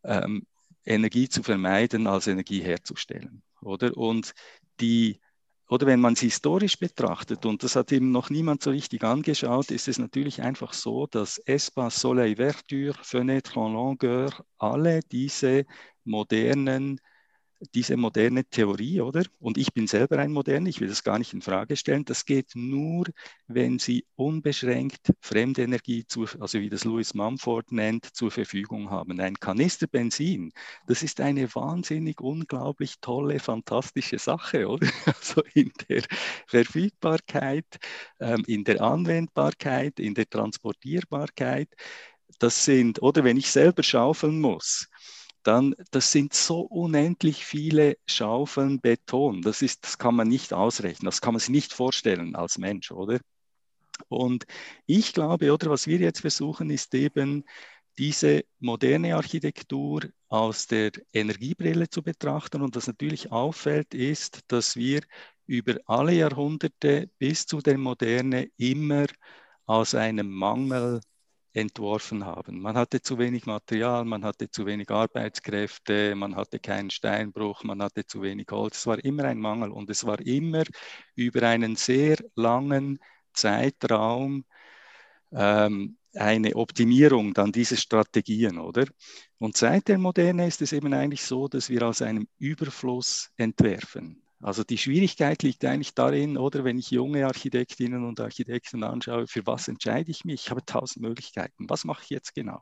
ähm, 0.04 0.46
Energie 0.86 1.30
zu 1.30 1.42
vermeiden, 1.42 2.06
als 2.08 2.28
Energie 2.28 2.62
herzustellen. 2.62 3.44
Oder? 3.62 3.96
Und 3.96 4.34
die 4.80 5.20
oder 5.70 5.86
wenn 5.88 6.00
man 6.00 6.14
es 6.14 6.22
historisch 6.22 6.78
betrachtet, 6.80 7.46
und 7.46 7.64
das 7.64 7.76
hat 7.76 7.92
eben 7.92 8.12
noch 8.12 8.30
niemand 8.30 8.64
so 8.64 8.70
richtig 8.72 9.04
angeschaut, 9.04 9.72
ist 9.72 9.88
es 9.88 10.00
natürlich 10.00 10.42
einfach 10.42 10.74
so, 10.74 11.08
dass 11.08 11.40
Espace, 11.40 12.00
Soleil, 12.02 12.36
Verdure, 12.38 12.98
Fenêtre 13.04 13.58
en 13.66 13.74
Longueur, 13.74 14.32
alle 14.58 15.02
diese 15.12 15.66
modernen 16.06 17.00
diese 17.74 17.98
moderne 17.98 18.46
Theorie, 18.46 19.02
oder? 19.02 19.24
Und 19.40 19.58
ich 19.58 19.74
bin 19.74 19.88
selber 19.88 20.20
ein 20.20 20.32
Modern, 20.32 20.66
ich 20.66 20.80
will 20.80 20.88
das 20.88 21.04
gar 21.04 21.18
nicht 21.18 21.34
in 21.34 21.42
Frage 21.42 21.76
stellen. 21.76 22.06
Das 22.06 22.26
geht 22.26 22.52
nur, 22.56 23.06
wenn 23.48 23.80
Sie 23.80 24.06
unbeschränkt 24.16 25.14
Fremdenergie, 25.22 26.06
zu, 26.06 26.26
also 26.40 26.60
wie 26.60 26.70
das 26.70 26.84
Louis 26.84 27.14
Mumford 27.14 27.72
nennt, 27.72 28.06
zur 28.06 28.32
Verfügung 28.32 28.90
haben. 28.92 29.20
Ein 29.20 29.40
Kanister 29.40 29.88
Benzin, 29.88 30.52
das 30.88 31.04
ist 31.04 31.20
eine 31.22 31.54
wahnsinnig, 31.56 32.22
unglaublich 32.22 32.96
tolle, 33.02 33.40
fantastische 33.40 34.20
Sache, 34.20 34.68
oder? 34.68 34.88
Also 35.18 35.42
in 35.54 35.72
der 35.90 36.04
Verfügbarkeit, 36.48 37.66
ähm, 38.20 38.44
in 38.48 38.64
der 38.64 38.82
Anwendbarkeit, 38.82 40.00
in 40.00 40.14
der 40.14 40.30
Transportierbarkeit. 40.30 41.70
Das 42.40 42.66
sind, 42.66 43.02
oder 43.02 43.24
wenn 43.24 43.38
ich 43.38 43.50
selber 43.50 43.84
schaufeln 43.84 44.40
muss, 44.40 44.88
dann 45.48 45.76
das 45.92 46.12
sind 46.12 46.34
so 46.34 46.62
unendlich 46.62 47.46
viele 47.46 47.98
Schaufeln 48.06 48.82
Beton. 48.82 49.42
Das, 49.42 49.62
ist, 49.62 49.86
das 49.86 49.98
kann 49.98 50.16
man 50.16 50.28
nicht 50.28 50.54
ausrechnen, 50.54 51.06
das 51.06 51.22
kann 51.22 51.34
man 51.34 51.40
sich 51.40 51.50
nicht 51.50 51.74
vorstellen 51.74 52.36
als 52.36 52.58
Mensch, 52.58 52.92
oder? 52.92 53.20
Und 54.10 54.46
ich 54.86 55.14
glaube, 55.14 55.54
oder 55.54 55.70
was 55.70 55.88
wir 55.88 56.00
jetzt 56.00 56.22
versuchen, 56.22 56.70
ist 56.70 56.94
eben 56.94 57.46
diese 57.98 58.44
moderne 58.60 59.16
Architektur 59.16 60.04
aus 60.28 60.68
der 60.68 60.92
Energiebrille 61.14 61.90
zu 61.90 62.04
betrachten. 62.04 62.62
Und 62.62 62.76
was 62.76 62.88
natürlich 62.88 63.32
auffällt, 63.32 63.94
ist, 63.94 64.42
dass 64.48 64.76
wir 64.76 65.02
über 65.48 65.78
alle 65.86 66.14
Jahrhunderte 66.14 67.10
bis 67.18 67.46
zu 67.48 67.60
der 67.60 67.78
Moderne 67.78 68.50
immer 68.58 69.08
aus 69.66 69.96
einem 69.96 70.30
Mangel 70.30 71.02
entworfen 71.58 72.26
haben. 72.26 72.62
Man 72.62 72.78
hatte 72.78 73.02
zu 73.02 73.18
wenig 73.18 73.46
Material, 73.46 74.06
man 74.06 74.24
hatte 74.24 74.50
zu 74.50 74.66
wenig 74.66 74.90
Arbeitskräfte, 74.92 76.16
man 76.16 76.36
hatte 76.36 76.60
keinen 76.60 76.90
Steinbruch, 76.92 77.64
man 77.64 77.82
hatte 77.82 78.06
zu 78.06 78.22
wenig 78.22 78.48
Holz. 78.52 78.78
Es 78.78 78.88
war 78.88 79.04
immer 79.04 79.26
ein 79.26 79.40
Mangel 79.40 79.72
und 79.72 79.90
es 79.90 80.06
war 80.06 80.20
immer 80.20 80.64
über 81.16 81.44
einen 81.44 81.76
sehr 81.76 82.18
langen 82.36 83.00
Zeitraum 83.34 84.46
ähm, 85.32 85.98
eine 86.14 86.56
Optimierung 86.56 87.34
dann 87.34 87.52
dieser 87.52 87.78
Strategien, 87.78 88.58
oder? 88.60 88.86
Und 89.40 89.58
seit 89.58 89.88
der 89.88 89.98
Moderne 89.98 90.48
ist 90.48 90.62
es 90.62 90.74
eben 90.74 90.94
eigentlich 90.94 91.24
so, 91.24 91.48
dass 91.48 91.70
wir 91.70 91.84
aus 91.84 92.02
einem 92.02 92.28
Überfluss 92.40 93.30
entwerfen. 93.38 94.22
Also 94.42 94.64
die 94.64 94.78
Schwierigkeit 94.78 95.42
liegt 95.42 95.66
eigentlich 95.66 95.96
darin, 95.96 96.38
oder 96.38 96.64
wenn 96.64 96.78
ich 96.78 96.92
junge 96.92 97.26
Architektinnen 97.26 98.06
und 98.06 98.20
Architekten 98.20 98.84
anschaue, 98.84 99.26
für 99.28 99.46
was 99.48 99.68
entscheide 99.68 100.12
ich 100.12 100.26
mich? 100.26 100.46
Ich 100.46 100.52
habe 100.52 100.64
tausend 100.64 101.02
Möglichkeiten. 101.04 101.68
Was 101.70 101.86
mache 101.86 102.04
ich 102.04 102.10
jetzt 102.12 102.36
genau? 102.36 102.62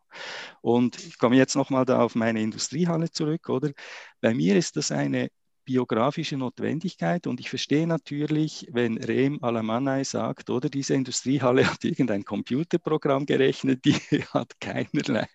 Und 0.61 0.97
ich 1.05 1.17
komme 1.17 1.35
jetzt 1.37 1.55
nochmal 1.55 1.85
da 1.85 2.01
auf 2.01 2.15
meine 2.15 2.41
Industriehalle 2.41 3.11
zurück, 3.11 3.49
oder? 3.49 3.71
Bei 4.21 4.33
mir 4.33 4.55
ist 4.57 4.77
das 4.77 4.91
eine 4.91 5.29
biografische 5.65 6.37
Notwendigkeit. 6.37 7.27
Und 7.27 7.39
ich 7.39 7.49
verstehe 7.49 7.87
natürlich, 7.87 8.67
wenn 8.71 8.97
Rehm 8.97 9.43
Alamanai 9.43 10.03
sagt, 10.03 10.49
oder 10.49 10.69
diese 10.69 10.93
Industriehalle 10.93 11.65
hat 11.71 11.83
irgendein 11.83 12.23
Computerprogramm 12.23 13.25
gerechnet, 13.25 13.83
die 13.85 13.93
hat 14.33 14.59
keinerlei 14.61 15.27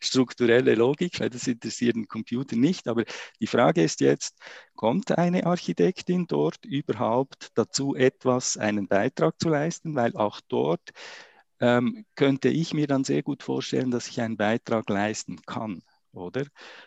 strukturelle 0.00 0.74
Logik, 0.74 1.20
weil 1.20 1.30
das 1.30 1.46
interessiert 1.46 1.96
den 1.96 2.08
Computer 2.08 2.56
nicht. 2.56 2.88
Aber 2.88 3.04
die 3.40 3.46
Frage 3.46 3.82
ist 3.82 4.00
jetzt, 4.00 4.38
kommt 4.74 5.16
eine 5.16 5.46
Architektin 5.46 6.26
dort 6.26 6.64
überhaupt 6.64 7.50
dazu, 7.54 7.94
etwas, 7.94 8.56
einen 8.56 8.88
Beitrag 8.88 9.38
zu 9.38 9.48
leisten? 9.48 9.94
Weil 9.94 10.16
auch 10.16 10.40
dort 10.48 10.90
ähm, 11.60 12.04
könnte 12.14 12.48
ich 12.48 12.74
mir 12.74 12.86
dann 12.86 13.04
sehr 13.04 13.22
gut 13.22 13.42
vorstellen, 13.42 13.90
dass 13.90 14.08
ich 14.08 14.20
einen 14.20 14.36
Beitrag 14.36 14.88
leisten 14.88 15.40
kann 15.42 15.82
oder? 16.16 16.44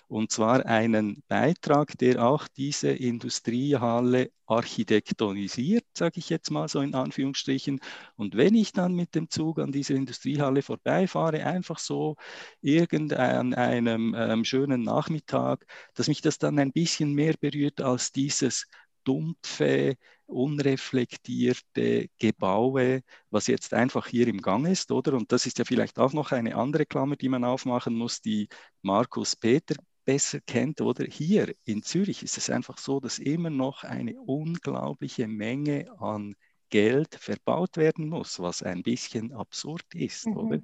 Und 0.08 0.32
zwar 0.32 0.66
einen 0.66 1.24
Beitrag, 1.28 1.98
der 1.98 2.24
auch 2.26 2.48
diese 2.48 2.90
Industriehalle 2.90 4.32
architektonisiert, 4.46 5.86
sage 5.94 6.20
ich 6.20 6.30
jetzt 6.30 6.52
mal 6.52 6.68
so 6.68 6.80
in 6.82 6.96
Anführungsstrichen. 6.96 7.80
Und 8.16 8.36
wenn 8.38 8.56
ich 8.56 8.72
dann 8.72 8.94
mit 8.96 9.16
dem 9.16 9.30
Zug 9.30 9.60
an 9.60 9.72
dieser 9.72 9.96
Industriehalle 9.96 10.62
vorbeifahre, 10.62 11.46
einfach 11.46 11.80
so 11.80 12.16
irgendein 12.62 13.54
einem 13.54 14.16
ähm, 14.18 14.46
schönen 14.46 14.84
Nachmittag, 14.84 15.66
dass 15.96 16.08
mich 16.08 16.22
das 16.22 16.38
dann 16.38 16.60
ein 16.60 16.72
bisschen 16.72 17.14
mehr 17.14 17.36
berührt 17.40 17.82
als 17.82 18.12
dieses 18.12 18.68
dumpfe, 19.04 19.96
unreflektierte 20.28 22.10
Gebaue, 22.20 23.02
was 23.30 23.48
jetzt 23.48 23.74
einfach 23.74 24.08
hier 24.08 24.28
im 24.28 24.42
Gang 24.42 24.68
ist, 24.68 24.92
oder? 24.92 25.14
Und 25.14 25.32
das 25.32 25.46
ist 25.46 25.58
ja 25.58 25.66
vielleicht 25.66 26.00
auch 26.00 26.14
noch 26.14 26.32
eine 26.32 26.56
andere 26.56 26.86
Klammer, 26.86 27.16
die 27.16 27.30
man 27.30 27.44
aufmachen 27.44 27.96
muss, 27.96 28.22
die 28.22 28.48
Markus 28.82 29.36
Peter 29.36 29.76
besser 30.06 30.40
kennt, 30.42 30.82
oder? 30.82 31.06
Hier 31.06 31.54
in 31.66 31.84
Zürich 31.84 32.24
ist 32.24 32.38
es 32.38 32.50
einfach 32.50 32.78
so, 32.78 33.00
dass 33.00 33.20
immer 33.20 33.50
noch 33.50 33.84
eine 33.84 34.20
unglaubliche 34.22 35.28
Menge 35.28 35.92
an 36.00 36.36
Geld 36.70 37.16
verbaut 37.16 37.78
werden 37.78 38.10
muss, 38.10 38.40
was 38.40 38.62
ein 38.62 38.84
bisschen 38.84 39.34
absurd 39.34 39.86
ist, 39.94 40.28
mhm. 40.28 40.38
oder? 40.38 40.60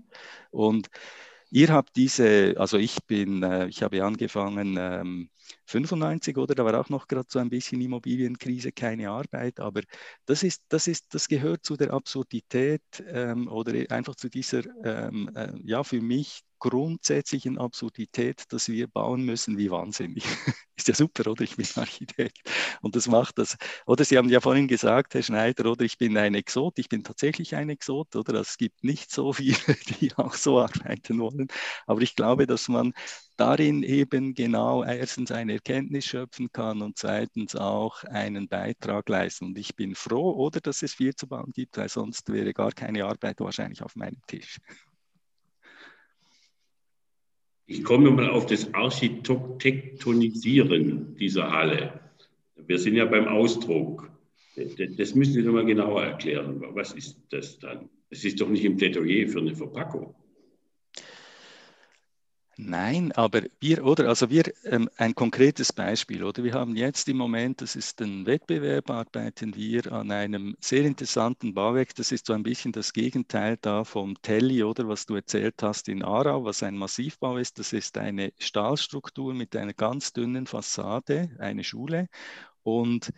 Und 0.51 0.89
Ihr 1.55 1.69
habt 1.71 1.95
diese, 1.97 2.55
also 2.57 2.79
ich 2.79 2.97
bin, 3.05 3.43
äh, 3.43 3.67
ich 3.67 3.83
habe 3.83 4.03
angefangen 4.03 4.75
ähm, 4.79 5.29
95 5.65 6.37
oder 6.37 6.55
da 6.55 6.65
war 6.65 6.79
auch 6.79 6.89
noch 6.89 7.07
gerade 7.07 7.27
so 7.29 7.39
ein 7.39 7.49
bisschen 7.49 7.81
Immobilienkrise, 7.81 8.71
keine 8.71 9.09
Arbeit, 9.09 9.59
aber 9.59 9.81
das 10.25 10.43
ist, 10.43 10.63
das 10.69 10.87
ist, 10.87 11.13
das 11.13 11.27
gehört 11.27 11.65
zu 11.65 11.77
der 11.77 11.93
Absurdität 11.93 12.81
ähm, 13.07 13.47
oder 13.47 13.73
einfach 13.91 14.15
zu 14.15 14.29
dieser, 14.29 14.63
ähm, 14.83 15.29
äh, 15.35 15.51
ja 15.63 15.83
für 15.83 16.01
mich 16.01 16.41
grundsätzlichen 16.59 17.57
Absurdität, 17.57 18.43
dass 18.53 18.69
wir 18.69 18.87
bauen 18.87 19.23
müssen 19.25 19.57
wie 19.57 19.69
wahnsinnig. 19.69 20.23
Ist 20.77 20.87
ja 20.87 20.95
super, 20.95 21.29
oder? 21.29 21.43
Ich 21.43 21.57
bin 21.57 21.65
Architekt. 21.75 22.39
Und 22.81 22.95
das 22.95 23.07
macht 23.07 23.37
das. 23.37 23.57
Oder 23.85 24.05
Sie 24.05 24.17
haben 24.17 24.29
ja 24.29 24.39
vorhin 24.39 24.69
gesagt, 24.69 25.13
Herr 25.13 25.23
Schneider, 25.23 25.69
oder 25.69 25.83
ich 25.83 25.97
bin 25.97 26.17
ein 26.17 26.35
Exot. 26.35 26.79
Ich 26.79 26.87
bin 26.87 27.03
tatsächlich 27.03 27.55
ein 27.55 27.69
Exot, 27.69 28.15
oder? 28.15 28.39
Es 28.39 28.57
gibt 28.57 28.81
nicht 28.83 29.11
so 29.11 29.33
viele, 29.33 29.57
die 29.99 30.15
auch 30.15 30.35
so 30.35 30.61
arbeiten 30.61 31.19
wollen. 31.19 31.47
Aber 31.85 32.01
ich 32.01 32.15
glaube, 32.15 32.47
dass 32.47 32.69
man 32.69 32.93
darin 33.37 33.83
eben 33.83 34.33
genau 34.33 34.83
erstens 34.83 35.31
eine 35.31 35.53
Erkenntnis 35.53 36.05
schöpfen 36.05 36.51
kann 36.51 36.81
und 36.81 36.97
zweitens 36.97 37.55
auch 37.55 38.03
einen 38.03 38.47
Beitrag 38.47 39.07
leisten. 39.09 39.45
Und 39.45 39.57
ich 39.57 39.75
bin 39.75 39.95
froh, 39.95 40.33
oder, 40.33 40.59
dass 40.59 40.83
es 40.83 40.93
viel 40.93 41.15
zu 41.15 41.27
bauen 41.27 41.51
gibt, 41.53 41.77
weil 41.77 41.89
sonst 41.89 42.31
wäre 42.31 42.53
gar 42.53 42.71
keine 42.71 43.05
Arbeit 43.05 43.39
wahrscheinlich 43.39 43.81
auf 43.81 43.95
meinem 43.95 44.21
Tisch. 44.27 44.59
Ich 47.65 47.83
komme 47.83 48.11
mal 48.11 48.29
auf 48.29 48.45
das 48.45 48.71
Architektonisieren 48.73 51.15
dieser 51.15 51.49
Halle. 51.49 52.01
Wir 52.55 52.77
sind 52.77 52.95
ja 52.95 53.05
beim 53.05 53.27
Ausdruck. 53.27 54.11
Das 54.97 55.15
müssen 55.15 55.33
Sie 55.33 55.41
nochmal 55.41 55.65
genauer 55.65 56.03
erklären. 56.03 56.61
Was 56.75 56.93
ist 56.93 57.19
das 57.29 57.57
dann? 57.59 57.89
Es 58.09 58.23
ist 58.23 58.39
doch 58.39 58.49
nicht 58.49 58.63
im 58.63 58.77
Plädoyer 58.77 59.27
für 59.27 59.39
eine 59.39 59.55
Verpackung. 59.55 60.13
Nein, 62.55 63.11
aber 63.13 63.41
wir, 63.59 63.83
oder, 63.83 64.07
also 64.09 64.29
wir, 64.29 64.43
ähm, 64.65 64.87
ein 64.97 65.15
konkretes 65.15 65.73
Beispiel, 65.73 66.23
oder, 66.23 66.43
wir 66.43 66.53
haben 66.53 66.75
jetzt 66.75 67.09
im 67.09 67.17
Moment, 67.17 67.61
das 67.61 67.75
ist 67.75 67.99
ein 67.99 68.27
Wettbewerb, 68.27 68.91
arbeiten 68.91 69.55
wir 69.55 69.91
an 69.91 70.11
einem 70.11 70.55
sehr 70.59 70.83
interessanten 70.85 71.55
Bauwerk, 71.55 71.95
das 71.95 72.11
ist 72.11 72.27
so 72.27 72.33
ein 72.33 72.43
bisschen 72.43 72.71
das 72.71 72.93
Gegenteil 72.93 73.57
da 73.59 73.83
vom 73.83 74.21
Telly, 74.21 74.63
oder, 74.63 74.87
was 74.87 75.07
du 75.07 75.15
erzählt 75.15 75.63
hast 75.63 75.89
in 75.89 76.03
Aarau, 76.03 76.43
was 76.45 76.61
ein 76.61 76.77
Massivbau 76.77 77.37
ist, 77.37 77.57
das 77.57 77.73
ist 77.73 77.97
eine 77.97 78.33
Stahlstruktur 78.37 79.33
mit 79.33 79.55
einer 79.55 79.73
ganz 79.73 80.13
dünnen 80.13 80.45
Fassade, 80.45 81.31
eine 81.39 81.63
Schule, 81.63 82.07
und 82.63 83.11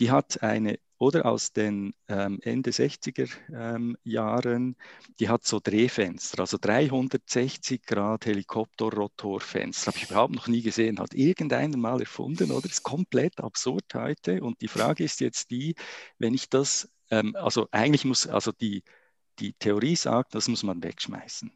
die 0.00 0.10
hat 0.10 0.42
eine 0.42 0.78
oder 1.00 1.24
aus 1.24 1.52
den 1.52 1.94
ähm, 2.08 2.38
Ende 2.42 2.70
60er 2.72 3.30
ähm, 3.54 3.96
Jahren, 4.04 4.76
die 5.18 5.30
hat 5.30 5.44
so 5.46 5.58
Drehfenster, 5.58 6.40
also 6.40 6.58
360 6.60 7.82
Grad 7.86 8.26
Helikopterrotorfenster, 8.26 9.86
habe 9.88 9.96
ich 9.96 10.10
überhaupt 10.10 10.34
noch 10.34 10.46
nie 10.46 10.60
gesehen, 10.60 11.00
hat 11.00 11.14
irgendeiner 11.14 11.78
mal 11.78 12.00
erfunden, 12.00 12.50
oder? 12.52 12.66
Ist 12.66 12.82
komplett 12.82 13.40
absurd 13.40 13.94
heute. 13.94 14.42
Und 14.42 14.60
die 14.60 14.68
Frage 14.68 15.02
ist 15.02 15.20
jetzt 15.20 15.50
die, 15.50 15.74
wenn 16.18 16.34
ich 16.34 16.50
das, 16.50 16.90
ähm, 17.10 17.34
also 17.34 17.66
eigentlich 17.70 18.04
muss, 18.04 18.26
also 18.26 18.52
die, 18.52 18.84
die 19.38 19.54
Theorie 19.54 19.96
sagt, 19.96 20.34
das 20.34 20.48
muss 20.48 20.62
man 20.62 20.82
wegschmeißen 20.82 21.50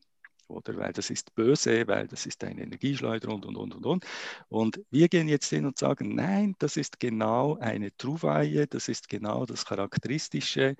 oder 0.55 0.77
weil 0.77 0.93
das 0.93 1.11
ist 1.11 1.35
böse, 1.35 1.87
weil 1.87 2.07
das 2.07 2.27
ist 2.27 2.43
eine 2.45 2.63
Energieschleuder 2.63 3.29
und, 3.29 3.45
und, 3.47 3.57
und, 3.57 3.75
und, 3.75 3.87
und. 3.87 4.05
Und 4.49 4.81
wir 4.91 5.09
gehen 5.09 5.29
jetzt 5.29 5.51
hin 5.51 5.67
und 5.67 5.79
sagen, 5.79 6.15
nein, 6.15 6.55
das 6.59 6.77
ist 6.77 7.01
genau 7.01 7.57
eine 7.59 7.95
Truweihe, 7.97 8.67
das 8.67 8.89
ist 8.89 9.09
genau 9.09 9.47
das 9.47 9.65
Charakteristische. 9.65 10.77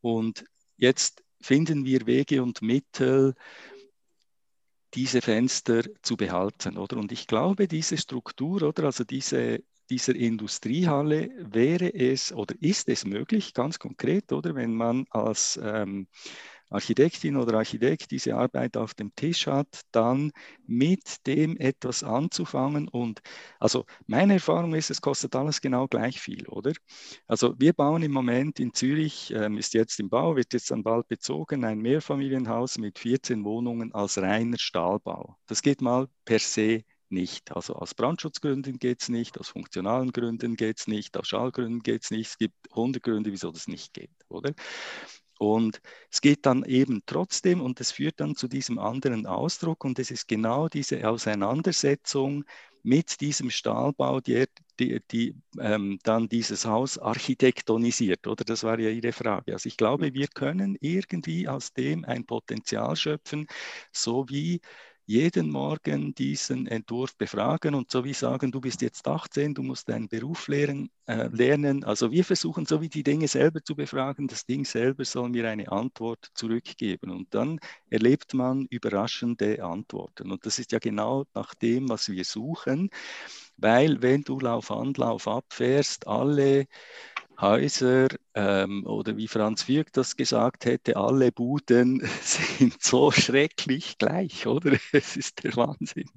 Und 0.00 0.44
jetzt 0.76 1.22
finden 1.40 1.84
wir 1.84 2.06
Wege 2.06 2.42
und 2.42 2.62
Mittel, 2.62 3.34
diese 4.94 5.20
Fenster 5.20 5.82
zu 6.02 6.16
behalten, 6.16 6.78
oder? 6.78 6.96
Und 6.96 7.12
ich 7.12 7.26
glaube, 7.26 7.68
diese 7.68 7.98
Struktur, 7.98 8.62
oder, 8.62 8.84
also 8.84 9.04
diese, 9.04 9.62
dieser 9.90 10.14
Industriehalle 10.14 11.30
wäre 11.38 11.92
es 11.92 12.32
oder 12.32 12.54
ist 12.60 12.88
es 12.88 13.04
möglich, 13.04 13.52
ganz 13.52 13.78
konkret, 13.78 14.32
oder, 14.32 14.54
wenn 14.54 14.74
man 14.74 15.06
als 15.10 15.60
ähm, 15.62 16.08
Architektin 16.70 17.36
oder 17.36 17.58
Architekt 17.58 18.10
diese 18.10 18.36
Arbeit 18.36 18.76
auf 18.76 18.94
dem 18.94 19.14
Tisch 19.14 19.46
hat, 19.46 19.82
dann 19.92 20.32
mit 20.66 21.26
dem 21.26 21.56
etwas 21.56 22.02
anzufangen. 22.02 22.88
Und 22.88 23.20
also 23.60 23.84
meine 24.06 24.34
Erfahrung 24.34 24.74
ist, 24.74 24.90
es 24.90 25.00
kostet 25.00 25.36
alles 25.36 25.60
genau 25.60 25.86
gleich 25.86 26.20
viel, 26.20 26.46
oder? 26.48 26.72
Also 27.26 27.54
wir 27.58 27.72
bauen 27.72 28.02
im 28.02 28.12
Moment 28.12 28.60
in 28.60 28.74
Zürich, 28.74 29.32
ähm, 29.32 29.58
ist 29.58 29.74
jetzt 29.74 30.00
im 30.00 30.08
Bau, 30.08 30.36
wird 30.36 30.52
jetzt 30.52 30.70
dann 30.70 30.82
bald 30.82 31.08
bezogen, 31.08 31.64
ein 31.64 31.78
Mehrfamilienhaus 31.78 32.78
mit 32.78 32.98
14 32.98 33.44
Wohnungen 33.44 33.94
als 33.94 34.18
reiner 34.18 34.58
Stahlbau. 34.58 35.36
Das 35.46 35.62
geht 35.62 35.80
mal 35.80 36.08
per 36.24 36.38
se 36.38 36.84
nicht. 37.08 37.52
Also 37.52 37.74
aus 37.74 37.94
Brandschutzgründen 37.94 38.78
geht 38.78 39.02
es 39.02 39.08
nicht, 39.08 39.38
aus 39.38 39.48
funktionalen 39.48 40.12
Gründen 40.12 40.56
geht 40.56 40.78
es 40.78 40.86
nicht, 40.86 41.16
aus 41.16 41.28
Schallgründen 41.28 41.82
geht 41.82 42.04
es 42.04 42.10
nicht. 42.10 42.30
Es 42.30 42.38
gibt 42.38 42.54
100 42.70 43.02
Gründe, 43.02 43.32
wieso 43.32 43.50
das 43.52 43.68
nicht 43.68 43.94
geht, 43.94 44.10
oder? 44.28 44.52
Und 45.38 45.80
es 46.10 46.20
geht 46.20 46.46
dann 46.46 46.64
eben 46.64 47.02
trotzdem 47.06 47.60
und 47.60 47.80
es 47.80 47.92
führt 47.92 48.20
dann 48.20 48.36
zu 48.36 48.48
diesem 48.48 48.78
anderen 48.78 49.26
Ausdruck 49.26 49.84
und 49.84 49.98
es 49.98 50.10
ist 50.10 50.28
genau 50.28 50.68
diese 50.68 51.08
Auseinandersetzung 51.08 52.44
mit 52.82 53.20
diesem 53.20 53.50
Stahlbau, 53.50 54.20
die, 54.20 54.44
die, 54.78 55.00
die 55.10 55.34
ähm, 55.58 55.98
dann 56.04 56.28
dieses 56.28 56.64
Haus 56.66 56.98
architektonisiert, 56.98 58.26
oder? 58.28 58.44
Das 58.44 58.62
war 58.62 58.78
ja 58.78 58.90
Ihre 58.90 59.12
Frage. 59.12 59.52
Also 59.54 59.68
ich 59.68 59.76
glaube, 59.76 60.14
wir 60.14 60.28
können 60.28 60.76
irgendwie 60.80 61.48
aus 61.48 61.72
dem 61.72 62.04
ein 62.04 62.24
Potenzial 62.26 62.94
schöpfen, 62.94 63.46
so 63.92 64.28
wie 64.28 64.60
jeden 65.06 65.50
Morgen 65.50 66.14
diesen 66.14 66.66
Entwurf 66.66 67.16
befragen 67.16 67.74
und 67.74 67.90
so 67.90 68.04
wie 68.04 68.12
sagen, 68.12 68.50
du 68.50 68.60
bist 68.60 68.82
jetzt 68.82 69.06
18, 69.06 69.54
du 69.54 69.62
musst 69.62 69.88
deinen 69.88 70.08
Beruf 70.08 70.48
lehren, 70.48 70.90
äh, 71.06 71.28
lernen. 71.28 71.84
Also 71.84 72.10
wir 72.10 72.24
versuchen 72.24 72.66
so 72.66 72.80
wie 72.80 72.88
die 72.88 73.04
Dinge 73.04 73.28
selber 73.28 73.62
zu 73.62 73.76
befragen, 73.76 74.26
das 74.26 74.46
Ding 74.46 74.64
selber 74.64 75.04
soll 75.04 75.28
mir 75.28 75.48
eine 75.48 75.70
Antwort 75.70 76.26
zurückgeben 76.34 77.10
und 77.10 77.32
dann 77.34 77.60
erlebt 77.88 78.34
man 78.34 78.66
überraschende 78.68 79.62
Antworten. 79.64 80.32
Und 80.32 80.44
das 80.44 80.58
ist 80.58 80.72
ja 80.72 80.80
genau 80.80 81.24
nach 81.34 81.54
dem, 81.54 81.88
was 81.88 82.08
wir 82.08 82.24
suchen, 82.24 82.90
weil 83.56 84.02
wenn 84.02 84.22
du 84.22 84.40
Lauf 84.40 84.70
an, 84.70 84.92
Lauf 84.94 85.28
abfährst, 85.28 86.06
alle 86.08 86.66
Häuser 87.40 88.08
ähm, 88.34 88.86
oder 88.86 89.16
wie 89.16 89.28
Franz 89.28 89.68
Wirk 89.68 89.92
das 89.92 90.16
gesagt 90.16 90.64
hätte, 90.64 90.96
alle 90.96 91.32
Buden 91.32 92.00
sind 92.22 92.82
so 92.82 93.10
schrecklich 93.10 93.98
gleich, 93.98 94.46
oder? 94.46 94.72
Es 94.92 95.16
ist 95.16 95.44
der 95.44 95.56
Wahnsinn. 95.56 96.08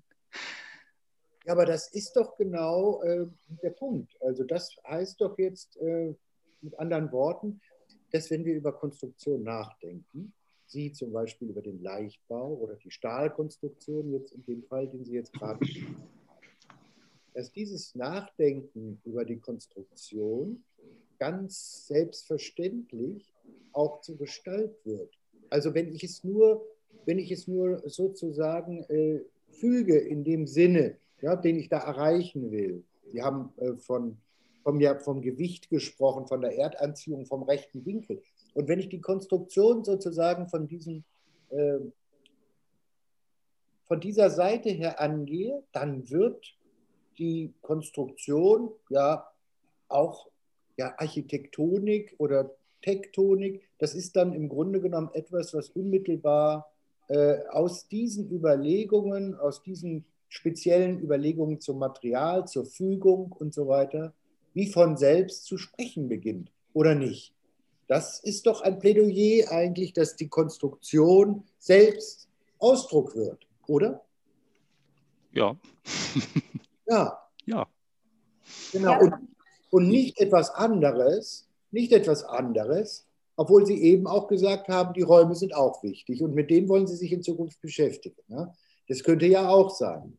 Ja, 1.45 1.53
aber 1.53 1.65
das 1.65 1.91
ist 1.93 2.13
doch 2.15 2.37
genau 2.37 3.01
äh, 3.03 3.25
der 3.63 3.71
Punkt. 3.71 4.15
Also 4.21 4.43
das 4.43 4.75
heißt 4.87 5.19
doch 5.21 5.37
jetzt 5.37 5.77
äh, 5.77 6.13
mit 6.61 6.77
anderen 6.79 7.11
Worten, 7.11 7.61
dass 8.11 8.29
wenn 8.29 8.45
wir 8.45 8.55
über 8.55 8.71
Konstruktion 8.71 9.43
nachdenken, 9.43 10.33
Sie 10.65 10.91
zum 10.91 11.11
Beispiel 11.11 11.49
über 11.49 11.63
den 11.63 11.81
Leichtbau 11.81 12.53
oder 12.53 12.75
die 12.75 12.91
Stahlkonstruktion, 12.91 14.13
jetzt 14.13 14.33
in 14.33 14.45
dem 14.45 14.63
Fall, 14.63 14.87
den 14.87 15.03
Sie 15.03 15.13
jetzt 15.13 15.33
gerade 15.33 15.59
dass 17.33 17.51
dieses 17.51 17.95
Nachdenken 17.95 19.01
über 19.05 19.23
die 19.23 19.39
Konstruktion 19.39 20.63
ganz 21.19 21.87
selbstverständlich 21.87 23.31
auch 23.73 24.01
zur 24.01 24.17
Gestalt 24.17 24.73
wird. 24.85 25.13
Also 25.49 25.73
wenn 25.73 25.93
ich 25.93 26.03
es 26.03 26.23
nur, 26.23 26.65
wenn 27.05 27.19
ich 27.19 27.31
es 27.31 27.47
nur 27.47 27.87
sozusagen 27.87 28.83
äh, 28.85 29.21
füge 29.51 29.97
in 29.97 30.23
dem 30.23 30.47
Sinne, 30.47 30.97
ja, 31.21 31.35
den 31.35 31.57
ich 31.57 31.69
da 31.69 31.79
erreichen 31.79 32.51
will. 32.51 32.83
Sie 33.11 33.21
haben 33.21 33.51
äh, 33.57 33.75
von, 33.75 34.17
vom, 34.63 34.79
ja, 34.79 34.97
vom 34.99 35.21
Gewicht 35.21 35.69
gesprochen, 35.69 36.27
von 36.27 36.41
der 36.41 36.57
Erdanziehung, 36.57 37.25
vom 37.25 37.43
rechten 37.43 37.85
Winkel. 37.85 38.21
Und 38.53 38.67
wenn 38.67 38.79
ich 38.79 38.89
die 38.89 39.01
Konstruktion 39.01 39.83
sozusagen 39.83 40.47
von, 40.47 40.67
diesem, 40.67 41.03
äh, 41.49 41.79
von 43.85 43.99
dieser 43.99 44.29
Seite 44.29 44.69
her 44.69 44.99
angehe, 45.01 45.63
dann 45.71 46.09
wird 46.09 46.55
die 47.17 47.53
Konstruktion 47.61 48.71
ja 48.89 49.27
auch 49.89 50.29
ja, 50.79 50.93
Architektonik 50.97 52.15
oder 52.19 52.55
Tektonik, 52.81 53.61
das 53.79 53.93
ist 53.93 54.15
dann 54.15 54.31
im 54.31 54.47
Grunde 54.47 54.79
genommen 54.79 55.09
etwas, 55.13 55.53
was 55.53 55.69
unmittelbar 55.71 56.71
äh, 57.09 57.39
aus 57.49 57.89
diesen 57.89 58.31
Überlegungen, 58.31 59.35
aus 59.35 59.61
diesen 59.61 60.05
speziellen 60.29 61.01
Überlegungen 61.01 61.59
zum 61.59 61.79
Material, 61.79 62.47
zur 62.47 62.65
Fügung 62.65 63.33
und 63.33 63.53
so 63.53 63.67
weiter, 63.67 64.13
wie 64.53 64.67
von 64.67 64.95
selbst 64.95 65.43
zu 65.43 65.57
sprechen 65.57 66.07
beginnt 66.07 66.49
oder 66.73 66.95
nicht. 66.95 67.33
Das 67.87 68.23
ist 68.23 68.45
doch 68.45 68.61
ein 68.61 68.79
Plädoyer 68.79 69.51
eigentlich, 69.51 69.91
dass 69.91 70.15
die 70.15 70.29
Konstruktion 70.29 71.43
selbst 71.57 72.29
Ausdruck 72.57 73.17
wird, 73.17 73.45
oder? 73.67 74.05
Ja. 75.33 75.59
ja. 76.87 77.19
Ja. 77.45 77.67
Genau. 78.71 79.01
Und, 79.01 79.28
und 79.69 79.87
nicht 79.87 80.19
etwas 80.19 80.49
anderes, 80.49 81.47
nicht 81.71 81.91
etwas 81.91 82.23
anderes, 82.23 83.05
obwohl 83.35 83.65
Sie 83.65 83.81
eben 83.81 84.07
auch 84.07 84.27
gesagt 84.27 84.67
haben, 84.67 84.93
die 84.93 85.01
Räume 85.01 85.35
sind 85.35 85.55
auch 85.55 85.81
wichtig 85.83 86.21
und 86.21 86.35
mit 86.35 86.49
denen 86.49 86.67
wollen 86.67 86.87
Sie 86.87 86.95
sich 86.95 87.11
in 87.11 87.23
Zukunft 87.23 87.61
beschäftigen. 87.61 88.21
Ne? 88.27 88.53
Das 88.87 89.03
könnte 89.03 89.27
ja 89.27 89.47
auch 89.47 89.69
sein. 89.69 90.17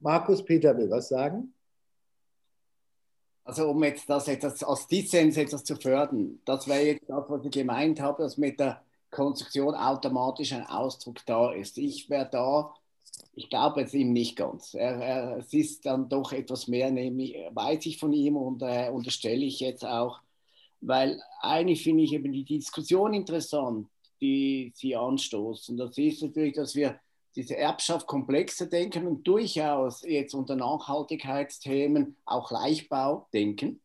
Markus 0.00 0.44
Peter 0.44 0.76
will 0.76 0.90
was 0.90 1.08
sagen. 1.08 1.52
Also 3.44 3.70
um 3.70 3.82
jetzt 3.82 4.08
das 4.10 4.28
etwas 4.28 4.62
als 4.62 4.86
Dissens 4.86 5.36
etwas 5.36 5.64
zu 5.64 5.76
fördern, 5.76 6.40
das 6.44 6.68
wäre 6.68 6.82
jetzt 6.82 7.08
das, 7.08 7.24
was 7.28 7.44
ich 7.44 7.50
gemeint 7.50 8.00
habe, 8.00 8.22
dass 8.22 8.36
mit 8.36 8.60
der 8.60 8.82
Konstruktion 9.10 9.74
automatisch 9.74 10.52
ein 10.52 10.66
Ausdruck 10.66 11.24
da 11.24 11.52
ist. 11.52 11.78
Ich 11.78 12.10
wäre 12.10 12.28
da, 12.30 12.74
ich 13.34 13.48
glaube 13.48 13.82
es 13.82 13.94
ihm 13.94 14.12
nicht 14.12 14.36
ganz. 14.36 14.74
Er, 14.74 14.96
er, 14.96 15.36
es 15.38 15.52
ist 15.52 15.86
dann 15.86 16.08
doch 16.08 16.32
etwas 16.32 16.66
mehr, 16.68 16.90
nämlich 16.90 17.36
weiß 17.52 17.86
ich 17.86 17.98
von 17.98 18.12
ihm 18.12 18.36
und 18.36 18.62
äh, 18.62 18.90
unterstelle 18.90 19.44
ich 19.44 19.60
jetzt 19.60 19.84
auch, 19.84 20.20
weil 20.80 21.20
eigentlich 21.40 21.82
finde 21.82 22.04
ich 22.04 22.12
eben 22.12 22.32
die 22.32 22.44
Diskussion 22.44 23.14
interessant, 23.14 23.88
die 24.20 24.72
Sie 24.74 24.96
anstoßen. 24.96 25.76
Das 25.76 25.96
ist 25.96 26.22
natürlich, 26.22 26.54
dass 26.54 26.74
wir 26.74 26.98
diese 27.36 27.56
Erbschaft 27.56 28.06
komplexer 28.06 28.66
denken 28.66 29.06
und 29.06 29.26
durchaus 29.26 30.02
jetzt 30.02 30.34
unter 30.34 30.56
Nachhaltigkeitsthemen 30.56 32.16
auch 32.24 32.50
Leichtbau 32.50 33.28
denken 33.32 33.80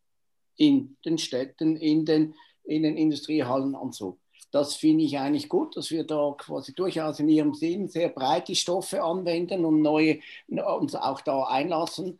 in 0.55 0.97
den 1.05 1.17
Städten, 1.19 1.77
in 1.77 2.05
den, 2.05 2.33
in 2.63 2.83
den 2.83 2.97
Industriehallen 2.97 3.75
und 3.75 3.93
so. 3.93 4.17
Das 4.53 4.75
finde 4.75 5.03
ich 5.03 5.17
eigentlich 5.17 5.49
gut, 5.49 5.75
dass 5.75 5.89
wir 5.89 6.03
da 6.03 6.35
quasi 6.37 6.75
durchaus 6.75 7.19
in 7.19 7.27
ihrem 7.27 7.55
Sinn 7.55 7.87
sehr 7.87 8.09
breite 8.09 8.53
Stoffe 8.53 9.01
anwenden 9.01 9.65
und 9.65 9.81
neue 9.81 10.19
uns 10.47 10.93
auch 10.93 11.21
da 11.21 11.45
einlassen. 11.45 12.19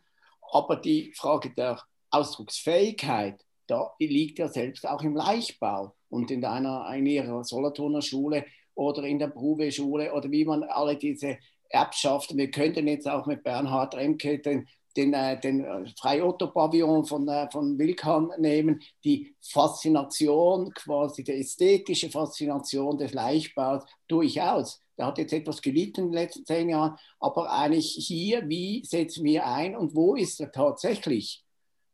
Aber 0.50 0.74
die 0.74 1.12
Frage 1.14 1.50
der 1.50 1.80
Ausdrucksfähigkeit, 2.10 3.40
da 3.68 3.92
liegt 4.00 4.40
ja 4.40 4.48
selbst 4.48 4.84
auch 4.84 5.02
im 5.02 5.14
Leichtbau. 5.14 5.94
Und 6.08 6.32
in 6.32 6.44
einer, 6.44 6.92
in 6.96 7.06
ihrer 7.06 7.44
Solothurner 7.44 8.02
Schule 8.02 8.44
oder 8.74 9.04
in 9.04 9.20
der 9.20 9.28
Bruwe-Schule 9.28 10.12
oder 10.12 10.28
wie 10.32 10.44
man 10.44 10.64
alle 10.64 10.96
diese 10.96 11.38
Erbschaften, 11.68 12.36
wir 12.36 12.50
könnten 12.50 12.88
jetzt 12.88 13.08
auch 13.08 13.26
mit 13.26 13.44
Bernhard 13.44 13.94
Remke 13.94 14.40
den, 14.40 14.66
den, 14.96 15.12
äh, 15.12 15.38
den 15.40 15.64
äh, 15.64 15.86
Frei-Otto-Pavillon 15.98 17.04
von, 17.04 17.28
äh, 17.28 17.50
von 17.50 17.78
Wilkan 17.78 18.30
nehmen, 18.38 18.80
die 19.04 19.34
Faszination, 19.40 20.72
quasi 20.74 21.24
die 21.24 21.32
ästhetische 21.32 22.10
Faszination 22.10 22.98
des 22.98 23.12
Leichtbaus 23.12 23.84
durchaus. 24.08 24.80
Der 24.96 25.06
hat 25.06 25.18
jetzt 25.18 25.32
etwas 25.32 25.60
gelitten 25.60 26.02
in 26.02 26.06
den 26.06 26.14
letzten 26.14 26.46
zehn 26.46 26.68
Jahren, 26.68 26.96
aber 27.18 27.50
eigentlich 27.50 27.94
hier, 27.98 28.48
wie 28.48 28.84
setzen 28.84 29.24
wir 29.24 29.46
ein 29.46 29.76
und 29.76 29.94
wo 29.94 30.14
ist 30.14 30.40
er 30.40 30.52
tatsächlich 30.52 31.44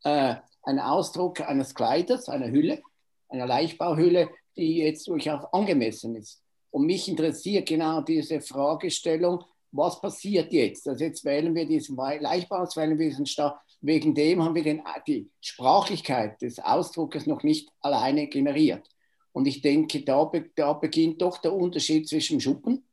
äh, 0.04 0.34
ein 0.62 0.78
Ausdruck 0.78 1.40
eines 1.40 1.74
Kleiders, 1.74 2.28
einer 2.28 2.50
Hülle, 2.50 2.82
einer 3.28 3.46
Leichtbauhülle, 3.46 4.28
die 4.56 4.78
jetzt 4.78 5.08
durchaus 5.08 5.44
angemessen 5.52 6.14
ist. 6.16 6.42
Und 6.70 6.86
mich 6.86 7.08
interessiert 7.08 7.68
genau 7.68 8.00
diese 8.02 8.40
Fragestellung, 8.40 9.44
was 9.72 10.00
passiert 10.00 10.52
jetzt? 10.52 10.88
Also 10.88 11.04
jetzt 11.04 11.24
wählen 11.24 11.54
wir 11.54 11.66
diesen 11.66 11.96
Leichtbau, 11.96 12.62
wählen 12.74 12.98
wir 12.98 13.08
diesen 13.08 13.26
Staat. 13.26 13.60
Wegen 13.80 14.14
dem 14.14 14.42
haben 14.42 14.54
wir 14.54 14.62
den, 14.62 14.82
die 15.06 15.30
Sprachlichkeit 15.40 16.40
des 16.42 16.58
Ausdruckes 16.58 17.26
noch 17.26 17.42
nicht 17.42 17.70
alleine 17.80 18.26
generiert. 18.26 18.86
Und 19.32 19.46
ich 19.46 19.62
denke, 19.62 20.02
da, 20.02 20.30
da 20.56 20.72
beginnt 20.72 21.22
doch 21.22 21.38
der 21.38 21.54
Unterschied 21.54 22.08
zwischen 22.08 22.40
Schuppen, 22.40 22.84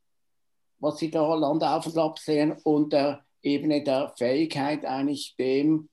was 0.80 0.97
Sie 0.99 1.09
da 1.09 1.34
Land 1.34 1.63
auf 1.63 1.88
und 1.88 1.97
ab 1.97 2.19
sehen, 2.19 2.55
und 2.63 2.93
der 2.93 3.25
Ebene 3.41 3.84
der 3.84 4.13
Fähigkeit, 4.17 4.86
eigentlich 4.86 5.36
dem, 5.38 5.89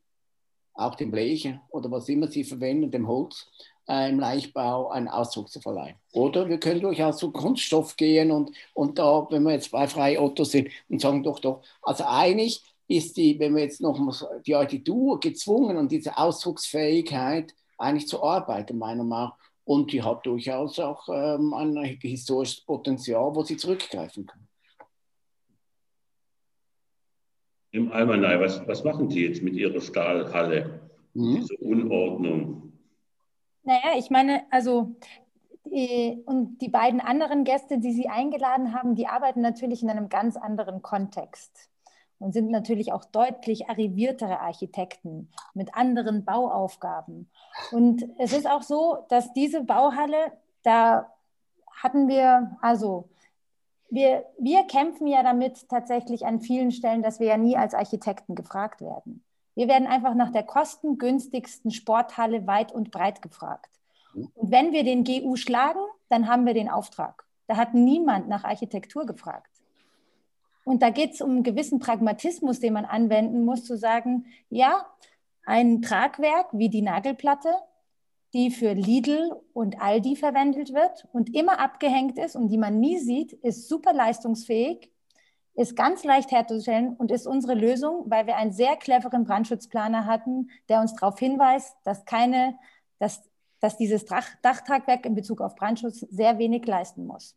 auch 0.75 0.95
dem 0.97 1.11
Blech 1.11 1.55
oder 1.71 1.91
was 1.91 2.09
immer 2.09 2.29
Sie 2.29 2.45
verwenden, 2.45 2.91
dem 2.91 3.09
Holz, 3.09 3.49
im 3.87 4.19
Leichtbau 4.19 4.89
einen 4.89 5.09
Ausdruck 5.09 5.51
zu 5.51 5.61
verleihen. 5.61 5.97
Oder 6.13 6.49
wir 6.49 6.59
können 6.59 6.81
durchaus 6.81 7.19
zu 7.19 7.31
Kunststoff 7.31 7.97
gehen 7.97 8.31
und, 8.31 8.51
und 8.73 8.99
da, 8.99 9.27
wenn 9.31 9.43
wir 9.43 9.53
jetzt 9.53 9.71
bei 9.71 9.87
Freie 9.87 10.21
Otto 10.21 10.45
sind 10.45 10.69
und 10.89 11.01
sagen, 11.01 11.23
doch, 11.23 11.39
doch, 11.39 11.63
also 11.83 12.05
eigentlich 12.07 12.63
ist 12.89 13.17
die, 13.17 13.39
wenn 13.39 13.55
wir 13.55 13.63
jetzt 13.63 13.81
noch 13.81 13.99
die 14.47 14.55
Architektur 14.55 15.21
gezwungen 15.21 15.77
und 15.77 15.93
diese 15.93 16.17
Ausdrucksfähigkeit 16.17 17.55
eigentlich 17.79 18.09
zu 18.09 18.23
arbeiten, 18.23 18.79
meiner 18.79 19.05
Meinung 19.05 19.31
nach. 19.31 19.37
Und 19.65 19.93
die 19.93 20.03
hat 20.03 20.27
durchaus 20.27 20.79
auch 20.79 21.09
ähm, 21.09 21.55
ein 21.55 21.77
historisches 22.01 22.61
Potenzial, 22.61 23.35
wo 23.35 23.43
sie 23.43 23.57
zurückgreifen 23.57 24.27
kann. 24.27 24.47
Im 27.71 27.91
Almanai, 27.91 28.39
was, 28.39 28.67
was 28.69 28.85
machen 28.85 29.11
Sie 29.11 29.25
jetzt 29.25 29.43
mit 29.43 29.55
Ihrer 29.55 29.81
Stahlhalle? 29.81 30.81
Mhm. 31.15 31.37
Diese 31.37 31.57
Unordnung. 31.57 32.64
Naja, 33.65 33.97
ich 33.97 34.11
meine, 34.11 34.43
also 34.51 34.95
und 36.27 36.59
die 36.59 36.69
beiden 36.69 37.01
anderen 37.01 37.45
Gäste, 37.45 37.79
die 37.79 37.93
Sie 37.93 38.09
eingeladen 38.09 38.75
haben, 38.75 38.95
die 38.95 39.07
arbeiten 39.07 39.41
natürlich 39.41 39.83
in 39.83 39.91
einem 39.91 40.09
ganz 40.09 40.37
anderen 40.37 40.83
Kontext 40.83 41.71
und 42.19 42.33
sind 42.33 42.51
natürlich 42.51 42.93
auch 42.93 43.05
deutlich 43.05 43.69
arriviertere 43.69 44.41
Architekten 44.41 45.31
mit 45.55 45.75
anderen 45.75 46.25
Bauaufgaben. 46.25 47.29
Und 47.73 48.07
es 48.19 48.33
ist 48.33 48.49
auch 48.49 48.63
so, 48.63 49.05
dass 49.09 49.33
diese 49.33 49.63
Bauhalle, 49.63 50.33
da 50.63 51.11
hatten 51.83 52.09
wir, 52.09 52.57
also 52.61 53.09
wir, 53.91 54.25
wir 54.39 54.65
kämpfen 54.65 55.07
ja 55.07 55.23
damit 55.23 55.69
tatsächlich 55.69 56.27
an 56.27 56.41
vielen 56.41 56.73
Stellen, 56.73 57.03
dass 57.03 57.21
wir 57.21 57.27
ja 57.27 57.37
nie 57.37 57.57
als 57.57 57.75
Architekten 57.75 58.35
gefragt 58.35 58.81
werden. 58.81 59.25
Wir 59.55 59.69
werden 59.69 59.87
einfach 59.87 60.15
nach 60.15 60.33
der 60.33 60.43
kostengünstigsten 60.43 61.71
Sporthalle 61.71 62.47
weit 62.47 62.73
und 62.73 62.91
breit 62.91 63.23
gefragt. 63.23 63.71
Und 64.15 64.51
wenn 64.51 64.73
wir 64.73 64.85
den 64.85 65.05
GU 65.05 65.37
schlagen, 65.37 65.81
dann 66.09 66.29
haben 66.29 66.47
wir 66.47 66.55
den 66.55 66.69
Auftrag. 66.69 67.25
Da 67.47 67.57
hat 67.57 67.75
niemand 67.75 68.29
nach 68.29 68.45
Architektur 68.45 69.07
gefragt. 69.07 69.51
Und 70.65 70.83
da 70.83 70.91
geht 70.91 71.13
es 71.13 71.21
um 71.21 71.31
einen 71.31 71.43
gewissen 71.43 71.79
Pragmatismus, 71.79 72.59
den 72.59 72.73
man 72.73 72.85
anwenden 72.85 73.45
muss, 73.45 73.65
zu 73.65 73.77
sagen, 73.77 74.27
ja, 74.49 74.87
ein 75.45 75.83
Tragwerk 75.83 76.47
wie 76.53 76.71
die 76.71 76.81
Nagelplatte, 76.81 77.55
die 78.33 78.51
für 78.51 78.73
Lidl 78.73 79.31
und 79.53 79.81
Aldi 79.81 80.17
verwendet 80.17 80.73
wird 80.73 81.07
und 81.13 81.35
immer 81.35 81.61
abgehängt 81.61 82.19
ist 82.19 82.35
und 82.35 82.49
die 82.49 82.59
man 82.59 82.81
nie 82.81 82.99
sieht, 82.99 83.33
ist 83.33 83.69
super 83.69 83.93
leistungsfähig 83.93 84.91
ist 85.55 85.77
ganz 85.77 86.05
leicht 86.05 86.33
herzustellen 86.33 86.95
und 86.97 87.11
ist 87.11 87.27
unsere 87.27 87.55
Lösung, 87.55 88.05
weil 88.07 88.27
wir 88.27 88.37
einen 88.37 88.53
sehr 88.53 88.77
cleveren 88.77 89.25
Brandschutzplaner 89.25 90.05
hatten, 90.07 90.51
der 90.69 90.81
uns 90.81 90.95
darauf 90.95 91.19
hinweist, 91.19 91.77
dass 91.85 92.05
keine, 92.05 92.59
dass, 92.99 93.23
dass 93.61 93.77
dieses 93.77 94.05
Dach, 94.05 94.27
Dachtragwerk 94.43 95.07
in 95.07 95.15
Bezug 95.15 95.41
auf 95.41 95.55
Brandschutz 95.55 96.01
sehr 96.01 96.39
wenig 96.39 96.67
leisten 96.67 97.07
muss. 97.07 97.37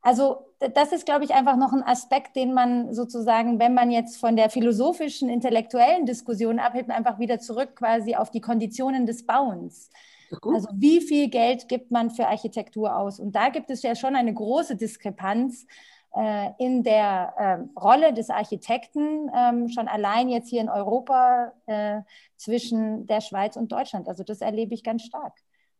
Also 0.00 0.46
das 0.58 0.92
ist, 0.92 1.06
glaube 1.06 1.24
ich, 1.24 1.32
einfach 1.32 1.56
noch 1.56 1.72
ein 1.72 1.84
Aspekt, 1.84 2.34
den 2.34 2.54
man 2.54 2.92
sozusagen, 2.92 3.60
wenn 3.60 3.72
man 3.72 3.90
jetzt 3.90 4.16
von 4.16 4.34
der 4.34 4.50
philosophischen, 4.50 5.28
intellektuellen 5.28 6.06
Diskussion 6.06 6.58
abhebt, 6.58 6.90
einfach 6.90 7.20
wieder 7.20 7.38
zurück 7.38 7.76
quasi 7.76 8.16
auf 8.16 8.30
die 8.30 8.40
Konditionen 8.40 9.06
des 9.06 9.24
Bauens. 9.26 9.90
Also 10.42 10.68
wie 10.72 11.00
viel 11.00 11.28
Geld 11.28 11.68
gibt 11.68 11.90
man 11.90 12.10
für 12.10 12.26
Architektur 12.26 12.96
aus? 12.96 13.20
Und 13.20 13.32
da 13.32 13.50
gibt 13.50 13.70
es 13.70 13.82
ja 13.82 13.94
schon 13.94 14.16
eine 14.16 14.32
große 14.32 14.76
Diskrepanz 14.76 15.66
in 16.58 16.82
der 16.82 17.34
äh, 17.38 17.80
Rolle 17.80 18.12
des 18.12 18.28
Architekten, 18.28 19.28
äh, 19.30 19.68
schon 19.70 19.88
allein 19.88 20.28
jetzt 20.28 20.50
hier 20.50 20.60
in 20.60 20.68
Europa 20.68 21.52
äh, 21.66 22.00
zwischen 22.36 23.06
der 23.06 23.22
Schweiz 23.22 23.56
und 23.56 23.72
Deutschland. 23.72 24.08
Also 24.08 24.22
das 24.22 24.42
erlebe 24.42 24.74
ich 24.74 24.84
ganz 24.84 25.02
stark. 25.02 25.32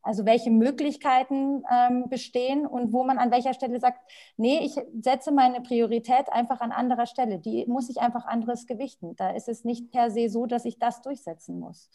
Also 0.05 0.25
welche 0.25 0.51
Möglichkeiten 0.51 1.63
ähm, 1.71 2.09
bestehen 2.09 2.67
und 2.67 2.93
wo 2.93 3.05
man 3.05 3.19
an 3.19 3.31
welcher 3.31 3.55
Stelle 3.55 3.79
sagt, 3.79 4.01
nee, 4.37 4.59
ich 4.59 4.75
setze 5.01 5.31
meine 5.31 5.61
Priorität 5.61 6.33
einfach 6.33 6.61
an 6.61 6.73
anderer 6.73 7.07
Stelle. 7.07 7.39
Die 7.39 7.67
muss 7.67 7.89
ich 7.89 8.01
einfach 8.01 8.25
anderes 8.25 8.67
gewichten. 8.67 9.15
Da 9.15 9.31
ist 9.31 9.49
es 9.49 9.65
nicht 9.65 9.93
per 9.93 10.11
se 10.11 10.29
so, 10.29 10.47
dass 10.47 10.65
ich 10.65 10.79
das 10.79 11.03
durchsetzen 11.03 11.61
muss. 11.61 11.89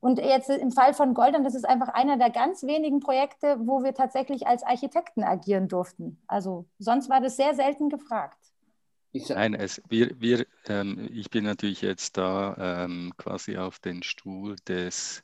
Und 0.00 0.18
jetzt 0.18 0.48
im 0.48 0.72
Fall 0.72 0.94
von 0.94 1.12
Goldern, 1.12 1.44
das 1.44 1.54
ist 1.54 1.68
einfach 1.68 1.88
einer 1.88 2.16
der 2.16 2.30
ganz 2.30 2.62
wenigen 2.62 3.00
Projekte, 3.00 3.58
wo 3.60 3.84
wir 3.84 3.92
tatsächlich 3.92 4.46
als 4.46 4.62
Architekten 4.62 5.22
agieren 5.22 5.68
durften. 5.68 6.18
Also 6.26 6.66
sonst 6.78 7.10
war 7.10 7.20
das 7.20 7.36
sehr 7.36 7.54
selten 7.54 7.90
gefragt. 7.90 8.38
Nein, 9.12 9.54
es, 9.54 9.82
wir, 9.88 10.18
wir, 10.20 10.46
ähm, 10.68 11.08
ich 11.12 11.30
bin 11.30 11.44
natürlich 11.44 11.82
jetzt 11.82 12.16
da 12.16 12.84
ähm, 12.84 13.12
quasi 13.18 13.58
auf 13.58 13.78
den 13.78 14.02
Stuhl 14.02 14.56
des 14.68 15.22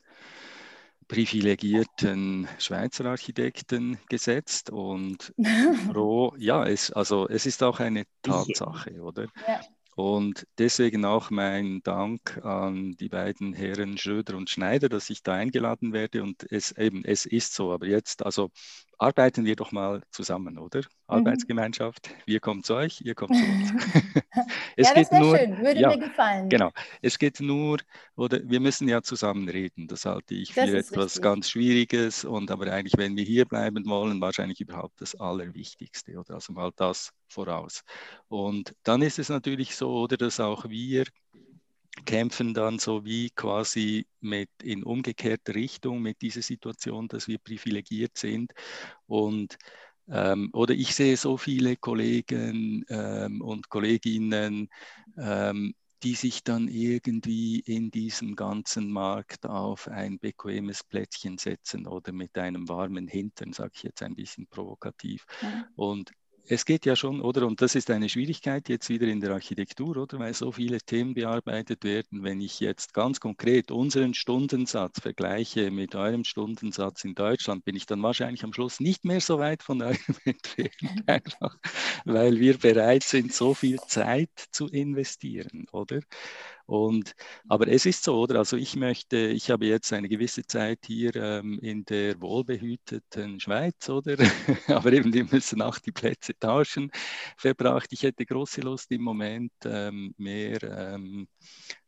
privilegierten 1.07 2.47
Schweizer 2.59 3.05
Architekten 3.05 3.97
gesetzt 4.09 4.69
und 4.69 5.33
froh, 5.91 6.33
ja, 6.37 6.65
es, 6.65 6.91
also 6.91 7.27
es 7.29 7.45
ist 7.45 7.63
auch 7.63 7.79
eine 7.79 8.03
Tatsache, 8.21 9.01
oder? 9.01 9.27
Ja. 9.47 9.61
Und 9.97 10.45
deswegen 10.59 11.05
auch 11.05 11.31
mein 11.31 11.81
Dank 11.81 12.37
an 12.45 12.95
die 12.97 13.09
beiden 13.09 13.53
Herren 13.53 13.97
Schröder 13.97 14.37
und 14.37 14.47
Schneider, 14.47 14.89
dass 14.89 15.09
ich 15.09 15.23
da 15.23 15.33
eingeladen 15.33 15.91
werde. 15.91 16.21
Und 16.21 16.45
es 16.51 16.71
eben, 16.73 17.03
es 17.03 17.25
ist 17.25 17.55
so. 17.55 17.73
Aber 17.73 17.87
jetzt, 17.87 18.23
also 18.23 18.51
arbeiten 18.97 19.45
wir 19.45 19.55
doch 19.55 19.71
mal 19.71 20.01
zusammen, 20.11 20.57
oder? 20.57 20.79
Mhm. 20.79 20.85
Arbeitsgemeinschaft. 21.07 22.09
Wir 22.25 22.39
kommen 22.39 22.63
zu 22.63 22.75
euch, 22.75 23.01
ihr 23.01 23.15
kommt 23.15 23.35
zu 23.35 23.43
uns. 23.43 23.71
es 24.75 24.87
ja, 24.87 24.93
das 24.95 25.11
wäre 25.11 25.37
schön, 25.37 25.57
würde 25.57 25.79
ja, 25.79 25.89
mir 25.89 25.99
gefallen. 25.99 26.49
Genau. 26.49 26.71
Es 27.01 27.17
geht 27.17 27.39
nur, 27.39 27.77
oder 28.15 28.39
wir 28.43 28.59
müssen 28.59 28.87
ja 28.87 29.01
zusammen 29.01 29.47
reden. 29.47 29.87
Das 29.87 30.05
halte 30.05 30.35
ich 30.35 30.53
das 30.53 30.69
für 30.69 30.77
etwas 30.77 31.05
richtig. 31.05 31.21
ganz 31.21 31.49
Schwieriges. 31.49 32.25
Und 32.25 32.51
aber 32.51 32.71
eigentlich, 32.71 32.97
wenn 32.97 33.15
wir 33.15 33.23
hier 33.23 33.45
bleiben 33.45 33.85
wollen, 33.85 34.19
wahrscheinlich 34.21 34.59
überhaupt 34.59 35.01
das 35.01 35.15
Allerwichtigste. 35.15 36.17
Oder 36.17 36.35
also 36.35 36.53
mal 36.53 36.71
das 36.75 37.11
voraus. 37.27 37.83
Und 38.27 38.73
dann 38.83 39.01
ist 39.01 39.19
es 39.19 39.29
natürlich 39.29 39.75
so, 39.75 39.91
oder 39.91 40.17
dass 40.17 40.39
auch 40.39 40.67
wir 40.69 41.05
kämpfen 42.05 42.53
dann 42.53 42.79
so 42.79 43.05
wie 43.05 43.29
quasi 43.31 44.07
mit 44.19 44.49
in 44.61 44.83
umgekehrter 44.83 45.55
Richtung 45.55 46.01
mit 46.01 46.21
dieser 46.21 46.41
Situation, 46.41 47.07
dass 47.07 47.27
wir 47.27 47.37
privilegiert 47.39 48.17
sind 48.17 48.53
und 49.07 49.57
ähm, 50.09 50.49
oder 50.53 50.73
ich 50.73 50.95
sehe 50.95 51.17
so 51.17 51.37
viele 51.37 51.75
Kollegen 51.75 52.85
ähm, 52.89 53.41
und 53.41 53.69
Kolleginnen, 53.69 54.69
ähm, 55.17 55.73
die 56.03 56.15
sich 56.15 56.43
dann 56.43 56.67
irgendwie 56.67 57.59
in 57.59 57.89
diesem 57.91 58.35
ganzen 58.35 58.91
Markt 58.91 59.45
auf 59.45 59.87
ein 59.87 60.19
bequemes 60.19 60.83
Plätzchen 60.83 61.37
setzen 61.37 61.87
oder 61.87 62.11
mit 62.11 62.37
einem 62.37 62.69
warmen 62.69 63.07
Hintern, 63.07 63.51
sage 63.51 63.71
ich 63.75 63.83
jetzt 63.83 64.03
ein 64.03 64.15
bisschen 64.15 64.47
provokativ. 64.47 65.25
Ja. 65.41 65.67
Und 65.75 66.11
es 66.49 66.65
geht 66.65 66.85
ja 66.85 66.95
schon, 66.95 67.21
oder? 67.21 67.45
Und 67.45 67.61
das 67.61 67.75
ist 67.75 67.89
eine 67.91 68.07
Schwierigkeit 68.09 68.69
jetzt 68.69 68.89
wieder 68.89 69.07
in 69.07 69.19
der 69.19 69.31
Architektur, 69.31 69.97
oder? 69.97 70.19
Weil 70.19 70.33
so 70.33 70.51
viele 70.51 70.79
Themen 70.79 71.13
bearbeitet 71.13 71.83
werden. 71.83 72.23
Wenn 72.23 72.39
ich 72.41 72.59
jetzt 72.59 72.93
ganz 72.93 73.19
konkret 73.19 73.69
unseren 73.71 74.13
Stundensatz 74.13 75.01
vergleiche 75.01 75.71
mit 75.71 75.95
eurem 75.95 76.23
Stundensatz 76.23 77.03
in 77.03 77.15
Deutschland, 77.15 77.65
bin 77.65 77.75
ich 77.75 77.85
dann 77.85 78.01
wahrscheinlich 78.01 78.43
am 78.43 78.53
Schluss 78.53 78.79
nicht 78.79 79.03
mehr 79.03 79.19
so 79.19 79.39
weit 79.39 79.61
von 79.61 79.81
eurem 79.81 79.97
entfernt, 80.25 81.03
einfach, 81.07 81.57
weil 82.05 82.39
wir 82.39 82.57
bereit 82.57 83.03
sind, 83.03 83.33
so 83.33 83.53
viel 83.53 83.79
Zeit 83.87 84.31
zu 84.51 84.67
investieren, 84.67 85.65
oder? 85.71 85.99
Und, 86.67 87.15
aber 87.47 87.69
es 87.69 87.85
ist 87.85 88.03
so, 88.03 88.19
oder? 88.19 88.39
Also 88.39 88.57
ich 88.57 88.75
möchte, 88.75 89.15
ich 89.17 89.49
habe 89.49 89.65
jetzt 89.65 89.93
eine 89.93 90.09
gewisse 90.09 90.45
Zeit 90.45 90.79
hier 90.85 91.15
ähm, 91.15 91.59
in 91.61 91.85
der 91.85 92.19
wohlbehüteten 92.19 93.39
Schweiz, 93.39 93.89
oder? 93.89 94.17
aber 94.67 94.91
eben, 94.91 95.13
wir 95.13 95.23
müssen 95.23 95.61
auch 95.61 95.79
die 95.79 95.93
Plätze 95.93 96.37
tauschen, 96.37 96.91
verbracht. 97.37 97.87
Ich 97.93 98.03
hätte 98.03 98.25
große 98.25 98.59
Lust 98.61 98.91
im 98.91 99.01
Moment 99.01 99.53
ähm, 99.63 100.13
mehr 100.17 100.61
ähm, 100.61 101.29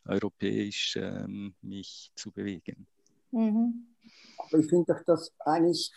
europäisch 0.05 0.95
ähm, 0.95 1.53
mich 1.61 2.11
zu 2.15 2.31
bewegen. 2.31 2.87
Mhm. 3.31 3.85
Aber 4.37 4.59
ich 4.59 4.69
finde 4.69 4.93
doch 4.93 5.03
das 5.05 5.33
eigentlich 5.39 5.91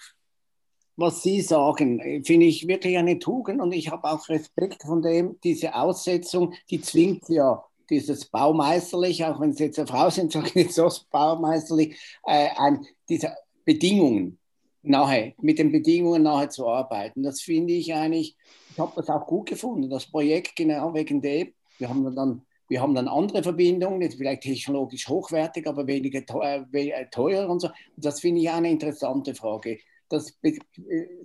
was 0.95 1.23
Sie 1.23 1.41
sagen, 1.41 2.23
finde 2.23 2.47
ich 2.47 2.69
wirklich 2.69 2.99
eine 2.99 3.19
Tugend 3.19 3.63
und 3.63 3.73
ich 3.73 3.91
habe 3.91 4.05
auch 4.05 4.29
Respekt 4.29 4.83
von 4.83 5.01
dem, 5.01 5.39
diese 5.43 5.75
Aussetzung, 5.75 6.53
die 6.69 6.83
zwingt 6.83 7.29
ja 7.31 7.65
dieses 7.93 8.25
baumeisterlich, 8.25 9.25
auch 9.25 9.39
wenn 9.39 9.53
Sie 9.53 9.65
jetzt 9.65 9.79
eine 9.79 9.87
Frau 9.87 10.09
sind, 10.11 10.33
sage 10.33 10.49
ich 10.49 10.55
nicht 10.55 10.73
so 10.73 10.91
baumeisterlich, 11.11 11.97
äh, 12.27 12.49
ein, 12.57 12.87
diese 13.09 13.37
Bedingungen 13.65 14.39
nahe, 14.83 15.35
mit 15.41 15.59
den 15.59 15.71
Bedingungen 15.71 16.23
nahe 16.23 16.49
zu 16.49 16.67
arbeiten. 16.67 17.23
Das 17.23 17.43
finde 17.43 17.75
ich 17.75 17.95
eigentlich, 17.95 18.37
ich 18.71 18.79
habe 18.79 18.93
das 18.97 19.11
auch 19.11 19.27
gut 19.27 19.51
gefunden, 19.51 19.91
das 19.91 20.07
Projekt 20.07 20.57
genau 20.57 20.95
wegen 20.95 21.21
dem. 21.21 21.53
Wir 21.79 21.89
haben 21.89 22.17
dann 22.17 22.43
wir 22.69 22.81
haben 22.81 22.95
dann 22.95 23.07
andere 23.07 23.43
Verbindungen, 23.43 24.11
vielleicht 24.11 24.45
technologisch 24.45 25.07
hochwertig, 25.07 25.67
aber 25.67 25.87
weniger 25.87 26.25
teuer, 26.25 26.67
äh, 26.73 27.07
teuer 27.11 27.47
und 27.51 27.61
so. 27.61 27.69
Das 27.99 28.21
finde 28.21 28.41
ich 28.41 28.49
eine 28.49 28.71
interessante 28.71 29.35
Frage. 29.35 29.79
Das 30.09 30.39
äh, 30.43 30.57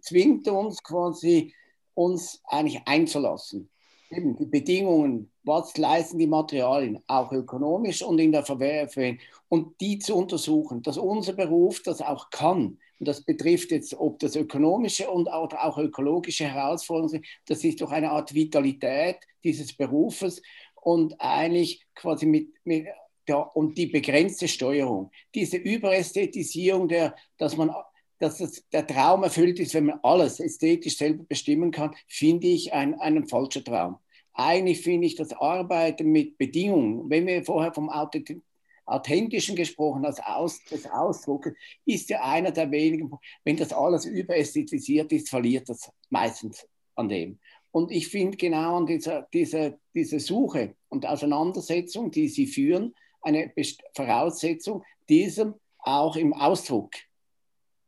zwingt 0.01 0.49
uns 0.49 0.83
quasi, 0.83 1.53
uns 1.93 2.41
eigentlich 2.43 2.81
einzulassen 2.85 3.69
eben 4.09 4.35
die 4.37 4.45
Bedingungen, 4.45 5.31
was 5.43 5.77
leisten 5.77 6.17
die 6.17 6.27
Materialien, 6.27 6.99
auch 7.07 7.31
ökonomisch 7.31 8.01
und 8.01 8.19
in 8.19 8.31
der 8.31 8.43
Verwerfung, 8.43 9.19
und 9.49 9.79
die 9.79 9.99
zu 9.99 10.15
untersuchen, 10.15 10.81
dass 10.81 10.97
unser 10.97 11.33
Beruf 11.33 11.81
das 11.83 12.01
auch 12.01 12.29
kann. 12.29 12.77
Und 12.99 13.07
das 13.07 13.21
betrifft 13.21 13.71
jetzt, 13.71 13.93
ob 13.93 14.19
das 14.19 14.35
ökonomische 14.35 15.09
und 15.09 15.31
auch 15.31 15.77
ökologische 15.77 16.45
Herausforderungen 16.45 17.09
sind. 17.09 17.25
Das 17.45 17.63
ist 17.63 17.81
doch 17.81 17.91
eine 17.91 18.11
Art 18.11 18.33
Vitalität 18.33 19.17
dieses 19.43 19.73
Berufes 19.73 20.41
und 20.75 21.19
eigentlich 21.19 21.85
quasi 21.95 22.25
mit, 22.25 22.49
mit 22.65 22.87
der, 23.27 23.55
und 23.55 23.77
die 23.77 23.87
begrenzte 23.87 24.47
Steuerung. 24.47 25.11
Diese 25.35 25.57
Überästhetisierung, 25.57 26.87
der, 26.87 27.15
dass 27.37 27.55
man 27.55 27.71
dass 28.19 28.37
das, 28.37 28.63
der 28.71 28.85
Traum 28.85 29.23
erfüllt 29.23 29.59
ist, 29.59 29.73
wenn 29.73 29.85
man 29.85 29.99
alles 30.03 30.39
ästhetisch 30.39 30.97
selber 30.97 31.23
bestimmen 31.23 31.71
kann, 31.71 31.95
finde 32.07 32.47
ich 32.47 32.73
ein, 32.73 32.99
einen 32.99 33.27
falschen 33.27 33.63
Traum. 33.63 33.97
Eigentlich 34.33 34.81
finde 34.81 35.07
ich 35.07 35.15
das 35.15 35.33
Arbeiten 35.33 36.11
mit 36.11 36.37
Bedingungen, 36.37 37.09
wenn 37.09 37.25
wir 37.25 37.43
vorher 37.43 37.73
vom 37.73 37.89
Authentischen 37.89 39.55
gesprochen 39.55 40.05
als 40.05 40.19
Aus, 40.19 40.63
des 40.65 40.85
Ausdrucks, 40.89 41.51
ist 41.85 42.09
ja 42.09 42.21
einer 42.21 42.51
der 42.51 42.69
wenigen, 42.71 43.11
wenn 43.43 43.57
das 43.57 43.73
alles 43.73 44.05
überästhetisiert 44.05 45.11
ist, 45.11 45.29
verliert 45.29 45.69
das 45.69 45.91
meistens 46.09 46.67
an 46.95 47.09
dem. 47.09 47.39
Und 47.71 47.91
ich 47.91 48.07
finde 48.07 48.37
genau 48.37 48.77
an 48.77 48.85
dieser, 48.85 49.27
dieser, 49.33 49.77
dieser 49.93 50.19
Suche 50.19 50.75
und 50.89 51.05
Auseinandersetzung, 51.05 52.11
die 52.11 52.27
Sie 52.27 52.47
führen, 52.47 52.93
eine 53.21 53.51
Voraussetzung, 53.95 54.83
diesem 55.09 55.55
auch 55.79 56.15
im 56.15 56.33
Ausdruck 56.33 56.91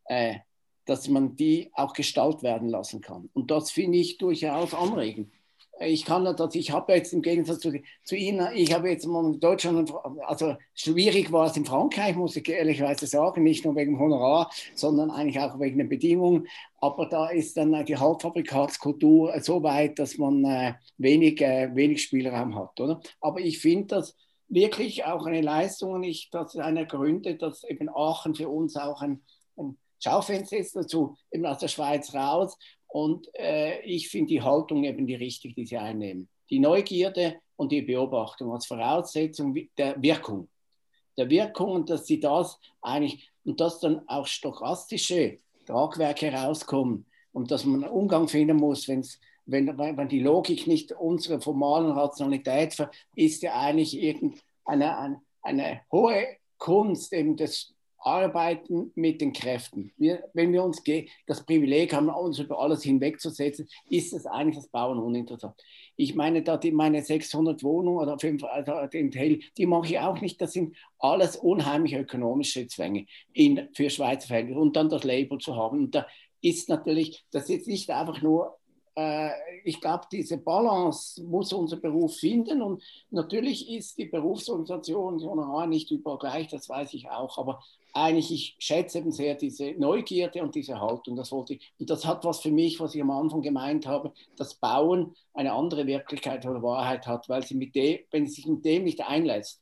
äh, 0.10 0.40
dass 0.86 1.07
man 1.07 1.36
die 1.36 1.69
auch 1.73 1.94
Gestalt 1.94 2.44
werden 2.44 2.68
lassen 2.68 2.99
kann. 2.99 3.30
Und 3.34 3.52
das 3.52 3.72
finde 3.72 3.99
ich 3.99 4.18
durchaus 4.18 4.73
anregend. 4.73 5.31
Ich 5.81 6.03
kann 6.03 6.26
das, 6.26 6.56
ich 6.56 6.72
habe 6.72 6.94
jetzt 6.94 7.14
im 7.14 7.22
Gegensatz 7.22 7.60
zu, 7.60 7.72
zu 8.03 8.15
Ihnen, 8.15 8.49
ich 8.53 8.73
habe 8.73 8.90
jetzt 8.90 9.06
in 9.06 9.40
Deutschland, 9.40 9.94
also 10.26 10.57
schwierig 10.73 11.31
war 11.31 11.45
es 11.45 11.56
in 11.56 11.64
Frankreich, 11.64 12.18
muss 12.18 12.36
ich 12.36 12.49
ehrlicherweise 12.49 13.07
sagen, 13.07 13.44
nicht 13.44 13.64
nur 13.64 13.77
wegen 13.77 13.98
Honorar, 13.98 14.52
sondern 14.76 15.10
eigentlich 15.10 15.40
auch 15.40 15.57
wegen 15.57 15.77
den 15.77 15.88
Bedingungen. 15.88 16.48
Aber 16.81 17.06
da 17.06 17.30
ist 17.30 17.56
dann 17.56 17.86
die 17.86 17.95
Halbfabrikatskultur 17.95 19.40
so 19.40 19.64
weit, 19.64 19.99
dass 19.99 20.18
man 20.18 20.44
äh, 20.44 20.73
wenig, 20.98 21.40
äh, 21.40 21.73
wenig 21.73 22.02
Spielraum 22.02 22.56
hat. 22.56 22.77
Oder? 22.81 22.99
Aber 23.22 23.40
ich 23.40 23.60
finde 23.60 23.95
das 23.95 24.18
wirklich 24.49 25.06
auch 25.06 25.26
eine 25.26 25.41
Leistung 25.41 25.94
und 25.94 26.03
ich, 26.03 26.30
das 26.30 26.56
ist 26.56 26.60
einer 26.60 26.86
Gründe, 26.86 27.36
dass 27.36 27.64
eben 27.64 27.88
Aachen 27.90 28.36
für 28.36 28.49
uns 28.49 28.76
auch 28.76 29.02
ein, 29.02 29.22
ein 29.56 29.77
Schaufenster 30.00 30.58
ist 30.58 30.76
dazu, 30.76 31.16
eben 31.32 31.46
aus 31.46 31.60
der 31.60 31.68
Schweiz 31.68 32.14
raus. 32.14 32.58
Und 32.88 33.28
äh, 33.36 33.82
ich 33.82 34.10
finde 34.10 34.30
die 34.30 34.42
Haltung 34.42 34.84
eben 34.84 35.06
die 35.06 35.16
richtige, 35.16 35.54
die 35.54 35.66
sie 35.66 35.78
einnehmen. 35.78 36.30
Die 36.50 36.60
Neugierde 36.60 37.40
und 37.56 37.72
die 37.72 37.82
Beobachtung 37.82 38.52
als 38.52 38.66
Voraussetzung 38.66 39.56
der 39.78 40.02
Wirkung. 40.02 40.50
Der 41.18 41.30
Wirkung 41.30 41.72
und 41.72 41.90
dass 41.90 42.08
sie 42.08 42.20
das 42.20 42.58
eigentlich 42.82 43.30
und 43.44 43.60
dass 43.60 43.80
dann 43.80 44.08
auch 44.08 44.26
stochastische 44.26 45.38
Tragwerke 45.66 46.32
rauskommen. 46.32 47.06
und 47.32 47.52
dass 47.52 47.64
man 47.64 47.84
einen 47.84 47.94
Umgang 47.94 48.28
finden 48.28 48.58
muss, 48.58 48.88
wenn's, 48.88 49.20
wenn, 49.46 49.78
wenn 49.78 50.10
die 50.10 50.22
Logik 50.22 50.66
nicht 50.66 50.92
unsere 50.92 51.40
formalen 51.40 51.92
Rationalität 51.92 52.76
ist 53.16 53.44
ja 53.44 53.60
eigentlich 53.60 53.98
irgendeine 54.00 54.42
eine, 54.66 55.22
eine 55.42 55.82
hohe 55.92 56.38
Kunst 56.58 57.14
eben 57.14 57.36
des 57.36 57.74
Arbeiten 58.00 58.92
mit 58.96 59.22
den 59.22 59.34
Kräften. 59.34 59.92
Wir, 59.98 60.24
wenn 60.34 60.54
wir 60.54 60.64
uns 60.64 60.82
das 61.28 61.46
Privileg 61.46 61.94
haben, 61.94 62.10
uns 62.10 62.40
über 62.40 62.60
alles 62.60 62.84
hinwegzusetzen, 62.84 63.68
ist 63.90 64.14
es 64.14 64.26
eigentlich 64.26 64.56
das 64.56 64.68
Bauen 64.68 65.00
uninteressant. 65.00 65.56
Ich 65.96 66.16
meine, 66.16 66.42
da 66.42 66.58
die, 66.58 66.72
meine 66.72 67.02
600 67.02 67.64
Wohnungen 67.64 68.00
oder 68.00 68.18
fünf, 68.18 68.44
also 68.44 68.88
den 68.88 69.12
Teil, 69.12 69.40
die 69.58 69.66
mache 69.66 69.88
ich 69.88 70.00
auch 70.00 70.20
nicht. 70.22 70.40
Das 70.42 70.54
sind 70.54 70.76
alles 70.98 71.36
unheimlich 71.36 71.94
ökonomische 71.96 72.68
Zwänge 72.68 73.06
in, 73.34 73.68
für 73.74 73.90
Schweizer 73.90 74.28
Verhältnisse 74.28 74.60
und 74.60 74.76
dann 74.76 74.90
das 74.90 75.04
Label 75.04 75.38
zu 75.40 75.56
haben. 75.56 75.80
Und 75.80 75.96
da 75.96 76.08
ist 76.42 76.70
natürlich, 76.70 77.26
das 77.32 77.50
ist 77.50 77.68
nicht 77.68 77.90
einfach 77.90 78.22
nur 78.22 78.60
äh, 79.00 79.32
ich 79.64 79.80
glaube, 79.80 80.06
diese 80.12 80.38
Balance 80.38 81.24
muss 81.24 81.54
unser 81.54 81.78
Beruf 81.78 82.18
finden. 82.18 82.62
Und 82.62 82.84
natürlich 83.12 83.70
ist 83.70 83.98
die 83.98 84.06
Berufsorganisation 84.06 85.70
nicht 85.70 85.92
überall 85.92 86.18
gleich, 86.18 86.48
das 86.48 86.68
weiß 86.68 86.94
ich 86.94 87.10
auch. 87.10 87.38
Aber 87.38 87.64
eigentlich, 87.94 88.32
ich 88.32 88.56
schätze 88.60 88.99
eben 88.99 89.11
sehr 89.11 89.36
diese 89.36 89.72
Neugierde 89.72 90.41
und 90.41 90.56
diese 90.56 90.80
Haltung. 90.80 91.16
Das 91.16 91.32
wollte 91.32 91.53
ich. 91.53 91.72
Und 91.80 91.90
das 91.90 92.06
hat 92.06 92.24
was 92.26 92.40
für 92.40 92.52
mich, 92.52 92.80
was 92.80 92.95
ich 92.95 93.02
am 93.02 93.11
Anfang 93.11 93.41
gemeint 93.41 93.88
habe, 93.88 94.14
das 94.38 94.56
Bauen 94.56 95.16
eine 95.34 95.53
andere 95.53 95.88
Wirklichkeit 95.88 96.45
oder 96.45 96.61
Wahrheit 96.61 97.07
hat, 97.07 97.30
weil 97.30 97.45
sie 97.45 97.56
mit 97.56 97.76
dem, 97.76 97.99
wenn 98.11 98.28
sie 98.28 98.36
sich 98.36 98.48
mit 98.48 98.66
dem 98.66 98.84
nicht 98.84 99.02
einlässt, 99.02 99.61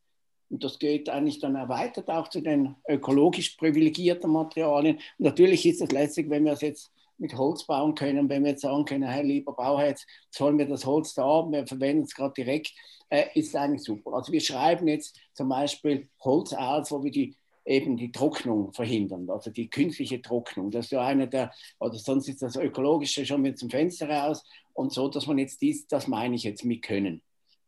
und 0.50 0.64
das 0.64 0.80
geht 0.80 1.10
eigentlich 1.10 1.40
dann 1.40 1.56
erweitert 1.56 2.10
auch 2.10 2.30
zu 2.30 2.42
den 2.42 2.76
ökologisch 2.88 3.58
privilegierten 3.58 4.32
Materialien. 4.32 4.96
Und 4.96 5.26
natürlich 5.26 5.66
ist 5.66 5.82
es 5.82 5.92
letztlich, 5.92 6.30
wenn 6.30 6.46
wir 6.46 6.54
es 6.54 6.62
jetzt 6.62 6.92
mit 7.18 7.36
Holz 7.36 7.66
bauen 7.66 7.96
können. 7.96 8.30
Wenn 8.30 8.44
wir 8.44 8.52
jetzt 8.52 8.62
sagen 8.62 8.86
können, 8.86 9.10
hey, 9.10 9.26
lieber 9.26 9.54
Bauherr, 9.54 9.90
jetzt 9.90 10.08
sollen 10.30 10.58
wir 10.58 10.68
das 10.68 10.86
Holz 10.86 11.14
da 11.14 11.24
haben, 11.24 11.52
wir 11.52 11.68
verwenden 11.68 12.04
es 12.04 12.16
gerade 12.16 12.34
direkt, 12.34 12.74
äh, 13.10 13.26
ist 13.36 13.56
eigentlich 13.56 13.84
super. 13.84 14.14
Also 14.14 14.32
wir 14.32 14.42
schreiben 14.42 14.88
jetzt 14.88 15.20
zum 15.34 15.50
Beispiel 15.50 16.08
Holz 16.22 16.54
aus, 16.54 16.92
wo 16.92 17.04
wir 17.04 17.12
die 17.12 17.36
eben 17.68 17.98
die 17.98 18.12
Trocknung 18.12 18.74
verhindern, 18.74 19.30
also 19.30 19.52
die 19.52 19.70
künstliche 19.70 20.22
Trocknung. 20.22 20.72
Das 20.72 20.86
ist 20.86 20.92
ja 20.92 21.06
eine 21.06 21.28
der, 21.28 21.52
oder 21.80 21.98
sonst 21.98 22.30
ist 22.30 22.42
das 22.42 22.56
Ökologische 22.56 23.26
schon 23.26 23.42
mit 23.42 23.60
zum 23.60 23.70
Fenster 23.70 24.10
raus 24.10 24.44
und 24.74 24.94
so, 24.94 25.10
dass 25.10 25.28
man 25.28 25.38
jetzt 25.38 25.62
dies, 25.62 25.88
das 25.88 26.08
meine 26.08 26.36
ich 26.36 26.44
jetzt 26.44 26.64
mit 26.64 26.82
können 26.82 27.22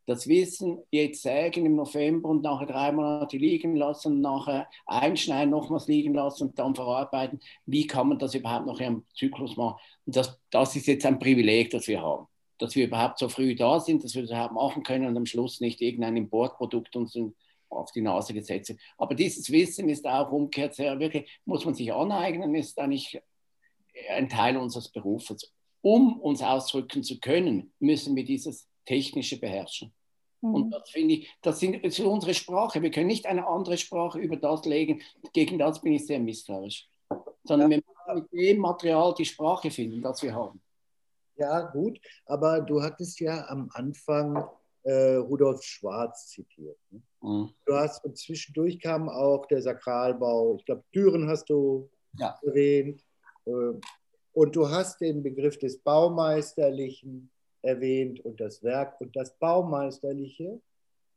das 0.09 0.27
Wissen 0.27 0.79
jetzt 0.89 1.21
sägen 1.21 1.67
im 1.67 1.75
November 1.75 2.29
und 2.29 2.41
nachher 2.41 2.65
drei 2.65 2.91
Monate 2.91 3.37
liegen 3.37 3.75
lassen, 3.75 4.21
nachher 4.21 4.67
einschneiden, 4.87 5.51
nochmals 5.51 5.87
liegen 5.87 6.15
lassen 6.15 6.47
und 6.47 6.57
dann 6.57 6.73
verarbeiten. 6.73 7.39
Wie 7.67 7.85
kann 7.85 8.09
man 8.09 8.17
das 8.17 8.33
überhaupt 8.33 8.65
noch 8.65 8.79
im 8.79 9.03
Zyklus 9.13 9.55
machen? 9.55 9.79
Und 10.07 10.15
das, 10.15 10.39
das 10.49 10.75
ist 10.75 10.87
jetzt 10.87 11.05
ein 11.05 11.19
Privileg, 11.19 11.69
das 11.69 11.87
wir 11.87 12.01
haben. 12.01 12.25
Dass 12.57 12.75
wir 12.75 12.87
überhaupt 12.87 13.19
so 13.19 13.29
früh 13.29 13.55
da 13.55 13.79
sind, 13.79 14.03
dass 14.03 14.15
wir 14.15 14.23
das 14.23 14.31
überhaupt 14.31 14.55
machen 14.55 14.81
können 14.81 15.05
und 15.05 15.15
am 15.15 15.27
Schluss 15.27 15.61
nicht 15.61 15.79
irgendein 15.79 16.17
Importprodukt 16.17 16.95
uns 16.95 17.15
auf 17.69 17.91
die 17.91 18.01
Nase 18.01 18.33
gesetzt 18.33 18.69
wird. 18.69 18.79
Aber 18.97 19.15
dieses 19.15 19.51
Wissen 19.51 19.89
ist 19.89 20.05
auch 20.05 20.31
umgekehrt 20.31 20.75
sehr 20.75 20.99
wirklich, 20.99 21.29
muss 21.45 21.65
man 21.65 21.73
sich 21.73 21.93
aneignen, 21.93 22.55
ist 22.55 22.79
eigentlich 22.79 23.21
ein 24.09 24.29
Teil 24.29 24.57
unseres 24.57 24.89
Berufes. 24.89 25.53
Um 25.81 26.19
uns 26.19 26.41
ausdrücken 26.41 27.03
zu 27.03 27.19
können, 27.19 27.71
müssen 27.79 28.15
wir 28.15 28.25
dieses 28.25 28.67
Technische 28.85 29.39
beherrschen. 29.39 29.93
Mhm. 30.41 30.53
Und 30.53 30.71
das 30.71 30.89
finde 30.89 31.15
ich, 31.15 31.29
das, 31.41 31.59
sind, 31.59 31.83
das 31.83 31.99
ist 31.99 32.05
unsere 32.05 32.33
Sprache. 32.33 32.81
Wir 32.81 32.91
können 32.91 33.07
nicht 33.07 33.25
eine 33.25 33.47
andere 33.47 33.77
Sprache 33.77 34.19
über 34.19 34.37
das 34.37 34.65
legen. 34.65 35.01
Gegen 35.33 35.57
das 35.57 35.81
bin 35.81 35.93
ich 35.93 36.05
sehr 36.05 36.19
misstrauisch. 36.19 36.87
Sondern 37.43 37.71
ja. 37.71 37.77
wir 37.77 37.83
müssen 37.85 38.21
mit 38.21 38.33
dem 38.33 38.59
Material 38.59 39.13
die 39.17 39.25
Sprache 39.25 39.71
finden, 39.71 40.01
das 40.01 40.21
wir 40.21 40.33
haben. 40.33 40.61
Ja, 41.35 41.61
gut, 41.61 42.01
aber 42.25 42.59
du 42.59 42.81
hattest 42.81 43.19
ja 43.21 43.47
am 43.47 43.69
Anfang 43.73 44.45
äh, 44.83 45.15
Rudolf 45.15 45.63
Schwarz 45.63 46.27
zitiert. 46.27 46.77
Ne? 46.91 47.01
Mhm. 47.21 47.49
Du 47.65 47.73
hast 47.73 48.03
und 48.05 48.17
zwischendurch 48.17 48.79
kam 48.79 49.09
auch 49.09 49.45
der 49.47 49.61
Sakralbau. 49.61 50.55
Ich 50.57 50.65
glaube, 50.65 50.83
Düren 50.93 51.27
hast 51.27 51.49
du 51.49 51.89
ja. 52.17 52.37
erwähnt. 52.43 53.03
Äh, 53.45 53.73
und 54.33 54.55
du 54.55 54.69
hast 54.69 55.01
den 55.01 55.23
Begriff 55.23 55.57
des 55.57 55.79
Baumeisterlichen 55.79 57.29
erwähnt 57.61 58.23
und 58.23 58.39
das 58.39 58.63
Werk 58.63 58.99
und 59.01 59.15
das 59.15 59.37
Baumeisterliche 59.37 60.61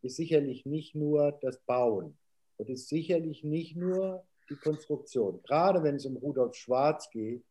ist 0.02 0.16
sicherlich 0.16 0.66
nicht 0.66 0.94
nur 0.94 1.38
das 1.40 1.58
Bauen 1.58 2.16
und 2.56 2.68
ist 2.68 2.88
sicherlich 2.88 3.44
nicht 3.44 3.76
nur 3.76 4.24
die 4.50 4.56
Konstruktion. 4.56 5.40
Gerade 5.44 5.82
wenn 5.82 5.96
es 5.96 6.06
um 6.06 6.16
Rudolf 6.16 6.54
Schwarz 6.56 7.08
geht, 7.10 7.44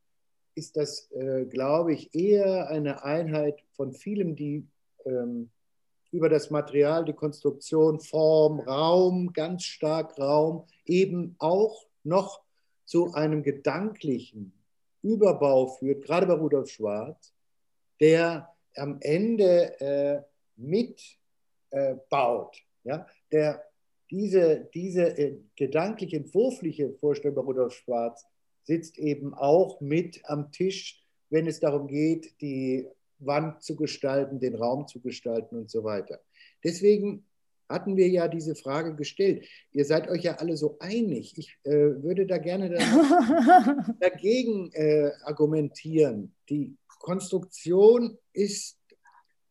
ist 0.56 0.76
das, 0.76 1.10
äh, 1.12 1.46
glaube 1.46 1.94
ich, 1.94 2.14
eher 2.14 2.70
eine 2.70 3.04
Einheit 3.04 3.64
von 3.72 3.94
vielem, 3.94 4.36
die 4.36 4.68
ähm, 5.06 5.50
über 6.12 6.30
das 6.30 6.50
Material, 6.50 7.06
die 7.06 7.14
Konstruktion, 7.14 8.00
Form, 8.00 8.60
Raum, 8.60 9.32
ganz 9.34 9.64
stark 9.64 10.20
Raum, 10.20 10.66
eben 10.86 11.36
auch 11.40 11.86
noch 12.04 12.42
zu 12.86 13.14
einem 13.14 13.44
gedanklichen 13.44 14.54
Überbau 15.02 15.68
führt, 15.68 16.04
gerade 16.04 16.28
bei 16.28 16.34
Rudolf 16.34 16.70
Schwarz, 16.70 17.34
der 18.00 18.50
am 18.76 18.98
Ende 19.02 19.80
äh, 19.80 20.22
mitbaut. 20.58 22.56
Äh, 22.84 22.90
ja? 22.90 23.08
Der, 23.32 23.64
diese 24.10 24.70
diese 24.74 25.18
äh, 25.18 25.38
gedanklich 25.56 26.14
entwurfliche 26.14 26.92
Vorstellung 26.94 27.36
bei 27.36 27.42
Rudolf 27.42 27.74
Schwarz 27.74 28.26
sitzt 28.64 28.98
eben 28.98 29.34
auch 29.34 29.80
mit 29.82 30.22
am 30.26 30.52
Tisch, 30.52 31.04
wenn 31.30 31.48
es 31.48 31.60
darum 31.60 31.88
geht, 31.88 32.42
die 32.42 32.88
Wand 33.26 33.64
zu 33.64 33.76
gestalten, 33.76 34.40
den 34.40 34.56
Raum 34.56 34.88
zu 34.88 35.00
gestalten 35.00 35.58
und 35.58 35.70
so 35.70 35.84
weiter. 35.84 36.20
Deswegen 36.64 37.26
hatten 37.72 37.96
wir 37.96 38.10
ja 38.10 38.28
diese 38.28 38.56
Frage 38.56 38.96
gestellt. 38.96 39.48
Ihr 39.72 39.86
seid 39.86 40.10
euch 40.10 40.24
ja 40.24 40.36
alle 40.36 40.58
so 40.58 40.78
einig. 40.80 41.38
Ich 41.38 41.58
äh, 41.64 41.72
würde 41.72 42.26
da 42.26 42.38
gerne 42.38 42.70
dagegen 44.00 44.72
äh, 44.74 45.12
argumentieren. 45.24 46.36
Die 46.50 46.76
Konstruktion 46.88 48.18
ist, 48.34 48.78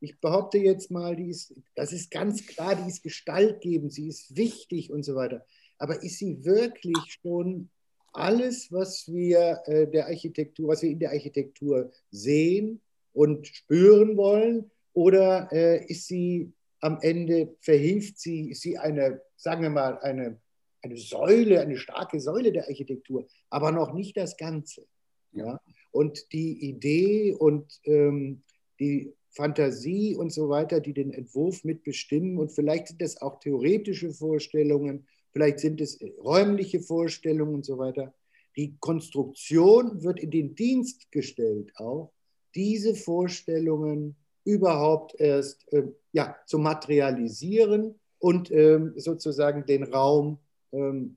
ich 0.01 0.19
behaupte 0.21 0.59
jetzt 0.59 0.91
mal, 0.91 1.17
die 1.17 1.31
ist, 1.31 1.55
das 1.75 1.93
ist 1.93 2.11
ganz 2.11 2.47
klar, 2.47 2.77
die 2.77 2.89
ist 2.89 3.03
gestaltgebend, 3.03 3.93
sie 3.93 4.09
ist 4.09 4.37
wichtig 4.37 4.91
und 4.91 5.03
so 5.03 5.15
weiter. 5.15 5.45
Aber 5.79 6.03
ist 6.03 6.19
sie 6.19 6.45
wirklich 6.45 7.19
schon 7.23 7.71
alles, 8.13 8.71
was 8.71 9.11
wir 9.11 9.63
äh, 9.67 9.87
der 9.89 10.07
Architektur, 10.07 10.69
was 10.69 10.83
wir 10.83 10.91
in 10.91 10.99
der 10.99 11.11
Architektur 11.11 11.91
sehen 12.11 12.81
und 13.13 13.47
spüren 13.47 14.17
wollen? 14.17 14.71
Oder 14.93 15.49
äh, 15.53 15.85
ist 15.87 16.07
sie 16.07 16.53
am 16.81 16.99
Ende, 17.01 17.55
verhilft 17.61 18.19
sie, 18.19 18.51
ist 18.51 18.63
sie 18.63 18.79
eine, 18.79 19.21
sagen 19.37 19.63
wir 19.63 19.71
mal, 19.71 19.99
eine, 19.99 20.41
eine 20.83 20.97
Säule, 20.97 21.61
eine 21.61 21.77
starke 21.77 22.21
Säule 22.21 22.53
der 22.53 22.67
Architektur, 22.67 23.27
aber 23.51 23.71
noch 23.71 23.93
nicht 23.93 24.17
das 24.17 24.37
Ganze. 24.37 24.87
Ja? 25.33 25.61
Und 25.93 26.33
die 26.33 26.69
Idee 26.69 27.33
und 27.33 27.81
ähm, 27.85 28.43
die 28.79 29.13
Fantasie 29.31 30.17
und 30.17 30.33
so 30.33 30.49
weiter, 30.49 30.81
die 30.81 30.93
den 30.93 31.13
Entwurf 31.13 31.65
mitbestimmen. 31.65 32.39
Und 32.39 32.51
vielleicht 32.51 32.89
sind 32.89 33.01
das 33.01 33.21
auch 33.21 33.39
theoretische 33.41 34.13
Vorstellungen, 34.13 35.07
vielleicht 35.33 35.61
sind 35.61 35.81
es 35.81 36.01
räumliche 36.19 36.81
Vorstellungen 36.81 37.55
und 37.55 37.65
so 37.65 37.79
weiter. 37.79 38.13
Die 38.57 38.77
Konstruktion 38.81 40.03
wird 40.03 40.19
in 40.19 40.31
den 40.31 40.55
Dienst 40.57 41.13
gestellt, 41.13 41.71
auch 41.77 42.13
diese 42.55 42.95
Vorstellungen 42.95 44.17
überhaupt 44.45 45.19
erst 45.19 45.71
äh, 45.73 45.89
ja, 46.13 46.37
zu 46.47 46.59
materialisieren 46.59 47.99
und 48.19 48.51
ähm, 48.51 48.95
sozusagen 48.97 49.67
den 49.67 49.85
Raum 49.85 50.39
ähm, 50.73 51.17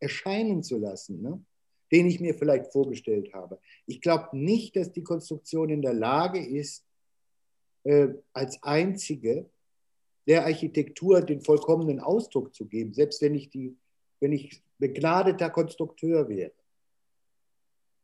erscheinen 0.00 0.62
zu 0.62 0.78
lassen. 0.78 1.22
Ne? 1.22 1.42
den 1.90 2.06
ich 2.06 2.20
mir 2.20 2.34
vielleicht 2.34 2.72
vorgestellt 2.72 3.32
habe. 3.32 3.58
Ich 3.86 4.00
glaube 4.00 4.36
nicht, 4.36 4.76
dass 4.76 4.92
die 4.92 5.02
Konstruktion 5.02 5.70
in 5.70 5.82
der 5.82 5.94
Lage 5.94 6.44
ist, 6.44 6.84
äh, 7.84 8.08
als 8.32 8.62
einzige 8.62 9.48
der 10.26 10.44
Architektur 10.44 11.22
den 11.22 11.40
vollkommenen 11.40 12.00
Ausdruck 12.00 12.54
zu 12.54 12.66
geben, 12.66 12.92
selbst 12.92 13.22
wenn 13.22 13.34
ich, 13.34 13.48
die, 13.48 13.76
wenn 14.20 14.32
ich 14.32 14.62
begnadeter 14.78 15.48
Konstrukteur 15.48 16.28
wäre. 16.28 16.52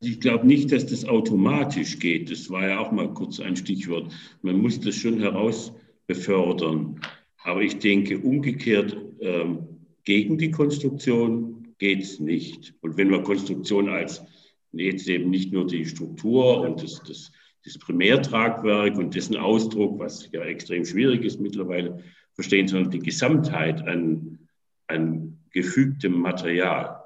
Ich 0.07 0.21
glaube 0.21 0.47
nicht, 0.47 0.71
dass 0.73 0.87
das 0.87 1.05
automatisch 1.05 1.99
geht. 1.99 2.31
Das 2.31 2.51
war 2.51 2.69
ja 2.69 2.79
auch 2.79 2.93
mal 2.93 3.13
kurz 3.13 3.41
ein 3.41 3.57
Stichwort. 3.57 4.13
Man 4.43 4.61
muss 4.61 4.79
das 4.81 4.97
schon 4.97 5.21
herausbefördern. 5.21 7.01
Aber 7.45 7.63
ich 7.63 7.79
denke 7.79 8.19
umgekehrt 8.19 8.97
ähm, 9.21 9.67
gegen 10.05 10.39
die 10.39 10.51
Konstruktion 10.51 11.75
geht 11.79 12.03
es 12.03 12.21
nicht. 12.21 12.75
Und 12.81 12.97
wenn 12.97 13.11
wir 13.11 13.23
Konstruktion 13.23 13.89
als 13.89 14.23
jetzt 14.73 15.09
eben 15.09 15.31
nicht 15.31 15.53
nur 15.53 15.67
die 15.67 15.87
Struktur 15.87 16.61
und 16.61 16.83
das, 16.83 17.03
das, 17.07 17.33
das 17.65 17.79
Primärtragwerk 17.79 18.97
und 18.97 19.15
dessen 19.15 19.37
Ausdruck, 19.37 19.99
was 19.99 20.29
ja 20.33 20.43
extrem 20.43 20.85
schwierig 20.85 21.25
ist 21.25 21.41
mittlerweile, 21.41 22.03
verstehen, 22.35 22.69
sondern 22.69 22.91
die 22.91 22.99
Gesamtheit 22.99 23.87
an, 23.87 24.39
an 24.89 25.39
gefügtem 25.51 26.19
Material, 26.19 27.01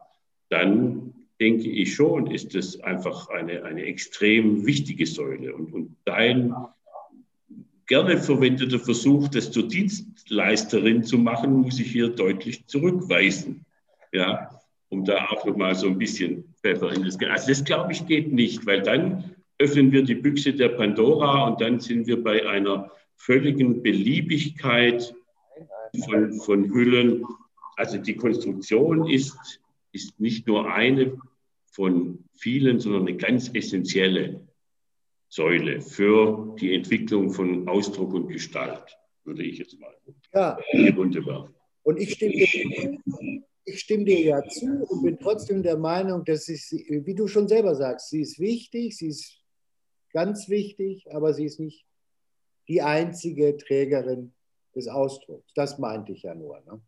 dann 0.48 1.14
denke 1.40 1.68
ich 1.68 1.94
schon, 1.94 2.30
ist 2.30 2.54
es 2.54 2.80
einfach 2.80 3.28
eine, 3.28 3.64
eine 3.64 3.84
extrem 3.84 4.66
wichtige 4.66 5.06
Säule. 5.06 5.54
Und, 5.54 5.72
und 5.72 5.96
dein 6.04 6.54
gerne 7.86 8.18
verwendeter 8.18 8.78
Versuch, 8.78 9.28
das 9.28 9.50
zur 9.50 9.66
Dienstleisterin 9.66 11.04
zu 11.04 11.18
machen, 11.18 11.52
muss 11.54 11.80
ich 11.80 11.90
hier 11.90 12.08
deutlich 12.08 12.66
zurückweisen. 12.66 13.64
Ja, 14.12 14.50
um 14.90 15.04
da 15.04 15.26
auch 15.26 15.44
nochmal 15.44 15.74
so 15.74 15.86
ein 15.88 15.98
bisschen 15.98 16.54
Pfeffer 16.62 16.92
in 16.92 17.04
das. 17.04 17.18
Also 17.20 17.48
das 17.48 17.64
glaube 17.64 17.92
ich 17.92 18.06
geht 18.06 18.32
nicht, 18.32 18.66
weil 18.66 18.82
dann 18.82 19.36
öffnen 19.58 19.92
wir 19.92 20.02
die 20.02 20.14
Büchse 20.14 20.52
der 20.52 20.70
Pandora 20.70 21.48
und 21.48 21.60
dann 21.60 21.80
sind 21.80 22.06
wir 22.06 22.22
bei 22.22 22.48
einer 22.48 22.90
völligen 23.16 23.82
Beliebigkeit 23.82 25.14
von, 26.04 26.32
von 26.40 26.72
Hüllen. 26.72 27.24
Also 27.76 27.98
die 27.98 28.14
Konstruktion 28.14 29.08
ist, 29.08 29.60
ist 29.92 30.18
nicht 30.20 30.46
nur 30.46 30.72
eine 30.72 31.18
von 31.70 32.24
vielen, 32.34 32.80
sondern 32.80 33.06
eine 33.06 33.16
ganz 33.16 33.50
essentielle 33.54 34.46
Säule 35.28 35.80
für 35.80 36.56
die 36.58 36.74
Entwicklung 36.74 37.30
von 37.30 37.68
Ausdruck 37.68 38.14
und 38.14 38.28
Gestalt, 38.28 38.98
würde 39.24 39.44
ich 39.44 39.58
jetzt 39.58 39.78
mal 39.78 39.94
ja. 40.32 40.58
in 40.72 40.86
die 40.86 40.90
Runde 40.90 41.24
werfen. 41.24 41.54
Und 41.82 41.98
ich 41.98 42.12
stimme, 42.12 42.32
dir, 42.32 42.98
ich 43.64 43.80
stimme 43.80 44.04
dir 44.04 44.20
ja 44.20 44.42
zu 44.48 44.66
und 44.88 45.02
bin 45.02 45.18
trotzdem 45.18 45.62
der 45.62 45.76
Meinung, 45.76 46.24
dass 46.24 46.48
ich, 46.48 46.62
wie 46.70 47.14
du 47.14 47.28
schon 47.28 47.48
selber 47.48 47.74
sagst, 47.74 48.10
sie 48.10 48.22
ist 48.22 48.38
wichtig, 48.38 48.96
sie 48.96 49.08
ist 49.08 49.38
ganz 50.12 50.48
wichtig, 50.48 51.06
aber 51.12 51.34
sie 51.34 51.44
ist 51.44 51.60
nicht 51.60 51.86
die 52.68 52.82
einzige 52.82 53.56
Trägerin 53.56 54.34
des 54.74 54.88
Ausdrucks. 54.88 55.52
Das 55.54 55.78
meinte 55.78 56.12
ich 56.12 56.22
ja 56.22 56.34
nur. 56.34 56.60
Ne? 56.66 56.80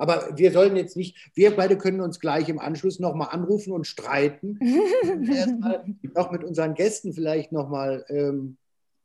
Aber 0.00 0.30
wir 0.34 0.50
sollen 0.50 0.76
jetzt 0.76 0.96
nicht, 0.96 1.30
wir 1.34 1.54
beide 1.54 1.76
können 1.76 2.00
uns 2.00 2.20
gleich 2.20 2.48
im 2.48 2.58
Anschluss 2.58 3.00
nochmal 3.00 3.28
anrufen 3.32 3.74
und 3.74 3.86
streiten. 3.86 4.58
Erstmal 5.30 5.84
auch 6.14 6.30
mit 6.30 6.42
unseren 6.42 6.72
Gästen 6.72 7.12
vielleicht 7.12 7.52
nochmal 7.52 8.06
ähm, 8.08 8.56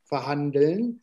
verhandeln. 0.06 1.02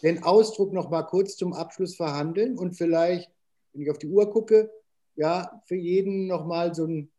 Den 0.00 0.22
Ausdruck 0.22 0.72
nochmal 0.72 1.06
kurz 1.06 1.36
zum 1.36 1.54
Abschluss 1.54 1.96
verhandeln 1.96 2.56
und 2.56 2.74
vielleicht, 2.74 3.32
wenn 3.72 3.82
ich 3.82 3.90
auf 3.90 3.98
die 3.98 4.06
Uhr 4.06 4.30
gucke, 4.30 4.70
ja, 5.16 5.60
für 5.66 5.74
jeden 5.74 6.28
nochmal 6.28 6.72
so 6.72 6.86
ein, 6.86 7.10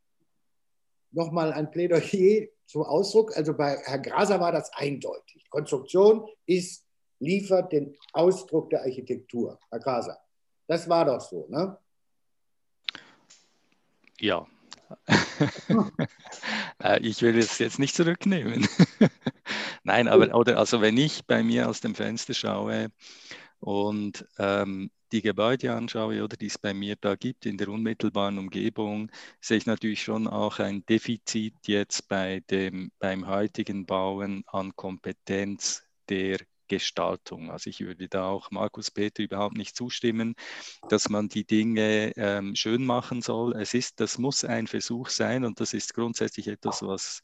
nochmal 1.11 1.51
ein 1.51 1.71
Plädoyer 1.71 2.47
zum 2.67 2.83
Ausdruck. 2.83 3.35
Also 3.35 3.53
bei 3.53 3.75
Herrn 3.83 4.01
Graser 4.01 4.39
war 4.39 4.53
das 4.53 4.71
eindeutig. 4.73 5.49
Konstruktion 5.49 6.29
ist, 6.45 6.85
liefert 7.19 7.73
den 7.73 7.97
Ausdruck 8.13 8.69
der 8.69 8.83
Architektur. 8.83 9.59
Herr 9.69 9.79
Graser, 9.79 10.17
das 10.67 10.87
war 10.87 11.03
doch 11.03 11.19
so, 11.19 11.47
ne? 11.49 11.77
Ja. 14.19 14.47
Ich 17.01 17.21
will 17.21 17.37
es 17.37 17.57
jetzt 17.59 17.79
nicht 17.79 17.95
zurücknehmen. 17.95 18.67
Nein, 19.83 20.07
aber 20.07 20.35
oder, 20.35 20.57
also 20.57 20.81
wenn 20.81 20.97
ich 20.97 21.25
bei 21.25 21.43
mir 21.43 21.69
aus 21.69 21.81
dem 21.81 21.95
Fenster 21.95 22.33
schaue 22.33 22.91
und 23.59 24.27
ähm, 24.37 24.91
die 25.11 25.21
Gebäude 25.21 25.73
anschaue 25.73 26.23
oder 26.23 26.37
die 26.37 26.47
es 26.47 26.57
bei 26.57 26.73
mir 26.73 26.95
da 26.99 27.15
gibt 27.15 27.45
in 27.45 27.57
der 27.57 27.69
unmittelbaren 27.69 28.37
Umgebung, 28.37 29.11
sehe 29.41 29.57
ich 29.57 29.65
natürlich 29.65 30.03
schon 30.03 30.27
auch 30.27 30.59
ein 30.59 30.85
Defizit 30.85 31.67
jetzt 31.67 32.07
bei 32.07 32.41
dem, 32.49 32.91
beim 32.99 33.27
heutigen 33.27 33.85
Bauen 33.85 34.43
an 34.47 34.75
Kompetenz 34.75 35.83
der 36.09 36.39
Gestaltung. 36.73 37.51
Also 37.51 37.69
ich 37.69 37.79
würde 37.81 38.07
da 38.07 38.27
auch 38.27 38.51
Markus 38.51 38.91
Peter 38.91 39.23
überhaupt 39.23 39.57
nicht 39.57 39.75
zustimmen, 39.75 40.35
dass 40.89 41.09
man 41.09 41.29
die 41.29 41.45
Dinge 41.45 42.13
ähm, 42.15 42.55
schön 42.55 42.85
machen 42.85 43.21
soll. 43.21 43.55
Es 43.55 43.73
ist, 43.73 43.99
das 43.99 44.17
muss 44.17 44.43
ein 44.43 44.67
Versuch 44.67 45.09
sein 45.09 45.45
und 45.45 45.59
das 45.59 45.73
ist 45.73 45.93
grundsätzlich 45.93 46.47
etwas, 46.47 46.81
was 46.81 47.21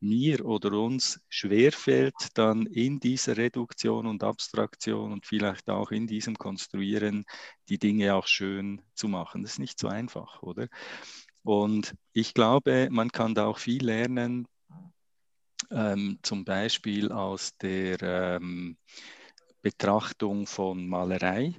mir 0.00 0.44
oder 0.44 0.72
uns 0.72 1.20
schwerfällt, 1.28 2.14
dann 2.34 2.66
in 2.66 3.00
dieser 3.00 3.36
Reduktion 3.36 4.06
und 4.06 4.22
Abstraktion 4.22 5.12
und 5.12 5.26
vielleicht 5.26 5.68
auch 5.70 5.90
in 5.90 6.06
diesem 6.06 6.36
Konstruieren 6.36 7.24
die 7.68 7.78
Dinge 7.78 8.14
auch 8.14 8.26
schön 8.26 8.80
zu 8.94 9.08
machen. 9.08 9.42
Das 9.42 9.52
ist 9.52 9.58
nicht 9.58 9.78
so 9.78 9.88
einfach, 9.88 10.42
oder? 10.42 10.68
Und 11.42 11.94
ich 12.12 12.34
glaube, 12.34 12.88
man 12.90 13.10
kann 13.10 13.34
da 13.34 13.46
auch 13.46 13.58
viel 13.58 13.84
lernen, 13.84 14.46
ähm, 15.70 16.18
zum 16.22 16.44
Beispiel 16.44 17.12
aus 17.12 17.56
der 17.58 18.02
ähm, 18.02 18.76
Betrachtung 19.62 20.46
von 20.46 20.86
Malerei, 20.88 21.54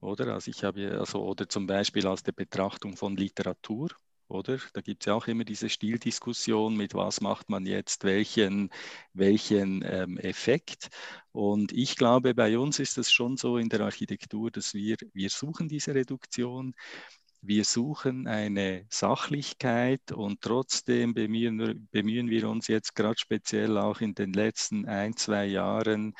oder? 0.00 0.34
Also 0.34 0.50
ich 0.50 0.64
habe 0.64 0.98
also, 0.98 1.22
oder 1.24 1.48
zum 1.48 1.66
Beispiel 1.66 2.06
aus 2.06 2.22
der 2.22 2.32
Betrachtung 2.32 2.96
von 2.96 3.16
Literatur 3.16 3.90
oder? 4.30 4.58
Da 4.72 4.80
gibt 4.80 5.02
es 5.02 5.06
ja 5.06 5.14
auch 5.14 5.26
immer 5.26 5.44
diese 5.44 5.68
Stildiskussion 5.68 6.76
mit, 6.76 6.94
was 6.94 7.20
macht 7.20 7.48
man 7.50 7.66
jetzt, 7.66 8.04
welchen, 8.04 8.70
welchen 9.12 9.82
ähm, 9.84 10.18
Effekt. 10.18 10.88
Und 11.32 11.72
ich 11.72 11.96
glaube, 11.96 12.34
bei 12.34 12.58
uns 12.58 12.78
ist 12.78 12.96
es 12.98 13.10
schon 13.10 13.36
so 13.36 13.58
in 13.58 13.68
der 13.68 13.80
Architektur, 13.80 14.50
dass 14.50 14.72
wir, 14.74 14.96
wir 15.12 15.30
suchen 15.30 15.68
diese 15.68 15.94
Reduktion. 15.94 16.74
Wir 17.42 17.64
suchen 17.64 18.26
eine 18.26 18.84
Sachlichkeit 18.90 20.12
und 20.12 20.42
trotzdem 20.42 21.14
bemühen, 21.14 21.88
bemühen 21.90 22.28
wir 22.28 22.48
uns 22.48 22.68
jetzt 22.68 22.94
gerade 22.94 23.18
speziell 23.18 23.78
auch 23.78 24.00
in 24.00 24.14
den 24.14 24.32
letzten 24.34 24.86
ein, 24.86 25.16
zwei 25.16 25.46
Jahren, 25.46 26.14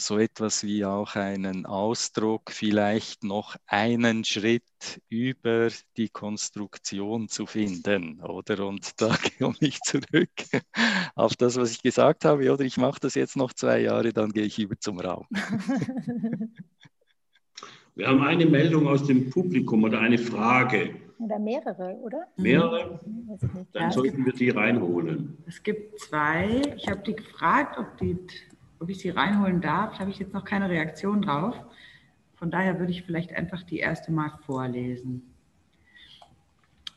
so 0.00 0.18
etwas 0.18 0.62
wie 0.64 0.84
auch 0.84 1.16
einen 1.16 1.66
Ausdruck, 1.66 2.50
vielleicht 2.52 3.24
noch 3.24 3.56
einen 3.66 4.24
Schritt 4.24 4.62
über 5.08 5.68
die 5.96 6.08
Konstruktion 6.08 7.28
zu 7.28 7.46
finden, 7.46 8.20
oder? 8.20 8.66
Und 8.66 9.00
da 9.00 9.16
komme 9.38 9.56
ich 9.60 9.80
zurück 9.80 10.30
auf 11.14 11.36
das, 11.36 11.56
was 11.56 11.72
ich 11.72 11.82
gesagt 11.82 12.24
habe, 12.24 12.52
oder 12.52 12.64
ich 12.64 12.76
mache 12.76 13.00
das 13.00 13.14
jetzt 13.14 13.36
noch 13.36 13.52
zwei 13.52 13.80
Jahre, 13.80 14.12
dann 14.12 14.32
gehe 14.32 14.44
ich 14.44 14.58
über 14.58 14.78
zum 14.78 15.00
Raum. 15.00 15.26
Wir 17.98 18.06
haben 18.06 18.22
eine 18.22 18.46
Meldung 18.46 18.86
aus 18.86 19.04
dem 19.04 19.28
Publikum 19.28 19.82
oder 19.82 19.98
eine 19.98 20.18
Frage. 20.18 20.90
Oder 21.18 21.36
mehrere, 21.40 21.96
oder? 21.96 22.28
Mehrere? 22.36 23.00
Dann 23.72 23.90
sollten 23.90 24.24
wir 24.24 24.32
die 24.32 24.50
reinholen. 24.50 25.36
Es 25.48 25.60
gibt 25.60 25.98
zwei. 25.98 26.62
Ich 26.76 26.88
habe 26.88 27.00
die 27.04 27.16
gefragt, 27.16 27.76
ob 27.76 27.98
die 27.98 28.16
ob 28.78 28.88
ich 28.88 29.00
sie 29.00 29.10
reinholen 29.10 29.60
darf, 29.60 29.94
da 29.94 29.98
habe 29.98 30.12
ich 30.12 30.20
jetzt 30.20 30.32
noch 30.32 30.44
keine 30.44 30.70
Reaktion 30.70 31.22
drauf. 31.22 31.56
Von 32.36 32.52
daher 32.52 32.78
würde 32.78 32.92
ich 32.92 33.02
vielleicht 33.02 33.32
einfach 33.32 33.64
die 33.64 33.78
erste 33.80 34.12
mal 34.12 34.30
vorlesen. 34.46 35.34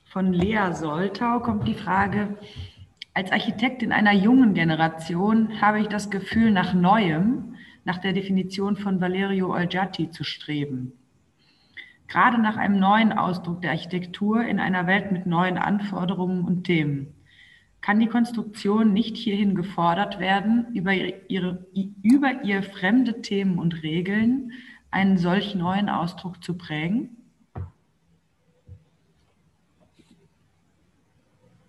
Von 0.06 0.34
Lea 0.34 0.72
Soltau 0.74 1.40
kommt 1.40 1.68
die 1.68 1.74
Frage, 1.74 2.38
als 3.16 3.32
Architekt 3.32 3.82
in 3.82 3.92
einer 3.92 4.14
jungen 4.14 4.54
Generation 4.54 5.60
habe 5.60 5.80
ich 5.80 5.88
das 5.88 6.12
Gefühl, 6.12 6.52
nach 6.52 6.76
Neuem, 6.76 7.51
nach 7.84 7.98
der 8.00 8.14
Definition 8.14 8.76
von 8.76 9.02
Valerio 9.02 9.54
Olgiati 9.54 10.10
zu 10.10 10.24
streben. 10.24 10.94
Gerade 12.08 12.42
nach 12.42 12.58
einem 12.58 12.80
neuen 12.80 13.14
Ausdruck 13.14 13.62
der 13.62 13.72
Architektur 13.72 14.44
in 14.44 14.60
einer 14.60 14.86
Welt 14.86 15.12
mit 15.12 15.26
neuen 15.26 15.58
Anforderungen 15.58 16.46
und 16.46 16.66
Themen 16.66 17.16
kann 17.82 18.00
die 18.00 18.08
Konstruktion 18.08 18.94
nicht 18.94 19.18
hierhin 19.18 19.56
gefordert 19.56 20.20
werden, 20.20 20.68
über, 20.74 20.94
ihre, 20.94 21.66
über 22.04 22.44
ihr 22.44 22.62
fremde 22.62 23.22
Themen 23.22 23.58
und 23.58 23.82
Regeln 23.82 24.52
einen 24.92 25.18
solch 25.18 25.56
neuen 25.56 25.90
Ausdruck 25.90 26.44
zu 26.44 26.56
prägen? 26.58 27.18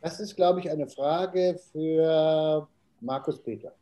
Das 0.02 0.20
ist, 0.20 0.36
glaube 0.36 0.60
ich, 0.60 0.70
eine 0.70 0.88
Frage 0.88 1.58
für 1.70 2.68
Markus 3.00 3.42
Peter. 3.42 3.72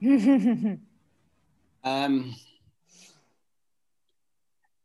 Ähm, 0.00 2.34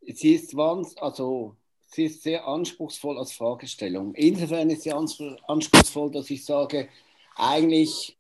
sie 0.02 0.34
ist 0.34 0.56
also 0.56 1.56
sie 1.86 2.06
ist 2.06 2.24
sehr 2.24 2.48
anspruchsvoll 2.48 3.18
als 3.18 3.34
Fragestellung. 3.34 4.16
Insofern 4.16 4.70
ist 4.70 4.84
sie 4.84 4.92
anspruchsvoll, 4.92 6.12
dass 6.12 6.30
ich 6.30 6.44
sage, 6.44 6.90
eigentlich 7.36 8.18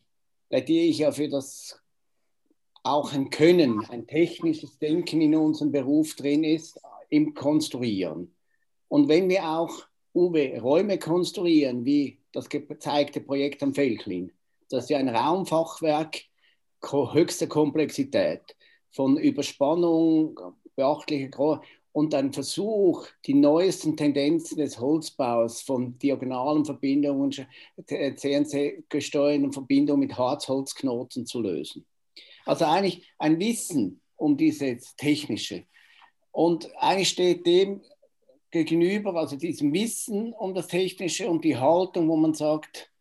plädiere 0.50 0.86
ich 0.86 1.00
ja 1.00 1.12
für 1.12 1.30
das 1.30 1.80
auch 2.84 3.14
ein 3.14 3.30
Können, 3.30 3.86
ein 3.90 4.06
technisches 4.06 4.78
Denken 4.78 5.22
in 5.22 5.36
unserem 5.36 5.72
Beruf 5.72 6.16
drin 6.16 6.44
ist, 6.44 6.80
im 7.10 7.34
Konstruieren. 7.34 8.36
Und 8.88 9.08
wenn 9.08 9.30
wir 9.30 9.48
auch, 9.48 9.88
Uwe, 10.16 10.62
Räume 10.62 11.00
konstruieren, 11.00 11.86
wie 11.86 12.20
das 12.34 12.50
gezeigte 12.50 13.20
Projekt 13.20 13.64
am 13.64 13.74
Felklin, 13.74 14.32
das 14.70 14.84
ist 14.84 14.90
ja 14.92 15.00
ein 15.00 15.10
Raumfachwerk 15.10 16.22
höchster 16.92 17.48
Komplexität, 17.48 18.56
von 18.92 19.18
Überspannung, 19.18 20.40
beachtlicher 20.76 21.62
und 21.92 22.14
ein 22.16 22.34
Versuch, 22.34 23.06
die 23.26 23.36
neuesten 23.36 23.96
Tendenzen 23.96 24.58
des 24.58 24.80
Holzbaus 24.80 25.62
von 25.62 25.98
diagonalen 26.00 26.66
Verbindungen, 26.66 27.32
CNC-gesteuerten 27.86 29.54
Verbindungen 29.54 30.02
mit 30.02 30.18
Harzholzknoten 30.18 31.26
zu 31.26 31.42
lösen. 31.42 31.86
Also 32.46 32.66
eigentlich 32.66 33.08
ein 33.20 33.40
Wissen 33.40 34.02
um 34.16 34.36
dieses 34.38 34.96
Technische. 34.96 35.66
Und 36.32 36.70
eigentlich 36.78 37.10
steht 37.10 37.46
dem 37.46 37.82
gegenüber, 38.50 39.16
also 39.16 39.36
diesem 39.36 39.74
Wissen 39.74 40.34
um 40.34 40.54
das 40.54 40.68
Technische 40.68 41.30
und 41.30 41.44
die 41.44 41.58
Haltung, 41.58 42.08
wo 42.10 42.16
man 42.16 42.34
sagt, 42.34 42.78
äh, 42.78 42.78
äh, 42.78 42.90
äh 42.90 42.93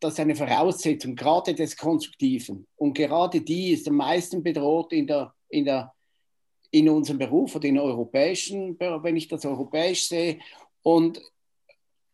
das 0.00 0.12
ist 0.12 0.20
eine 0.20 0.34
Voraussetzung, 0.34 1.14
gerade 1.16 1.54
des 1.54 1.76
Konstruktiven. 1.76 2.66
Und 2.76 2.94
gerade 2.94 3.40
die 3.40 3.72
ist 3.72 3.88
am 3.88 3.96
meisten 3.96 4.42
bedroht 4.42 4.92
in, 4.92 5.06
der, 5.06 5.34
in, 5.48 5.64
der, 5.64 5.92
in 6.70 6.88
unserem 6.88 7.18
Beruf 7.18 7.54
oder 7.56 7.66
in 7.66 7.78
europäischen, 7.78 8.78
wenn 8.78 9.16
ich 9.16 9.28
das 9.28 9.44
europäisch 9.44 10.08
sehe. 10.08 10.38
Und 10.82 11.20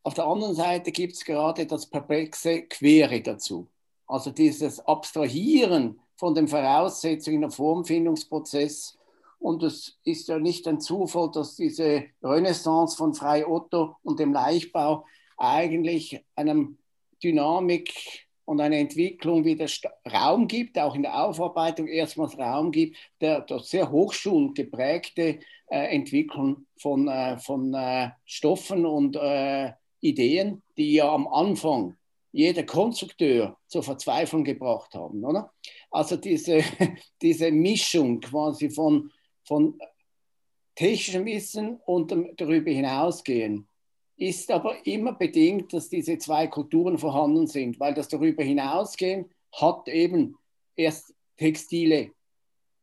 auf 0.02 0.14
der 0.14 0.26
anderen 0.26 0.54
Seite 0.54 0.90
gibt 0.90 1.14
es 1.14 1.24
gerade 1.24 1.66
das 1.66 1.86
perplexe 1.86 2.62
Quere 2.62 3.20
dazu. 3.20 3.68
Also 4.06 4.30
dieses 4.30 4.80
Abstrahieren 4.80 6.00
von 6.16 6.34
den 6.34 6.48
Voraussetzungen 6.48 7.44
im 7.44 7.50
Formfindungsprozess. 7.50 8.98
Und 9.38 9.62
es 9.62 9.98
ist 10.04 10.28
ja 10.28 10.38
nicht 10.38 10.68
ein 10.68 10.80
Zufall, 10.80 11.30
dass 11.32 11.56
diese 11.56 12.04
Renaissance 12.22 12.96
von 12.96 13.14
Frei 13.14 13.46
Otto 13.46 13.96
und 14.02 14.20
dem 14.20 14.32
Leichtbau 14.32 15.04
eigentlich 15.43 16.24
einem 16.36 16.78
Dynamik 17.23 17.93
und 18.44 18.60
eine 18.60 18.78
Entwicklung 18.78 19.44
wieder 19.44 19.66
Raum 20.10 20.47
gibt, 20.47 20.78
auch 20.78 20.94
in 20.94 21.02
der 21.02 21.24
Aufarbeitung 21.24 21.89
erstmals 21.89 22.39
Raum 22.39 22.70
gibt, 22.70 22.97
der, 23.20 23.40
der 23.43 23.59
sehr 23.60 23.90
hochschulgeprägte 23.90 25.40
äh, 25.70 25.94
Entwicklung 25.94 26.66
von, 26.77 27.09
äh, 27.09 27.39
von 27.39 27.74
äh, 27.74 28.10
Stoffen 28.24 28.86
und 28.86 29.16
äh, 29.16 29.73
Ideen, 30.01 30.62
die 30.77 30.94
ja 30.94 31.12
am 31.12 31.27
Anfang 31.28 31.97
jeder 32.32 32.64
Konstrukteur 32.64 33.59
zur 33.66 33.82
Verzweiflung 33.82 34.44
gebracht 34.44 34.94
haben. 34.94 35.24
Oder? 35.24 35.52
Also 35.90 36.16
diese, 36.16 36.62
diese 37.23 37.51
Mischung 37.51 38.20
quasi 38.20 38.70
von, 38.70 39.10
von 39.44 39.78
technischem 40.74 41.24
Wissen 41.27 41.81
und 41.85 42.14
darüber 42.36 42.70
hinausgehen 42.70 43.69
ist 44.28 44.52
aber 44.52 44.86
immer 44.86 45.12
bedingt, 45.12 45.72
dass 45.72 45.88
diese 45.88 46.16
zwei 46.18 46.46
Kulturen 46.46 46.96
vorhanden 46.96 47.48
sind, 47.48 47.80
weil 47.80 47.92
das 47.92 48.08
darüber 48.08 48.44
hinausgehen 48.44 49.28
hat 49.52 49.88
eben 49.88 50.38
erst 50.76 51.12
textile 51.36 52.12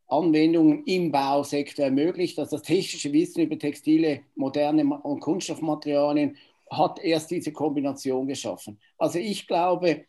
Anwendungen 0.07 0.83
im 0.85 1.11
Bausektor 1.11 1.85
ermöglicht. 1.85 2.37
Also 2.39 2.57
das 2.57 2.65
technische 2.65 3.13
Wissen 3.13 3.41
über 3.41 3.57
textile, 3.57 4.23
moderne 4.35 4.83
und 4.83 5.21
Kunststoffmaterialien 5.21 6.37
hat 6.69 6.99
erst 6.99 7.31
diese 7.31 7.53
Kombination 7.53 8.27
geschaffen. 8.27 8.79
Also 8.97 9.19
ich 9.19 9.47
glaube, 9.47 10.05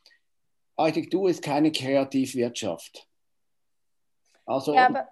Architektur 0.77 1.31
ist 1.31 1.43
keine 1.43 1.71
Kreativwirtschaft. 1.71 3.07
Also 4.47 4.75
ja, 4.75 5.07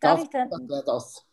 das, 0.00 0.30
das, 0.30 0.84
das. 0.86 1.26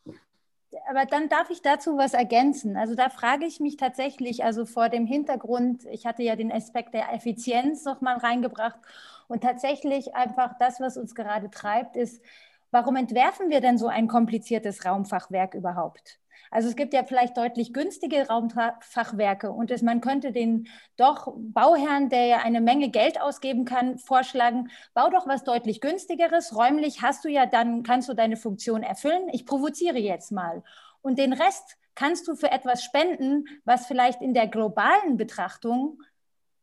Aber 0.90 1.06
dann 1.06 1.30
darf 1.30 1.50
ich 1.50 1.62
dazu 1.62 1.98
was 1.98 2.14
ergänzen. 2.14 2.78
Also 2.78 2.96
da 2.96 3.10
frage 3.10 3.46
ich 3.46 3.60
mich 3.60 3.78
tatsächlich, 3.78 4.44
also 4.44 4.66
vor 4.66 4.90
dem 4.90 5.06
Hintergrund, 5.06 5.86
ich 5.86 6.06
hatte 6.06 6.24
ja 6.24 6.36
den 6.36 6.52
Aspekt 6.52 6.94
der 6.94 7.14
Effizienz 7.14 7.86
nochmal 7.86 8.18
reingebracht 8.18 8.80
und 9.28 9.42
tatsächlich 9.44 10.16
einfach 10.16 10.58
das, 10.60 10.80
was 10.80 10.98
uns 10.98 11.16
gerade 11.16 11.50
treibt, 11.50 11.96
ist, 11.96 12.24
warum 12.72 12.96
entwerfen 12.96 13.50
wir 13.50 13.62
denn 13.62 13.78
so 13.78 13.88
ein 13.88 14.08
kompliziertes 14.08 14.86
Raumfachwerk 14.86 15.54
überhaupt? 15.54 16.20
Also 16.52 16.70
es 16.70 16.76
gibt 16.76 16.94
ja 16.94 17.04
vielleicht 17.04 17.38
deutlich 17.38 17.74
günstige 17.74 18.28
Raumfachwerke 18.28 19.52
und 19.52 19.72
es, 19.72 19.82
man 19.82 20.02
könnte 20.02 20.32
den 20.32 20.68
doch 20.98 21.34
Bauherrn, 21.38 22.10
der 22.10 22.26
ja 22.26 22.38
eine 22.38 22.62
Menge 22.62 22.90
Geld 22.90 23.20
ausgeben 23.20 23.66
kann, 23.66 23.98
vorschlagen, 23.98 24.70
bau 24.94 25.10
doch 25.10 25.28
was 25.28 25.44
deutlich 25.44 25.82
günstigeres. 25.82 26.56
Räumlich 26.56 27.02
hast 27.02 27.26
du 27.26 27.30
ja 27.30 27.46
dann, 27.46 27.84
kannst 27.84 28.10
du 28.10 28.14
deine 28.14 28.38
Funktion 28.38 28.84
erfüllen. 28.84 29.30
Ich 29.32 29.46
provoziere 29.46 30.00
jetzt 30.00 30.32
mal. 30.32 30.64
Und 31.02 31.20
den 31.20 31.34
Rest 31.34 31.78
kannst 31.96 32.28
du 32.28 32.36
für 32.36 32.52
etwas 32.52 32.84
spenden, 32.84 33.46
was 33.64 33.86
vielleicht 33.86 34.22
in 34.22 34.34
der 34.34 34.48
globalen 34.48 35.18
Betrachtung 35.18 36.02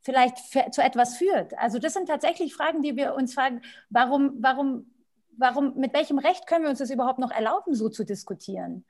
vielleicht 0.02 0.38
zu 0.74 0.82
etwas 0.82 1.16
führt. 1.16 1.56
Also 1.58 1.78
das 1.78 1.94
sind 1.94 2.06
tatsächlich 2.06 2.54
Fragen, 2.54 2.82
die 2.82 2.96
wir 2.96 3.14
uns 3.14 3.34
fragen, 3.34 3.62
warum, 3.88 4.34
warum, 4.40 4.92
warum, 5.36 5.74
mit 5.76 5.94
welchem 5.94 6.18
Recht 6.18 6.46
können 6.46 6.64
wir 6.64 6.70
uns 6.70 6.80
das 6.80 6.90
überhaupt 6.90 7.18
noch 7.18 7.30
erlauben, 7.30 7.74
so 7.74 7.88
zu 7.88 8.04
diskutieren? 8.04 8.84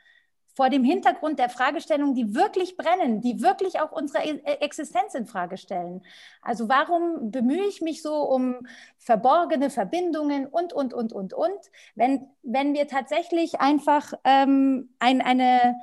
Vor 0.55 0.69
dem 0.69 0.85
Hintergrund 0.85 1.39
der 1.39 1.49
Fragestellungen, 1.49 2.15
die 2.15 2.35
wirklich 2.35 2.77
brennen, 2.77 3.21
die 3.21 3.41
wirklich 3.41 3.81
auch 3.81 3.93
unsere 3.93 4.25
e-, 4.25 4.43
e-, 4.45 4.61
Existenz 4.61 5.15
in 5.15 5.27
Frage 5.27 5.57
stellen. 5.57 6.03
Also 6.43 6.69
warum 6.69 7.31
bemühe 7.31 7.67
ich 7.67 7.81
mich 7.81 8.03
so 8.03 8.15
um 8.15 8.67
verborgene 8.99 9.71
Verbindungen 9.71 10.47
und, 10.47 10.73
und, 10.73 10.93
und, 10.93 11.13
und, 11.13 11.33
und, 11.33 11.59
wenn, 11.95 12.27
wenn 12.43 12.75
wir 12.75 12.87
tatsächlich 12.87 13.61
einfach 13.61 14.13
ähm, 14.25 14.91
ein, 14.99 15.21
eine 15.23 15.77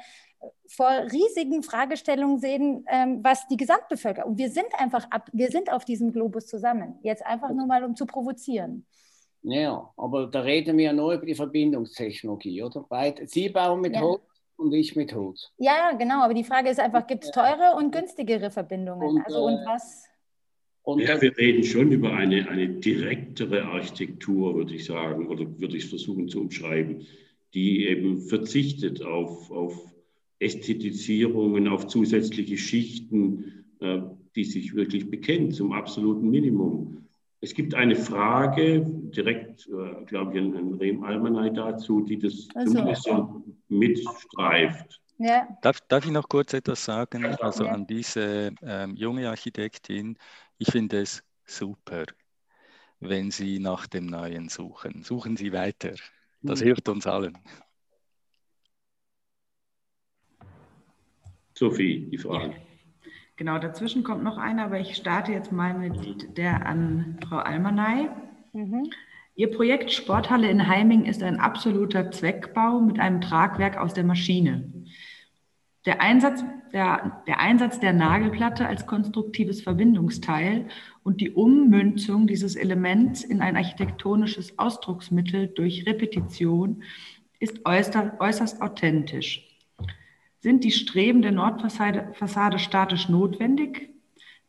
vor 0.68 0.90
riesigen 1.12 1.64
Fragestellungen 1.64 2.40
sehen, 2.40 2.86
ähm, 2.88 3.20
was 3.24 3.48
die 3.48 3.58
Gesamtbevölkerung, 3.58 4.38
wir 4.38 4.50
sind 4.50 4.68
einfach 4.78 5.10
ab, 5.10 5.28
wir 5.34 5.50
sind 5.50 5.72
auf 5.72 5.84
diesem 5.84 6.12
Globus 6.12 6.46
zusammen. 6.46 7.00
Jetzt 7.02 7.26
einfach 7.26 7.50
nur 7.50 7.66
mal, 7.66 7.84
um 7.84 7.96
zu 7.96 8.06
provozieren. 8.06 8.86
Ja, 9.42 9.90
aber 9.96 10.28
da 10.28 10.42
reden 10.42 10.78
wir 10.78 10.86
ja 10.86 10.94
nur 10.94 11.14
über 11.14 11.26
die 11.26 11.36
Verbindungstechnologie, 11.36 12.62
oder? 12.62 12.86
Sie 13.26 13.50
bauen 13.50 13.82
mit 13.82 13.96
ja. 13.96 14.02
Holz, 14.02 14.22
und 14.60 14.74
ich 14.74 14.96
mit 14.96 15.14
Holz. 15.14 15.52
Ja, 15.58 15.94
genau, 15.98 16.22
aber 16.22 16.34
die 16.34 16.44
Frage 16.44 16.70
ist 16.70 16.80
einfach, 16.80 17.08
gibt 17.08 17.24
es 17.24 17.32
teure 17.32 17.76
und 17.78 17.92
günstigere 17.92 18.52
Verbindungen? 18.52 19.18
Und, 19.18 19.26
also 19.26 19.46
und 19.46 19.54
äh, 19.56 19.66
was? 19.66 20.06
Und 20.84 21.02
ja, 21.02 21.22
wir 21.22 21.38
reden 21.38 21.64
schon 21.64 21.92
über 21.92 22.14
eine, 22.14 22.50
eine 22.50 22.68
direktere 22.68 23.64
Architektur, 23.64 24.56
würde 24.56 24.76
ich 24.76 24.86
sagen, 24.86 25.28
oder 25.28 25.46
würde 25.60 25.78
ich 25.78 25.86
versuchen 25.86 26.28
zu 26.28 26.42
umschreiben, 26.42 27.06
die 27.54 27.88
eben 27.88 28.22
verzichtet 28.22 29.04
auf, 29.04 29.52
auf 29.52 29.76
Ästhetisierungen, 30.40 31.68
auf 31.68 31.88
zusätzliche 31.88 32.58
Schichten, 32.58 33.66
äh, 33.80 34.02
die 34.36 34.44
sich 34.44 34.76
wirklich 34.76 35.10
bekennt 35.10 35.56
zum 35.56 35.72
absoluten 35.72 36.30
Minimum. 36.30 37.06
Es 37.42 37.54
gibt 37.54 37.74
eine 37.74 37.96
Frage, 37.96 38.82
direkt, 38.86 39.68
äh, 39.68 40.04
glaube 40.06 40.38
ich, 40.38 40.44
an 40.44 40.74
Rem 40.74 41.04
Almanay 41.04 41.54
dazu, 41.54 42.02
die 42.02 42.20
das 42.20 42.48
also. 42.54 42.74
zumindest 42.74 43.04
so 43.04 43.44
mitstreift. 43.70 45.02
Ja. 45.20 45.48
Darf, 45.62 45.80
darf 45.88 46.06
ich 46.06 46.12
noch 46.12 46.28
kurz 46.28 46.54
etwas 46.54 46.84
sagen? 46.84 47.26
Also 47.26 47.66
ja. 47.66 47.72
an 47.72 47.88
diese 47.88 48.52
ähm, 48.62 48.96
junge 48.96 49.30
Architektin, 49.30 50.18
ich 50.58 50.70
finde 50.70 51.02
es 51.02 51.24
super, 51.46 52.06
wenn 53.00 53.32
Sie 53.32 53.60
nach 53.60 53.88
dem 53.88 54.08
Neuen 54.08 54.50
suchen. 54.50 55.04
Suchen 55.04 55.38
Sie 55.38 55.54
weiter. 55.54 55.94
Das 56.42 56.60
mhm. 56.60 56.66
hilft 56.66 56.90
uns 56.90 57.08
allen. 57.08 57.38
Sophie, 61.54 62.10
die 62.10 62.18
Frage. 62.18 62.56
Genau, 63.40 63.58
dazwischen 63.58 64.04
kommt 64.04 64.22
noch 64.22 64.38
einer, 64.38 64.66
aber 64.66 64.82
ich 64.82 64.98
starte 64.98 65.32
jetzt 65.32 65.54
mal 65.54 65.74
mit 65.74 66.38
der 66.38 66.66
an 66.66 67.18
Frau 67.26 67.38
Almanay. 67.38 68.10
Mhm. 68.52 68.90
Ihr 69.34 69.50
Projekt 69.50 69.94
Sporthalle 69.94 70.50
in 70.50 70.68
Heiming 70.68 71.06
ist 71.06 71.24
ein 71.24 71.40
absoluter 71.40 72.12
Zweckbau 72.12 72.82
mit 72.82 73.00
einem 73.00 73.22
Tragwerk 73.22 73.78
aus 73.78 73.94
der 73.94 74.04
Maschine. 74.04 74.74
Der 75.86 76.02
Einsatz 76.02 76.44
der, 76.74 77.24
der 77.28 77.40
Einsatz 77.40 77.80
der 77.80 77.94
Nagelplatte 77.94 78.68
als 78.68 78.86
konstruktives 78.86 79.62
Verbindungsteil 79.62 80.68
und 81.04 81.22
die 81.22 81.32
Ummünzung 81.32 82.28
dieses 82.28 82.58
Elements 82.58 83.24
in 83.24 83.42
ein 83.42 83.56
architektonisches 83.56 84.60
Ausdrucksmittel 84.60 85.48
durch 85.48 85.86
Repetition 85.88 86.84
ist 87.40 87.66
äußerst, 87.66 88.20
äußerst 88.20 88.62
authentisch. 88.62 89.49
Sind 90.42 90.64
die 90.64 90.72
Streben 90.72 91.22
der 91.22 91.34
Nordfassade 91.34 92.14
Fassade 92.14 92.60
statisch 92.60 93.10
notwendig? 93.10 93.90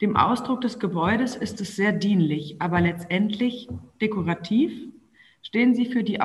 Dem 0.00 0.16
Ausdruck 0.16 0.60
des 0.60 0.78
Gebäudes 0.78 1.34
ist 1.34 1.60
es 1.60 1.74
sehr 1.76 1.92
dienlich, 1.92 2.56
aber 2.60 2.80
letztendlich 2.80 3.68
dekorativ. 4.00 4.72
Stehen 5.42 5.74
sie 5.74 5.86
für 5.86 6.04
die 6.04 6.20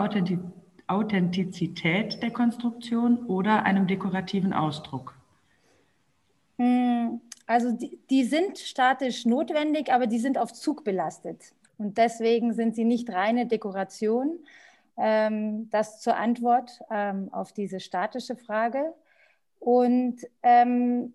Authentizität 0.88 2.22
der 2.22 2.32
Konstruktion 2.32 3.26
oder 3.26 3.64
einem 3.64 3.88
dekorativen 3.88 4.54
Ausdruck? 4.54 5.16
Hm, 6.58 7.20
also 7.48 7.72
die, 7.72 8.00
die, 8.10 8.24
sind 8.24 8.60
statisch 8.60 9.26
notwendig, 9.26 9.92
aber 9.92 10.06
die 10.08 10.20
sind 10.20 10.38
auf 10.38 10.54
Zug 10.54 10.84
belastet. 10.84 11.54
Und 11.78 11.98
deswegen 11.98 12.54
sind 12.54 12.76
sie 12.76 12.86
nicht 12.86 13.10
reine 13.10 13.48
Dekoration. 13.48 14.40
Ähm, 14.96 15.70
das 15.72 16.00
zur 16.00 16.16
Antwort 16.16 16.80
ähm, 16.90 17.30
auf 17.34 17.52
diese 17.52 17.80
statische 17.80 18.38
Frage. 18.38 18.94
Und 19.60 20.18
ähm, 20.44 21.14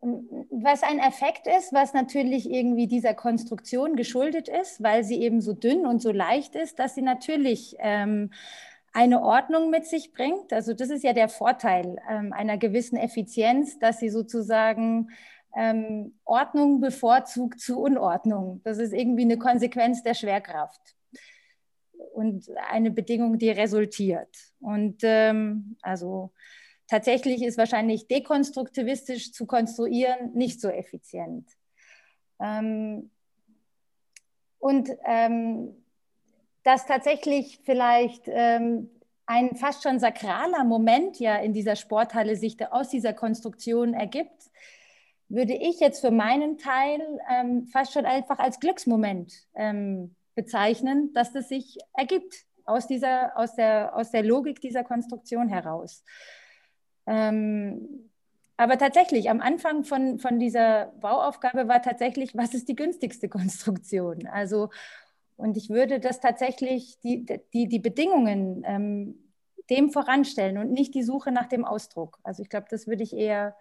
was 0.00 0.82
ein 0.82 0.98
Effekt 0.98 1.46
ist, 1.46 1.72
was 1.72 1.92
natürlich 1.92 2.50
irgendwie 2.50 2.86
dieser 2.86 3.12
Konstruktion 3.12 3.96
geschuldet 3.96 4.48
ist, 4.48 4.82
weil 4.82 5.04
sie 5.04 5.20
eben 5.20 5.40
so 5.42 5.52
dünn 5.52 5.84
und 5.84 6.00
so 6.00 6.10
leicht 6.10 6.54
ist, 6.54 6.78
dass 6.78 6.94
sie 6.94 7.02
natürlich 7.02 7.76
ähm, 7.80 8.30
eine 8.92 9.22
Ordnung 9.22 9.70
mit 9.70 9.86
sich 9.86 10.12
bringt. 10.12 10.52
Also 10.52 10.72
das 10.72 10.90
ist 10.90 11.04
ja 11.04 11.12
der 11.12 11.28
Vorteil 11.28 11.98
ähm, 12.08 12.32
einer 12.32 12.56
gewissen 12.56 12.96
Effizienz, 12.96 13.78
dass 13.78 14.00
sie 14.00 14.08
sozusagen 14.08 15.10
ähm, 15.54 16.14
Ordnung 16.24 16.80
bevorzugt 16.80 17.60
zu 17.60 17.80
Unordnung. 17.80 18.60
Das 18.64 18.78
ist 18.78 18.92
irgendwie 18.92 19.22
eine 19.22 19.38
Konsequenz 19.38 20.02
der 20.02 20.14
Schwerkraft 20.14 20.96
und 22.14 22.46
eine 22.70 22.90
Bedingung, 22.90 23.38
die 23.38 23.50
resultiert. 23.50 24.34
Und 24.60 24.98
ähm, 25.02 25.76
also 25.82 26.32
tatsächlich 26.86 27.42
ist 27.42 27.58
wahrscheinlich 27.58 28.08
dekonstruktivistisch 28.08 29.32
zu 29.32 29.46
konstruieren 29.46 30.32
nicht 30.34 30.60
so 30.60 30.68
effizient. 30.68 31.48
Ähm, 32.40 33.10
und 34.58 34.90
ähm, 35.04 35.74
dass 36.62 36.86
tatsächlich 36.86 37.60
vielleicht 37.64 38.24
ähm, 38.26 38.90
ein 39.26 39.54
fast 39.56 39.82
schon 39.82 39.98
sakraler 39.98 40.64
Moment 40.64 41.18
ja 41.18 41.36
in 41.36 41.52
dieser 41.52 41.76
Sporthalle 41.76 42.36
sich 42.36 42.56
aus 42.72 42.88
dieser 42.90 43.12
Konstruktion 43.12 43.94
ergibt, 43.94 44.50
würde 45.28 45.54
ich 45.54 45.78
jetzt 45.78 46.00
für 46.00 46.10
meinen 46.10 46.58
Teil 46.58 47.00
ähm, 47.30 47.66
fast 47.66 47.92
schon 47.92 48.04
einfach 48.04 48.40
als 48.40 48.58
Glücksmoment 48.58 49.32
ähm, 49.54 50.16
bezeichnen, 50.34 51.12
dass 51.14 51.32
das 51.32 51.48
sich 51.48 51.78
ergibt 51.96 52.44
aus, 52.70 52.86
dieser, 52.86 53.36
aus, 53.36 53.54
der, 53.54 53.96
aus 53.96 54.10
der 54.10 54.22
Logik 54.22 54.60
dieser 54.60 54.84
Konstruktion 54.84 55.48
heraus. 55.48 56.04
Ähm, 57.06 58.10
aber 58.56 58.76
tatsächlich, 58.76 59.30
am 59.30 59.40
Anfang 59.40 59.84
von, 59.84 60.18
von 60.18 60.38
dieser 60.38 60.86
Bauaufgabe 61.00 61.66
war 61.66 61.82
tatsächlich, 61.82 62.36
was 62.36 62.54
ist 62.54 62.68
die 62.68 62.76
günstigste 62.76 63.28
Konstruktion? 63.28 64.26
Also, 64.26 64.70
und 65.36 65.56
ich 65.56 65.70
würde 65.70 65.98
das 65.98 66.20
tatsächlich, 66.20 66.98
die, 67.00 67.24
die, 67.54 67.68
die 67.68 67.78
Bedingungen 67.78 68.62
ähm, 68.66 69.30
dem 69.70 69.90
voranstellen 69.90 70.58
und 70.58 70.72
nicht 70.72 70.94
die 70.94 71.02
Suche 71.02 71.32
nach 71.32 71.46
dem 71.46 71.64
Ausdruck. 71.64 72.18
Also 72.22 72.42
ich 72.42 72.50
glaube, 72.50 72.66
das 72.68 72.86
würde 72.86 73.02
ich 73.02 73.14
eher 73.14 73.56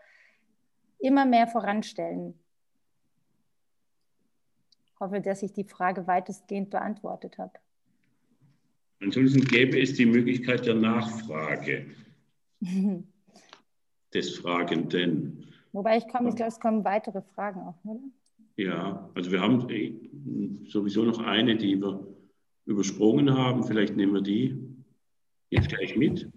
immer 0.97 1.25
mehr 1.25 1.47
voranstellen. 1.47 2.37
Ich 4.85 4.99
hoffe, 4.99 5.21
dass 5.21 5.43
ich 5.43 5.53
die 5.53 5.63
Frage 5.63 6.07
weitestgehend 6.07 6.71
beantwortet 6.71 7.37
habe. 7.37 7.53
Ansonsten 9.01 9.41
gäbe 9.45 9.79
es 9.79 9.93
die 9.93 10.05
Möglichkeit 10.05 10.65
der 10.65 10.75
Nachfrage 10.75 11.85
des 14.13 14.37
Fragenden. 14.37 15.45
Wobei 15.71 15.97
ich 15.97 16.07
komme, 16.07 16.29
ich 16.29 16.35
glaube, 16.35 16.49
es 16.49 16.59
kommen 16.59 16.83
weitere 16.83 17.21
Fragen 17.35 17.61
auch, 17.61 17.75
oder? 17.83 18.01
Ja, 18.57 19.09
also 19.15 19.31
wir 19.31 19.39
haben 19.39 19.69
äh, 19.69 19.93
sowieso 20.67 21.03
noch 21.03 21.19
eine, 21.19 21.55
die 21.55 21.77
wir 21.77 22.05
übersprungen 22.65 23.33
haben. 23.33 23.63
Vielleicht 23.63 23.95
nehmen 23.95 24.13
wir 24.13 24.21
die 24.21 24.75
jetzt 25.49 25.69
gleich 25.69 25.95
mit. 25.95 26.29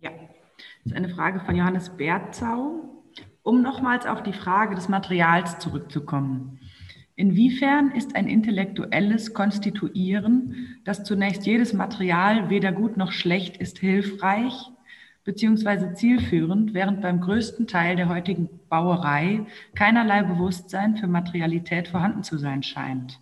Ja, 0.00 0.10
das 0.82 0.86
ist 0.86 0.92
eine 0.94 1.08
Frage 1.08 1.40
von 1.40 1.54
Johannes 1.54 1.96
Berzau. 1.96 2.84
Um 3.42 3.62
nochmals 3.62 4.06
auf 4.06 4.22
die 4.22 4.32
Frage 4.32 4.74
des 4.74 4.88
Materials 4.88 5.58
zurückzukommen. 5.58 6.58
Inwiefern 7.18 7.90
ist 7.90 8.14
ein 8.14 8.28
intellektuelles 8.28 9.34
Konstituieren, 9.34 10.78
dass 10.84 11.02
zunächst 11.02 11.46
jedes 11.46 11.72
Material 11.72 12.48
weder 12.48 12.70
gut 12.70 12.96
noch 12.96 13.10
schlecht 13.10 13.56
ist, 13.56 13.80
hilfreich 13.80 14.54
bzw. 15.24 15.94
zielführend, 15.94 16.74
während 16.74 17.00
beim 17.00 17.20
größten 17.20 17.66
Teil 17.66 17.96
der 17.96 18.08
heutigen 18.08 18.48
Bauerei 18.68 19.44
keinerlei 19.74 20.22
Bewusstsein 20.22 20.96
für 20.96 21.08
Materialität 21.08 21.88
vorhanden 21.88 22.22
zu 22.22 22.38
sein 22.38 22.62
scheint? 22.62 23.18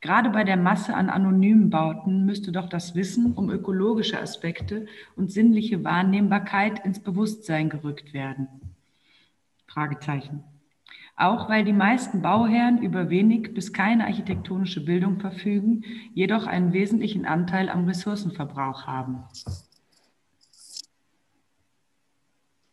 Gerade 0.00 0.30
bei 0.30 0.44
der 0.44 0.56
Masse 0.56 0.94
an 0.94 1.10
anonymen 1.10 1.68
Bauten 1.68 2.24
müsste 2.26 2.52
doch 2.52 2.68
das 2.68 2.94
Wissen 2.94 3.32
um 3.32 3.50
ökologische 3.50 4.20
Aspekte 4.20 4.86
und 5.16 5.32
sinnliche 5.32 5.82
Wahrnehmbarkeit 5.82 6.84
ins 6.84 7.00
Bewusstsein 7.00 7.70
gerückt 7.70 8.14
werden. 8.14 8.46
Fragezeichen. 9.66 10.44
Auch 11.20 11.50
weil 11.50 11.64
die 11.64 11.74
meisten 11.74 12.22
Bauherren 12.22 12.82
über 12.82 13.10
wenig 13.10 13.52
bis 13.52 13.74
keine 13.74 14.06
architektonische 14.06 14.82
Bildung 14.82 15.20
verfügen, 15.20 15.84
jedoch 16.14 16.46
einen 16.46 16.72
wesentlichen 16.72 17.26
Anteil 17.26 17.68
am 17.68 17.86
Ressourcenverbrauch 17.86 18.86
haben. 18.86 19.24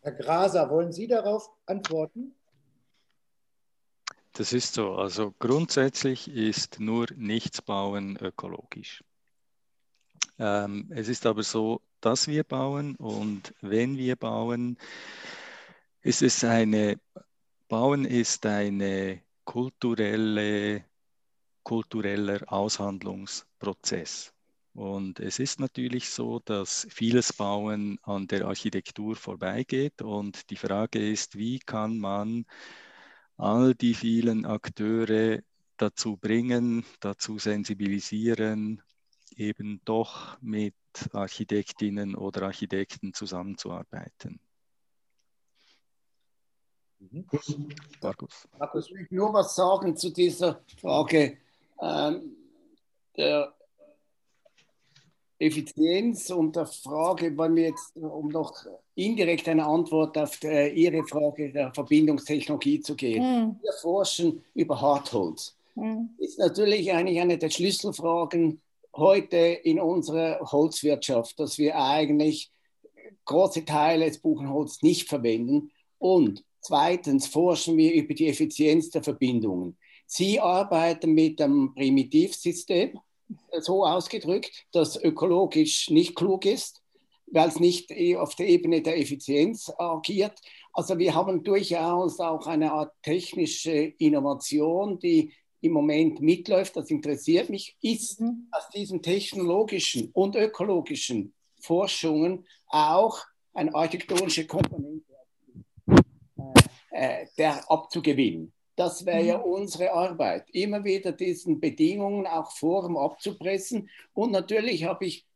Herr 0.01 0.13
Graser, 0.13 0.69
wollen 0.69 0.93
Sie 0.93 1.07
darauf 1.07 1.49
antworten? 1.65 2.33
Das 4.31 4.53
ist 4.53 4.75
so. 4.75 4.95
Also 4.95 5.33
grundsätzlich 5.39 6.29
ist 6.29 6.79
nur 6.79 7.07
nichts 7.17 7.61
bauen 7.61 8.15
ökologisch. 8.15 9.03
Ähm, 10.39 10.89
es 10.91 11.09
ist 11.09 11.25
aber 11.25 11.43
so, 11.43 11.81
dass 11.99 12.29
wir 12.29 12.45
bauen 12.45 12.95
und 12.95 13.53
wenn 13.59 13.97
wir 13.97 14.15
bauen, 14.15 14.77
es 16.01 16.21
ist 16.21 16.45
eine, 16.45 16.97
Bauen 17.67 18.05
ist 18.05 18.45
eine 18.45 19.21
kulturelle, 19.43 20.85
kultureller 21.63 22.41
Aushandlungsprozess. 22.47 24.33
Und 24.73 25.19
es 25.19 25.39
ist 25.39 25.59
natürlich 25.59 26.09
so, 26.09 26.39
dass 26.39 26.87
vieles 26.89 27.33
Bauen 27.33 27.99
an 28.03 28.27
der 28.27 28.45
Architektur 28.45 29.17
vorbeigeht. 29.17 30.01
Und 30.01 30.49
die 30.49 30.55
Frage 30.55 30.99
ist, 31.11 31.37
wie 31.37 31.59
kann 31.59 31.97
man 31.97 32.45
all 33.35 33.75
die 33.75 33.95
vielen 33.95 34.45
Akteure 34.45 35.39
dazu 35.75 36.15
bringen, 36.15 36.85
dazu 37.01 37.37
sensibilisieren, 37.37 38.81
eben 39.35 39.81
doch 39.83 40.41
mit 40.41 40.75
Architektinnen 41.11 42.15
oder 42.15 42.43
Architekten 42.43 43.13
zusammenzuarbeiten. 43.13 44.39
Markus. 48.01 48.47
Markus, 48.57 48.89
ich 48.89 48.95
will 48.95 49.07
nur 49.11 49.33
was 49.33 49.55
sagen 49.55 49.95
zu 49.95 50.09
dieser 50.09 50.61
Frage 50.79 51.37
ähm, 51.81 52.35
der 53.15 53.53
Effizienz 55.39 56.29
und 56.31 56.55
der 56.55 56.65
Frage, 56.65 57.37
weil 57.37 57.55
wir 57.55 57.63
jetzt, 57.65 57.95
um 57.95 58.29
noch 58.29 58.53
indirekt 58.95 59.47
eine 59.47 59.65
Antwort 59.65 60.17
auf 60.17 60.37
der, 60.37 60.73
Ihre 60.73 61.03
Frage 61.03 61.51
der 61.51 61.71
Verbindungstechnologie 61.73 62.81
zu 62.81 62.95
geben. 62.95 63.23
Mhm. 63.23 63.59
Wir 63.61 63.73
forschen 63.73 64.43
über 64.55 64.81
Hartholz. 64.81 65.55
Mhm. 65.75 66.09
Ist 66.17 66.39
natürlich 66.39 66.91
eigentlich 66.91 67.19
eine 67.19 67.37
der 67.37 67.51
Schlüsselfragen 67.51 68.61
heute 68.95 69.37
in 69.37 69.79
unserer 69.79 70.39
Holzwirtschaft, 70.39 71.39
dass 71.39 71.59
wir 71.59 71.79
eigentlich 71.79 72.51
große 73.25 73.63
Teile 73.65 74.05
des 74.05 74.17
Buchenholz 74.19 74.81
nicht 74.81 75.07
verwenden 75.07 75.71
und 75.99 76.43
Zweitens 76.67 77.27
forschen 77.27 77.77
wir 77.77 77.93
über 77.93 78.13
die 78.13 78.27
Effizienz 78.27 78.89
der 78.89 79.01
Verbindungen. 79.01 79.77
Sie 80.05 80.37
arbeiten 80.37 81.13
mit 81.13 81.41
einem 81.41 81.73
Primitivsystem, 81.73 82.99
so 83.61 83.85
ausgedrückt, 83.85 84.65
das 84.73 85.01
ökologisch 85.01 85.89
nicht 85.89 86.13
klug 86.13 86.45
ist, 86.45 86.81
weil 87.27 87.47
es 87.47 87.61
nicht 87.61 87.89
auf 88.17 88.35
der 88.35 88.49
Ebene 88.49 88.81
der 88.81 88.99
Effizienz 88.99 89.71
agiert. 89.77 90.41
Also 90.73 90.97
wir 90.97 91.15
haben 91.15 91.41
durchaus 91.41 92.19
auch 92.19 92.45
eine 92.47 92.73
Art 92.73 92.91
technische 93.01 93.93
Innovation, 93.97 94.99
die 94.99 95.31
im 95.61 95.71
Moment 95.71 96.19
mitläuft. 96.19 96.75
Das 96.75 96.91
interessiert 96.91 97.49
mich. 97.49 97.77
Ist 97.81 98.19
mhm. 98.19 98.49
aus 98.51 98.67
diesen 98.75 99.01
technologischen 99.01 100.09
und 100.11 100.35
ökologischen 100.35 101.33
Forschungen 101.61 102.45
auch 102.67 103.23
eine 103.53 103.73
architektonische 103.73 104.45
Komponente 104.45 104.96
äh, 106.97 107.27
der 107.37 107.69
abzugewinnen. 107.69 108.51
Das 108.75 109.05
wäre 109.05 109.23
ja 109.23 109.37
mhm. 109.37 109.43
unsere 109.43 109.91
Arbeit, 109.91 110.49
immer 110.51 110.83
wieder 110.83 111.11
diesen 111.11 111.59
Bedingungen 111.59 112.25
auch 112.25 112.51
Form 112.51 112.97
abzupressen. 112.97 113.87
Und 114.13 114.31
natürlich 114.31 114.83
habe 114.83 115.05
ich 115.05 115.27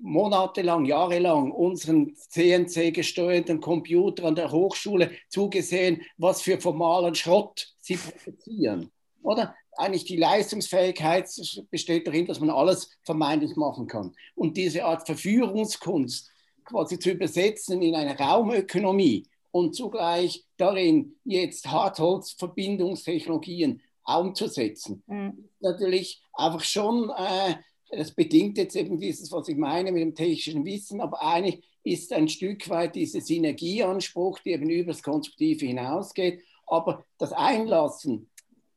monatelang, 0.00 0.84
jahrelang 0.84 1.50
unseren 1.50 2.14
CNC-gesteuerten 2.14 3.60
Computer 3.60 4.24
an 4.24 4.36
der 4.36 4.52
Hochschule 4.52 5.10
zugesehen, 5.28 6.02
was 6.16 6.40
für 6.40 6.60
formalen 6.60 7.16
Schrott 7.16 7.74
sie 7.80 7.96
produzieren. 7.96 8.92
Oder? 9.22 9.56
Eigentlich 9.76 10.04
die 10.04 10.16
Leistungsfähigkeit 10.16 11.28
besteht 11.70 12.06
darin, 12.06 12.26
dass 12.26 12.38
man 12.38 12.50
alles 12.50 12.96
vermeintlich 13.02 13.56
machen 13.56 13.88
kann. 13.88 14.14
Und 14.36 14.56
diese 14.56 14.84
Art 14.84 15.04
Verführungskunst 15.04 16.30
quasi 16.64 16.98
zu 16.98 17.10
übersetzen 17.10 17.82
in 17.82 17.96
eine 17.96 18.16
Raumökonomie, 18.16 19.24
und 19.52 19.74
zugleich 19.74 20.44
darin 20.56 21.16
jetzt 21.24 21.70
Hartholzverbindungstechnologien 21.70 23.80
umzusetzen. 24.04 25.02
Mhm. 25.06 25.48
Natürlich 25.60 26.22
einfach 26.32 26.62
schon, 26.62 27.10
äh, 27.10 27.54
das 27.90 28.12
bedingt 28.12 28.58
jetzt 28.58 28.76
eben 28.76 28.98
dieses, 28.98 29.30
was 29.32 29.48
ich 29.48 29.56
meine 29.56 29.92
mit 29.92 30.02
dem 30.02 30.14
technischen 30.14 30.64
Wissen, 30.64 31.00
aber 31.00 31.22
eigentlich 31.22 31.62
ist 31.82 32.12
ein 32.12 32.28
Stück 32.28 32.68
weit 32.68 32.94
dieser 32.94 33.20
Synergieanspruch, 33.20 34.38
der 34.40 34.54
eben 34.54 34.70
über 34.70 34.92
das 34.92 35.02
Konstruktive 35.02 35.66
hinausgeht. 35.66 36.42
Aber 36.66 37.04
das 37.18 37.32
Einlassen, 37.32 38.30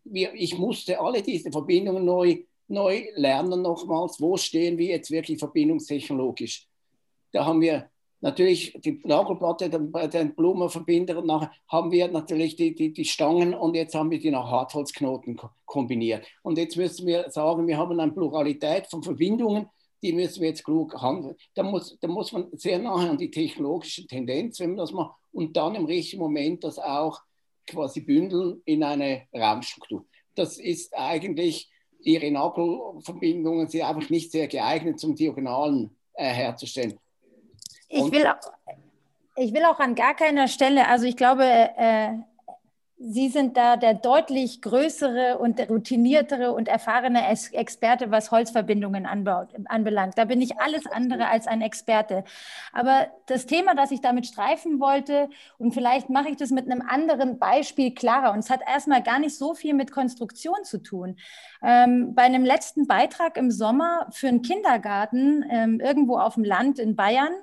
wir, 0.03 0.33
ich 0.33 0.57
musste 0.57 0.99
alle 0.99 1.21
diese 1.21 1.51
Verbindungen 1.51 2.05
neu, 2.05 2.43
neu 2.67 3.03
lernen 3.15 3.61
nochmals. 3.61 4.19
Wo 4.19 4.37
stehen 4.37 4.77
wir 4.77 4.87
jetzt 4.87 5.11
wirklich 5.11 5.37
verbindungstechnologisch? 5.37 6.67
Da 7.31 7.45
haben 7.45 7.61
wir 7.61 7.89
natürlich 8.23 8.73
die 8.83 9.01
Nagelplatte, 9.03 9.69
den, 9.69 9.91
den 9.91 10.33
Blumenverbinder 10.33 11.17
und 11.17 11.27
nachher 11.27 11.51
haben 11.67 11.91
wir 11.91 12.07
natürlich 12.07 12.55
die, 12.55 12.73
die, 12.73 12.93
die 12.93 13.05
Stangen 13.05 13.53
und 13.53 13.75
jetzt 13.75 13.93
haben 13.95 14.09
wir 14.09 14.19
die 14.19 14.31
nach 14.31 14.49
Hartholzknoten 14.49 15.39
kombiniert. 15.65 16.25
Und 16.41 16.57
jetzt 16.57 16.77
müssen 16.77 17.05
wir 17.05 17.29
sagen, 17.29 17.67
wir 17.67 17.77
haben 17.77 17.99
eine 17.99 18.13
Pluralität 18.13 18.87
von 18.87 19.03
Verbindungen, 19.03 19.67
die 20.01 20.13
müssen 20.13 20.41
wir 20.41 20.49
jetzt 20.49 20.63
klug 20.63 20.99
handeln. 21.01 21.35
Da 21.53 21.63
muss, 21.63 21.97
da 21.99 22.07
muss 22.07 22.31
man 22.31 22.47
sehr 22.53 22.79
nahe 22.79 23.09
an 23.09 23.17
die 23.17 23.29
technologische 23.29 24.07
Tendenz, 24.07 24.59
wenn 24.59 24.71
man 24.71 24.77
das 24.77 24.93
macht, 24.93 25.15
und 25.33 25.57
dann 25.57 25.75
im 25.75 25.85
richtigen 25.85 26.21
Moment 26.21 26.63
das 26.63 26.79
auch 26.79 27.19
quasi 27.67 28.01
bündeln 28.01 28.61
in 28.63 28.83
eine 28.83 29.23
Raumstruktur. 29.33 30.05
Das 30.35 30.57
ist 30.57 30.93
eigentlich, 30.95 31.69
ihre 31.99 32.31
Nagelverbindungen 32.31 33.67
sind 33.67 33.81
einfach 33.81 34.09
nicht 34.09 34.31
sehr 34.31 34.47
geeignet, 34.47 35.03
um 35.03 35.13
Diagonalen 35.13 35.97
äh, 36.13 36.31
herzustellen. 36.31 36.97
Ich 37.95 38.11
will, 38.11 38.25
ich 39.35 39.53
will 39.53 39.65
auch 39.65 39.79
an 39.79 39.95
gar 39.95 40.15
keiner 40.15 40.47
Stelle, 40.47 40.87
also 40.87 41.05
ich 41.05 41.15
glaube, 41.15 41.43
äh, 41.43 42.13
Sie 43.05 43.27
sind 43.27 43.57
da 43.57 43.75
der 43.75 43.95
deutlich 43.95 44.61
größere 44.61 45.37
und 45.37 45.59
routiniertere 45.69 46.53
und 46.53 46.69
erfahrene 46.69 47.27
Experte, 47.51 48.11
was 48.11 48.31
Holzverbindungen 48.31 49.05
anbaut, 49.05 49.49
anbelangt. 49.65 50.17
Da 50.17 50.23
bin 50.23 50.41
ich 50.41 50.57
alles 50.61 50.85
andere 50.85 51.27
als 51.27 51.45
ein 51.45 51.61
Experte. 51.61 52.23
Aber 52.71 53.07
das 53.25 53.45
Thema, 53.45 53.75
das 53.75 53.91
ich 53.91 53.99
damit 53.99 54.25
streifen 54.25 54.79
wollte, 54.79 55.27
und 55.57 55.73
vielleicht 55.73 56.09
mache 56.09 56.29
ich 56.29 56.37
das 56.37 56.51
mit 56.51 56.71
einem 56.71 56.81
anderen 56.81 57.39
Beispiel 57.39 57.93
klarer, 57.93 58.31
und 58.31 58.39
es 58.39 58.49
hat 58.49 58.61
erstmal 58.65 59.03
gar 59.03 59.19
nicht 59.19 59.37
so 59.37 59.53
viel 59.53 59.73
mit 59.73 59.91
Konstruktion 59.91 60.63
zu 60.63 60.77
tun. 60.81 61.17
Ähm, 61.61 62.15
bei 62.15 62.23
einem 62.23 62.45
letzten 62.45 62.87
Beitrag 62.87 63.35
im 63.35 63.51
Sommer 63.51 64.07
für 64.11 64.29
einen 64.29 64.43
Kindergarten 64.43 65.43
ähm, 65.49 65.81
irgendwo 65.81 66.19
auf 66.19 66.35
dem 66.35 66.45
Land 66.45 66.79
in 66.79 66.95
Bayern, 66.95 67.33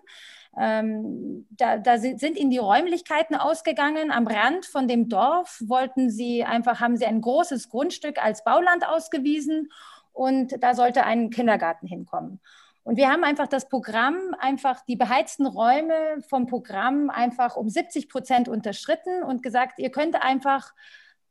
ähm, 0.58 1.46
da, 1.50 1.78
da, 1.78 1.98
sind 1.98 2.36
ihnen 2.36 2.50
die 2.50 2.58
Räumlichkeiten 2.58 3.36
ausgegangen. 3.36 4.10
Am 4.10 4.26
Rand 4.26 4.66
von 4.66 4.88
dem 4.88 5.08
Dorf 5.08 5.62
wollten 5.64 6.10
sie 6.10 6.44
einfach, 6.44 6.80
haben 6.80 6.96
sie 6.96 7.06
ein 7.06 7.20
großes 7.20 7.68
Grundstück 7.68 8.22
als 8.22 8.42
Bauland 8.42 8.86
ausgewiesen 8.86 9.70
und 10.12 10.62
da 10.62 10.74
sollte 10.74 11.04
ein 11.04 11.30
Kindergarten 11.30 11.86
hinkommen. 11.86 12.40
Und 12.82 12.96
wir 12.96 13.08
haben 13.08 13.24
einfach 13.24 13.46
das 13.46 13.68
Programm, 13.68 14.34
einfach 14.38 14.84
die 14.86 14.96
beheizten 14.96 15.46
Räume 15.46 16.22
vom 16.28 16.46
Programm 16.46 17.10
einfach 17.10 17.56
um 17.56 17.68
70 17.68 18.08
Prozent 18.08 18.48
unterschritten 18.48 19.22
und 19.22 19.42
gesagt, 19.42 19.78
ihr 19.78 19.90
könnt 19.90 20.20
einfach 20.20 20.72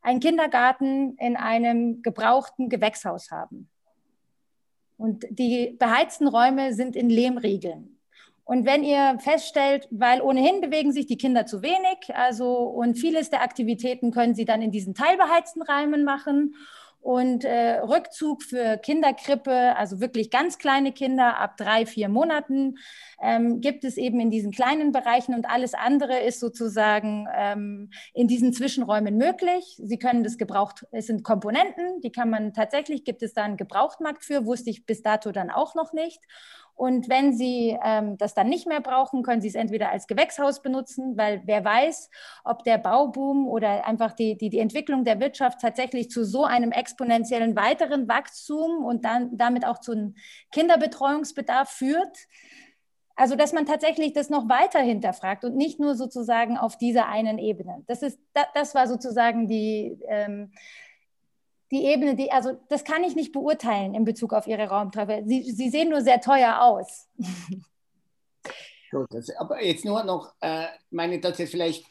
einen 0.02 0.22
Kindergarten 0.22 1.18
in 1.18 1.36
einem 1.36 2.02
gebrauchten 2.02 2.70
Gewächshaus 2.70 3.32
haben. 3.32 3.70
Und 4.96 5.26
die 5.30 5.76
beheizten 5.78 6.28
Räume 6.28 6.74
sind 6.74 6.96
in 6.96 7.10
Lehmriegeln. 7.10 7.99
Und 8.50 8.66
wenn 8.66 8.84
ihr 8.84 9.20
feststellt, 9.20 9.88
weil 9.92 10.22
ohnehin 10.22 10.60
bewegen 10.60 10.92
sich 10.92 11.06
die 11.06 11.20
Kinder 11.20 11.46
zu 11.46 11.62
wenig, 11.62 12.16
also 12.16 12.58
und 12.58 12.96
vieles 12.98 13.30
der 13.30 13.44
Aktivitäten 13.44 14.10
können 14.10 14.34
sie 14.34 14.46
dann 14.46 14.64
in 14.64 14.72
diesen 14.72 14.96
teilbeheizten 14.96 15.62
Räumen 15.62 16.04
machen 16.04 16.56
und 17.00 17.46
äh, 17.46 17.78
Rückzug 17.78 18.42
für 18.42 18.80
Kinderkrippe, 18.80 19.76
also 19.78 20.02
wirklich 20.02 20.32
ganz 20.32 20.58
kleine 20.58 20.92
Kinder 20.94 21.38
ab 21.38 21.58
drei, 21.58 21.86
vier 21.86 22.10
Monaten, 22.10 22.80
ähm, 23.22 23.62
gibt 23.62 23.84
es 23.84 23.98
eben 23.98 24.20
in 24.20 24.32
diesen 24.32 24.52
kleinen 24.52 24.92
Bereichen 24.94 25.36
und 25.36 25.48
alles 25.48 25.76
andere 25.76 26.20
ist 26.20 26.40
sozusagen 26.40 27.28
ähm, 27.36 27.92
in 28.16 28.28
diesen 28.28 28.52
Zwischenräumen 28.52 29.16
möglich. 29.16 29.80
Sie 29.80 30.00
können 30.00 30.24
das 30.24 30.40
gebraucht, 30.40 30.88
es 30.92 31.06
sind 31.06 31.24
Komponenten, 31.24 32.02
die 32.02 32.12
kann 32.12 32.32
man 32.32 32.52
tatsächlich, 32.54 33.04
gibt 33.04 33.22
es 33.22 33.34
da 33.34 33.44
einen 33.44 33.58
Gebrauchtmarkt 33.58 34.26
für, 34.26 34.48
wusste 34.48 34.72
ich 34.72 34.88
bis 34.88 35.04
dato 35.04 35.32
dann 35.32 35.52
auch 35.52 35.76
noch 35.76 35.94
nicht. 35.94 36.20
Und 36.80 37.10
wenn 37.10 37.34
Sie 37.34 37.78
ähm, 37.84 38.18
das 38.18 38.34
dann 38.34 38.48
nicht 38.48 38.66
mehr 38.66 38.80
brauchen, 38.80 39.22
können 39.22 39.42
Sie 39.42 39.50
es 39.50 39.56
entweder 39.56 39.90
als 39.90 40.08
Gewächshaus 40.08 40.62
benutzen, 40.62 41.18
weil 41.18 41.42
wer 41.44 41.66
weiß, 41.66 42.10
ob 42.46 42.64
der 42.64 42.78
Bauboom 42.78 43.50
oder 43.50 43.86
einfach 43.86 44.14
die, 44.14 44.38
die, 44.38 44.50
die 44.50 44.60
Entwicklung 44.60 45.04
der 45.04 45.20
Wirtschaft 45.20 45.60
tatsächlich 45.60 46.10
zu 46.10 46.24
so 46.24 46.46
einem 46.46 46.72
exponentiellen 46.72 47.58
weiteren 47.58 48.08
Wachstum 48.08 48.86
und 48.86 49.04
dann 49.04 49.38
damit 49.38 49.66
auch 49.66 49.80
zu 49.80 49.92
einem 49.92 50.16
Kinderbetreuungsbedarf 50.54 51.70
führt. 51.70 52.18
Also, 53.18 53.36
dass 53.36 53.52
man 53.52 53.66
tatsächlich 53.66 54.14
das 54.14 54.30
noch 54.30 54.48
weiter 54.48 54.80
hinterfragt 54.80 55.44
und 55.44 55.58
nicht 55.58 55.82
nur 55.82 55.96
sozusagen 55.96 56.58
auf 56.58 56.78
dieser 56.78 57.10
einen 57.10 57.40
Ebene. 57.40 57.84
Das, 57.88 58.04
ist, 58.04 58.22
das 58.54 58.74
war 58.74 58.88
sozusagen 58.88 59.50
die, 59.50 60.00
ähm, 60.08 60.54
die 61.72 61.86
Ebene, 61.86 62.16
die, 62.16 62.32
also 62.32 62.58
das 62.70 62.84
kann 62.84 63.04
ich 63.04 63.16
nicht 63.16 63.32
beurteilen 63.32 63.94
in 63.94 64.06
Bezug 64.06 64.34
auf 64.34 64.48
Ihre 64.48 64.68
Raumtreffer. 64.68 65.24
Sie, 65.26 65.44
sie 65.52 65.70
sehen 65.70 65.90
nur 65.90 66.02
sehr 66.02 66.20
teuer 66.22 66.62
aus. 66.62 67.08
Gut, 68.92 69.08
das, 69.12 69.30
aber 69.38 69.64
jetzt 69.64 69.86
nur 69.86 70.04
noch, 70.04 70.34
äh, 70.42 70.66
meine, 70.90 71.20
dass 71.20 71.38
jetzt 71.38 71.52
vielleicht 71.52 71.86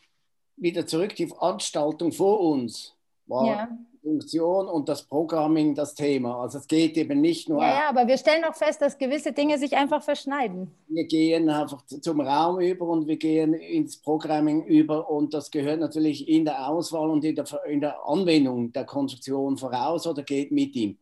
wieder 0.56 0.86
zurück 0.86 1.14
die 1.14 1.28
Veranstaltung 1.28 2.10
vor 2.10 2.40
uns 2.40 2.96
war. 3.26 3.46
Ja. 3.46 3.68
Funktion 4.02 4.68
und 4.68 4.88
das 4.88 5.02
Programming 5.02 5.74
das 5.74 5.94
Thema. 5.94 6.40
Also 6.42 6.58
es 6.58 6.66
geht 6.66 6.96
eben 6.96 7.20
nicht 7.20 7.48
nur. 7.48 7.62
Ja, 7.62 7.68
ja, 7.68 7.88
aber 7.88 8.06
wir 8.06 8.16
stellen 8.16 8.44
auch 8.44 8.54
fest, 8.54 8.80
dass 8.80 8.98
gewisse 8.98 9.32
Dinge 9.32 9.58
sich 9.58 9.76
einfach 9.76 10.02
verschneiden. 10.02 10.70
Wir 10.88 11.06
gehen 11.06 11.48
einfach 11.48 11.84
zum 11.86 12.20
Raum 12.20 12.60
über 12.60 12.86
und 12.86 13.06
wir 13.06 13.16
gehen 13.16 13.54
ins 13.54 13.96
Programming 13.96 14.64
über 14.64 15.10
und 15.10 15.34
das 15.34 15.50
gehört 15.50 15.80
natürlich 15.80 16.28
in 16.28 16.44
der 16.44 16.68
Auswahl 16.68 17.10
und 17.10 17.24
in 17.24 17.34
der, 17.34 17.46
in 17.66 17.80
der 17.80 17.96
Anwendung 18.06 18.72
der 18.72 18.84
Konstruktion 18.84 19.56
voraus 19.56 20.06
oder 20.06 20.22
geht 20.22 20.52
mit 20.52 20.74
ihm. 20.76 20.98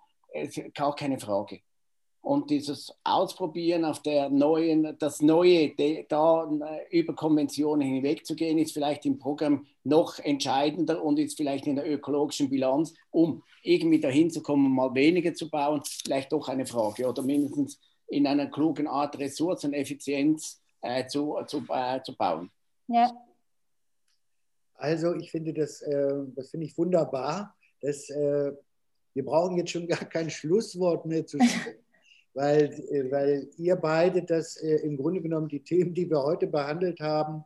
Gar 0.75 0.95
keine 0.95 1.19
Frage. 1.19 1.61
Und 2.27 2.51
dieses 2.51 2.93
Ausprobieren 3.05 3.85
auf 3.85 4.03
der 4.03 4.31
neuen, 4.31 4.97
das 4.99 5.23
Neue, 5.23 5.77
da 6.09 6.51
äh, 6.91 6.99
über 6.99 7.15
Konventionen 7.15 7.87
hinwegzugehen, 7.87 8.59
ist 8.59 8.73
vielleicht 8.73 9.07
im 9.07 9.17
Programm 9.17 9.65
noch 9.85 10.19
entscheidender 10.19 11.05
und 11.05 11.21
ist 11.21 11.37
vielleicht 11.37 11.69
in 11.69 11.77
der 11.77 11.89
ökologischen 11.89 12.51
Bilanz, 12.51 12.95
um 13.13 13.45
irgendwie 13.63 14.01
dahin 14.01 14.29
zu 14.29 14.43
kommen, 14.43 14.73
mal 14.73 14.93
weniger 14.93 15.35
zu 15.35 15.49
bauen, 15.49 15.83
vielleicht 15.85 16.33
doch 16.33 16.49
eine 16.49 16.67
Frage 16.67 17.09
oder 17.09 17.23
mindestens 17.23 17.79
in 18.09 18.27
einer 18.27 18.49
klugen 18.49 18.89
Art 18.89 19.17
Ressourceneffizienz 19.21 20.61
äh, 20.81 21.07
zu, 21.07 21.39
zu, 21.47 21.63
äh, 21.69 22.03
zu 22.03 22.17
bauen. 22.17 22.51
Ja. 22.89 23.09
Also 24.75 25.15
ich 25.15 25.31
finde 25.31 25.55
das, 25.55 25.81
äh, 25.81 26.25
das 26.35 26.51
finde 26.51 26.67
ich 26.67 26.77
wunderbar. 26.77 27.55
Das, 27.83 28.11
äh, 28.11 28.51
wir 29.15 29.25
brauchen 29.25 29.59
jetzt 29.59 29.71
schon 29.71 29.87
gar 29.87 30.05
kein 30.07 30.29
Schlusswort 30.29 31.07
mehr 31.07 31.25
zu 31.25 31.39
sprechen 31.39 31.79
weil, 32.37 32.65
äh, 32.91 33.11
weil 33.11 33.49
ihr 33.57 33.77
beide 33.77 34.23
das 34.23 34.59
äh, 34.59 34.77
im 34.83 34.99
Grunde 34.99 35.23
genommen 35.23 35.49
die 35.49 35.65
Themen, 35.65 35.95
die 35.95 36.09
wir 36.09 36.23
heute 36.23 36.47
behandelt 36.47 37.01
haben, 37.01 37.45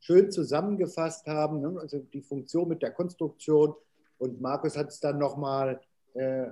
schön 0.00 0.30
zusammengefasst 0.30 1.26
haben. 1.26 1.60
Ne? 1.60 1.78
Also 1.78 1.98
die 1.98 2.22
Funktion 2.22 2.68
mit 2.68 2.80
der 2.80 2.90
Konstruktion. 2.90 3.74
Und 4.18 4.40
Markus 4.40 4.78
hat 4.78 4.88
es 4.88 4.98
dann 4.98 5.18
nochmal, 5.18 5.78
äh, 6.14 6.46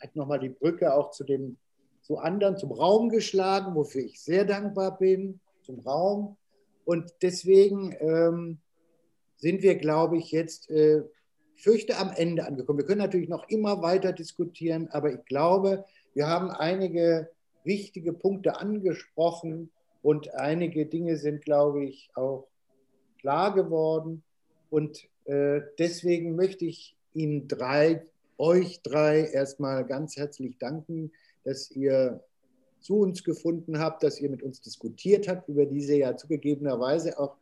hat 0.00 0.14
nochmal 0.14 0.38
die 0.38 0.48
Brücke 0.48 0.94
auch 0.94 1.10
zu 1.10 1.24
den 1.24 1.58
zu 2.02 2.18
anderen, 2.18 2.56
zum 2.56 2.70
Raum 2.70 3.08
geschlagen, 3.08 3.74
wofür 3.74 4.02
ich 4.02 4.20
sehr 4.20 4.44
dankbar 4.44 4.96
bin, 4.98 5.40
zum 5.62 5.80
Raum. 5.80 6.36
Und 6.84 7.12
deswegen 7.22 7.96
ähm, 7.98 8.58
sind 9.36 9.62
wir, 9.62 9.74
glaube 9.76 10.18
ich, 10.18 10.30
jetzt, 10.30 10.70
äh, 10.70 11.02
fürchte, 11.56 11.96
am 11.96 12.12
Ende 12.14 12.46
angekommen. 12.46 12.78
Wir 12.78 12.86
können 12.86 13.00
natürlich 13.00 13.28
noch 13.28 13.48
immer 13.48 13.82
weiter 13.82 14.12
diskutieren, 14.12 14.88
aber 14.90 15.14
ich 15.14 15.24
glaube, 15.24 15.84
wir 16.14 16.28
haben 16.28 16.50
einige 16.50 17.30
wichtige 17.64 18.12
Punkte 18.12 18.58
angesprochen 18.58 19.70
und 20.02 20.34
einige 20.34 20.86
Dinge 20.86 21.16
sind, 21.16 21.44
glaube 21.44 21.84
ich, 21.84 22.10
auch 22.14 22.46
klar 23.20 23.54
geworden. 23.54 24.22
Und 24.70 25.08
äh, 25.24 25.60
deswegen 25.78 26.36
möchte 26.36 26.66
ich 26.66 26.96
Ihnen 27.14 27.48
drei, 27.48 28.06
euch 28.38 28.82
drei 28.82 29.24
erstmal 29.24 29.84
ganz 29.84 30.16
herzlich 30.16 30.58
danken, 30.58 31.12
dass 31.44 31.70
ihr 31.70 32.22
zu 32.80 32.98
uns 32.98 33.24
gefunden 33.24 33.78
habt, 33.78 34.02
dass 34.02 34.20
ihr 34.20 34.28
mit 34.28 34.42
uns 34.42 34.60
diskutiert 34.60 35.26
habt 35.26 35.48
über 35.48 35.64
diese 35.64 35.96
ja 35.96 36.16
zugegebenerweise 36.16 37.18
auch 37.18 37.36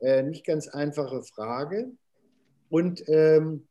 äh, 0.00 0.22
nicht 0.22 0.44
ganz 0.44 0.68
einfache 0.68 1.22
Frage. 1.22 1.92
Und 2.70 3.08
ähm, 3.08 3.68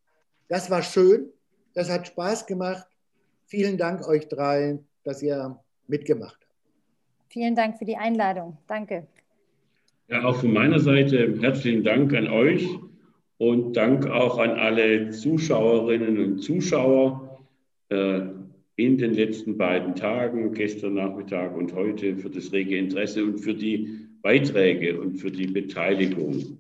das 0.48 0.69
war 0.69 0.81
schön, 0.81 1.30
das 1.73 1.89
hat 1.89 2.07
Spaß 2.07 2.45
gemacht. 2.45 2.87
Vielen 3.48 3.78
Dank 3.78 4.06
euch 4.06 4.28
drei, 4.28 4.80
dass 5.03 5.24
ihr 5.24 5.57
mitgemacht 5.88 6.38
habt. 6.41 6.48
Vielen 7.30 7.56
Dank 7.56 7.78
für 7.78 7.86
die 7.86 7.95
Einladung. 7.95 8.57
Danke. 8.68 9.07
Ja, 10.10 10.26
auch 10.26 10.36
von 10.38 10.52
meiner 10.52 10.80
Seite 10.80 11.38
herzlichen 11.41 11.84
Dank 11.84 12.14
an 12.14 12.28
euch 12.28 12.68
und 13.38 13.76
Dank 13.78 14.06
auch 14.06 14.38
an 14.38 14.52
alle 14.52 15.11
Zuschauerinnen 15.11 16.18
und 16.19 16.40
Zuschauer 16.40 17.45
äh, 17.90 18.22
in 18.76 18.98
den 18.98 19.14
letzten 19.14 19.57
beiden 19.57 19.95
Tagen, 19.95 20.53
gestern 20.53 20.95
Nachmittag 20.95 21.56
und 21.56 21.74
heute, 21.74 22.18
für 22.18 22.30
das 22.30 22.52
rege 22.52 22.78
Interesse 22.78 23.24
und 23.24 23.40
für 23.40 23.53
die 23.53 24.07
Beiträge 24.22 24.99
und 24.99 25.18
für 25.18 25.32
die 25.32 25.48
Beteiligung. 25.48 26.57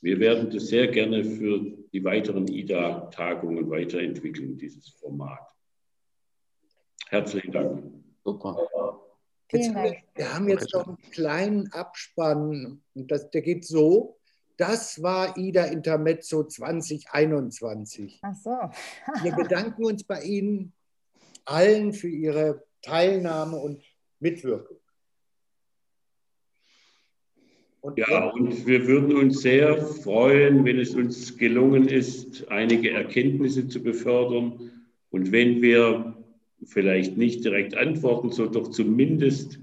Wir 0.00 0.18
werden 0.18 0.50
das 0.50 0.66
sehr 0.66 0.88
gerne 0.88 1.24
für 1.24 1.60
die 1.92 2.04
weiteren 2.04 2.48
IDA-Tagungen 2.48 3.70
weiterentwickeln, 3.70 4.58
dieses 4.58 4.88
Format. 4.88 5.53
Herzlichen 7.10 7.52
Dank. 7.52 7.82
Super. 8.24 8.68
Jetzt 9.52 9.74
haben 9.74 9.84
wir, 9.84 9.96
wir, 10.14 10.34
haben 10.34 10.48
jetzt 10.48 10.72
noch 10.72 10.86
einen 10.86 10.98
kleinen 11.12 11.72
Abspann 11.72 12.82
und 12.94 13.10
das, 13.10 13.30
der 13.30 13.42
geht 13.42 13.64
so. 13.64 14.18
Das 14.56 15.02
war 15.02 15.36
Ida 15.36 15.64
Intermezzo 15.64 16.44
2021. 16.44 18.20
Ach 18.22 18.34
so. 18.34 18.50
wir 19.22 19.32
bedanken 19.32 19.84
uns 19.84 20.04
bei 20.04 20.22
Ihnen 20.22 20.72
allen 21.44 21.92
für 21.92 22.08
Ihre 22.08 22.64
Teilnahme 22.82 23.56
und 23.58 23.82
Mitwirkung. 24.20 24.78
Und 27.80 27.98
ja, 27.98 28.30
und 28.30 28.66
wir 28.66 28.86
würden 28.86 29.14
uns 29.14 29.42
sehr 29.42 29.76
freuen, 29.76 30.64
wenn 30.64 30.80
es 30.80 30.94
uns 30.94 31.36
gelungen 31.36 31.86
ist, 31.86 32.48
einige 32.48 32.92
Erkenntnisse 32.92 33.68
zu 33.68 33.82
befördern. 33.82 34.70
Und 35.10 35.32
wenn 35.32 35.60
wir 35.60 36.13
vielleicht 36.66 37.16
nicht 37.16 37.44
direkt 37.44 37.76
antworten, 37.76 38.30
so 38.30 38.46
doch 38.46 38.70
zumindest 38.70 39.58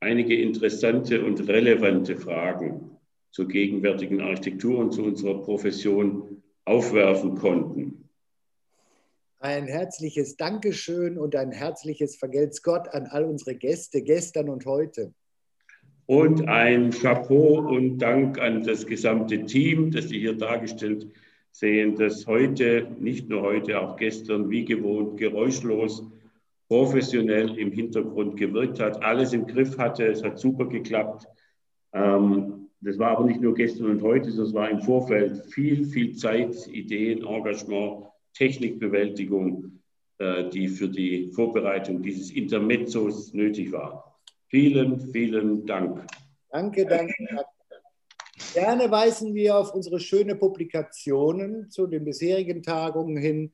einige 0.00 0.40
interessante 0.40 1.24
und 1.24 1.48
relevante 1.48 2.16
Fragen 2.16 2.90
zur 3.30 3.48
gegenwärtigen 3.48 4.20
Architektur 4.20 4.78
und 4.78 4.92
zu 4.92 5.02
unserer 5.04 5.42
Profession 5.42 6.42
aufwerfen 6.64 7.34
konnten. 7.34 8.08
Ein 9.40 9.66
herzliches 9.66 10.36
Dankeschön 10.36 11.16
und 11.16 11.36
ein 11.36 11.52
herzliches 11.52 12.16
Vergelt's 12.16 12.62
Gott 12.62 12.88
an 12.88 13.06
all 13.06 13.24
unsere 13.24 13.54
Gäste 13.54 14.02
gestern 14.02 14.48
und 14.48 14.66
heute. 14.66 15.14
Und 16.06 16.48
ein 16.48 16.90
Chapeau 16.90 17.60
und 17.68 17.98
Dank 17.98 18.40
an 18.40 18.64
das 18.64 18.86
gesamte 18.86 19.44
Team, 19.44 19.90
das 19.90 20.08
Sie 20.08 20.18
hier 20.18 20.32
dargestellt 20.32 21.06
sehen, 21.52 21.96
das 21.96 22.26
heute, 22.26 22.88
nicht 22.98 23.28
nur 23.28 23.42
heute, 23.42 23.80
auch 23.80 23.96
gestern 23.96 24.50
wie 24.50 24.64
gewohnt 24.64 25.18
geräuschlos, 25.18 26.02
professionell 26.68 27.58
im 27.58 27.72
Hintergrund 27.72 28.36
gewirkt 28.36 28.78
hat, 28.78 29.02
alles 29.02 29.32
im 29.32 29.46
Griff 29.46 29.78
hatte. 29.78 30.06
Es 30.06 30.22
hat 30.22 30.38
super 30.38 30.66
geklappt. 30.66 31.26
Ähm, 31.92 32.68
das 32.80 32.98
war 32.98 33.12
aber 33.12 33.24
nicht 33.24 33.40
nur 33.40 33.54
gestern 33.54 33.90
und 33.90 34.02
heute, 34.02 34.30
sondern 34.30 34.46
es 34.46 34.54
war 34.54 34.70
im 34.70 34.80
Vorfeld 34.80 35.46
viel, 35.46 35.84
viel 35.84 36.14
Zeit, 36.14 36.68
Ideen, 36.68 37.26
Engagement, 37.26 38.04
Technikbewältigung, 38.34 39.80
äh, 40.18 40.48
die 40.50 40.68
für 40.68 40.88
die 40.88 41.30
Vorbereitung 41.32 42.02
dieses 42.02 42.30
Intermezzos 42.30 43.32
nötig 43.32 43.72
war. 43.72 44.20
Vielen, 44.48 45.00
vielen 45.12 45.66
Dank. 45.66 46.06
Danke, 46.50 46.86
danke. 46.86 47.14
Gerne 48.54 48.90
weisen 48.90 49.34
wir 49.34 49.58
auf 49.58 49.74
unsere 49.74 50.00
schöne 50.00 50.36
Publikationen 50.36 51.70
zu 51.70 51.86
den 51.86 52.04
bisherigen 52.04 52.62
Tagungen 52.62 53.16
hin, 53.16 53.52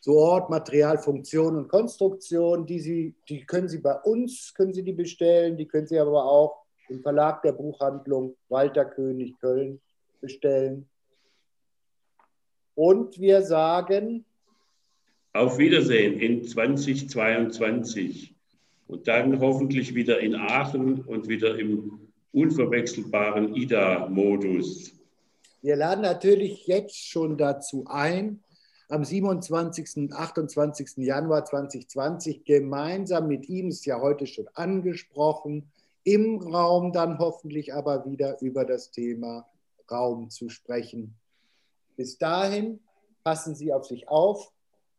zu 0.00 0.16
Ort, 0.16 0.50
Material, 0.50 0.98
Funktion 0.98 1.56
und 1.56 1.68
Konstruktion. 1.68 2.66
Die, 2.66 2.80
Sie, 2.80 3.14
die 3.28 3.44
können 3.44 3.68
Sie 3.68 3.78
bei 3.78 3.94
uns, 3.94 4.54
können 4.54 4.72
Sie 4.72 4.82
die 4.82 4.92
bestellen, 4.92 5.56
die 5.56 5.66
können 5.66 5.86
Sie 5.86 5.98
aber 5.98 6.24
auch 6.24 6.64
im 6.88 7.02
Verlag 7.02 7.42
der 7.42 7.52
Buchhandlung 7.52 8.36
Walter 8.48 8.84
König 8.84 9.38
Köln 9.40 9.80
bestellen. 10.20 10.88
Und 12.74 13.18
wir 13.18 13.42
sagen 13.42 14.24
auf 15.32 15.58
Wiedersehen 15.58 16.18
in 16.18 16.44
2022 16.44 18.34
und 18.86 19.06
dann 19.06 19.38
hoffentlich 19.40 19.94
wieder 19.94 20.20
in 20.20 20.34
Aachen 20.34 21.02
und 21.02 21.28
wieder 21.28 21.58
im 21.58 22.08
unverwechselbaren 22.32 23.54
IDA-Modus. 23.54 24.92
Wir 25.60 25.76
laden 25.76 26.02
natürlich 26.02 26.66
jetzt 26.66 27.08
schon 27.08 27.36
dazu 27.36 27.84
ein, 27.88 28.40
am 28.88 29.04
27. 29.04 29.96
und 29.96 30.12
28. 30.12 30.96
Januar 30.98 31.44
2020 31.44 32.44
gemeinsam 32.44 33.28
mit 33.28 33.48
ihm, 33.48 33.68
ist 33.68 33.86
ja 33.86 34.00
heute 34.00 34.26
schon 34.26 34.48
angesprochen, 34.54 35.70
im 36.04 36.38
Raum 36.38 36.92
dann 36.92 37.18
hoffentlich 37.18 37.74
aber 37.74 38.06
wieder 38.06 38.40
über 38.40 38.64
das 38.64 38.90
Thema 38.90 39.46
Raum 39.90 40.30
zu 40.30 40.48
sprechen. 40.48 41.14
Bis 41.96 42.18
dahin 42.18 42.80
passen 43.24 43.54
Sie 43.54 43.72
auf 43.72 43.86
sich 43.86 44.08
auf 44.08 44.52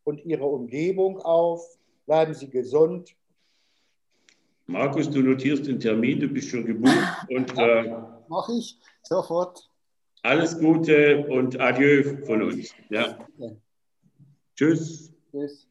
und 0.03 0.24
Ihre 0.26 0.45
Umgebung 0.45 1.20
auf, 1.20 1.78
bleiben 2.06 2.34
Sie 2.34 2.49
gesund 2.49 3.16
Markus, 4.70 5.10
du 5.10 5.24
notierst 5.24 5.66
den 5.66 5.80
Termin, 5.80 6.20
du 6.20 6.28
bist 6.28 6.49
schon 6.49 6.64
gebucht. 6.64 6.94
Und, 7.30 7.49
äh, 7.57 7.91
Mach 8.28 8.48
ich 8.49 8.78
sofort. 9.02 9.68
Alles 10.22 10.60
Gute 10.60 11.26
und 11.28 11.60
Adieu 11.60 12.18
von 12.28 12.44
uns. 12.44 12.76
Ja. 12.90 13.18
Tschüss. 14.60 15.14
Tschüss. 15.31 15.69